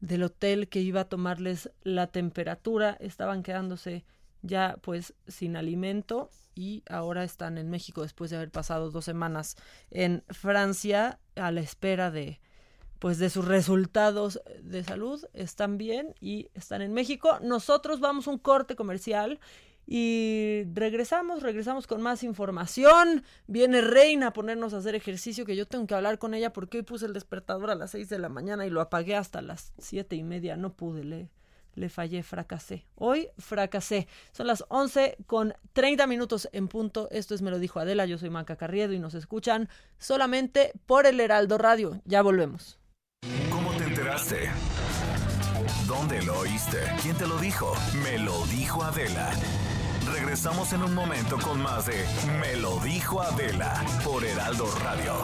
del 0.00 0.24
hotel 0.24 0.68
que 0.68 0.80
iba 0.80 1.02
a 1.02 1.08
tomarles 1.08 1.70
la 1.84 2.08
temperatura. 2.08 2.96
Estaban 2.98 3.44
quedándose 3.44 4.04
ya 4.44 4.76
pues 4.82 5.14
sin 5.26 5.56
alimento 5.56 6.30
y 6.54 6.84
ahora 6.88 7.24
están 7.24 7.58
en 7.58 7.70
México 7.70 8.02
después 8.02 8.30
de 8.30 8.36
haber 8.36 8.50
pasado 8.50 8.90
dos 8.90 9.04
semanas 9.04 9.56
en 9.90 10.22
Francia 10.28 11.18
a 11.34 11.50
la 11.50 11.60
espera 11.60 12.10
de 12.10 12.40
pues 12.98 13.18
de 13.18 13.28
sus 13.28 13.44
resultados 13.46 14.40
de 14.62 14.84
salud 14.84 15.24
están 15.32 15.78
bien 15.78 16.14
y 16.20 16.48
están 16.54 16.82
en 16.82 16.92
México 16.92 17.38
nosotros 17.42 18.00
vamos 18.00 18.28
a 18.28 18.30
un 18.30 18.38
corte 18.38 18.76
comercial 18.76 19.40
y 19.86 20.62
regresamos, 20.72 21.42
regresamos 21.42 21.86
con 21.86 22.00
más 22.00 22.22
información. 22.22 23.22
Viene 23.46 23.82
Reina 23.82 24.28
a 24.28 24.32
ponernos 24.32 24.72
a 24.72 24.78
hacer 24.78 24.94
ejercicio, 24.94 25.44
que 25.44 25.56
yo 25.56 25.66
tengo 25.66 25.86
que 25.86 25.94
hablar 25.94 26.18
con 26.18 26.32
ella 26.32 26.52
porque 26.52 26.78
hoy 26.78 26.84
puse 26.84 27.04
el 27.04 27.12
despertador 27.12 27.70
a 27.70 27.74
las 27.74 27.90
6 27.90 28.08
de 28.08 28.18
la 28.18 28.30
mañana 28.30 28.66
y 28.66 28.70
lo 28.70 28.80
apagué 28.80 29.14
hasta 29.14 29.42
las 29.42 29.74
siete 29.78 30.16
y 30.16 30.22
media. 30.22 30.56
No 30.56 30.72
pude, 30.72 31.04
le, 31.04 31.28
le 31.74 31.88
fallé, 31.88 32.22
fracasé. 32.22 32.86
Hoy 32.94 33.28
fracasé. 33.38 34.08
Son 34.32 34.46
las 34.46 34.64
11 34.68 35.16
con 35.26 35.54
30 35.72 36.06
minutos 36.06 36.48
en 36.52 36.68
punto. 36.68 37.08
Esto 37.10 37.34
es 37.34 37.42
Me 37.42 37.50
lo 37.50 37.58
dijo 37.58 37.80
Adela, 37.80 38.06
yo 38.06 38.18
soy 38.18 38.30
Maca 38.30 38.56
Carriedo 38.56 38.92
y 38.92 38.98
nos 38.98 39.14
escuchan 39.14 39.68
solamente 39.98 40.72
por 40.86 41.06
el 41.06 41.20
Heraldo 41.20 41.58
Radio. 41.58 42.00
Ya 42.04 42.22
volvemos. 42.22 42.78
¿Cómo 43.50 43.72
te 43.72 43.84
enteraste? 43.84 44.50
¿Dónde 45.86 46.22
lo 46.22 46.38
oíste? 46.38 46.78
¿Quién 47.02 47.16
te 47.16 47.26
lo 47.26 47.38
dijo? 47.38 47.74
Me 48.02 48.18
lo 48.18 48.44
dijo 48.46 48.82
Adela. 48.82 49.30
Regresamos 50.12 50.72
en 50.72 50.82
un 50.82 50.94
momento 50.94 51.38
con 51.38 51.62
más 51.62 51.86
de 51.86 52.04
Me 52.40 52.56
lo 52.56 52.78
dijo 52.80 53.20
Adela 53.20 53.84
por 54.04 54.24
Heraldo 54.24 54.66
Radio. 54.82 55.14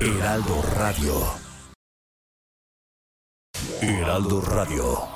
Heraldo 0.00 0.62
Radio. 0.76 1.46
Heraldo 3.80 4.40
Radio. 4.40 5.15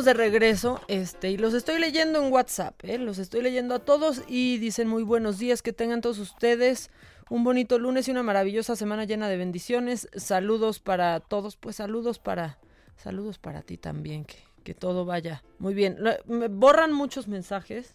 De 0.00 0.14
regreso, 0.14 0.80
este, 0.88 1.30
y 1.30 1.36
los 1.36 1.52
estoy 1.52 1.78
leyendo 1.78 2.24
en 2.24 2.32
WhatsApp, 2.32 2.82
¿eh? 2.82 2.96
los 2.96 3.18
estoy 3.18 3.42
leyendo 3.42 3.74
a 3.74 3.78
todos 3.78 4.22
y 4.26 4.56
dicen 4.56 4.88
muy 4.88 5.02
buenos 5.02 5.38
días, 5.38 5.60
que 5.60 5.74
tengan 5.74 6.00
todos 6.00 6.18
ustedes 6.18 6.90
un 7.28 7.44
bonito 7.44 7.78
lunes 7.78 8.08
y 8.08 8.10
una 8.10 8.22
maravillosa 8.22 8.74
semana 8.74 9.04
llena 9.04 9.28
de 9.28 9.36
bendiciones. 9.36 10.08
Saludos 10.16 10.80
para 10.80 11.20
todos, 11.20 11.56
pues 11.56 11.76
saludos 11.76 12.18
para, 12.18 12.58
saludos 12.96 13.38
para 13.38 13.60
ti 13.62 13.76
también, 13.76 14.24
que, 14.24 14.38
que 14.64 14.74
todo 14.74 15.04
vaya 15.04 15.42
muy 15.58 15.74
bien. 15.74 15.98
Me 16.26 16.48
borran 16.48 16.92
muchos 16.92 17.28
mensajes 17.28 17.94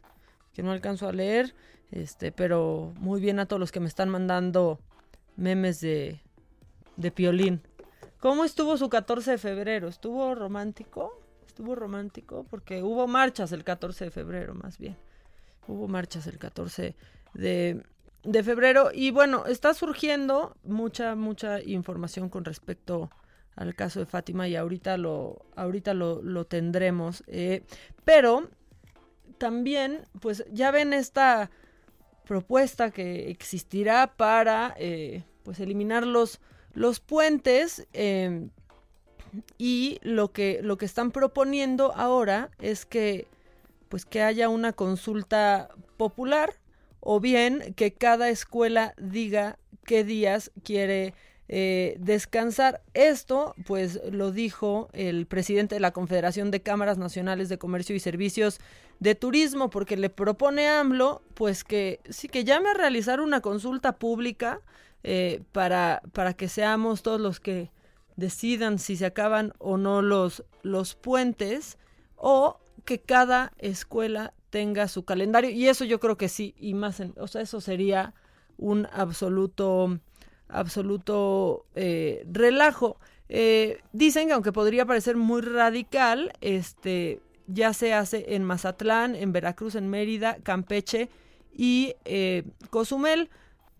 que 0.54 0.62
no 0.62 0.72
alcanzo 0.72 1.08
a 1.08 1.14
leer, 1.14 1.56
este, 1.92 2.32
pero 2.32 2.94
muy 2.98 3.20
bien 3.20 3.40
a 3.40 3.48
todos 3.48 3.60
los 3.60 3.72
que 3.72 3.80
me 3.80 3.88
están 3.88 4.10
mandando 4.10 4.80
memes 5.36 5.82
de, 5.82 6.22
de 6.96 7.12
piolín. 7.12 7.62
¿Cómo 8.20 8.44
estuvo 8.44 8.78
su 8.78 8.90
14 8.90 9.32
de 9.32 9.38
febrero? 9.40 9.88
¿Estuvo 9.88 10.36
romántico? 10.36 11.27
Estuvo 11.58 11.74
romántico 11.74 12.46
porque 12.48 12.84
hubo 12.84 13.08
marchas 13.08 13.52
el 13.52 13.64
14 13.64 14.06
de 14.06 14.12
febrero, 14.12 14.54
más 14.54 14.78
bien. 14.78 14.96
Hubo 15.68 15.88
marchas 15.88 16.28
el 16.28 16.38
14 16.38 16.96
de, 17.34 17.84
de 18.22 18.44
febrero 18.44 18.92
y 18.94 19.10
bueno, 19.10 19.48
está 19.48 19.74
surgiendo 19.74 20.56
mucha, 20.64 21.16
mucha 21.16 21.60
información 21.64 22.30
con 22.30 22.46
respecto 22.46 23.10
al 23.56 23.74
caso 23.74 24.00
de 24.00 24.06
Fátima 24.06 24.48
y 24.48 24.56
ahorita 24.56 24.98
lo, 24.98 25.48
ahorita 25.56 25.96
lo, 25.96 26.22
lo 26.22 26.46
tendremos. 26.46 27.24
eh, 27.26 27.64
pero 28.06 28.52
también, 29.40 30.04
pues 30.22 30.46
ya 30.52 30.70
ven 30.70 30.94
esta 30.94 31.50
propuesta 32.28 32.92
que 32.92 33.32
existirá 33.32 34.14
para 34.16 34.76
eh, 34.78 35.24
pues 35.42 35.60
eliminar 35.60 36.06
los, 36.06 36.40
los 36.76 37.00
puentes 37.00 37.88
eh, 37.94 38.48
y 39.58 40.00
lo 40.02 40.32
que, 40.32 40.60
lo 40.62 40.78
que 40.78 40.86
están 40.86 41.12
proponiendo 41.12 41.94
ahora 41.96 42.50
es 42.60 42.86
que 42.86 43.28
pues 43.90 44.06
que 44.06 44.22
haya 44.22 44.50
una 44.50 44.74
consulta 44.74 45.70
popular 45.98 46.56
o 47.00 47.20
bien 47.20 47.74
que 47.76 47.94
cada 47.94 48.30
escuela 48.30 48.94
diga 48.98 49.58
qué 49.86 50.04
días 50.04 50.52
quiere 50.64 51.14
eh, 51.50 51.96
descansar. 52.00 52.82
Esto, 52.94 53.56
pues, 53.66 54.02
lo 54.12 54.32
dijo 54.32 54.90
el 54.92 55.26
presidente 55.26 55.76
de 55.76 55.80
la 55.82 55.92
Confederación 55.92 56.52
de 56.52 56.62
Cámaras 56.62 56.98
Nacionales 56.98 57.48
de 57.48 57.58
Comercio 57.58 57.96
y 57.96 58.02
Servicios 58.02 58.60
de 59.00 59.16
Turismo, 59.16 59.70
porque 59.70 59.96
le 59.96 60.10
propone 60.10 60.68
a 60.68 60.82
AMLO, 60.82 61.22
pues, 61.36 61.64
que 61.64 62.02
sí 62.10 62.28
que 62.28 62.44
llame 62.44 62.70
a 62.70 62.74
realizar 62.74 63.22
una 63.22 63.40
consulta 63.40 63.98
pública 63.98 64.60
eh, 65.04 65.42
para, 65.54 66.02
para 66.12 66.34
que 66.34 66.50
seamos 66.50 67.02
todos 67.02 67.22
los 67.22 67.40
que 67.40 67.72
decidan 68.18 68.80
si 68.80 68.98
se 68.98 69.06
acaban 69.06 69.54
o 69.60 69.78
no 69.78 70.02
los, 70.02 70.44
los 70.64 70.96
puentes 70.96 71.78
o 72.18 72.60
que 72.84 73.00
cada 73.00 73.54
escuela 73.60 74.34
tenga 74.50 74.88
su 74.88 75.06
calendario. 75.06 75.52
Y 75.52 75.68
eso 75.68 75.86
yo 75.86 76.00
creo 76.00 76.18
que 76.18 76.28
sí 76.28 76.54
y 76.60 76.74
más 76.74 77.00
en, 77.00 77.14
o 77.18 77.28
sea 77.28 77.42
eso 77.42 77.62
sería 77.62 78.14
un 78.58 78.88
absoluto 78.92 80.00
absoluto 80.50 81.66
eh, 81.76 82.26
relajo. 82.30 83.00
Eh, 83.30 83.82
dicen 83.94 84.28
que 84.28 84.34
aunque 84.34 84.52
podría 84.52 84.86
parecer 84.86 85.16
muy 85.16 85.42
radical 85.42 86.34
este 86.42 87.22
ya 87.46 87.74
se 87.74 87.94
hace 87.94 88.36
en 88.36 88.44
Mazatlán 88.44 89.16
en 89.16 89.34
Veracruz 89.34 89.76
en 89.76 89.90
Mérida 89.90 90.38
Campeche 90.44 91.10
y 91.54 91.96
eh, 92.06 92.44
Cozumel 92.70 93.30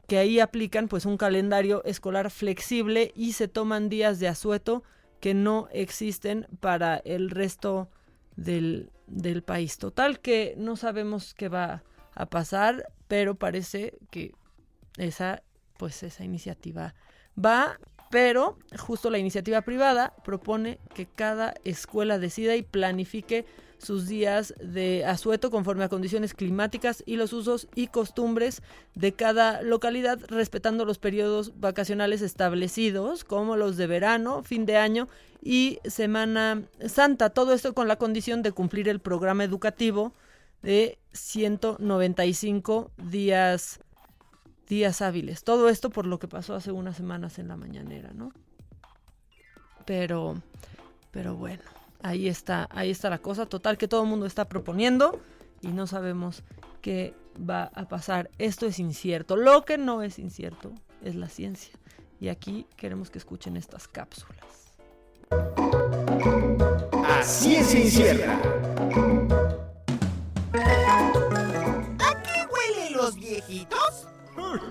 que 0.08 0.18
ahí 0.18 0.40
aplican 0.40 0.88
pues 0.88 1.06
un 1.06 1.18
calendario 1.18 1.84
escolar 1.84 2.32
flexible 2.32 3.12
y 3.16 3.34
se 3.34 3.48
toman 3.48 3.90
días 3.90 4.20
de 4.20 4.30
asueto 4.30 4.84
que 5.20 5.34
no 5.34 5.68
existen 5.72 6.48
para 6.60 6.98
el 6.98 7.30
resto 7.30 7.90
del, 8.36 8.90
del 9.08 9.44
país. 9.44 9.78
Total 9.78 10.20
que 10.20 10.56
no 10.58 10.76
sabemos 10.78 11.34
qué 11.34 11.50
va 11.50 11.84
a 12.14 12.26
pasar, 12.26 12.92
pero 13.08 13.36
parece 13.36 13.98
que 14.10 14.34
esa, 14.98 15.44
pues 15.78 16.02
esa 16.04 16.24
iniciativa 16.24 16.96
va, 17.38 17.80
pero 18.10 18.58
justo 18.80 19.10
la 19.10 19.18
iniciativa 19.18 19.62
privada 19.62 20.14
propone 20.24 20.80
que 20.94 21.06
cada 21.06 21.54
escuela 21.64 22.18
decida 22.20 22.56
y 22.56 22.62
planifique 22.62 23.46
sus 23.78 24.08
días 24.08 24.54
de 24.60 25.06
asueto 25.06 25.52
conforme 25.52 25.84
a 25.84 25.90
condiciones 25.90 26.34
climáticas 26.34 27.04
y 27.06 27.16
los 27.16 27.34
usos 27.34 27.68
y 27.76 27.88
costumbres 27.88 28.62
de 28.96 29.14
cada 29.14 29.62
localidad, 29.62 30.20
respetando 30.28 30.86
los 30.86 30.98
periodos 30.98 31.60
vacacionales 31.60 32.22
establecidos, 32.22 33.24
como 33.24 33.56
los 33.56 33.78
de 33.78 33.88
verano, 33.88 34.44
fin 34.44 34.66
de 34.66 34.78
año 34.78 35.08
y 35.42 35.80
Semana 35.86 36.64
Santa. 36.86 37.30
Todo 37.30 37.54
esto 37.54 37.74
con 37.74 37.88
la 37.88 37.98
condición 37.98 38.42
de 38.42 38.52
cumplir 38.52 38.90
el 38.90 39.00
programa 39.00 39.44
educativo 39.44 40.14
de 40.62 40.98
195 41.14 42.92
días 42.98 43.80
días 44.68 45.02
hábiles. 45.02 45.44
Todo 45.44 45.70
esto 45.70 45.90
por 45.90 46.06
lo 46.06 46.20
que 46.20 46.28
pasó 46.28 46.54
hace 46.54 46.72
unas 46.72 46.98
semanas 46.98 47.40
en 47.40 47.48
la 47.48 47.56
mañanera, 47.56 48.12
¿no? 48.14 48.34
Pero 49.86 50.36
pero 51.12 51.36
bueno, 51.36 51.64
ahí 52.02 52.28
está, 52.28 52.68
ahí 52.72 52.92
está 52.92 53.10
la 53.10 53.20
cosa. 53.20 53.46
Total 53.46 53.78
que 53.78 53.88
todo 53.88 54.04
el 54.04 54.10
mundo 54.10 54.26
está 54.26 54.46
proponiendo 54.46 55.20
y 55.62 55.70
no 55.70 55.88
sabemos 55.88 56.44
qué 56.82 57.14
va 57.38 57.72
a 57.74 57.88
pasar. 57.88 58.30
Esto 58.38 58.66
es 58.66 58.80
incierto. 58.80 59.36
Lo 59.36 59.66
que 59.66 59.78
no 59.78 60.02
es 60.02 60.20
incierto 60.20 60.72
es 61.04 61.16
la 61.16 61.30
ciencia. 61.30 61.74
Y 62.20 62.30
aquí 62.30 62.66
queremos 62.76 63.10
que 63.10 63.20
escuchen 63.20 63.58
estas 63.58 63.88
cápsulas. 63.88 64.74
A 65.30 67.24
ciencia 67.24 67.80
incierta. 67.80 68.57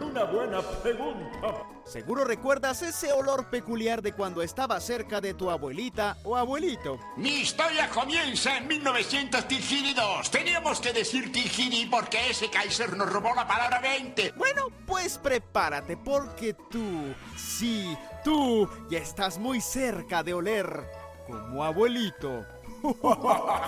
Una 0.00 0.24
buena 0.24 0.62
pregunta. 0.62 1.66
Seguro 1.84 2.24
recuerdas 2.24 2.82
ese 2.82 3.12
olor 3.12 3.50
peculiar 3.50 4.02
de 4.02 4.12
cuando 4.12 4.42
estaba 4.42 4.80
cerca 4.80 5.20
de 5.20 5.34
tu 5.34 5.50
abuelita 5.50 6.16
o 6.24 6.36
abuelito. 6.36 6.98
Mi 7.16 7.40
historia 7.40 7.88
comienza 7.90 8.56
en 8.56 8.66
1932. 8.66 10.30
Teníamos 10.30 10.80
que 10.80 10.92
decir 10.92 11.30
Tigiri 11.30 11.86
porque 11.86 12.30
ese 12.30 12.50
Kaiser 12.50 12.96
nos 12.96 13.12
robó 13.12 13.34
la 13.34 13.46
palabra 13.46 13.80
20. 13.80 14.32
Bueno, 14.36 14.68
pues 14.86 15.18
prepárate 15.18 15.96
porque 15.96 16.54
tú, 16.54 17.14
sí, 17.36 17.96
tú 18.24 18.68
ya 18.88 18.98
estás 18.98 19.38
muy 19.38 19.60
cerca 19.60 20.22
de 20.22 20.34
oler 20.34 20.84
como 21.26 21.62
abuelito. 21.64 22.46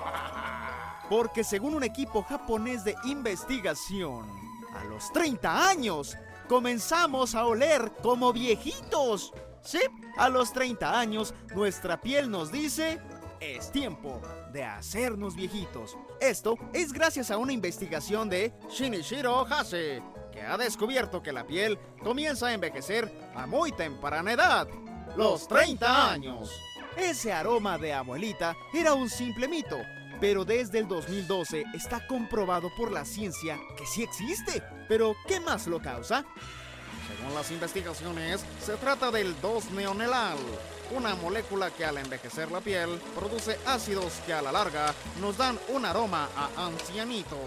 Porque 1.08 1.42
según 1.42 1.74
un 1.74 1.84
equipo 1.84 2.22
japonés 2.22 2.84
de 2.84 2.94
investigación, 3.04 4.26
a 4.78 4.84
los 4.84 5.12
30 5.12 5.68
años 5.68 6.16
comenzamos 6.48 7.34
a 7.34 7.46
oler 7.46 7.92
como 8.00 8.32
viejitos. 8.32 9.32
Sí, 9.60 9.80
a 10.16 10.28
los 10.28 10.52
30 10.52 10.98
años 10.98 11.34
nuestra 11.54 12.00
piel 12.00 12.30
nos 12.30 12.52
dice, 12.52 13.00
es 13.40 13.72
tiempo 13.72 14.20
de 14.52 14.62
hacernos 14.64 15.34
viejitos. 15.34 15.96
Esto 16.20 16.56
es 16.72 16.92
gracias 16.92 17.30
a 17.30 17.38
una 17.38 17.52
investigación 17.52 18.28
de 18.28 18.52
Shinichiro 18.70 19.44
Hase, 19.46 20.00
que 20.32 20.42
ha 20.42 20.56
descubierto 20.56 21.22
que 21.22 21.32
la 21.32 21.46
piel 21.46 21.78
comienza 22.02 22.46
a 22.46 22.54
envejecer 22.54 23.12
a 23.34 23.46
muy 23.46 23.72
temprana 23.72 24.32
edad, 24.32 24.68
los 25.16 25.48
30 25.48 26.12
años. 26.12 26.52
Ese 26.96 27.32
aroma 27.32 27.78
de 27.78 27.92
abuelita 27.92 28.56
era 28.72 28.94
un 28.94 29.10
simple 29.10 29.48
mito, 29.48 29.78
pero 30.20 30.44
desde 30.44 30.78
el 30.78 30.88
2012 30.88 31.64
está 31.74 32.06
comprobado 32.06 32.70
por 32.76 32.90
la 32.92 33.04
ciencia 33.04 33.58
que 33.76 33.86
sí 33.86 34.02
existe. 34.02 34.62
Pero, 34.88 35.16
¿qué 35.26 35.40
más 35.40 35.66
lo 35.66 35.80
causa? 35.80 36.24
Según 37.08 37.34
las 37.34 37.50
investigaciones, 37.50 38.44
se 38.64 38.74
trata 38.76 39.10
del 39.10 39.34
2-neonelal, 39.40 40.36
una 40.94 41.14
molécula 41.14 41.70
que 41.70 41.84
al 41.84 41.98
envejecer 41.98 42.50
la 42.50 42.60
piel 42.60 43.00
produce 43.14 43.58
ácidos 43.66 44.12
que 44.26 44.32
a 44.32 44.42
la 44.42 44.52
larga 44.52 44.94
nos 45.20 45.36
dan 45.36 45.58
un 45.68 45.84
aroma 45.84 46.28
a 46.36 46.66
ancianito. 46.66 47.38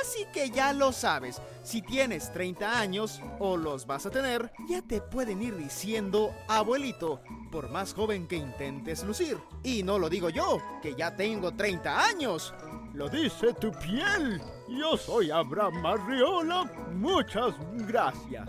Así 0.00 0.26
que 0.32 0.50
ya 0.50 0.72
lo 0.72 0.92
sabes, 0.92 1.40
si 1.62 1.82
tienes 1.82 2.32
30 2.32 2.78
años 2.78 3.20
o 3.38 3.56
los 3.56 3.86
vas 3.86 4.06
a 4.06 4.10
tener, 4.10 4.52
ya 4.68 4.82
te 4.82 5.00
pueden 5.00 5.42
ir 5.42 5.56
diciendo 5.56 6.34
abuelito, 6.48 7.20
por 7.50 7.70
más 7.70 7.94
joven 7.94 8.26
que 8.26 8.36
intentes 8.36 9.04
lucir. 9.04 9.38
Y 9.62 9.82
no 9.82 9.98
lo 9.98 10.08
digo 10.08 10.30
yo, 10.30 10.58
que 10.82 10.94
ya 10.94 11.16
tengo 11.16 11.52
30 11.52 12.04
años. 12.04 12.54
Lo 12.94 13.08
dice 13.08 13.52
tu 13.54 13.70
piel. 13.72 14.40
Yo 14.68 14.96
soy 14.96 15.30
Abraham 15.30 15.86
Arriola. 15.86 16.64
Muchas 16.92 17.54
gracias. 17.86 18.48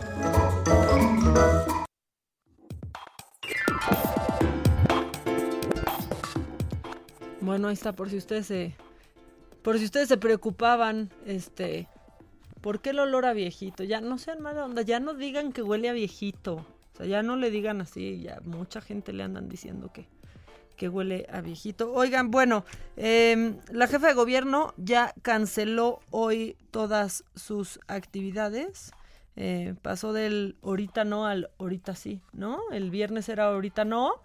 Bueno, 7.40 7.68
ahí 7.68 7.74
está 7.74 7.92
por 7.92 8.08
si 8.08 8.16
ustedes 8.16 8.46
se 8.46 8.74
por 9.62 9.78
si 9.78 9.84
ustedes 9.84 10.08
se 10.08 10.16
preocupaban, 10.16 11.10
este, 11.24 11.88
¿por 12.60 12.80
qué 12.80 12.90
el 12.90 12.98
olor 12.98 13.26
a 13.26 13.32
viejito? 13.32 13.84
Ya 13.84 14.00
no 14.00 14.18
sean 14.18 14.40
mala 14.40 14.64
onda, 14.64 14.82
ya 14.82 15.00
no 15.00 15.14
digan 15.14 15.52
que 15.52 15.62
huele 15.62 15.88
a 15.88 15.92
viejito. 15.92 16.66
O 16.92 16.96
sea, 16.96 17.06
ya 17.06 17.22
no 17.22 17.36
le 17.36 17.50
digan 17.50 17.80
así, 17.80 18.20
ya 18.20 18.40
mucha 18.44 18.80
gente 18.80 19.12
le 19.12 19.22
andan 19.22 19.48
diciendo 19.48 19.90
que, 19.92 20.06
que 20.76 20.88
huele 20.88 21.26
a 21.32 21.40
viejito. 21.40 21.92
Oigan, 21.92 22.30
bueno, 22.30 22.64
em, 22.96 23.56
la 23.70 23.86
jefa 23.86 24.08
de 24.08 24.14
gobierno 24.14 24.74
ya 24.76 25.14
canceló 25.22 26.00
hoy 26.10 26.56
todas 26.70 27.24
sus 27.34 27.80
actividades. 27.86 28.92
Eh, 29.36 29.74
pasó 29.80 30.12
del 30.12 30.56
ahorita 30.62 31.04
no 31.04 31.24
al 31.24 31.50
ahorita 31.58 31.94
sí, 31.94 32.20
¿no? 32.32 32.60
El 32.70 32.90
viernes 32.90 33.30
era 33.30 33.46
ahorita 33.46 33.86
no, 33.86 34.20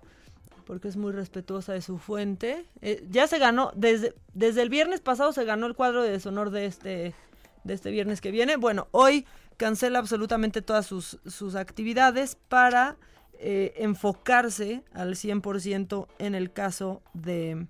porque 0.67 0.89
es 0.89 0.97
muy 0.97 1.13
respetuosa 1.13 1.71
de 1.71 1.81
su 1.81 1.97
fuente. 1.97 2.65
Eh, 2.81 3.07
ya 3.09 3.25
se 3.25 3.39
ganó, 3.39 3.71
desde, 3.73 4.13
el 4.35 4.69
viernes 4.69 4.99
pasado 4.99 5.31
se 5.31 5.45
ganó 5.45 5.65
el 5.65 5.75
cuadro 5.75 6.03
de 6.03 6.11
deshonor 6.11 6.51
de 6.51 6.65
este, 6.65 7.15
de 7.63 7.73
este 7.73 7.89
viernes 7.89 8.19
que 8.19 8.31
viene. 8.31 8.57
Bueno, 8.57 8.89
hoy 8.91 9.25
cancela 9.55 9.99
absolutamente 9.99 10.61
todas 10.61 10.85
sus, 10.85 11.19
sus 11.25 11.55
actividades 11.55 12.35
para 12.35 12.97
eh, 13.39 13.75
enfocarse 13.77 14.83
al 14.93 15.15
100% 15.15 16.07
en 16.19 16.35
el 16.35 16.51
caso 16.51 17.01
de, 17.13 17.65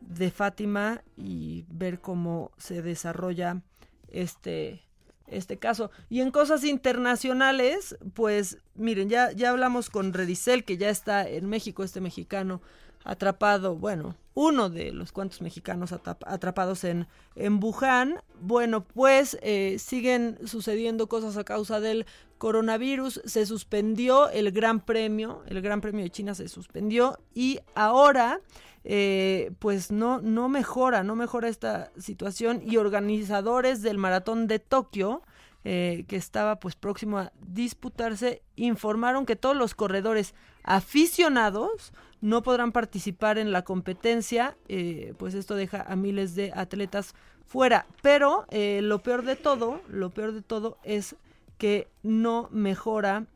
de 0.00 0.30
Fátima 0.30 1.02
y 1.16 1.64
ver 1.68 2.00
cómo 2.00 2.52
se 2.58 2.82
desarrolla 2.82 3.62
este, 4.08 4.85
este 5.28 5.58
caso. 5.58 5.90
Y 6.08 6.20
en 6.20 6.30
cosas 6.30 6.64
internacionales, 6.64 7.96
pues 8.14 8.58
miren, 8.74 9.08
ya, 9.08 9.32
ya 9.32 9.50
hablamos 9.50 9.90
con 9.90 10.12
Redicel, 10.12 10.64
que 10.64 10.76
ya 10.76 10.90
está 10.90 11.28
en 11.28 11.48
México, 11.48 11.84
este 11.84 12.00
mexicano 12.00 12.60
atrapado, 13.04 13.76
bueno, 13.76 14.16
uno 14.34 14.68
de 14.68 14.92
los 14.92 15.12
cuantos 15.12 15.40
mexicanos 15.40 15.92
atrapados 15.92 16.84
en, 16.84 17.06
en 17.36 17.62
Wuhan. 17.62 18.20
Bueno, 18.40 18.84
pues 18.84 19.38
eh, 19.42 19.76
siguen 19.78 20.38
sucediendo 20.44 21.08
cosas 21.08 21.36
a 21.36 21.44
causa 21.44 21.80
del 21.80 22.04
coronavirus. 22.38 23.22
Se 23.24 23.46
suspendió 23.46 24.28
el 24.28 24.50
Gran 24.50 24.80
Premio, 24.80 25.42
el 25.46 25.62
Gran 25.62 25.80
Premio 25.80 26.02
de 26.02 26.10
China 26.10 26.34
se 26.34 26.48
suspendió 26.48 27.18
y 27.34 27.60
ahora... 27.74 28.40
Eh, 28.88 29.50
pues 29.58 29.90
no, 29.90 30.20
no 30.20 30.48
mejora, 30.48 31.02
no 31.02 31.16
mejora 31.16 31.48
esta 31.48 31.90
situación. 31.98 32.62
Y 32.64 32.76
organizadores 32.76 33.82
del 33.82 33.98
maratón 33.98 34.46
de 34.46 34.60
Tokio, 34.60 35.22
eh, 35.64 36.04
que 36.06 36.14
estaba 36.14 36.60
pues 36.60 36.76
próximo 36.76 37.18
a 37.18 37.32
disputarse, 37.48 38.42
informaron 38.54 39.26
que 39.26 39.34
todos 39.34 39.56
los 39.56 39.74
corredores 39.74 40.36
aficionados 40.62 41.92
no 42.20 42.44
podrán 42.44 42.70
participar 42.70 43.38
en 43.38 43.50
la 43.50 43.62
competencia, 43.62 44.56
eh, 44.68 45.14
pues 45.18 45.34
esto 45.34 45.56
deja 45.56 45.82
a 45.82 45.96
miles 45.96 46.36
de 46.36 46.52
atletas 46.54 47.16
fuera, 47.44 47.86
pero 48.02 48.46
lo 48.52 49.02
peor 49.02 49.24
de 49.24 49.36
todo, 49.36 49.80
lo 49.88 50.10
peor 50.10 50.32
de 50.32 50.42
todo 50.42 50.78
es 50.82 51.16
que 51.58 51.88
no 52.02 52.48
mejora 52.52 53.26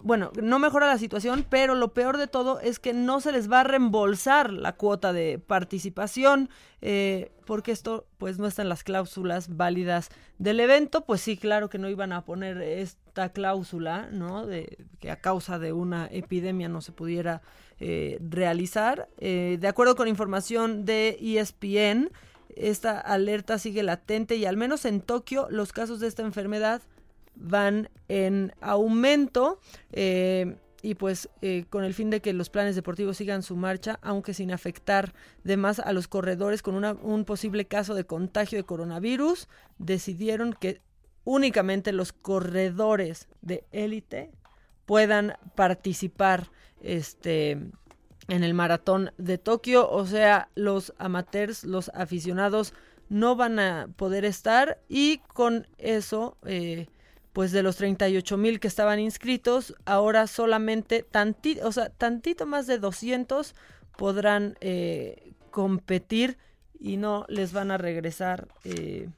bueno, 0.00 0.30
no 0.40 0.58
mejora 0.58 0.86
la 0.86 0.98
situación, 0.98 1.44
pero 1.48 1.74
lo 1.74 1.92
peor 1.92 2.18
de 2.18 2.26
todo 2.26 2.60
es 2.60 2.78
que 2.78 2.92
no 2.92 3.20
se 3.20 3.32
les 3.32 3.50
va 3.50 3.60
a 3.60 3.64
reembolsar 3.64 4.52
la 4.52 4.72
cuota 4.74 5.12
de 5.12 5.38
participación, 5.38 6.48
eh, 6.80 7.32
porque 7.46 7.72
esto 7.72 8.06
pues 8.18 8.38
no 8.38 8.46
está 8.46 8.62
en 8.62 8.68
las 8.68 8.84
cláusulas 8.84 9.56
válidas 9.56 10.10
del 10.38 10.60
evento, 10.60 11.04
pues 11.04 11.20
sí, 11.20 11.36
claro 11.36 11.68
que 11.68 11.78
no 11.78 11.88
iban 11.88 12.12
a 12.12 12.24
poner 12.24 12.60
esta 12.62 13.30
cláusula, 13.32 14.08
¿no? 14.12 14.46
De 14.46 14.78
que 15.00 15.10
a 15.10 15.20
causa 15.20 15.58
de 15.58 15.72
una 15.72 16.06
epidemia 16.10 16.68
no 16.68 16.80
se 16.80 16.92
pudiera 16.92 17.42
eh, 17.80 18.18
realizar. 18.20 19.08
Eh, 19.18 19.58
de 19.60 19.68
acuerdo 19.68 19.96
con 19.96 20.08
información 20.08 20.84
de 20.84 21.18
ESPN, 21.20 22.10
esta 22.54 22.98
alerta 22.98 23.58
sigue 23.58 23.82
latente 23.82 24.36
y 24.36 24.44
al 24.44 24.56
menos 24.56 24.84
en 24.84 25.00
Tokio 25.00 25.48
los 25.50 25.72
casos 25.72 26.00
de 26.00 26.08
esta 26.08 26.22
enfermedad 26.22 26.82
van 27.38 27.88
en 28.08 28.52
aumento. 28.60 29.60
Eh, 29.92 30.56
y 30.80 30.94
pues 30.94 31.28
eh, 31.42 31.64
con 31.70 31.82
el 31.82 31.92
fin 31.92 32.10
de 32.10 32.20
que 32.20 32.32
los 32.32 32.50
planes 32.50 32.76
deportivos 32.76 33.16
sigan 33.16 33.42
su 33.42 33.56
marcha, 33.56 33.98
aunque 34.02 34.32
sin 34.32 34.52
afectar 34.52 35.12
de 35.42 35.56
más 35.56 35.80
a 35.80 35.92
los 35.92 36.06
corredores 36.06 36.62
con 36.62 36.84
un 36.84 37.24
posible 37.24 37.66
caso 37.66 37.94
de 37.94 38.04
contagio 38.04 38.58
de 38.58 38.64
coronavirus, 38.64 39.48
decidieron 39.78 40.52
que 40.52 40.80
únicamente 41.24 41.92
los 41.92 42.12
corredores 42.12 43.26
de 43.42 43.64
élite 43.72 44.30
puedan 44.86 45.34
participar 45.56 46.50
este 46.80 47.58
en 48.28 48.44
el 48.44 48.54
maratón 48.54 49.10
de 49.16 49.38
Tokio, 49.38 49.90
o 49.90 50.06
sea, 50.06 50.50
los 50.54 50.92
amateurs, 50.98 51.64
los 51.64 51.90
aficionados 51.94 52.74
no 53.08 53.36
van 53.36 53.58
a 53.58 53.88
poder 53.96 54.26
estar 54.26 54.80
y 54.86 55.18
con 55.18 55.66
eso 55.78 56.36
eh, 56.44 56.88
pues 57.38 57.52
de 57.52 57.62
los 57.62 57.76
38 57.76 58.36
mil 58.36 58.58
que 58.58 58.66
estaban 58.66 58.98
inscritos, 58.98 59.72
ahora 59.84 60.26
solamente 60.26 61.04
tantito, 61.04 61.68
o 61.68 61.70
sea, 61.70 61.88
tantito 61.88 62.46
más 62.46 62.66
de 62.66 62.78
200 62.78 63.54
podrán 63.96 64.56
eh, 64.60 65.34
competir 65.52 66.36
y 66.80 66.96
no 66.96 67.26
les 67.28 67.52
van 67.52 67.70
a 67.70 67.78
regresar 67.78 68.48
eh, 68.64 69.08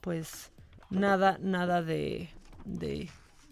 pues 0.00 0.52
nada, 0.88 1.36
nada 1.42 1.82
de, 1.82 2.30
de 2.64 3.10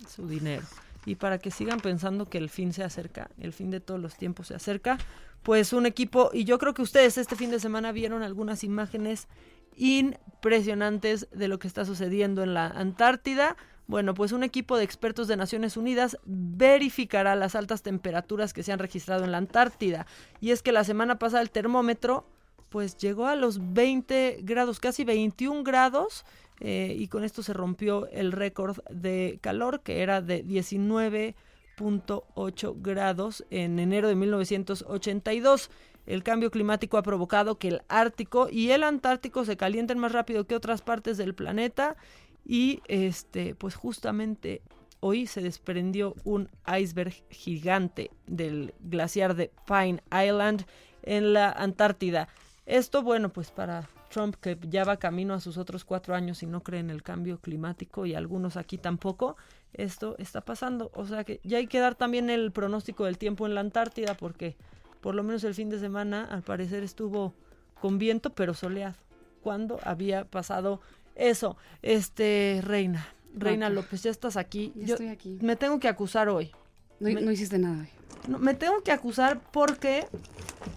su 0.09 0.27
dinero. 0.27 0.65
Y 1.05 1.17
para 1.17 1.37
que 1.37 1.51
sigan 1.51 1.81
pensando 1.81 2.25
que 2.25 2.39
el 2.39 2.49
fin 2.49 2.73
se 2.73 2.83
acerca, 2.83 3.29
el 3.39 3.53
fin 3.53 3.71
de 3.71 3.81
todos 3.81 4.01
los 4.01 4.17
tiempos 4.17 4.47
se 4.47 4.55
acerca, 4.55 4.97
pues 5.43 5.75
un 5.75 5.85
equipo, 5.85 6.31
y 6.33 6.45
yo 6.45 6.59
creo 6.59 6.73
que 6.73 6.81
ustedes 6.81 7.19
este 7.19 7.37
fin 7.37 7.51
de 7.51 7.61
semana 7.61 7.93
vieron 7.93 8.23
algunas 8.23 8.65
imágenes 8.65 9.29
impresionantes 9.77 11.29
de 11.31 11.49
lo 11.49 11.59
que 11.59 11.69
está 11.69 11.85
sucediendo 11.85 12.43
en 12.43 12.55
la 12.55 12.69
Antártida. 12.69 13.59
Bueno, 13.87 14.15
pues 14.15 14.33
un 14.33 14.45
equipo 14.45 14.79
de 14.79 14.85
expertos 14.85 15.29
de 15.29 15.37
Naciones 15.37 15.77
Unidas 15.77 16.17
verificará 16.25 17.37
las 17.37 17.55
altas 17.55 17.83
temperaturas 17.83 18.55
que 18.55 18.63
se 18.63 18.73
han 18.73 18.79
registrado 18.79 19.25
en 19.25 19.33
la 19.33 19.39
Antártida. 19.39 20.07
Y 20.41 20.53
es 20.53 20.63
que 20.63 20.73
la 20.73 20.85
semana 20.85 21.19
pasada 21.19 21.43
el 21.43 21.51
termómetro 21.51 22.27
pues 22.71 22.97
llegó 22.97 23.27
a 23.27 23.37
los 23.37 23.73
20 23.73 24.39
grados, 24.43 24.81
casi 24.81 25.05
21 25.05 25.63
grados, 25.63 26.25
eh, 26.61 26.97
y 26.99 27.09
con 27.09 27.23
esto 27.23 27.43
se 27.43 27.53
rompió 27.53 28.09
el 28.09 28.33
récord 28.33 28.79
de 28.91 29.39
calor 29.41 29.83
que 29.83 30.03
era 30.03 30.21
de 30.21 30.45
19.8 30.45 32.75
grados 32.81 33.45
en 33.51 33.79
enero 33.79 34.09
de 34.09 34.17
1982. 34.17 35.71
El 36.07 36.23
cambio 36.23 36.51
climático 36.51 36.99
ha 36.99 37.03
provocado 37.03 37.59
que 37.59 37.69
el 37.69 37.83
Ártico 37.89 38.49
y 38.51 38.71
el 38.71 38.83
Antártico 38.83 39.45
se 39.45 39.57
calienten 39.57 39.99
más 39.99 40.13
rápido 40.13 40.47
que 40.47 40.57
otras 40.57 40.83
partes 40.83 41.17
del 41.17 41.35
planeta 41.35 41.97
y 42.45 42.83
este 42.89 43.55
pues 43.55 43.75
justamente 43.75 44.63
hoy 45.01 45.27
se 45.27 45.43
desprendió 45.43 46.15
un 46.25 46.49
iceberg 46.67 47.13
gigante 47.29 48.11
del 48.27 48.73
glaciar 48.81 49.35
de 49.35 49.51
Pine 49.67 50.03
Island 50.11 50.65
en 51.03 51.35
la 51.35 51.51
Antártida. 51.51 52.29
Esto, 52.65 53.03
bueno, 53.03 53.29
pues 53.29 53.51
para 53.51 53.87
Trump, 54.11 54.37
que 54.41 54.59
ya 54.71 54.85
va 54.85 54.97
camino 54.97 55.35
a 55.35 55.41
sus 55.41 55.59
otros 55.59 55.85
cuatro 55.85 56.15
años 56.15 56.43
y 56.43 56.47
no 56.47 56.63
cree 56.63 56.81
en 56.81 56.89
el 56.89 57.03
cambio 57.03 57.39
climático 57.39 58.07
y 58.07 58.15
algunos 58.15 58.57
aquí 58.57 58.79
tampoco, 58.79 59.37
esto 59.75 60.17
está 60.19 60.41
pasando. 60.41 60.91
O 60.95 61.05
sea 61.05 61.25
que 61.25 61.41
ya 61.45 61.59
hay 61.59 61.67
que 61.67 61.81
dar 61.81 61.97
también 61.97 62.31
el 62.31 62.51
pronóstico 62.51 63.05
del 63.05 63.19
tiempo 63.19 63.45
en 63.45 63.55
la 63.55 63.61
Antártida 63.61 64.15
porque 64.15 64.57
por 65.03 65.15
lo 65.15 65.23
menos 65.23 65.45
el 65.45 65.55
fin 65.55 65.69
de 65.69 65.79
semana 65.79 66.25
al 66.25 66.43
parecer 66.43 66.83
estuvo 66.83 67.35
con 67.81 67.99
viento 67.99 68.31
pero 68.31 68.55
soleado. 68.55 68.97
cuando 69.43 69.79
había 69.83 70.25
pasado 70.25 70.81
eso? 71.15 71.57
Este, 71.83 72.61
Reina, 72.65 73.07
Reina. 73.35 73.69
López, 73.71 74.03
ya 74.03 74.11
estás 74.11 74.37
aquí. 74.37 74.73
Ya 74.77 74.95
estoy 74.95 75.09
aquí. 75.09 75.39
Me 75.41 75.57
tengo 75.57 75.79
que 75.81 75.89
acusar 75.89 76.29
hoy. 76.29 76.53
No, 77.01 77.09
Me- 77.11 77.21
no 77.21 77.31
hiciste 77.33 77.59
nada 77.59 77.81
hoy. 77.81 77.89
no, 78.29 78.39
me 78.39 78.55
tengo 78.55 78.83
que 78.83 78.93
acusar 78.93 79.41
porque... 79.53 80.07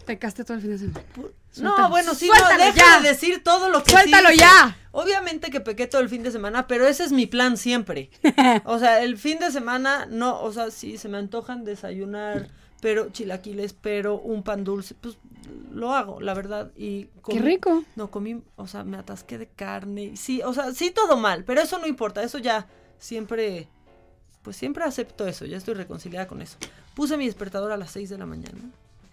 Pecaste 0.06 0.44
todo 0.44 0.56
el 0.58 0.62
fin 0.62 0.72
de 0.72 0.78
semana. 0.80 1.02
No, 1.58 1.90
bueno, 1.90 2.14
sí, 2.14 2.28
Suéltalo 2.28 2.58
no, 2.58 2.66
deja 2.66 2.76
ya. 2.98 3.02
de 3.02 3.10
decir 3.10 3.44
todo 3.44 3.70
lo 3.70 3.84
que 3.84 3.92
Suéltalo 3.92 4.30
sí 4.30 4.38
ya. 4.38 4.78
Obviamente 4.92 5.50
que 5.50 5.60
pequé 5.60 5.88
todo 5.88 6.02
el 6.02 6.10
fin 6.10 6.24
de 6.24 6.32
semana, 6.32 6.68
pero 6.68 6.88
ese 6.88 7.04
es 7.04 7.12
mi 7.12 7.26
plan 7.26 7.58
siempre. 7.58 8.10
o 8.66 8.80
sea, 8.80 9.02
el 9.04 9.18
fin 9.18 9.40
de 9.40 9.52
semana, 9.52 10.06
no, 10.08 10.42
o 10.42 10.52
sea, 10.54 10.72
sí, 10.72 10.98
se 10.98 11.08
me 11.10 11.18
antojan 11.18 11.64
desayunar, 11.64 12.50
pero 12.82 13.10
chilaquiles, 13.10 13.74
pero 13.74 14.20
un 14.20 14.44
pan 14.44 14.64
dulce, 14.64 14.94
pues 14.96 15.18
lo 15.72 15.94
hago, 15.94 16.22
la 16.22 16.34
verdad. 16.34 16.72
Y 16.76 17.06
Qué 17.28 17.40
rico. 17.40 17.84
No, 17.95 18.10
comí, 18.10 18.41
o 18.56 18.68
sea, 18.68 18.84
me 18.84 18.98
atasqué 18.98 19.38
de 19.38 19.48
carne. 19.48 20.15
Sí, 20.18 20.41
o 20.44 20.53
sea, 20.53 20.74
sí 20.74 20.91
todo 20.91 21.18
mal, 21.18 21.44
pero 21.44 21.61
eso 21.61 21.80
no 21.80 21.88
importa, 21.88 22.24
eso 22.24 22.38
ya 22.38 22.68
siempre, 22.98 23.68
pues 24.41 24.56
siempre 24.56 24.84
acepto 24.84 25.28
eso, 25.28 25.45
ya 25.45 25.57
estoy 25.57 25.76
reconciliada 25.76 26.28
con 26.28 26.41
eso. 26.41 26.57
Puse 26.95 27.18
mi 27.18 27.26
despertador 27.26 27.72
a 27.72 27.78
las 27.78 27.91
6 27.91 28.10
de 28.10 28.18
la 28.18 28.26
mañana 28.26 28.60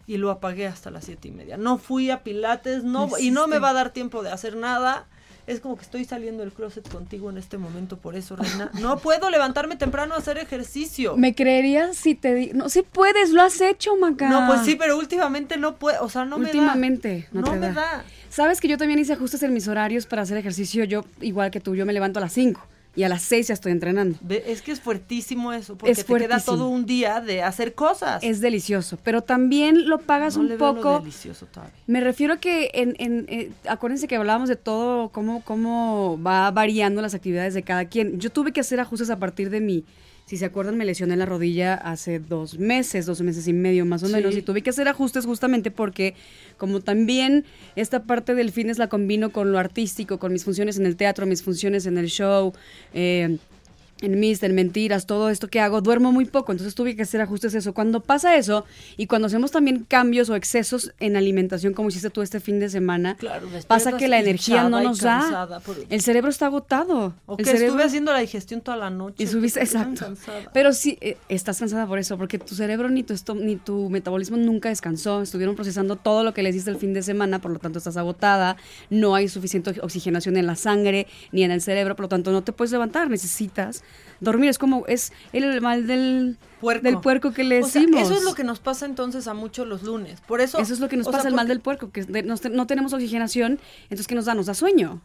y 0.07 0.17
lo 0.17 0.31
apagué 0.31 0.67
hasta 0.67 0.91
las 0.91 1.05
siete 1.05 1.29
y 1.29 1.33
media. 1.33 1.57
No 1.57 1.79
fui 1.79 2.11
a 2.11 2.23
pilates, 2.23 2.85
no, 2.85 3.09
y 3.19 3.31
no 3.31 3.47
me 3.47 3.59
va 3.59 3.71
a 3.71 3.75
dar 3.75 3.91
tiempo 3.91 4.23
de 4.23 4.31
hacer 4.31 4.57
nada. 4.57 5.07
Es 5.47 5.61
como 5.61 5.77
que 5.77 5.83
estoy 5.83 6.05
saliendo 6.05 6.43
del 6.43 6.53
closet 6.53 6.89
contigo 6.89 7.29
en 7.29 7.37
este 7.37 7.59
momento, 7.59 7.99
por 7.99 8.17
eso, 8.17 8.35
Reina. 8.37 8.71
No 8.81 8.99
puedo 8.99 9.29
levantarme 9.31 9.77
temprano 9.77 10.15
a 10.15 10.19
hacer 10.19 10.39
ejercicio. 10.39 11.17
¿Me 11.17 11.35
creerías 11.35 11.97
si 11.97 12.15
te 12.15 12.35
digo? 12.35 12.55
No, 12.55 12.69
sí 12.69 12.83
puedes, 12.83 13.31
lo 13.31 13.43
has 13.43 13.61
hecho, 13.61 13.95
Maca. 13.97 14.29
No, 14.29 14.47
pues 14.47 14.63
sí, 14.63 14.75
pero 14.77 14.97
últimamente 14.97 15.59
no 15.59 15.77
puedo, 15.77 16.03
o 16.03 16.09
sea, 16.09 16.25
no 16.25 16.37
Últimamente, 16.37 17.29
me 17.33 17.41
no, 17.41 17.47
da. 17.47 17.53
te 17.53 17.59
me 17.61 17.67
da. 17.69 17.75
da. 17.75 18.05
Sabes 18.31 18.61
que 18.61 18.69
yo 18.69 18.79
también 18.79 18.99
hice 18.99 19.13
ajustes 19.13 19.43
en 19.43 19.53
mis 19.53 19.69
horarios 19.69 20.07
para 20.07 20.23
hacer 20.23 20.37
ejercicio. 20.39 20.85
Yo, 20.85 21.05
igual 21.21 21.51
que 21.51 21.61
tú, 21.61 21.75
yo 21.75 21.85
me 21.87 21.93
levanto 21.93 22.19
a 22.19 22.23
las 22.23 22.33
5 22.33 22.61
y 22.97 23.03
a 23.03 23.09
las 23.09 23.23
6 23.23 23.49
ya 23.49 23.55
estoy 23.55 23.73
entrenando. 23.73 24.19
Es 24.29 24.63
que 24.63 24.73
es 24.73 24.81
fuertísimo 24.81 25.53
eso, 25.53 25.77
porque 25.77 25.93
Es 25.93 26.05
te 26.05 26.15
queda 26.15 26.41
todo 26.41 26.69
un 26.69 26.87
día 26.87 27.21
de 27.21 27.43
hacer 27.43 27.75
cosas. 27.75 28.23
Es 28.23 28.41
delicioso, 28.41 28.99
pero 29.03 29.23
también 29.23 29.89
lo 29.89 29.99
pagas 29.99 30.37
no 30.37 30.43
un 30.43 30.49
le 30.49 30.57
veo 30.57 30.69
lo 30.69 30.75
poco. 30.77 30.99
delicioso 31.01 31.47
todavía. 31.47 31.75
Me 31.87 32.01
refiero 32.01 32.35
a 32.35 32.37
que, 32.39 32.71
en, 32.75 32.95
en, 32.99 33.27
eh, 33.29 33.51
acuérdense 33.69 34.07
que 34.07 34.17
hablábamos 34.17 34.49
de 34.49 34.57
todo, 34.57 35.09
cómo, 35.09 35.43
cómo 35.45 36.21
va 36.25 36.51
variando 36.51 37.03
las 37.03 37.15
actividades 37.15 37.55
de 37.55 37.63
cada 37.63 37.87
quien. 37.87 38.21
Yo 38.21 38.31
tuve 38.31 38.53
que 38.53 38.61
hacer 38.61 38.79
ajustes 38.81 39.11
a 39.11 39.19
partir 39.19 39.51
de 39.51 39.61
mi, 39.61 39.85
si 40.27 40.37
se 40.39 40.47
acuerdan, 40.47 40.77
me 40.79 40.85
lesioné 40.87 41.17
la 41.17 41.27
rodilla 41.27 41.75
hace 41.75 42.19
dos 42.19 42.59
meses, 42.59 43.05
dos 43.07 43.21
meses 43.21 43.47
y 43.47 43.53
medio 43.53 43.85
más 43.85 44.03
o 44.03 44.07
Sí. 44.07 44.13
menos, 44.15 44.35
y 44.37 44.43
tuve 44.43 44.63
que 44.63 44.71
hacer 44.71 44.89
ajustes 44.89 45.27
justamente 45.27 45.71
porque 45.71 46.15
como 46.57 46.81
también 46.81 47.45
esta 47.77 48.05
parte 48.05 48.35
del 48.35 48.51
fitness 48.51 48.79
la 48.79 48.89
combino 48.89 49.31
con 49.33 49.53
lo 49.53 49.59
artístico, 49.59 50.19
con 50.19 50.33
mis 50.33 50.45
funciones 50.45 50.79
en 50.79 50.87
el 50.87 50.97
teatro, 50.97 51.27
mis 51.27 51.43
funciones 51.43 51.85
en 51.87 51.99
el 51.99 52.07
show, 52.09 52.53
eh, 52.95 53.37
en 54.05 54.21
mis, 54.21 54.43
en 54.43 54.55
mentiras, 54.55 55.07
todo 55.07 55.31
esto 55.31 55.49
que 55.49 55.61
hago, 55.61 55.81
duermo 55.81 56.13
muy 56.13 56.25
poco, 56.25 56.53
entonces 56.53 56.75
tuve 56.75 56.95
que 56.97 57.03
hacer 57.03 57.21
ajustes 57.21 57.55
a 57.55 57.59
eso. 57.59 57.75
Cuando 57.75 58.01
pasa 58.01 58.37
eso 58.37 58.65
y 58.97 59.07
cuando 59.07 59.27
hacemos 59.27 59.51
también 59.51 59.85
cambios 59.89 60.29
o 60.31 60.37
excesos 60.37 60.93
en 61.01 61.17
alimentación, 61.17 61.73
como 61.75 61.89
hiciste 61.89 62.11
tú 62.11 62.23
este 62.23 62.41
fin 62.41 62.61
de 62.61 62.69
semana, 62.69 63.17
Claro, 63.17 63.49
pasa 63.67 63.97
que 63.97 64.09
la 64.09 64.19
energía 64.21 64.69
no 64.69 64.81
nos 64.83 65.01
da. 65.01 65.61
por- 65.65 65.77
El 65.89 66.01
cerebro 66.01 66.31
está 66.31 66.47
agotado. 66.47 67.15
O 67.27 67.33
el 67.37 67.39
que 67.39 67.45
cerebro 67.51 67.67
estuve 67.69 67.85
haciendo 67.85 68.13
la 68.13 68.19
digestión 68.21 68.61
toda 68.61 68.77
la 68.77 68.91
noche. 68.91 69.23
y 69.23 69.27
subiste, 69.27 69.61
exacto. 69.61 70.05
cansada. 70.05 70.51
Pero 70.53 70.73
sí, 70.73 70.99
eh, 71.01 71.17
estás 71.29 71.59
cansada 71.59 71.87
por 71.87 71.99
eso, 71.99 72.17
porque 72.19 72.39
tu 72.39 72.55
cerebro 72.55 72.89
ni 72.89 73.03
tu, 73.03 73.15
ni 73.35 73.57
tu 73.57 73.89
metabolismo 73.91 74.37
nunca 74.37 74.69
descansó. 74.69 75.23
Estuvieron 75.23 75.55
procesando 75.55 75.97
todo 75.97 76.25
lo 76.25 76.35
que 76.35 76.43
les 76.43 76.55
diste 76.55 76.71
el 76.71 76.77
fin 76.77 76.93
de 76.95 77.03
semana, 77.03 77.41
por 77.41 77.51
lo 77.51 77.59
tanto 77.59 77.79
estás 77.79 77.97
agotada. 77.97 78.57
No 78.91 79.15
hay 79.15 79.29
suficiente 79.29 79.71
ox- 79.71 79.81
oxigenación 79.83 80.37
en 80.37 80.47
la 80.47 80.57
sangre 80.57 81.07
ni 81.33 81.43
en 81.45 81.51
el 81.51 81.61
cerebro, 81.61 81.97
por 81.97 82.05
lo 82.05 82.09
tanto 82.09 82.31
no 82.33 82.43
te 82.43 82.53
puedes 82.53 82.73
levantar. 82.73 83.09
Necesitas 83.11 83.83
dormir. 84.25 84.51
Es 84.51 84.59
como, 84.59 84.85
es 84.89 85.13
el 85.33 85.61
mal 85.61 85.87
del 85.87 86.37
Puerco. 86.61 86.83
del 86.83 86.99
puerco 86.99 87.33
que 87.33 87.45
le 87.45 87.63
O 87.63 87.67
sea, 87.69 87.83
decimos. 87.83 88.03
eso 88.03 88.15
es 88.15 88.25
lo 88.25 88.35
que 88.35 88.43
nos 88.43 88.59
pasa 88.59 88.87
entonces 88.87 89.29
a 89.29 89.35
muchos 89.35 89.67
los 89.69 89.83
lunes. 89.83 90.21
Por 90.23 90.41
eso. 90.41 90.59
Eso 90.59 90.73
es 90.73 90.81
lo 90.81 90.89
que 90.89 90.97
nos 90.97 91.07
pasa, 91.07 91.21
sea, 91.23 91.29
el 91.29 91.35
mal 91.35 91.47
del 91.47 91.61
puerco, 91.61 91.91
que 91.93 92.05
de- 92.05 92.23
nos 92.23 92.41
te- 92.41 92.49
no 92.51 92.67
tenemos 92.67 92.93
oxigenación, 92.95 93.59
entonces 93.85 94.07
¿qué 94.07 94.15
nos 94.15 94.25
da? 94.25 94.35
Nos 94.35 94.47
da 94.47 94.55
sueño. 94.55 95.01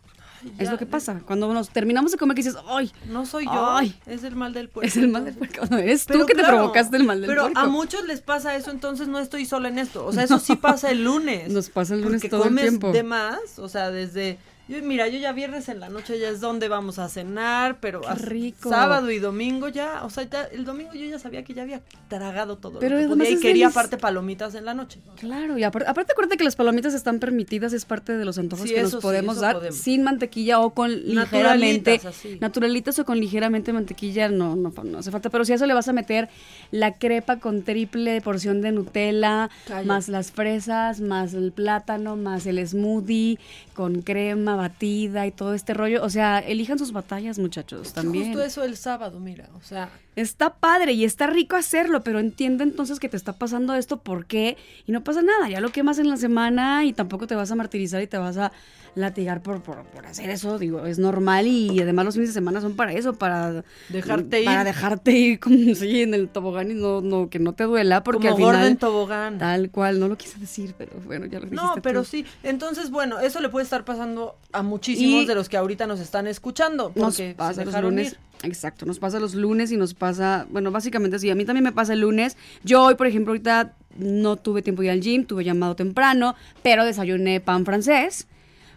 es 0.57 0.67
ya, 0.67 0.71
lo 0.71 0.77
que 0.77 0.85
pasa. 0.85 1.21
Cuando 1.25 1.53
nos 1.53 1.67
terminamos 1.69 2.13
de 2.13 2.17
comer, 2.17 2.33
que 2.33 2.43
dices, 2.43 2.57
¡ay! 2.69 2.89
No 3.09 3.25
soy 3.25 3.43
yo, 3.43 3.71
Ay, 3.75 3.93
es 4.05 4.23
el 4.23 4.37
mal 4.37 4.53
del 4.53 4.69
puerco. 4.69 4.87
es 4.87 4.95
el 4.95 5.09
mal 5.09 5.25
del 5.25 5.33
puerco. 5.35 5.65
No, 5.69 5.77
eres 5.77 6.05
Pero 6.07 6.21
tú 6.21 6.25
que 6.27 6.33
te 6.35 6.43
provocaste 6.45 6.95
el 6.95 7.03
mal 7.03 7.19
del 7.19 7.27
pero 7.29 7.41
puerco. 7.41 7.59
a 7.59 7.65
muchos 7.67 8.07
les 8.07 8.21
pasa 8.21 8.55
eso, 8.55 8.71
entonces 8.71 9.09
no 9.09 9.19
estoy 9.19 9.45
sola 9.45 9.67
en 9.67 9.79
esto. 9.79 10.05
O 10.05 10.13
sea, 10.13 10.23
eso 10.23 10.39
sí 10.39 10.55
pasa 10.55 10.91
el 10.91 11.03
lunes. 11.03 11.51
Nos 11.51 11.69
pasa 11.69 11.93
el 11.93 12.03
lunes 12.03 12.21
todo 12.29 12.45
el 12.45 12.55
tiempo. 12.55 12.93
de 12.93 13.03
más, 13.03 13.59
o 13.59 13.67
sea, 13.67 13.91
desde... 13.91 14.37
yo- 14.69 14.81
mira, 14.83 15.07
yo 15.07 15.17
ya 15.19 15.31
viernes 15.33 15.67
en 15.69 15.79
la 15.79 15.89
noche 15.89 16.19
ya 16.19 16.29
es 16.29 16.39
donde 16.39 16.67
vamos 16.69 16.99
a 16.99 17.09
cenar, 17.09 17.79
pero 17.79 18.01
rico. 18.15 18.69
sábado 18.69 19.09
y 19.11 19.19
domingo 19.19 19.67
ya, 19.67 20.03
o 20.05 20.09
sea, 20.09 20.23
ya, 20.29 20.43
el 20.45 20.63
domingo 20.65 20.93
yo 20.93 21.05
ya 21.05 21.19
sabía 21.19 21.43
que 21.43 21.53
ya 21.53 21.63
había 21.63 21.81
tragado 22.07 22.57
todo 22.57 22.79
Pero 22.79 22.95
lo 22.95 23.01
que 23.01 23.15
podía 23.15 23.31
y 23.31 23.39
quería 23.39 23.67
aparte 23.67 23.97
palomitas 23.97 24.55
en 24.55 24.65
la 24.65 24.73
noche. 24.73 24.99
Claro, 25.19 25.57
y 25.57 25.63
aparte, 25.63 25.89
aparte 25.89 26.11
acuérdate 26.13 26.37
que 26.37 26.43
las 26.43 26.55
palomitas 26.55 26.93
están 26.93 27.19
permitidas, 27.19 27.73
es 27.73 27.85
parte 27.85 28.15
de 28.17 28.25
los 28.25 28.37
antojos 28.37 28.67
Sí, 28.69 28.75
que 28.75 28.81
nos 28.83 28.91
sí, 28.91 28.97
podemos 29.01 29.35
eso 29.37 29.41
dar 29.41 29.55
podemos. 29.55 29.77
sin 29.79 30.03
mantequilla 30.03 30.59
o 30.59 30.69
con 30.73 30.91
ligeramente 30.91 31.91
Naturalitas, 31.93 32.05
así. 32.05 32.37
naturalitas 32.39 32.99
o 32.99 33.05
con 33.05 33.19
ligeramente 33.19 33.73
mantequilla, 33.73 34.29
no, 34.29 34.55
no, 34.55 34.71
no 34.83 34.97
hace 34.99 35.11
falta. 35.11 35.29
Pero 35.29 35.45
si 35.45 35.51
a 35.51 35.55
eso 35.55 35.65
le 35.65 35.73
vas 35.73 35.87
a 35.87 35.93
meter 35.93 36.29
la 36.71 36.93
crepa 36.93 37.39
con 37.39 37.63
triple 37.63 38.21
porción 38.21 38.61
de 38.61 38.71
Nutella, 38.71 39.49
más 39.85 40.09
las 40.09 40.31
fresas, 40.31 41.01
más 41.01 41.33
el 41.33 41.51
plátano, 41.51 42.15
más 42.15 42.45
el 42.45 42.65
smoothie 42.67 43.39
con 43.73 44.01
crema, 44.01 44.55
batida 44.59 45.25
y 45.25 45.31
todo 45.31 45.53
este 45.53 45.73
rollo. 45.73 46.03
O 46.03 46.09
sea, 46.09 46.39
elijan 46.39 46.77
sus 46.77 46.91
batallas, 46.91 47.39
muchachos, 47.39 47.93
también. 47.93 48.27
Justo 48.27 48.43
eso 48.43 48.63
el 48.63 48.77
sábado, 48.77 49.19
mira, 49.19 49.49
o 49.55 49.61
sea, 49.61 49.89
Está 50.19 50.55
padre 50.55 50.93
y 50.93 51.05
está 51.05 51.27
rico 51.27 51.55
hacerlo, 51.55 52.03
pero 52.03 52.19
entiende 52.19 52.63
entonces 52.63 52.99
que 52.99 53.07
te 53.09 53.15
está 53.17 53.33
pasando 53.33 53.73
esto, 53.75 53.97
¿por 54.01 54.25
qué? 54.25 54.57
Y 54.85 54.91
no 54.91 55.03
pasa 55.03 55.21
nada, 55.21 55.49
ya 55.49 55.61
lo 55.61 55.71
quemas 55.71 55.97
en 55.99 56.09
la 56.09 56.17
semana 56.17 56.83
y 56.83 56.93
tampoco 56.93 57.25
te 57.27 57.35
vas 57.35 57.51
a 57.51 57.55
martirizar 57.55 58.01
y 58.01 58.07
te 58.07 58.17
vas 58.17 58.37
a 58.37 58.51
latigar 58.95 59.41
por, 59.43 59.61
por, 59.61 59.83
por 59.83 60.05
hacer 60.07 60.29
eso, 60.31 60.57
digo, 60.57 60.85
es 60.87 60.97
normal 60.97 61.45
y 61.47 61.79
además 61.79 62.05
los 62.05 62.15
fines 62.15 62.29
de 62.29 62.33
semana 62.33 62.59
son 62.59 62.75
para 62.75 62.91
eso, 62.91 63.13
para 63.13 63.63
Dejarte 63.87 64.43
para 64.43 64.61
ir. 64.61 64.65
dejarte 64.65 65.11
ir 65.11 65.39
como 65.39 65.55
sí, 65.75 66.01
en 66.01 66.13
el 66.15 66.27
tobogán 66.27 66.71
y 66.71 66.73
no, 66.73 66.99
no, 67.01 67.29
que 67.29 67.37
no 67.39 67.53
te 67.53 67.65
duela, 67.65 68.03
porque 68.03 68.29
como 68.29 68.49
al 68.49 68.65
en 68.65 68.77
tobogán. 68.77 69.37
tal 69.37 69.69
cual, 69.69 69.99
no 69.99 70.07
lo 70.07 70.17
quise 70.17 70.39
decir, 70.39 70.73
pero 70.77 70.91
bueno, 71.05 71.27
ya 71.27 71.39
lo 71.39 71.45
dijiste 71.45 71.55
No, 71.63 71.75
pero 71.81 72.01
tú. 72.01 72.07
sí. 72.09 72.25
Entonces, 72.43 72.89
bueno, 72.89 73.19
eso 73.19 73.39
le 73.41 73.49
puede 73.49 73.63
estar 73.63 73.85
pasando 73.85 74.35
a 74.51 74.63
muchísimos 74.63 75.23
Y- 75.23 75.25
de 75.27 75.35
los 75.35 75.47
que 75.49 75.57
ahorita 75.57 75.85
nos 75.87 75.99
están 75.99 76.25
escuchando. 76.27 76.91
Nos 76.95 77.15
Porque 77.15 77.35
pasa 77.37 77.53
se 77.53 77.65
los 77.65 77.73
dejaron 77.73 77.91
lunes. 77.91 78.13
ir. 78.13 78.19
Exacto, 78.43 78.85
nos 78.85 78.99
pasa 78.99 79.19
los 79.19 79.35
lunes 79.35 79.71
y 79.71 79.77
nos 79.77 79.93
pasa, 79.93 80.47
bueno, 80.49 80.71
básicamente 80.71 81.19
sí, 81.19 81.29
a 81.29 81.35
mí 81.35 81.43
también 81.45 81.63
me 81.65 81.71
pasa 81.73 81.93
el 81.93 81.99
lunes. 82.01 82.37
Yo 82.63 82.83
hoy, 82.83 82.95
por 82.95 83.05
ejemplo, 83.07 83.31
ahorita 83.31 83.73
no 83.97 84.37
tuve 84.37 84.61
tiempo 84.61 84.81
de 84.81 84.87
ir 84.87 84.91
al 84.91 85.01
gym, 85.01 85.25
tuve 85.25 85.43
llamado 85.43 85.75
temprano, 85.75 86.35
pero 86.63 86.85
desayuné 86.85 87.41
pan 87.41 87.65
francés. 87.65 88.27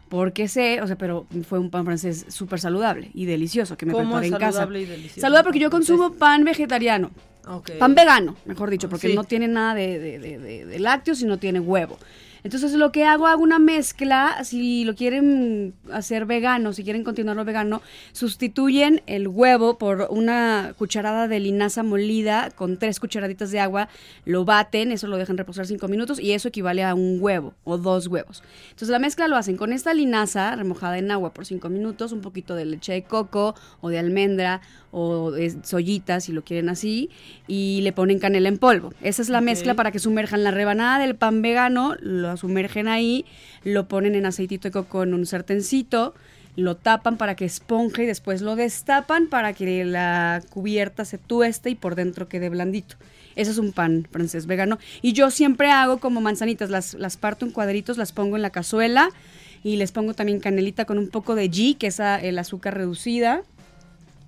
Porque 0.09 0.47
sé, 0.47 0.83
o 0.83 0.87
sea, 0.87 0.97
pero 0.97 1.27
fue 1.49 1.59
un 1.59 1.71
pan 1.71 1.87
francés 1.87 2.27
súper 2.29 2.61
saludable 2.61 3.11
y 3.15 3.25
delicioso 3.25 3.79
que 3.79 3.87
me 3.87 3.93
¿Cómo 3.93 4.05
preparé 4.11 4.27
en 4.27 4.33
casa. 4.35 4.53
saludable 4.53 4.83
y 4.83 4.85
delicioso 4.85 5.21
Saludable 5.23 5.45
porque 5.45 5.59
yo 5.61 5.71
consumo 5.71 6.13
pan 6.13 6.45
vegetariano. 6.45 7.11
Ok. 7.49 7.71
Pan 7.79 7.95
vegano, 7.95 8.37
mejor 8.45 8.69
dicho, 8.69 8.91
porque 8.91 9.09
Sí. 9.09 9.15
no 9.15 9.25
tiene 9.25 9.49
nada 9.49 9.75
de, 9.75 9.99
de- 9.99 10.19
de- 10.19 10.39
de- 10.39 10.67
de 10.67 10.79
lácteos 10.81 11.23
y 11.23 11.25
no 11.25 11.39
tiene 11.39 11.61
huevo. 11.61 11.99
Entonces 12.45 12.73
lo 12.73 12.91
que 12.91 13.05
hago, 13.05 13.27
hago 13.27 13.43
una 13.43 13.59
mezcla, 13.59 14.43
si 14.45 14.85
lo 14.85 14.95
quieren 14.95 15.75
hacer 15.93 16.27
vegano, 16.27 16.73
si 16.73 16.83
quieren 16.83 17.05
continuarlo 17.05 17.45
vegano, 17.45 17.83
sustituyen 18.13 19.03
el 19.07 19.29
huevo 19.29 19.79
por 19.79 20.09
una 20.11 20.75
cucharada 20.77 21.29
de 21.29 21.41
linaza 21.41 21.83
molida 21.83 22.51
con 22.51 22.79
tres 22.79 22.99
cucharaditas 22.99 23.51
de 23.51 23.61
agua, 23.61 23.89
lo 24.25 24.45
baten, 24.45 24.91
eso 24.91 25.07
lo 25.07 25.17
dejan 25.17 25.39
reposar 25.39 25.67
cinco 25.67 25.89
minutos 25.89 26.19
y 26.19 26.33
eso 26.33 26.49
equivale 26.49 26.83
a 26.83 26.95
un 26.95 27.19
huevo 27.21 27.55
o 27.65 27.79
dos 27.79 28.09
huevos. 28.09 28.43
Entonces 28.71 28.89
la 28.89 28.99
mezcla 28.99 29.29
lo 29.29 29.37
hacen 29.37 29.57
con 29.57 29.73
esta 29.73 29.95
linaza 29.95 30.57
remojada 30.57 30.99
en 30.99 31.11
agua 31.11 31.33
por 31.33 31.47
cinco 31.47 31.69
minutos, 31.69 32.13
un 32.13 32.21
poquito 32.21 32.55
de 32.55 32.65
leche 32.65 32.93
de 32.93 33.03
coco 33.03 33.55
o 33.81 33.89
de 33.89 33.99
almendra 33.99 34.61
o 34.91 35.31
de 35.31 35.57
soyita 35.63 36.21
si 36.21 36.33
lo 36.33 36.43
quieren 36.43 36.69
así 36.69 37.11
y 37.47 37.81
le 37.83 37.93
ponen 37.93 38.19
canela 38.19 38.49
en 38.49 38.59
polvo. 38.59 38.93
Esa 39.01 39.23
es 39.23 39.29
la 39.29 39.41
mezcla 39.41 39.75
para 39.75 39.91
que 39.91 39.99
sumerjan 39.99 40.45
la 40.45 40.51
rebanada 40.51 40.99
del 40.99 41.15
pan 41.17 41.41
vegano, 41.41 41.95
lo 42.01 42.32
sumergen 42.37 42.89
ahí, 42.89 43.25
lo 43.65 43.89
ponen 43.89 44.15
en 44.15 44.27
aceitito 44.27 44.87
en 45.03 45.15
un 45.15 45.27
sartencito, 45.27 46.15
lo 46.57 46.77
tapan 46.77 47.17
para 47.17 47.35
que 47.35 47.45
esponje 47.45 48.05
y 48.05 48.07
después 48.07 48.43
lo 48.43 48.57
destapan 48.57 49.29
para 49.29 49.53
que 49.53 49.85
la 49.85 50.43
cubierta 50.51 51.05
se 51.05 51.19
tueste 51.19 51.71
y 51.71 51.75
por 51.75 51.95
dentro 51.95 52.29
quede 52.29 52.49
blandito. 52.49 52.97
Ese 53.37 53.51
es 53.51 53.59
un 53.59 53.73
pan 53.73 54.07
francés 54.11 54.47
vegano. 54.47 54.79
Y 55.01 55.15
yo 55.15 55.31
siempre 55.31 55.71
hago 55.71 55.99
como 55.99 56.21
manzanitas, 56.21 56.69
las, 56.69 56.95
las 56.95 57.17
parto 57.17 57.47
en 57.47 57.53
cuadritos, 57.53 57.97
las 57.97 58.13
pongo 58.13 58.37
en 58.37 58.43
la 58.43 58.51
cazuela 58.51 59.09
y 59.65 59.77
les 59.77 59.93
pongo 59.93 60.15
también 60.15 60.41
canelita 60.41 60.85
con 60.85 60.99
un 60.99 61.09
poco 61.09 61.35
de 61.35 61.49
ghee, 61.49 61.75
que 61.75 61.87
es 61.87 62.01
el 62.01 62.39
azúcar 62.39 62.77
reducida. 62.77 63.43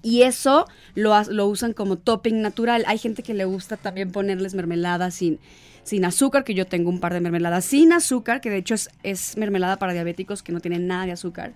Y 0.04 0.22
eso 0.22 0.66
lo, 0.94 1.20
lo 1.24 1.46
usan 1.46 1.72
como 1.72 1.96
topping 1.96 2.42
natural. 2.42 2.84
Hay 2.86 2.98
gente 2.98 3.22
que 3.22 3.32
le 3.32 3.46
gusta 3.46 3.78
también 3.78 4.12
ponerles 4.12 4.54
mermelada 4.54 5.10
sin, 5.10 5.40
sin 5.82 6.04
azúcar, 6.04 6.44
que 6.44 6.52
yo 6.52 6.66
tengo 6.66 6.90
un 6.90 7.00
par 7.00 7.14
de 7.14 7.20
mermeladas 7.20 7.64
sin 7.64 7.90
azúcar, 7.90 8.42
que 8.42 8.50
de 8.50 8.58
hecho 8.58 8.74
es, 8.74 8.90
es 9.02 9.38
mermelada 9.38 9.78
para 9.78 9.94
diabéticos 9.94 10.42
que 10.42 10.52
no 10.52 10.60
tienen 10.60 10.86
nada 10.86 11.06
de 11.06 11.12
azúcar. 11.12 11.54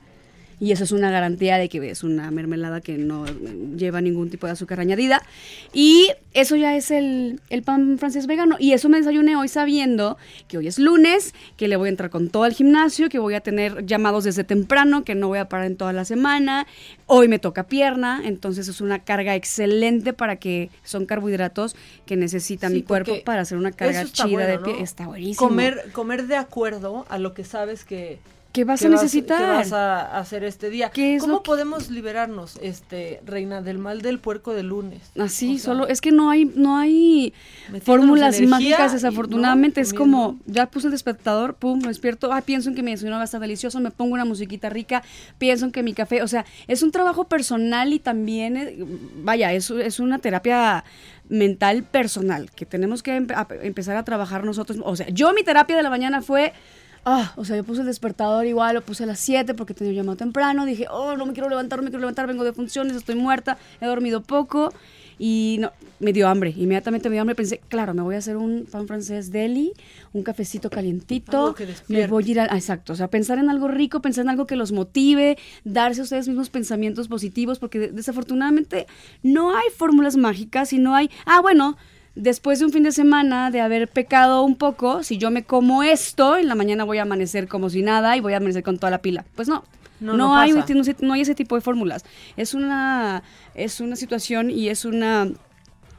Y 0.61 0.73
eso 0.73 0.85
es 0.85 0.93
una 0.93 1.11
garantía 1.11 1.57
de 1.57 1.69
que 1.69 1.91
es 1.91 2.03
una 2.03 2.31
mermelada 2.31 2.81
que 2.81 2.99
no 2.99 3.25
lleva 3.77 4.01
ningún 4.01 4.31
tipo 4.31 4.47
de 4.47 4.53
azúcar 4.53 4.81
añadida. 4.81 5.23
Y 5.73 6.11
eso 6.35 6.57
ya 6.57 6.77
es 6.77 6.91
el, 6.91 7.41
el 7.49 7.63
pan 7.63 7.99
francés 7.99 8.27
vegano. 8.27 8.57
Y 8.59 8.73
eso 8.73 8.89
me 8.89 8.99
desayuné 8.99 9.37
hoy 9.37 9.49
sabiendo 9.49 10.17
que 10.49 10.59
hoy 10.59 10.67
es 10.67 10.79
lunes, 10.79 11.35
que 11.57 11.69
le 11.69 11.77
voy 11.77 11.89
a 11.89 11.91
entrar 11.91 12.11
con 12.11 12.29
todo 12.29 12.45
al 12.45 12.53
gimnasio, 12.53 13.09
que 13.09 13.19
voy 13.19 13.35
a 13.35 13.41
tener 13.41 13.87
llamados 13.87 14.25
desde 14.25 14.45
temprano, 14.45 15.05
que 15.05 15.15
no 15.15 15.29
voy 15.29 15.39
a 15.39 15.49
parar 15.49 15.67
en 15.67 15.77
toda 15.77 15.93
la 15.93 16.05
semana. 16.05 16.67
Hoy 17.07 17.29
me 17.29 17.39
toca 17.39 17.67
pierna, 17.67 18.23
entonces 18.25 18.69
es 18.69 18.81
una 18.81 19.01
carga 19.05 19.35
excelente 19.35 20.13
para 20.13 20.37
que 20.37 20.71
son 20.83 21.07
carbohidratos 21.07 21.77
que 22.07 22.17
necesita 22.17 22.69
Sí, 22.69 22.75
mi 22.75 22.83
cuerpo 22.83 23.15
para 23.25 23.43
hacer 23.43 23.59
una 23.59 23.73
carga 23.73 24.05
chida 24.05 24.47
de 24.47 24.59
pie. 24.59 24.75
¿no? 24.75 24.79
Está 24.81 25.07
buenísimo. 25.07 25.49
Comer, 25.49 25.91
comer 25.93 26.27
de 26.27 26.37
acuerdo 26.37 27.07
a 27.09 27.19
lo 27.19 27.35
que 27.35 27.45
sabes 27.45 27.85
que 27.85 28.19
¿Qué 28.59 28.65
vas 28.65 28.85
a 28.85 28.89
necesitar? 28.89 29.39
que 29.39 29.47
vas 29.47 29.73
a 29.73 30.19
hacer 30.19 30.43
este 30.45 30.69
día. 30.71 30.91
¿Qué 30.91 31.15
es 31.15 31.23
¿Cómo 31.23 31.43
que- 31.43 31.47
podemos 31.47 31.91
liberarnos, 31.91 32.59
este, 32.61 33.21
reina, 33.25 33.63
del 33.63 33.79
mal 33.79 34.03
del 34.03 34.19
puerco 34.19 34.53
de 34.55 34.63
lunes? 34.65 35.01
Así, 35.19 35.55
O 35.55 35.59
sea, 35.59 35.65
solo 35.65 35.87
es 35.87 36.01
que 36.01 36.11
no 36.13 36.31
hay 36.31 36.45
no 36.45 36.77
hay 36.77 37.33
fórmulas 37.83 38.41
mágicas 38.43 38.93
desafortunadamente 38.93 39.81
¿no? 39.81 39.87
es 39.87 39.95
como 39.95 40.39
ya 40.47 40.67
puse 40.67 40.89
el 40.89 40.91
despertador, 40.93 41.55
pum, 41.55 41.81
me 41.83 41.89
despierto, 41.89 42.33
ah, 42.33 42.43
pienso 42.43 42.69
en 42.69 42.75
que 42.75 42.83
mi 42.83 42.91
desayuno 42.91 43.17
va 43.17 43.23
a 43.23 43.25
estar 43.27 43.41
delicioso, 43.41 43.79
me 43.81 43.91
pongo 43.91 44.15
una 44.15 44.25
musiquita 44.25 44.69
rica, 44.71 45.03
pienso 45.39 45.65
en 45.67 45.73
que 45.73 45.83
mi 45.83 45.93
café, 45.95 46.23
o 46.23 46.29
sea, 46.29 46.45
es 46.67 46.83
un 46.83 46.91
trabajo 46.91 47.29
personal 47.29 47.93
y 47.93 47.99
también 47.99 48.57
eh, 48.57 48.77
vaya, 49.23 49.53
es, 49.53 49.71
es 49.71 50.01
una 50.01 50.19
terapia 50.19 50.85
mental 51.29 51.83
personal 51.85 52.51
que 52.51 52.65
tenemos 52.67 53.03
que 53.03 53.17
empe- 53.21 53.35
a- 53.37 53.47
empezar 53.67 53.97
a 53.97 54.05
trabajar 54.05 54.45
nosotros, 54.45 54.79
o 54.83 54.97
sea, 54.97 55.09
yo 55.11 55.33
mi 55.35 55.43
terapia 55.43 55.77
de 55.77 55.83
la 55.83 55.91
mañana 55.91 56.23
fue 56.23 56.53
Ah, 57.05 57.33
o 57.37 57.45
sea, 57.45 57.57
yo 57.57 57.65
puse 57.65 57.81
el 57.81 57.87
despertador 57.87 58.47
igual, 58.47 58.75
lo 58.75 58.83
puse 58.83 59.05
a 59.05 59.07
las 59.07 59.19
7 59.20 59.55
porque 59.55 59.75
tenía 59.75 59.93
llamado 59.95 60.16
temprano. 60.16 60.65
Dije, 60.66 60.87
oh, 60.91 61.16
no 61.16 61.25
me 61.27 61.33
quiero 61.33 61.49
levantar, 61.49 61.79
no 61.79 61.85
me 61.85 61.91
quiero 61.91 62.01
levantar, 62.01 62.27
vengo 62.27 62.45
de 62.45 62.53
funciones, 62.53 62.95
estoy 62.97 63.15
muerta, 63.15 63.57
he 63.81 63.87
dormido 63.87 64.23
poco. 64.23 64.73
Y 65.20 65.57
no, 65.59 65.73
me 65.99 66.12
dio 66.12 66.29
hambre. 66.29 66.55
Inmediatamente 66.57 67.09
me 67.09 67.15
dio 67.15 67.23
hambre. 67.23 67.35
Pensé, 67.35 67.59
claro, 67.69 67.93
me 67.93 68.03
voy 68.03 68.15
a 68.15 68.19
hacer 68.19 68.37
un 68.37 68.66
pan 68.70 68.87
francés 68.87 69.33
deli, 69.33 69.73
un 70.12 70.23
cafecito 70.23 70.70
calientito. 70.70 71.57
Me 71.89 72.07
voy 72.07 72.25
a 72.25 72.31
ir 72.31 72.41
a. 72.41 72.45
Exacto. 72.55 72.93
O 72.93 72.97
sea, 72.97 73.09
pensar 73.09 73.39
en 73.39 73.51
algo 73.51 73.66
rico, 73.66 74.01
pensar 74.01 74.23
en 74.23 74.29
algo 74.29 74.47
que 74.47 74.55
los 74.55 74.70
motive, 74.70 75.37
darse 75.65 76.03
a 76.03 76.05
ustedes 76.05 76.29
mismos 76.29 76.51
pensamientos 76.51 77.09
positivos, 77.09 77.59
porque 77.59 77.81
de- 77.81 77.89
desafortunadamente 77.91 78.87
no 79.25 79.57
hay 79.57 79.65
fórmulas 79.77 80.16
mágicas 80.16 80.73
y 80.73 80.79
no 80.79 80.95
hay. 80.95 81.11
Ah, 81.27 81.41
bueno, 81.41 81.77
después 82.19 82.59
de 82.59 82.66
un 82.66 82.73
fin 82.73 82.82
de 82.82 82.93
semana 82.93 83.51
de 83.51 83.61
haber 83.61 83.89
pecado 83.89 84.43
un 84.43 84.57
poco, 84.57 85.03
si 85.03 85.19
yo 85.19 85.31
me 85.31 85.45
como 85.45 85.82
esto, 85.82 86.36
en 86.36 86.49
la 86.49 86.55
mañana 86.55 86.85
voy 86.85 86.99
a 86.99 87.03
amanecer 87.03 87.49
como 87.49 87.70
si 87.70 87.82
nada 87.82 88.16
y 88.16 88.20
voy 88.20 88.35
a 88.35 88.39
amanecer 88.39 88.62
con 88.62 88.77
toda 88.77 88.90
la 88.90 88.99
pila. 88.99 89.24
Pues 89.36 89.49
no. 89.49 89.65
No, 90.01 90.12
No, 90.12 90.19
no 90.19 90.36
hay, 90.36 90.53
no, 90.53 90.65
no 91.01 91.12
hay 91.12 91.20
ese 91.23 91.35
tipo 91.35 91.55
de 91.57 91.61
fórmulas. 91.61 92.05
Es 92.36 92.55
una, 92.55 93.23
es 93.55 93.81
una 93.81 93.97
situación 93.97 94.51
y 94.51 94.69
es 94.69 94.85
una 94.85 95.28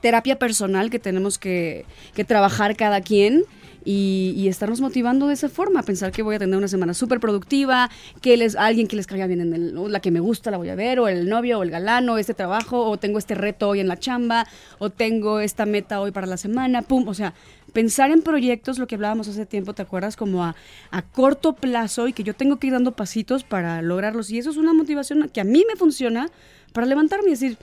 terapia 0.01 0.39
personal 0.39 0.89
que 0.89 0.99
tenemos 0.99 1.37
que, 1.37 1.85
que 2.13 2.23
trabajar 2.23 2.77
cada 2.77 3.01
quien 3.01 3.43
y, 3.89 4.35
y 4.37 4.49
estarnos 4.49 4.81
motivando 4.81 5.25
de 5.25 5.33
esa 5.33 5.49
forma, 5.49 5.81
pensar 5.81 6.11
que 6.11 6.21
voy 6.21 6.35
a 6.35 6.39
tener 6.39 6.55
una 6.55 6.67
semana 6.67 6.93
súper 6.93 7.19
productiva, 7.19 7.89
que 8.21 8.37
les, 8.37 8.55
alguien 8.55 8.85
que 8.85 8.95
les 8.95 9.07
caiga 9.07 9.25
bien 9.25 9.41
en 9.41 9.51
el, 9.51 9.91
la 9.91 9.99
que 9.99 10.11
me 10.11 10.19
gusta 10.19 10.51
la 10.51 10.57
voy 10.57 10.69
a 10.69 10.75
ver, 10.75 10.99
o 10.99 11.07
el 11.07 11.27
novio, 11.27 11.57
o 11.57 11.63
el 11.63 11.71
galán, 11.71 12.07
o 12.07 12.19
este 12.19 12.35
trabajo, 12.35 12.87
o 12.87 12.97
tengo 12.97 13.17
este 13.17 13.33
reto 13.33 13.67
hoy 13.67 13.79
en 13.79 13.87
la 13.87 13.97
chamba, 13.97 14.45
o 14.77 14.91
tengo 14.91 15.39
esta 15.39 15.65
meta 15.65 16.01
hoy 16.01 16.11
para 16.11 16.27
la 16.27 16.37
semana, 16.37 16.83
pum, 16.83 17.07
o 17.07 17.15
sea, 17.15 17.33
pensar 17.73 18.11
en 18.11 18.21
proyectos, 18.21 18.77
lo 18.77 18.85
que 18.85 18.93
hablábamos 18.93 19.27
hace 19.27 19.47
tiempo, 19.47 19.73
¿te 19.73 19.81
acuerdas? 19.81 20.15
Como 20.15 20.43
a, 20.43 20.55
a 20.91 21.01
corto 21.01 21.53
plazo 21.53 22.07
y 22.07 22.13
que 22.13 22.23
yo 22.23 22.35
tengo 22.35 22.59
que 22.59 22.67
ir 22.67 22.73
dando 22.73 22.91
pasitos 22.91 23.43
para 23.43 23.81
lograrlos, 23.81 24.29
y 24.29 24.37
eso 24.37 24.51
es 24.51 24.57
una 24.57 24.71
motivación 24.71 25.31
que 25.33 25.41
a 25.41 25.45
mí 25.45 25.65
me 25.67 25.75
funciona 25.75 26.29
para 26.73 26.85
levantarme 26.85 27.29
y 27.29 27.31
decir, 27.31 27.57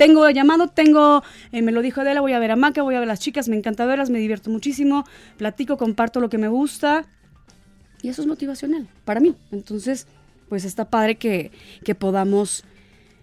tengo 0.00 0.30
llamado, 0.30 0.68
tengo, 0.68 1.22
eh, 1.52 1.60
me 1.60 1.72
lo 1.72 1.82
dijo 1.82 2.00
Adela, 2.00 2.22
voy 2.22 2.32
a 2.32 2.38
ver 2.38 2.52
a 2.52 2.56
Maca, 2.56 2.80
voy 2.80 2.94
a 2.94 3.00
ver 3.00 3.06
a 3.06 3.12
las 3.12 3.20
chicas, 3.20 3.50
me 3.50 3.56
encanta 3.56 3.84
verlas, 3.84 4.08
me 4.08 4.18
divierto 4.18 4.48
muchísimo, 4.48 5.04
platico, 5.36 5.76
comparto 5.76 6.20
lo 6.20 6.30
que 6.30 6.38
me 6.38 6.48
gusta 6.48 7.04
y 8.00 8.08
eso 8.08 8.22
es 8.22 8.26
motivacional 8.26 8.88
para 9.04 9.20
mí. 9.20 9.34
Entonces, 9.52 10.06
pues 10.48 10.64
está 10.64 10.88
padre 10.88 11.16
que, 11.16 11.50
que 11.84 11.94
podamos 11.94 12.64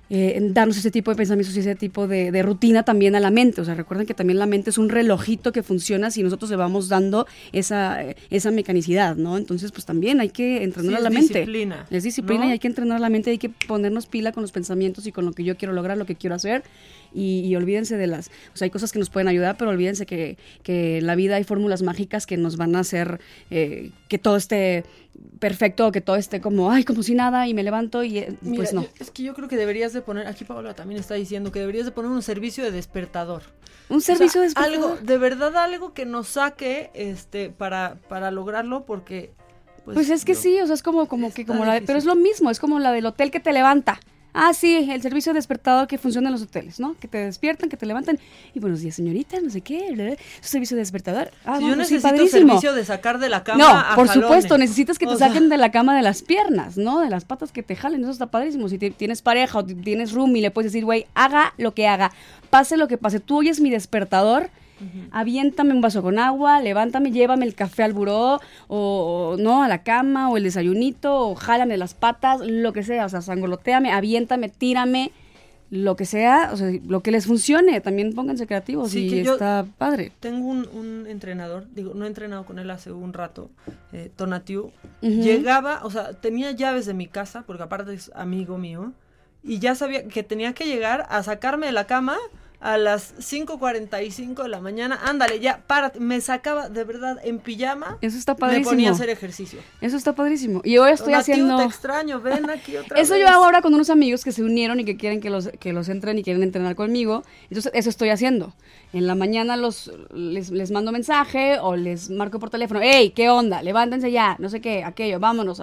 eh, 0.09 0.39
darnos 0.51 0.77
ese 0.77 0.91
tipo 0.91 1.11
de 1.11 1.17
pensamientos 1.17 1.55
y 1.55 1.59
ese 1.59 1.75
tipo 1.75 2.07
de, 2.07 2.31
de 2.31 2.41
rutina 2.43 2.84
también 2.84 3.15
a 3.15 3.19
la 3.19 3.31
mente. 3.31 3.61
O 3.61 3.65
sea, 3.65 3.75
recuerden 3.75 4.05
que 4.07 4.13
también 4.13 4.39
la 4.39 4.45
mente 4.45 4.69
es 4.69 4.77
un 4.77 4.89
relojito 4.89 5.51
que 5.51 5.63
funciona 5.63 6.11
si 6.11 6.23
nosotros 6.23 6.49
le 6.49 6.55
vamos 6.55 6.88
dando 6.89 7.27
esa, 7.51 7.99
esa 8.29 8.51
mecanicidad, 8.51 9.15
¿no? 9.15 9.38
Entonces, 9.38 9.71
pues 9.71 9.85
también 9.85 10.19
hay 10.19 10.29
que 10.29 10.63
entrenar 10.63 10.89
Sí, 10.91 10.95
a 10.95 10.97
es 10.97 11.03
la 11.03 11.09
mente. 11.09 11.34
disciplina, 11.39 11.85
Es 11.89 12.03
disciplina 12.03 12.43
¿no? 12.43 12.49
y 12.49 12.51
hay 12.53 12.59
que 12.59 12.67
entrenar 12.67 12.99
la 13.01 13.09
mente, 13.09 13.31
hay 13.31 13.38
que 13.38 13.49
ponernos 13.49 14.05
pila 14.07 14.31
con 14.31 14.41
los 14.43 14.51
pensamientos 14.51 15.05
y 15.07 15.11
con 15.11 15.25
lo 15.25 15.34
que 15.34 15.43
yo 15.43 15.57
quiero 15.57 15.73
lograr, 15.73 15.97
lo 15.97 16.05
que 16.05 16.15
quiero 16.15 16.35
hacer. 16.35 16.63
Y, 17.13 17.41
y 17.41 17.55
olvídense 17.55 17.97
de 17.97 18.07
las, 18.07 18.27
o 18.53 18.57
sea, 18.57 18.65
hay 18.65 18.69
cosas 18.71 18.91
que 18.91 18.99
nos 18.99 19.09
pueden 19.09 19.27
ayudar, 19.27 19.57
pero 19.57 19.71
olvídense 19.71 20.05
que, 20.05 20.38
que 20.63 20.97
en 20.99 21.07
la 21.07 21.15
vida 21.15 21.35
hay 21.38 21.43
fórmulas 21.43 21.81
mágicas 21.81 22.25
que 22.25 22.38
nos 22.38 22.57
van 22.57 22.75
a 22.75 22.79
hacer 22.79 23.19
eh, 23.49 23.91
que 24.09 24.17
todo 24.17 24.35
esté 24.38 24.84
perfecto, 25.39 25.91
que 25.91 26.01
todo 26.01 26.15
esté 26.15 26.41
como, 26.41 26.71
ay, 26.71 26.84
como 26.84 27.03
si 27.03 27.15
nada, 27.15 27.47
y 27.47 27.53
me 27.53 27.63
levanto 27.63 28.03
y 28.03 28.19
eh, 28.19 28.38
Mira, 28.41 28.55
pues 28.57 28.73
no. 28.73 28.84
yo- 28.84 28.89
es 28.99 29.11
que 29.11 29.23
yo 29.23 29.34
creo 29.34 29.47
que 29.47 29.57
deberías 29.57 29.93
de 29.93 30.01
poner, 30.01 30.27
aquí 30.27 30.45
Paola 30.45 30.73
también 30.75 30.99
está 30.99 31.15
diciendo 31.15 31.51
que 31.51 31.59
deberías 31.59 31.85
de 31.85 31.91
poner 31.91 32.11
un 32.11 32.21
servicio 32.21 32.63
de 32.63 32.71
despertador. 32.71 33.43
Un 33.89 33.97
O 33.97 33.99
sea, 34.01 34.15
servicio 34.15 34.41
de 34.41 34.47
despertador. 34.47 34.75
Algo, 34.91 34.97
de 35.01 35.17
verdad 35.17 35.55
algo 35.57 35.93
que 35.93 36.05
nos 36.05 36.27
saque 36.27 36.91
este 36.93 37.49
para, 37.49 37.95
para 38.09 38.31
lograrlo, 38.31 38.85
porque 38.85 39.31
Pues, 39.85 40.09
es 40.09 40.25
que 40.25 40.35
sí, 40.35 40.59
o 40.59 40.65
sea, 40.65 40.75
es 40.75 40.84
como, 40.84 41.07
como 41.07 41.34
que 41.34 41.45
como 41.45 41.63
la 41.65 41.75
de- 41.75 41.81
pero 41.81 41.97
es 41.97 42.05
lo 42.05 42.15
mismo, 42.15 42.49
es 42.51 42.59
como 42.59 42.79
la 42.79 42.91
del 42.91 43.05
hotel 43.05 43.31
que 43.31 43.39
te 43.39 43.53
levanta. 43.53 43.99
Ah, 44.33 44.53
sí, 44.53 44.87
el 44.91 45.01
servicio 45.01 45.33
de 45.33 45.37
despertador 45.39 45.87
que 45.87 45.97
funciona 45.97 46.27
en 46.27 46.33
los 46.33 46.43
hoteles, 46.43 46.79
¿no? 46.79 46.95
Que 46.99 47.07
te 47.07 47.17
despiertan, 47.17 47.69
que 47.69 47.77
te 47.77 47.87
levantan. 47.87 48.19
Y 48.53 48.59
buenos 48.59 48.81
días, 48.81 48.93
señorita, 48.95 49.39
no 49.41 49.49
sé 49.49 49.61
qué. 49.61 49.91
bla, 49.93 50.03
bla, 50.05 50.15
Su 50.41 50.49
servicio 50.49 50.75
de 50.75 50.81
despertador. 50.81 51.31
Ah, 51.43 51.57
Si 51.57 51.63
yo 51.65 51.71
sí, 51.73 51.77
necesito 51.79 52.27
servicio 52.27 52.73
de 52.73 52.85
sacar 52.85 53.17
de 53.17 53.29
la 53.29 53.43
cama 53.43 53.57
No, 53.57 53.69
a 53.69 53.95
por 53.95 54.07
jalones. 54.07 54.13
supuesto, 54.29 54.57
necesitas 54.59 54.99
que 54.99 55.07
te 55.07 55.13
O 55.13 55.17
sea, 55.17 55.29
saquen 55.29 55.49
de 55.49 55.57
la 55.57 55.71
cama 55.71 55.95
de 55.95 56.03
las 56.03 56.21
piernas, 56.21 56.77
¿no? 56.77 56.99
De 56.99 57.09
las 57.09 57.25
patas 57.25 57.51
que 57.51 57.63
te 57.63 57.75
jalen, 57.75 58.01
eso 58.03 58.11
está 58.11 58.27
padrísimo. 58.27 58.69
Si 58.69 58.77
te- 58.77 58.91
tienes 58.91 59.23
pareja 59.23 59.57
o 59.57 59.65
tienes 59.65 60.11
roomie, 60.11 60.41
le 60.43 60.51
puedes 60.51 60.71
decir, 60.71 60.85
güey, 60.85 61.07
haga 61.15 61.53
lo 61.57 61.73
que 61.73 61.87
haga, 61.87 62.11
pase 62.51 62.77
lo 62.77 62.87
que 62.87 62.97
pase. 62.99 63.19
Tú 63.19 63.37
oyes 63.39 63.59
mi 63.59 63.71
despertador, 63.71 64.51
aviéntame 65.11 65.73
un 65.73 65.81
vaso 65.81 66.01
con 66.01 66.19
agua, 66.19 66.61
levántame, 66.61 67.11
llévame 67.11 67.45
el 67.45 67.55
café 67.55 67.83
al 67.83 67.93
buró, 67.93 68.39
o, 68.67 69.33
o, 69.35 69.37
no, 69.37 69.63
a 69.63 69.67
la 69.67 69.83
cama, 69.83 70.29
o 70.29 70.37
el 70.37 70.43
desayunito, 70.43 71.29
o 71.29 71.35
jálame 71.35 71.77
las 71.77 71.93
patas, 71.93 72.41
lo 72.41 72.73
que 72.73 72.83
sea, 72.83 73.05
o 73.05 73.09
sea, 73.09 73.21
sangoloteame, 73.21 73.91
aviéntame, 73.91 74.49
tírame, 74.49 75.11
lo 75.69 75.95
que 75.95 76.05
sea, 76.05 76.51
o 76.53 76.57
sea, 76.57 76.71
lo 76.87 77.01
que 77.01 77.11
les 77.11 77.25
funcione, 77.25 77.81
también 77.81 78.13
pónganse 78.13 78.47
creativos 78.47 78.91
Sí, 78.91 79.07
y 79.07 79.09
que 79.09 79.23
yo 79.23 79.33
está 79.33 79.65
padre. 79.77 80.13
Tengo 80.19 80.47
un, 80.47 80.67
un 80.73 81.07
entrenador, 81.07 81.65
digo, 81.73 81.93
no 81.93 82.05
he 82.05 82.07
entrenado 82.07 82.45
con 82.45 82.57
él 82.59 82.69
hace 82.71 82.91
un 82.91 83.13
rato, 83.13 83.49
eh, 83.91 84.09
Tonatiu. 84.15 84.71
Llegaba, 85.01 85.81
o 85.83 85.91
sea, 85.91 86.13
tenía 86.13 86.51
llaves 86.51 86.85
de 86.85 86.93
mi 86.93 87.07
casa, 87.07 87.43
porque 87.45 87.63
aparte 87.63 87.93
es 87.93 88.11
amigo 88.15 88.57
mío, 88.57 88.93
y 89.43 89.59
ya 89.59 89.75
sabía 89.75 90.07
que 90.07 90.23
tenía 90.23 90.53
que 90.53 90.65
llegar 90.65 91.05
a 91.09 91.21
sacarme 91.23 91.67
de 91.67 91.71
la 91.73 91.85
cama 91.85 92.17
a 92.59 92.77
las 92.77 93.13
5.45 93.19 94.43
de 94.43 94.49
la 94.49 94.59
mañana. 94.59 94.99
Ándale, 95.03 95.39
ya, 95.39 95.61
párate. 95.67 95.99
Me 95.99 96.19
sacaba 96.21 96.69
de 96.69 96.84
verdad 96.84 97.19
en 97.23 97.39
pijama. 97.39 97.97
Eso 98.01 98.17
está 98.17 98.34
Me 98.34 98.39
padrísimo. 98.39 98.69
ponía 98.71 98.89
a 98.89 98.93
hacer 98.93 99.09
ejercicio. 99.09 99.59
Eso 99.79 99.95
está 99.95 100.13
padrísimo. 100.13 100.61
Y 100.63 100.77
hoy 100.77 100.91
estoy 100.91 101.13
haciendo... 101.13 101.57
te 101.57 101.63
extraño, 101.65 102.19
ven 102.19 102.49
aquí 102.49 102.75
otra 102.77 102.97
Eso 102.99 103.13
vez. 103.13 103.21
yo 103.21 103.27
hago 103.29 103.43
ahora 103.45 103.61
con 103.61 103.73
unos 103.73 103.89
amigos 103.91 104.23
que 104.23 104.31
se 104.31 104.43
unieron 104.43 104.79
y 104.79 104.85
que 104.85 104.97
quieren 104.97 105.21
que 105.21 105.29
los, 105.29 105.49
que 105.59 105.71
los 105.71 105.88
entren 105.89 106.17
y 106.17 106.23
quieren 106.23 106.41
entrenar 106.41 106.75
conmigo. 106.75 107.23
Entonces, 107.49 107.71
eso 107.75 107.89
estoy 107.89 108.09
haciendo. 108.09 108.53
En 108.91 109.05
la 109.05 109.13
mañana 109.15 109.55
los, 109.55 109.91
les, 110.11 110.49
les 110.49 110.71
mando 110.71 110.91
mensaje 110.91 111.59
o 111.59 111.75
les 111.75 112.09
marco 112.09 112.39
por 112.39 112.49
teléfono. 112.49 112.81
¡Ey, 112.81 113.11
qué 113.11 113.29
onda! 113.29 113.61
Levántense 113.61 114.11
ya, 114.11 114.35
no 114.39 114.49
sé 114.49 114.61
qué, 114.61 114.84
aquello, 114.84 115.19
vámonos. 115.19 115.61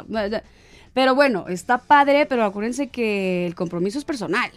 Pero 0.93 1.17
bueno, 1.17 1.47
está 1.49 1.79
padre, 1.79 2.27
pero 2.27 2.45
acuérdense 2.45 2.89
que 2.89 3.47
el 3.47 3.57
compromiso 3.57 3.99
es 3.99 4.05
personal. 4.05 4.51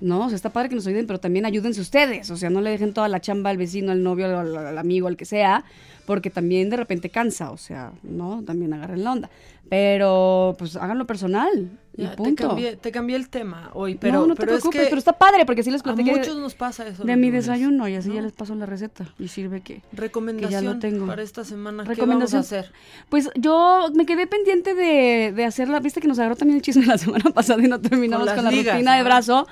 ¿No? 0.00 0.24
O 0.26 0.28
sea, 0.28 0.36
está 0.36 0.50
padre 0.50 0.68
que 0.68 0.74
nos 0.74 0.86
ayuden, 0.86 1.06
pero 1.06 1.20
también 1.20 1.46
ayúdense 1.46 1.80
ustedes. 1.80 2.30
O 2.30 2.36
sea, 2.36 2.50
no 2.50 2.60
le 2.60 2.70
dejen 2.70 2.92
toda 2.94 3.08
la 3.08 3.20
chamba 3.20 3.50
al 3.50 3.56
vecino, 3.56 3.92
al 3.92 4.02
novio, 4.02 4.26
al, 4.38 4.56
al 4.56 4.78
amigo, 4.78 5.08
al 5.08 5.16
que 5.16 5.24
sea, 5.24 5.64
porque 6.06 6.30
también 6.30 6.70
de 6.70 6.76
repente 6.76 7.10
cansa. 7.10 7.50
O 7.50 7.56
sea, 7.56 7.92
¿no? 8.02 8.42
También 8.44 8.72
agarren 8.74 9.02
la 9.04 9.12
onda. 9.12 9.30
Pero, 9.68 10.54
pues, 10.58 10.76
háganlo 10.76 11.06
personal. 11.06 11.70
Y 11.96 12.02
Ya, 12.02 12.10
te, 12.10 12.16
punto. 12.16 12.48
cambié, 12.48 12.76
te 12.76 12.92
cambié 12.92 13.16
el 13.16 13.28
tema 13.28 13.70
hoy, 13.74 13.96
pero, 13.96 14.20
no, 14.20 14.26
no 14.28 14.34
te 14.34 14.42
preocupes, 14.46 14.76
es 14.80 14.84
que 14.84 14.90
pero 14.90 14.98
está 14.98 15.14
padre 15.14 15.44
porque 15.46 15.62
así 15.62 15.70
les 15.70 15.80
a 15.80 15.84
platiqué 15.84 16.12
de- 16.12 16.18
muchos 16.18 16.36
nos 16.36 16.54
pasa 16.54 16.86
eso. 16.86 17.04
de 17.04 17.16
mi 17.16 17.30
desayuno 17.30 17.88
y 17.88 17.94
así 17.94 18.12
ya 18.12 18.20
les 18.20 18.32
paso 18.32 18.54
la 18.54 18.66
receta 18.66 19.06
y 19.18 19.28
sirve 19.28 19.62
que, 19.62 19.76
que 19.76 19.80
ya 19.80 20.00
Recomendación 20.00 20.64
lo 20.66 20.78
tengo. 20.78 21.06
para 21.06 21.22
esta 21.22 21.42
semana. 21.44 21.84
¿Qué 21.84 22.02
vamos 22.04 22.34
a 22.34 22.40
hacer? 22.40 22.70
Pues 23.08 23.30
yo 23.34 23.88
me 23.94 24.04
quedé 24.04 24.26
pendiente 24.26 24.74
de, 24.74 25.32
de 25.34 25.44
hacerla, 25.46 25.80
viste 25.80 26.00
que 26.02 26.06
nos 26.08 26.18
agarró 26.18 26.36
también 26.36 26.56
el 26.58 26.62
chisme 26.62 26.84
la 26.84 26.98
semana 26.98 27.30
pasada 27.30 27.62
y 27.64 27.66
no 27.66 27.80
terminamos 27.80 28.30
Con 28.30 28.44
la 28.44 28.50
ligas, 28.50 28.74
rutina 28.74 28.92
de 28.92 29.02
¿no? 29.02 29.46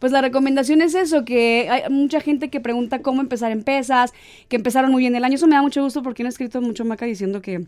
Pues 0.00 0.12
la 0.12 0.22
recomendación 0.22 0.82
es 0.82 0.94
eso, 0.94 1.24
que 1.24 1.68
hay 1.70 1.88
mucha 1.90 2.20
gente 2.20 2.48
que 2.48 2.58
pregunta 2.60 3.02
cómo 3.02 3.20
empezar 3.20 3.52
en 3.52 3.62
pesas, 3.62 4.12
que 4.48 4.56
empezaron 4.56 4.90
muy 4.90 5.02
bien 5.02 5.14
el 5.14 5.24
año. 5.24 5.36
Eso 5.36 5.46
me 5.46 5.54
da 5.54 5.62
mucho 5.62 5.82
gusto 5.84 6.02
porque 6.02 6.22
han 6.22 6.26
escrito 6.26 6.60
mucho 6.62 6.84
Maca 6.84 7.04
diciendo 7.06 7.42
que 7.42 7.66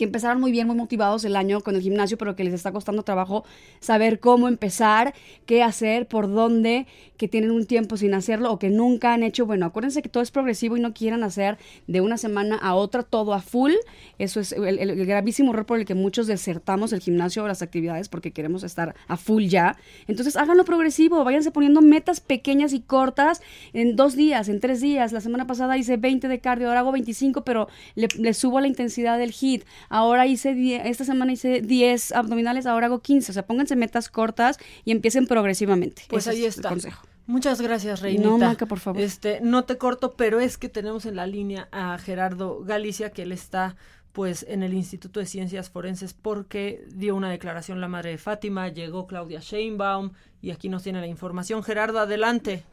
que 0.00 0.04
empezaron 0.04 0.40
muy 0.40 0.50
bien, 0.50 0.66
muy 0.66 0.76
motivados 0.76 1.26
el 1.26 1.36
año 1.36 1.60
con 1.60 1.76
el 1.76 1.82
gimnasio, 1.82 2.16
pero 2.16 2.34
que 2.34 2.42
les 2.42 2.54
está 2.54 2.72
costando 2.72 3.02
trabajo 3.02 3.44
saber 3.80 4.18
cómo 4.18 4.48
empezar, 4.48 5.12
qué 5.44 5.62
hacer, 5.62 6.08
por 6.08 6.32
dónde, 6.32 6.86
que 7.18 7.28
tienen 7.28 7.50
un 7.50 7.66
tiempo 7.66 7.98
sin 7.98 8.14
hacerlo 8.14 8.50
o 8.50 8.58
que 8.58 8.70
nunca 8.70 9.12
han 9.12 9.22
hecho. 9.22 9.44
Bueno, 9.44 9.66
acuérdense 9.66 10.00
que 10.00 10.08
todo 10.08 10.22
es 10.22 10.30
progresivo 10.30 10.78
y 10.78 10.80
no 10.80 10.94
quieran 10.94 11.22
hacer 11.22 11.58
de 11.86 12.00
una 12.00 12.16
semana 12.16 12.56
a 12.56 12.76
otra 12.76 13.02
todo 13.02 13.34
a 13.34 13.42
full. 13.42 13.72
Eso 14.18 14.40
es 14.40 14.52
el, 14.52 15.04
gravísimo 15.04 15.52
error 15.52 15.66
por 15.66 15.78
el 15.78 15.84
que 15.84 15.94
muchos 15.94 16.26
desertamos 16.26 16.94
el 16.94 17.00
gimnasio 17.00 17.44
o 17.44 17.46
las 17.46 17.60
actividades 17.60 18.08
porque 18.08 18.30
queremos 18.30 18.62
estar 18.62 18.94
a 19.06 19.18
full 19.18 19.48
ya. 19.48 19.76
Entonces 20.08 20.34
háganlo 20.36 20.64
progresivo, 20.64 21.22
váyanse 21.24 21.50
poniendo 21.50 21.82
metas 21.82 22.20
pequeñas 22.20 22.72
y 22.72 22.80
cortas 22.80 23.42
en 23.74 23.96
dos 23.96 24.16
días, 24.16 24.48
en 24.48 24.60
tres 24.60 24.80
días. 24.80 25.12
La 25.12 25.20
semana 25.20 25.46
pasada 25.46 25.76
hice 25.76 25.98
20 25.98 26.26
de 26.26 26.40
cardio, 26.40 26.68
ahora 26.68 26.80
hago 26.80 26.92
25, 26.92 27.44
pero 27.44 27.68
le, 27.96 28.08
le 28.18 28.32
subo 28.32 28.60
la 28.60 28.66
intensidad 28.66 29.18
del 29.18 29.32
hit. 29.32 29.64
Ahora 29.90 30.26
hice 30.26 30.54
10, 30.54 30.86
esta 30.86 31.04
semana 31.04 31.32
hice 31.32 31.60
10 31.60 32.12
abdominales, 32.12 32.64
ahora 32.64 32.86
hago 32.86 33.00
15. 33.00 33.32
O 33.32 33.34
sea, 33.34 33.44
pónganse 33.44 33.74
metas 33.74 34.08
cortas 34.08 34.56
y 34.84 34.92
empiecen 34.92 35.26
progresivamente. 35.26 36.04
Pues 36.08 36.26
Ese 36.26 36.30
ahí 36.30 36.44
es 36.44 36.54
el 36.54 36.60
está. 36.60 36.68
consejo. 36.70 37.02
Muchas 37.26 37.60
gracias, 37.60 38.00
Reinita. 38.00 38.28
No, 38.28 38.38
Maca, 38.38 38.66
por 38.66 38.78
favor. 38.78 39.00
Este, 39.00 39.40
no 39.42 39.64
te 39.64 39.78
corto, 39.78 40.14
pero 40.16 40.40
es 40.40 40.58
que 40.58 40.68
tenemos 40.68 41.06
en 41.06 41.16
la 41.16 41.26
línea 41.26 41.68
a 41.72 41.98
Gerardo 41.98 42.62
Galicia, 42.64 43.10
que 43.10 43.22
él 43.22 43.32
está 43.32 43.76
pues 44.12 44.44
en 44.48 44.62
el 44.62 44.74
Instituto 44.74 45.20
de 45.20 45.26
Ciencias 45.26 45.70
Forenses 45.70 46.14
porque 46.14 46.84
dio 46.88 47.14
una 47.14 47.30
declaración 47.30 47.80
la 47.80 47.88
madre 47.88 48.10
de 48.10 48.18
Fátima, 48.18 48.68
llegó 48.68 49.06
Claudia 49.06 49.40
Sheinbaum 49.40 50.12
y 50.42 50.50
aquí 50.50 50.68
nos 50.68 50.82
tiene 50.82 51.00
la 51.00 51.06
información. 51.06 51.62
Gerardo, 51.62 52.00
adelante. 52.00 52.64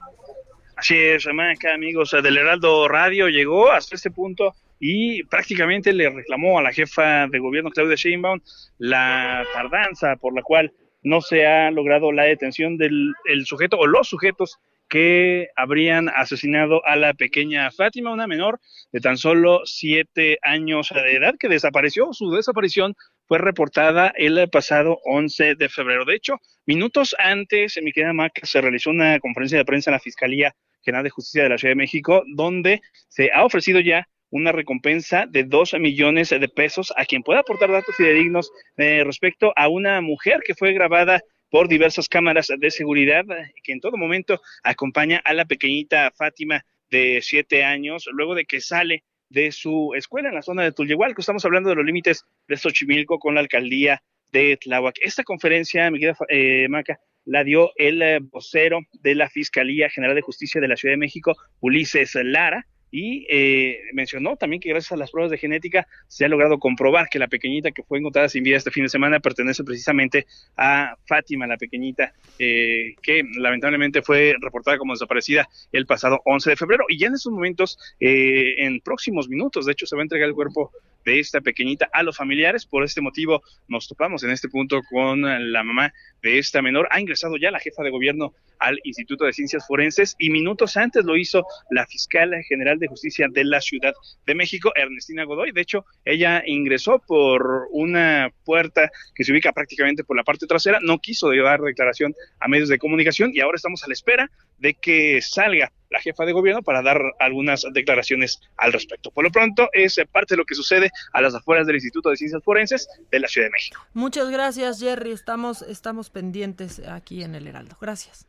Así 0.76 0.96
es, 0.96 1.26
acá 1.28 1.74
amigos 1.74 2.12
del 2.12 2.38
Heraldo 2.38 2.88
Radio 2.88 3.28
llegó 3.28 3.72
hasta 3.72 3.96
este 3.96 4.12
punto 4.12 4.56
y 4.80 5.24
prácticamente 5.24 5.94
le 5.94 6.10
reclamó 6.10 6.60
a 6.60 6.64
la 6.64 6.72
jefa 6.72 7.28
de 7.28 7.40
gobierno 7.40 7.72
Claudia 7.72 7.96
Sheinbaum 7.96 8.40
la 8.78 9.46
tardanza 9.54 10.16
por 10.18 10.36
la 10.36 10.44
cual 10.44 10.74
no 11.04 11.22
se 11.22 11.46
ha 11.48 11.72
logrado 11.72 12.12
la 12.12 12.24
detención 12.24 12.78
del 12.78 13.14
el 13.26 13.46
sujeto 13.46 13.78
o 13.78 13.88
los 13.88 14.08
sujetos 14.08 14.60
que 14.90 15.50
habrían 15.56 16.10
asesinado 16.10 16.86
a 16.86 16.96
la 16.96 17.14
pequeña 17.14 17.70
Fátima, 17.72 18.12
una 18.12 18.28
menor 18.28 18.60
de 18.92 19.02
tan 19.02 19.18
solo 19.18 19.62
siete 19.66 20.40
años 20.42 20.90
de 20.94 21.16
edad 21.16 21.36
que 21.38 21.50
desapareció. 21.50 22.14
Su 22.14 22.32
desaparición 22.32 22.96
fue 23.26 23.38
reportada 23.38 24.14
el 24.16 24.50
pasado 24.50 25.00
11 25.04 25.56
de 25.56 25.70
febrero. 25.70 26.06
De 26.06 26.16
hecho, 26.16 26.40
minutos 26.66 27.16
antes, 27.20 27.76
en 27.78 27.84
mi 27.84 27.92
querida 27.92 28.14
Maca, 28.14 28.46
se 28.46 28.62
realizó 28.62 28.90
una 28.90 29.20
conferencia 29.20 29.58
de 29.58 29.66
prensa 29.66 29.92
en 29.92 29.94
la 29.94 30.00
Fiscalía 30.00 30.56
General 30.82 31.04
de 31.04 31.10
Justicia 31.10 31.44
de 31.44 31.50
la 31.50 31.58
Ciudad 31.58 31.72
de 31.72 31.76
México, 31.76 32.24
donde 32.34 32.82
se 33.10 33.30
ha 33.34 33.44
ofrecido 33.44 33.82
ya 33.82 34.08
una 34.30 34.52
recompensa 34.52 35.26
de 35.28 35.44
dos 35.44 35.74
millones 35.80 36.30
de 36.30 36.50
pesos 36.50 36.94
a 36.96 37.06
quien 37.06 37.24
pueda 37.24 37.42
aportar 37.42 37.72
datos 37.72 37.96
fidedignos 37.96 38.52
eh, 38.78 39.04
respecto 39.06 39.54
a 39.56 39.68
una 39.68 40.02
mujer 40.02 40.42
que 40.46 40.56
fue 40.56 40.74
grabada 40.74 41.22
por 41.50 41.68
diversas 41.68 42.10
cámaras 42.10 42.48
de 42.58 42.72
seguridad 42.72 43.24
eh, 43.32 43.54
que 43.64 43.72
en 43.72 43.80
todo 43.80 43.98
momento 43.98 44.42
acompaña 44.64 45.22
a 45.24 45.34
la 45.34 45.46
pequeñita 45.46 46.12
Fátima 46.16 46.64
de 46.90 47.20
siete 47.22 47.64
años 47.64 48.06
luego 48.12 48.36
de 48.36 48.46
que 48.46 48.62
sale 48.62 49.04
de 49.30 49.52
su 49.52 49.94
escuela 49.96 50.30
en 50.30 50.36
la 50.36 50.42
zona 50.42 50.64
de 50.64 50.72
Tulyehualco. 50.72 51.22
Estamos 51.22 51.46
hablando 51.46 51.70
de 51.70 51.76
los 51.76 51.86
límites 51.86 52.26
de 52.48 52.58
Xochimilco 52.58 53.20
con 53.20 53.36
la 53.36 53.42
alcaldía 53.42 54.02
de 54.32 54.58
Tláhuac. 54.58 54.96
Esta 55.02 55.24
conferencia, 55.24 55.90
mi 55.92 56.00
querida 56.00 56.18
eh, 56.30 56.68
Maca, 56.70 57.00
la 57.26 57.44
dio 57.44 57.72
el 57.76 58.02
eh, 58.02 58.20
vocero 58.22 58.80
de 58.94 59.16
la 59.16 59.30
Fiscalía 59.30 59.90
General 59.90 60.16
de 60.16 60.22
Justicia 60.22 60.62
de 60.62 60.68
la 60.68 60.78
Ciudad 60.78 60.94
de 60.94 60.98
México, 60.98 61.36
Ulises 61.60 62.16
Lara, 62.16 62.66
y 62.92 63.26
eh, 63.30 63.80
mencionó 63.94 64.38
también 64.38 64.62
que 64.62 64.70
gracias 64.70 64.92
a 64.92 64.98
las 64.98 65.12
pruebas 65.12 65.32
de 65.32 65.38
genética 65.38 65.88
se 66.08 66.26
ha 66.26 66.30
logrado 66.30 66.60
comprobar 66.60 67.10
que 67.10 67.20
la 67.20 67.28
pequeñita 67.28 67.72
que 67.72 67.84
fue 67.84 68.00
encontrada 68.00 68.30
sin 68.30 68.44
vida 68.44 68.58
este 68.58 68.72
fin 68.72 68.84
de 68.84 68.90
semana 68.90 69.20
pertenece 69.20 69.64
precisamente 69.64 70.26
a 70.56 70.96
Fátima, 71.06 71.48
la 71.48 71.58
pequeñita 71.58 72.14
eh, 72.40 72.96
que 73.02 73.24
lamentablemente 73.38 74.02
fue 74.02 74.36
reportada 74.40 74.78
como 74.78 74.94
desaparecida 74.94 75.48
el 75.72 75.86
pasado 75.86 76.22
11 76.26 76.52
de 76.52 76.56
febrero. 76.56 76.86
Y 76.88 76.98
ya 76.98 77.08
en 77.08 77.16
estos 77.16 77.32
momentos, 77.32 77.78
eh, 78.00 78.66
en 78.66 78.80
próximos 78.82 79.28
minutos, 79.28 79.66
de 79.66 79.74
hecho, 79.74 79.86
se 79.86 79.96
va 79.96 80.02
a 80.02 80.04
entregar 80.04 80.30
el 80.30 80.36
cuerpo 80.36 80.72
de 81.08 81.20
esta 81.20 81.40
pequeñita 81.40 81.90
a 81.94 82.04
los 82.04 82.18
familiares. 82.18 82.66
Por 82.66 82.84
este 82.84 83.00
motivo, 83.00 83.42
nos 83.70 83.88
topamos 83.88 84.24
en 84.24 84.32
este 84.32 84.50
punto 84.50 84.82
con 84.84 85.22
la 85.22 85.64
mamá 85.64 85.94
de 86.22 86.38
esta 86.38 86.62
menor. 86.62 86.90
Ha 86.92 87.00
ingresado 87.00 87.38
ya 87.38 87.50
la 87.50 87.60
jefa 87.60 87.82
de 87.82 87.92
gobierno 87.92 88.34
al 88.60 88.78
Instituto 88.84 89.24
de 89.24 89.32
Ciencias 89.32 89.66
Forenses 89.66 90.16
y 90.20 90.30
minutos 90.30 90.76
antes 90.76 91.06
lo 91.06 91.16
hizo 91.16 91.46
la 91.70 91.86
fiscal 91.86 92.34
general 92.50 92.78
de 92.80 92.88
justicia 92.88 93.28
de 93.32 93.46
la 93.46 93.62
Ciudad 93.62 93.94
de 94.26 94.36
México, 94.36 94.74
Ernestina 94.76 95.24
Godoy. 95.24 95.52
De 95.54 95.62
hecho, 95.62 95.86
ella 96.04 96.44
ingresó 96.46 97.02
por 97.08 97.68
una 97.72 98.30
puerta 98.44 98.92
que 99.16 99.24
se 99.24 99.32
ubica 99.32 99.54
prácticamente 99.54 100.04
por 100.04 100.18
la 100.18 100.24
parte 100.24 100.46
trasera, 100.46 100.80
no 100.82 101.00
quiso 101.00 101.32
dar 101.32 101.62
declaración 101.62 102.14
a 102.40 102.50
medios 102.50 102.68
de 102.68 102.80
comunicación 102.80 103.32
y 103.34 103.40
ahora 103.40 103.56
estamos 103.56 103.82
a 103.84 103.88
la 103.88 103.94
espera 103.94 104.30
de 104.58 104.74
que 104.74 105.22
salga 105.22 105.72
la 105.90 106.00
jefa 106.00 106.26
de 106.26 106.34
gobierno 106.34 106.62
para 106.62 106.82
dar 106.82 107.00
algunas 107.20 107.66
declaraciones 107.72 108.42
al 108.58 108.74
respecto. 108.74 109.10
Por 109.12 109.24
lo 109.24 109.32
pronto, 109.32 109.70
es 109.72 109.98
parte 110.12 110.34
de 110.34 110.38
lo 110.38 110.46
que 110.46 110.56
sucede 110.56 110.92
a 111.14 111.22
las 111.22 111.34
afueras 111.34 111.66
del 111.66 111.78
Instituto 111.78 112.10
de 112.10 112.18
Ciencias 112.18 112.44
Forenses 112.44 112.90
de 113.10 113.20
la 113.20 113.28
Ciudad 113.28 113.48
de 113.48 113.52
México. 113.52 113.86
Muchas 113.94 114.30
gracias, 114.30 114.80
Jerry. 114.80 115.12
Estamos, 115.12 115.62
estamos 115.62 116.10
pendientes 116.10 116.80
aquí 116.80 117.24
en 117.24 117.36
el 117.36 117.48
Heraldo. 117.48 117.78
Gracias. 117.80 118.26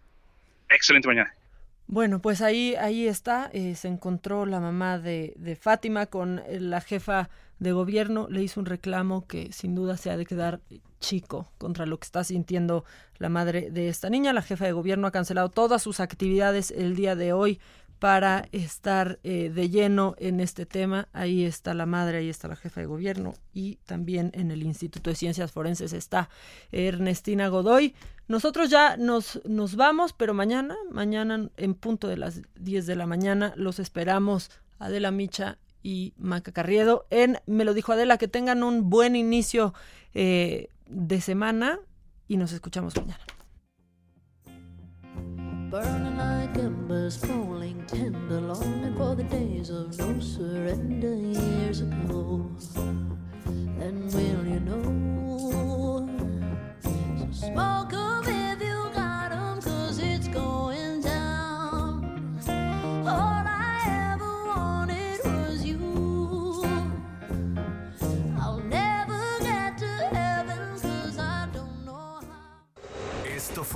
Excelente 0.71 1.09
mañana. 1.09 1.35
Bueno, 1.89 2.21
pues 2.21 2.43
ahí, 2.43 2.75
ahí 2.77 3.09
está. 3.09 3.51
eh, 3.53 3.75
se 3.75 3.89
encontró 3.89 4.45
la 4.45 4.61
mamá 4.61 4.99
de, 4.99 5.33
de 5.37 5.57
Fátima 5.57 6.07
con 6.07 6.39
eh, 6.41 6.61
la 6.61 6.81
jefa 6.83 7.31
de 7.59 7.73
gobierno. 7.73 8.27
Le 8.31 8.43
hizo 8.43 8.61
un 8.61 8.67
reclamo 8.67 9.27
que 9.27 9.53
sin 9.53 9.75
duda 9.75 9.97
se 9.97 10.11
ha 10.11 10.17
de 10.17 10.27
quedar 10.27 10.61
chico 11.01 11.51
contra 11.59 11.87
lo 11.87 11.99
que 11.99 12.05
está 12.05 12.25
sintiendo 12.25 12.85
la 13.19 13.29
madre 13.29 13.71
de 13.71 13.89
esta 13.89 14.11
niña. 14.11 14.33
La 14.33 14.43
jefa 14.43 14.65
de 14.65 14.73
gobierno 14.73 15.07
ha 15.07 15.13
cancelado 15.13 15.49
todas 15.49 15.83
sus 15.83 16.01
actividades 16.01 16.71
el 16.71 16.97
día 16.97 17.15
de 17.17 17.33
hoy 17.33 17.61
para 17.99 18.49
estar 18.53 19.19
eh, 19.25 19.51
de 19.51 19.71
lleno 19.71 20.15
en 20.19 20.41
este 20.41 20.67
tema. 20.67 21.09
Ahí 21.13 21.45
está 21.45 21.75
la 21.75 21.87
madre, 21.87 22.19
ahí 22.19 22.29
está 22.29 22.49
la 22.49 22.57
jefa 22.57 22.81
de 22.81 22.87
gobierno 22.87 23.35
y 23.53 23.77
también 23.87 24.31
en 24.35 24.51
el 24.51 24.63
Instituto 24.63 25.11
de 25.11 25.17
Ciencias 25.17 25.51
Forenses 25.51 25.93
está 25.93 26.29
Ernestina 26.71 27.49
Godoy. 27.49 27.95
Nosotros 28.29 28.71
ya 28.71 28.97
nos, 28.97 29.41
nos 29.45 29.75
vamos, 29.75 30.13
pero 30.13 30.35
mañana, 30.35 30.77
mañana 30.91 31.49
en 31.57 31.75
punto 31.75 32.09
de 32.09 32.19
las 32.19 32.43
10 32.61 32.87
de 32.87 32.97
la 32.97 33.07
mañana, 33.07 33.53
los 33.57 33.79
esperamos 33.79 34.51
Adela 34.79 35.11
Micha 35.11 35.59
y 35.83 36.15
Maca 36.19 36.53
Carriedo 36.53 37.07
en 37.11 37.39
Me 37.47 37.65
lo 37.65 37.75
dijo 37.75 37.93
Adela, 37.93 38.19
que 38.19 38.29
tengan 38.29 38.63
un 38.63 38.91
buen 38.91 39.17
inicio 39.17 39.75
eh, 40.15 40.69
de 40.87 41.21
semana 41.21 41.79
y 42.27 42.37
nos 42.37 42.53
escuchamos 42.53 42.95
mañana. 42.97 43.19
Burning 45.71 46.17
like 46.17 46.59
embers, 46.59 47.19
falling 47.19 47.85
tender, 47.87 48.41
longing 48.41 48.95
for 48.97 49.15
the 49.15 49.25
days 49.25 49.69
of 49.69 49.95
no 49.99 50.19
surrender 50.19 51.15
years 51.15 51.83
ago. 51.83 52.51
And 53.79 54.11
will 54.15 54.47
you 54.47 54.61
know? 54.61 56.09
So 56.83 57.29
smoke 57.33 57.93
'em 57.93 58.23
if 58.25 58.38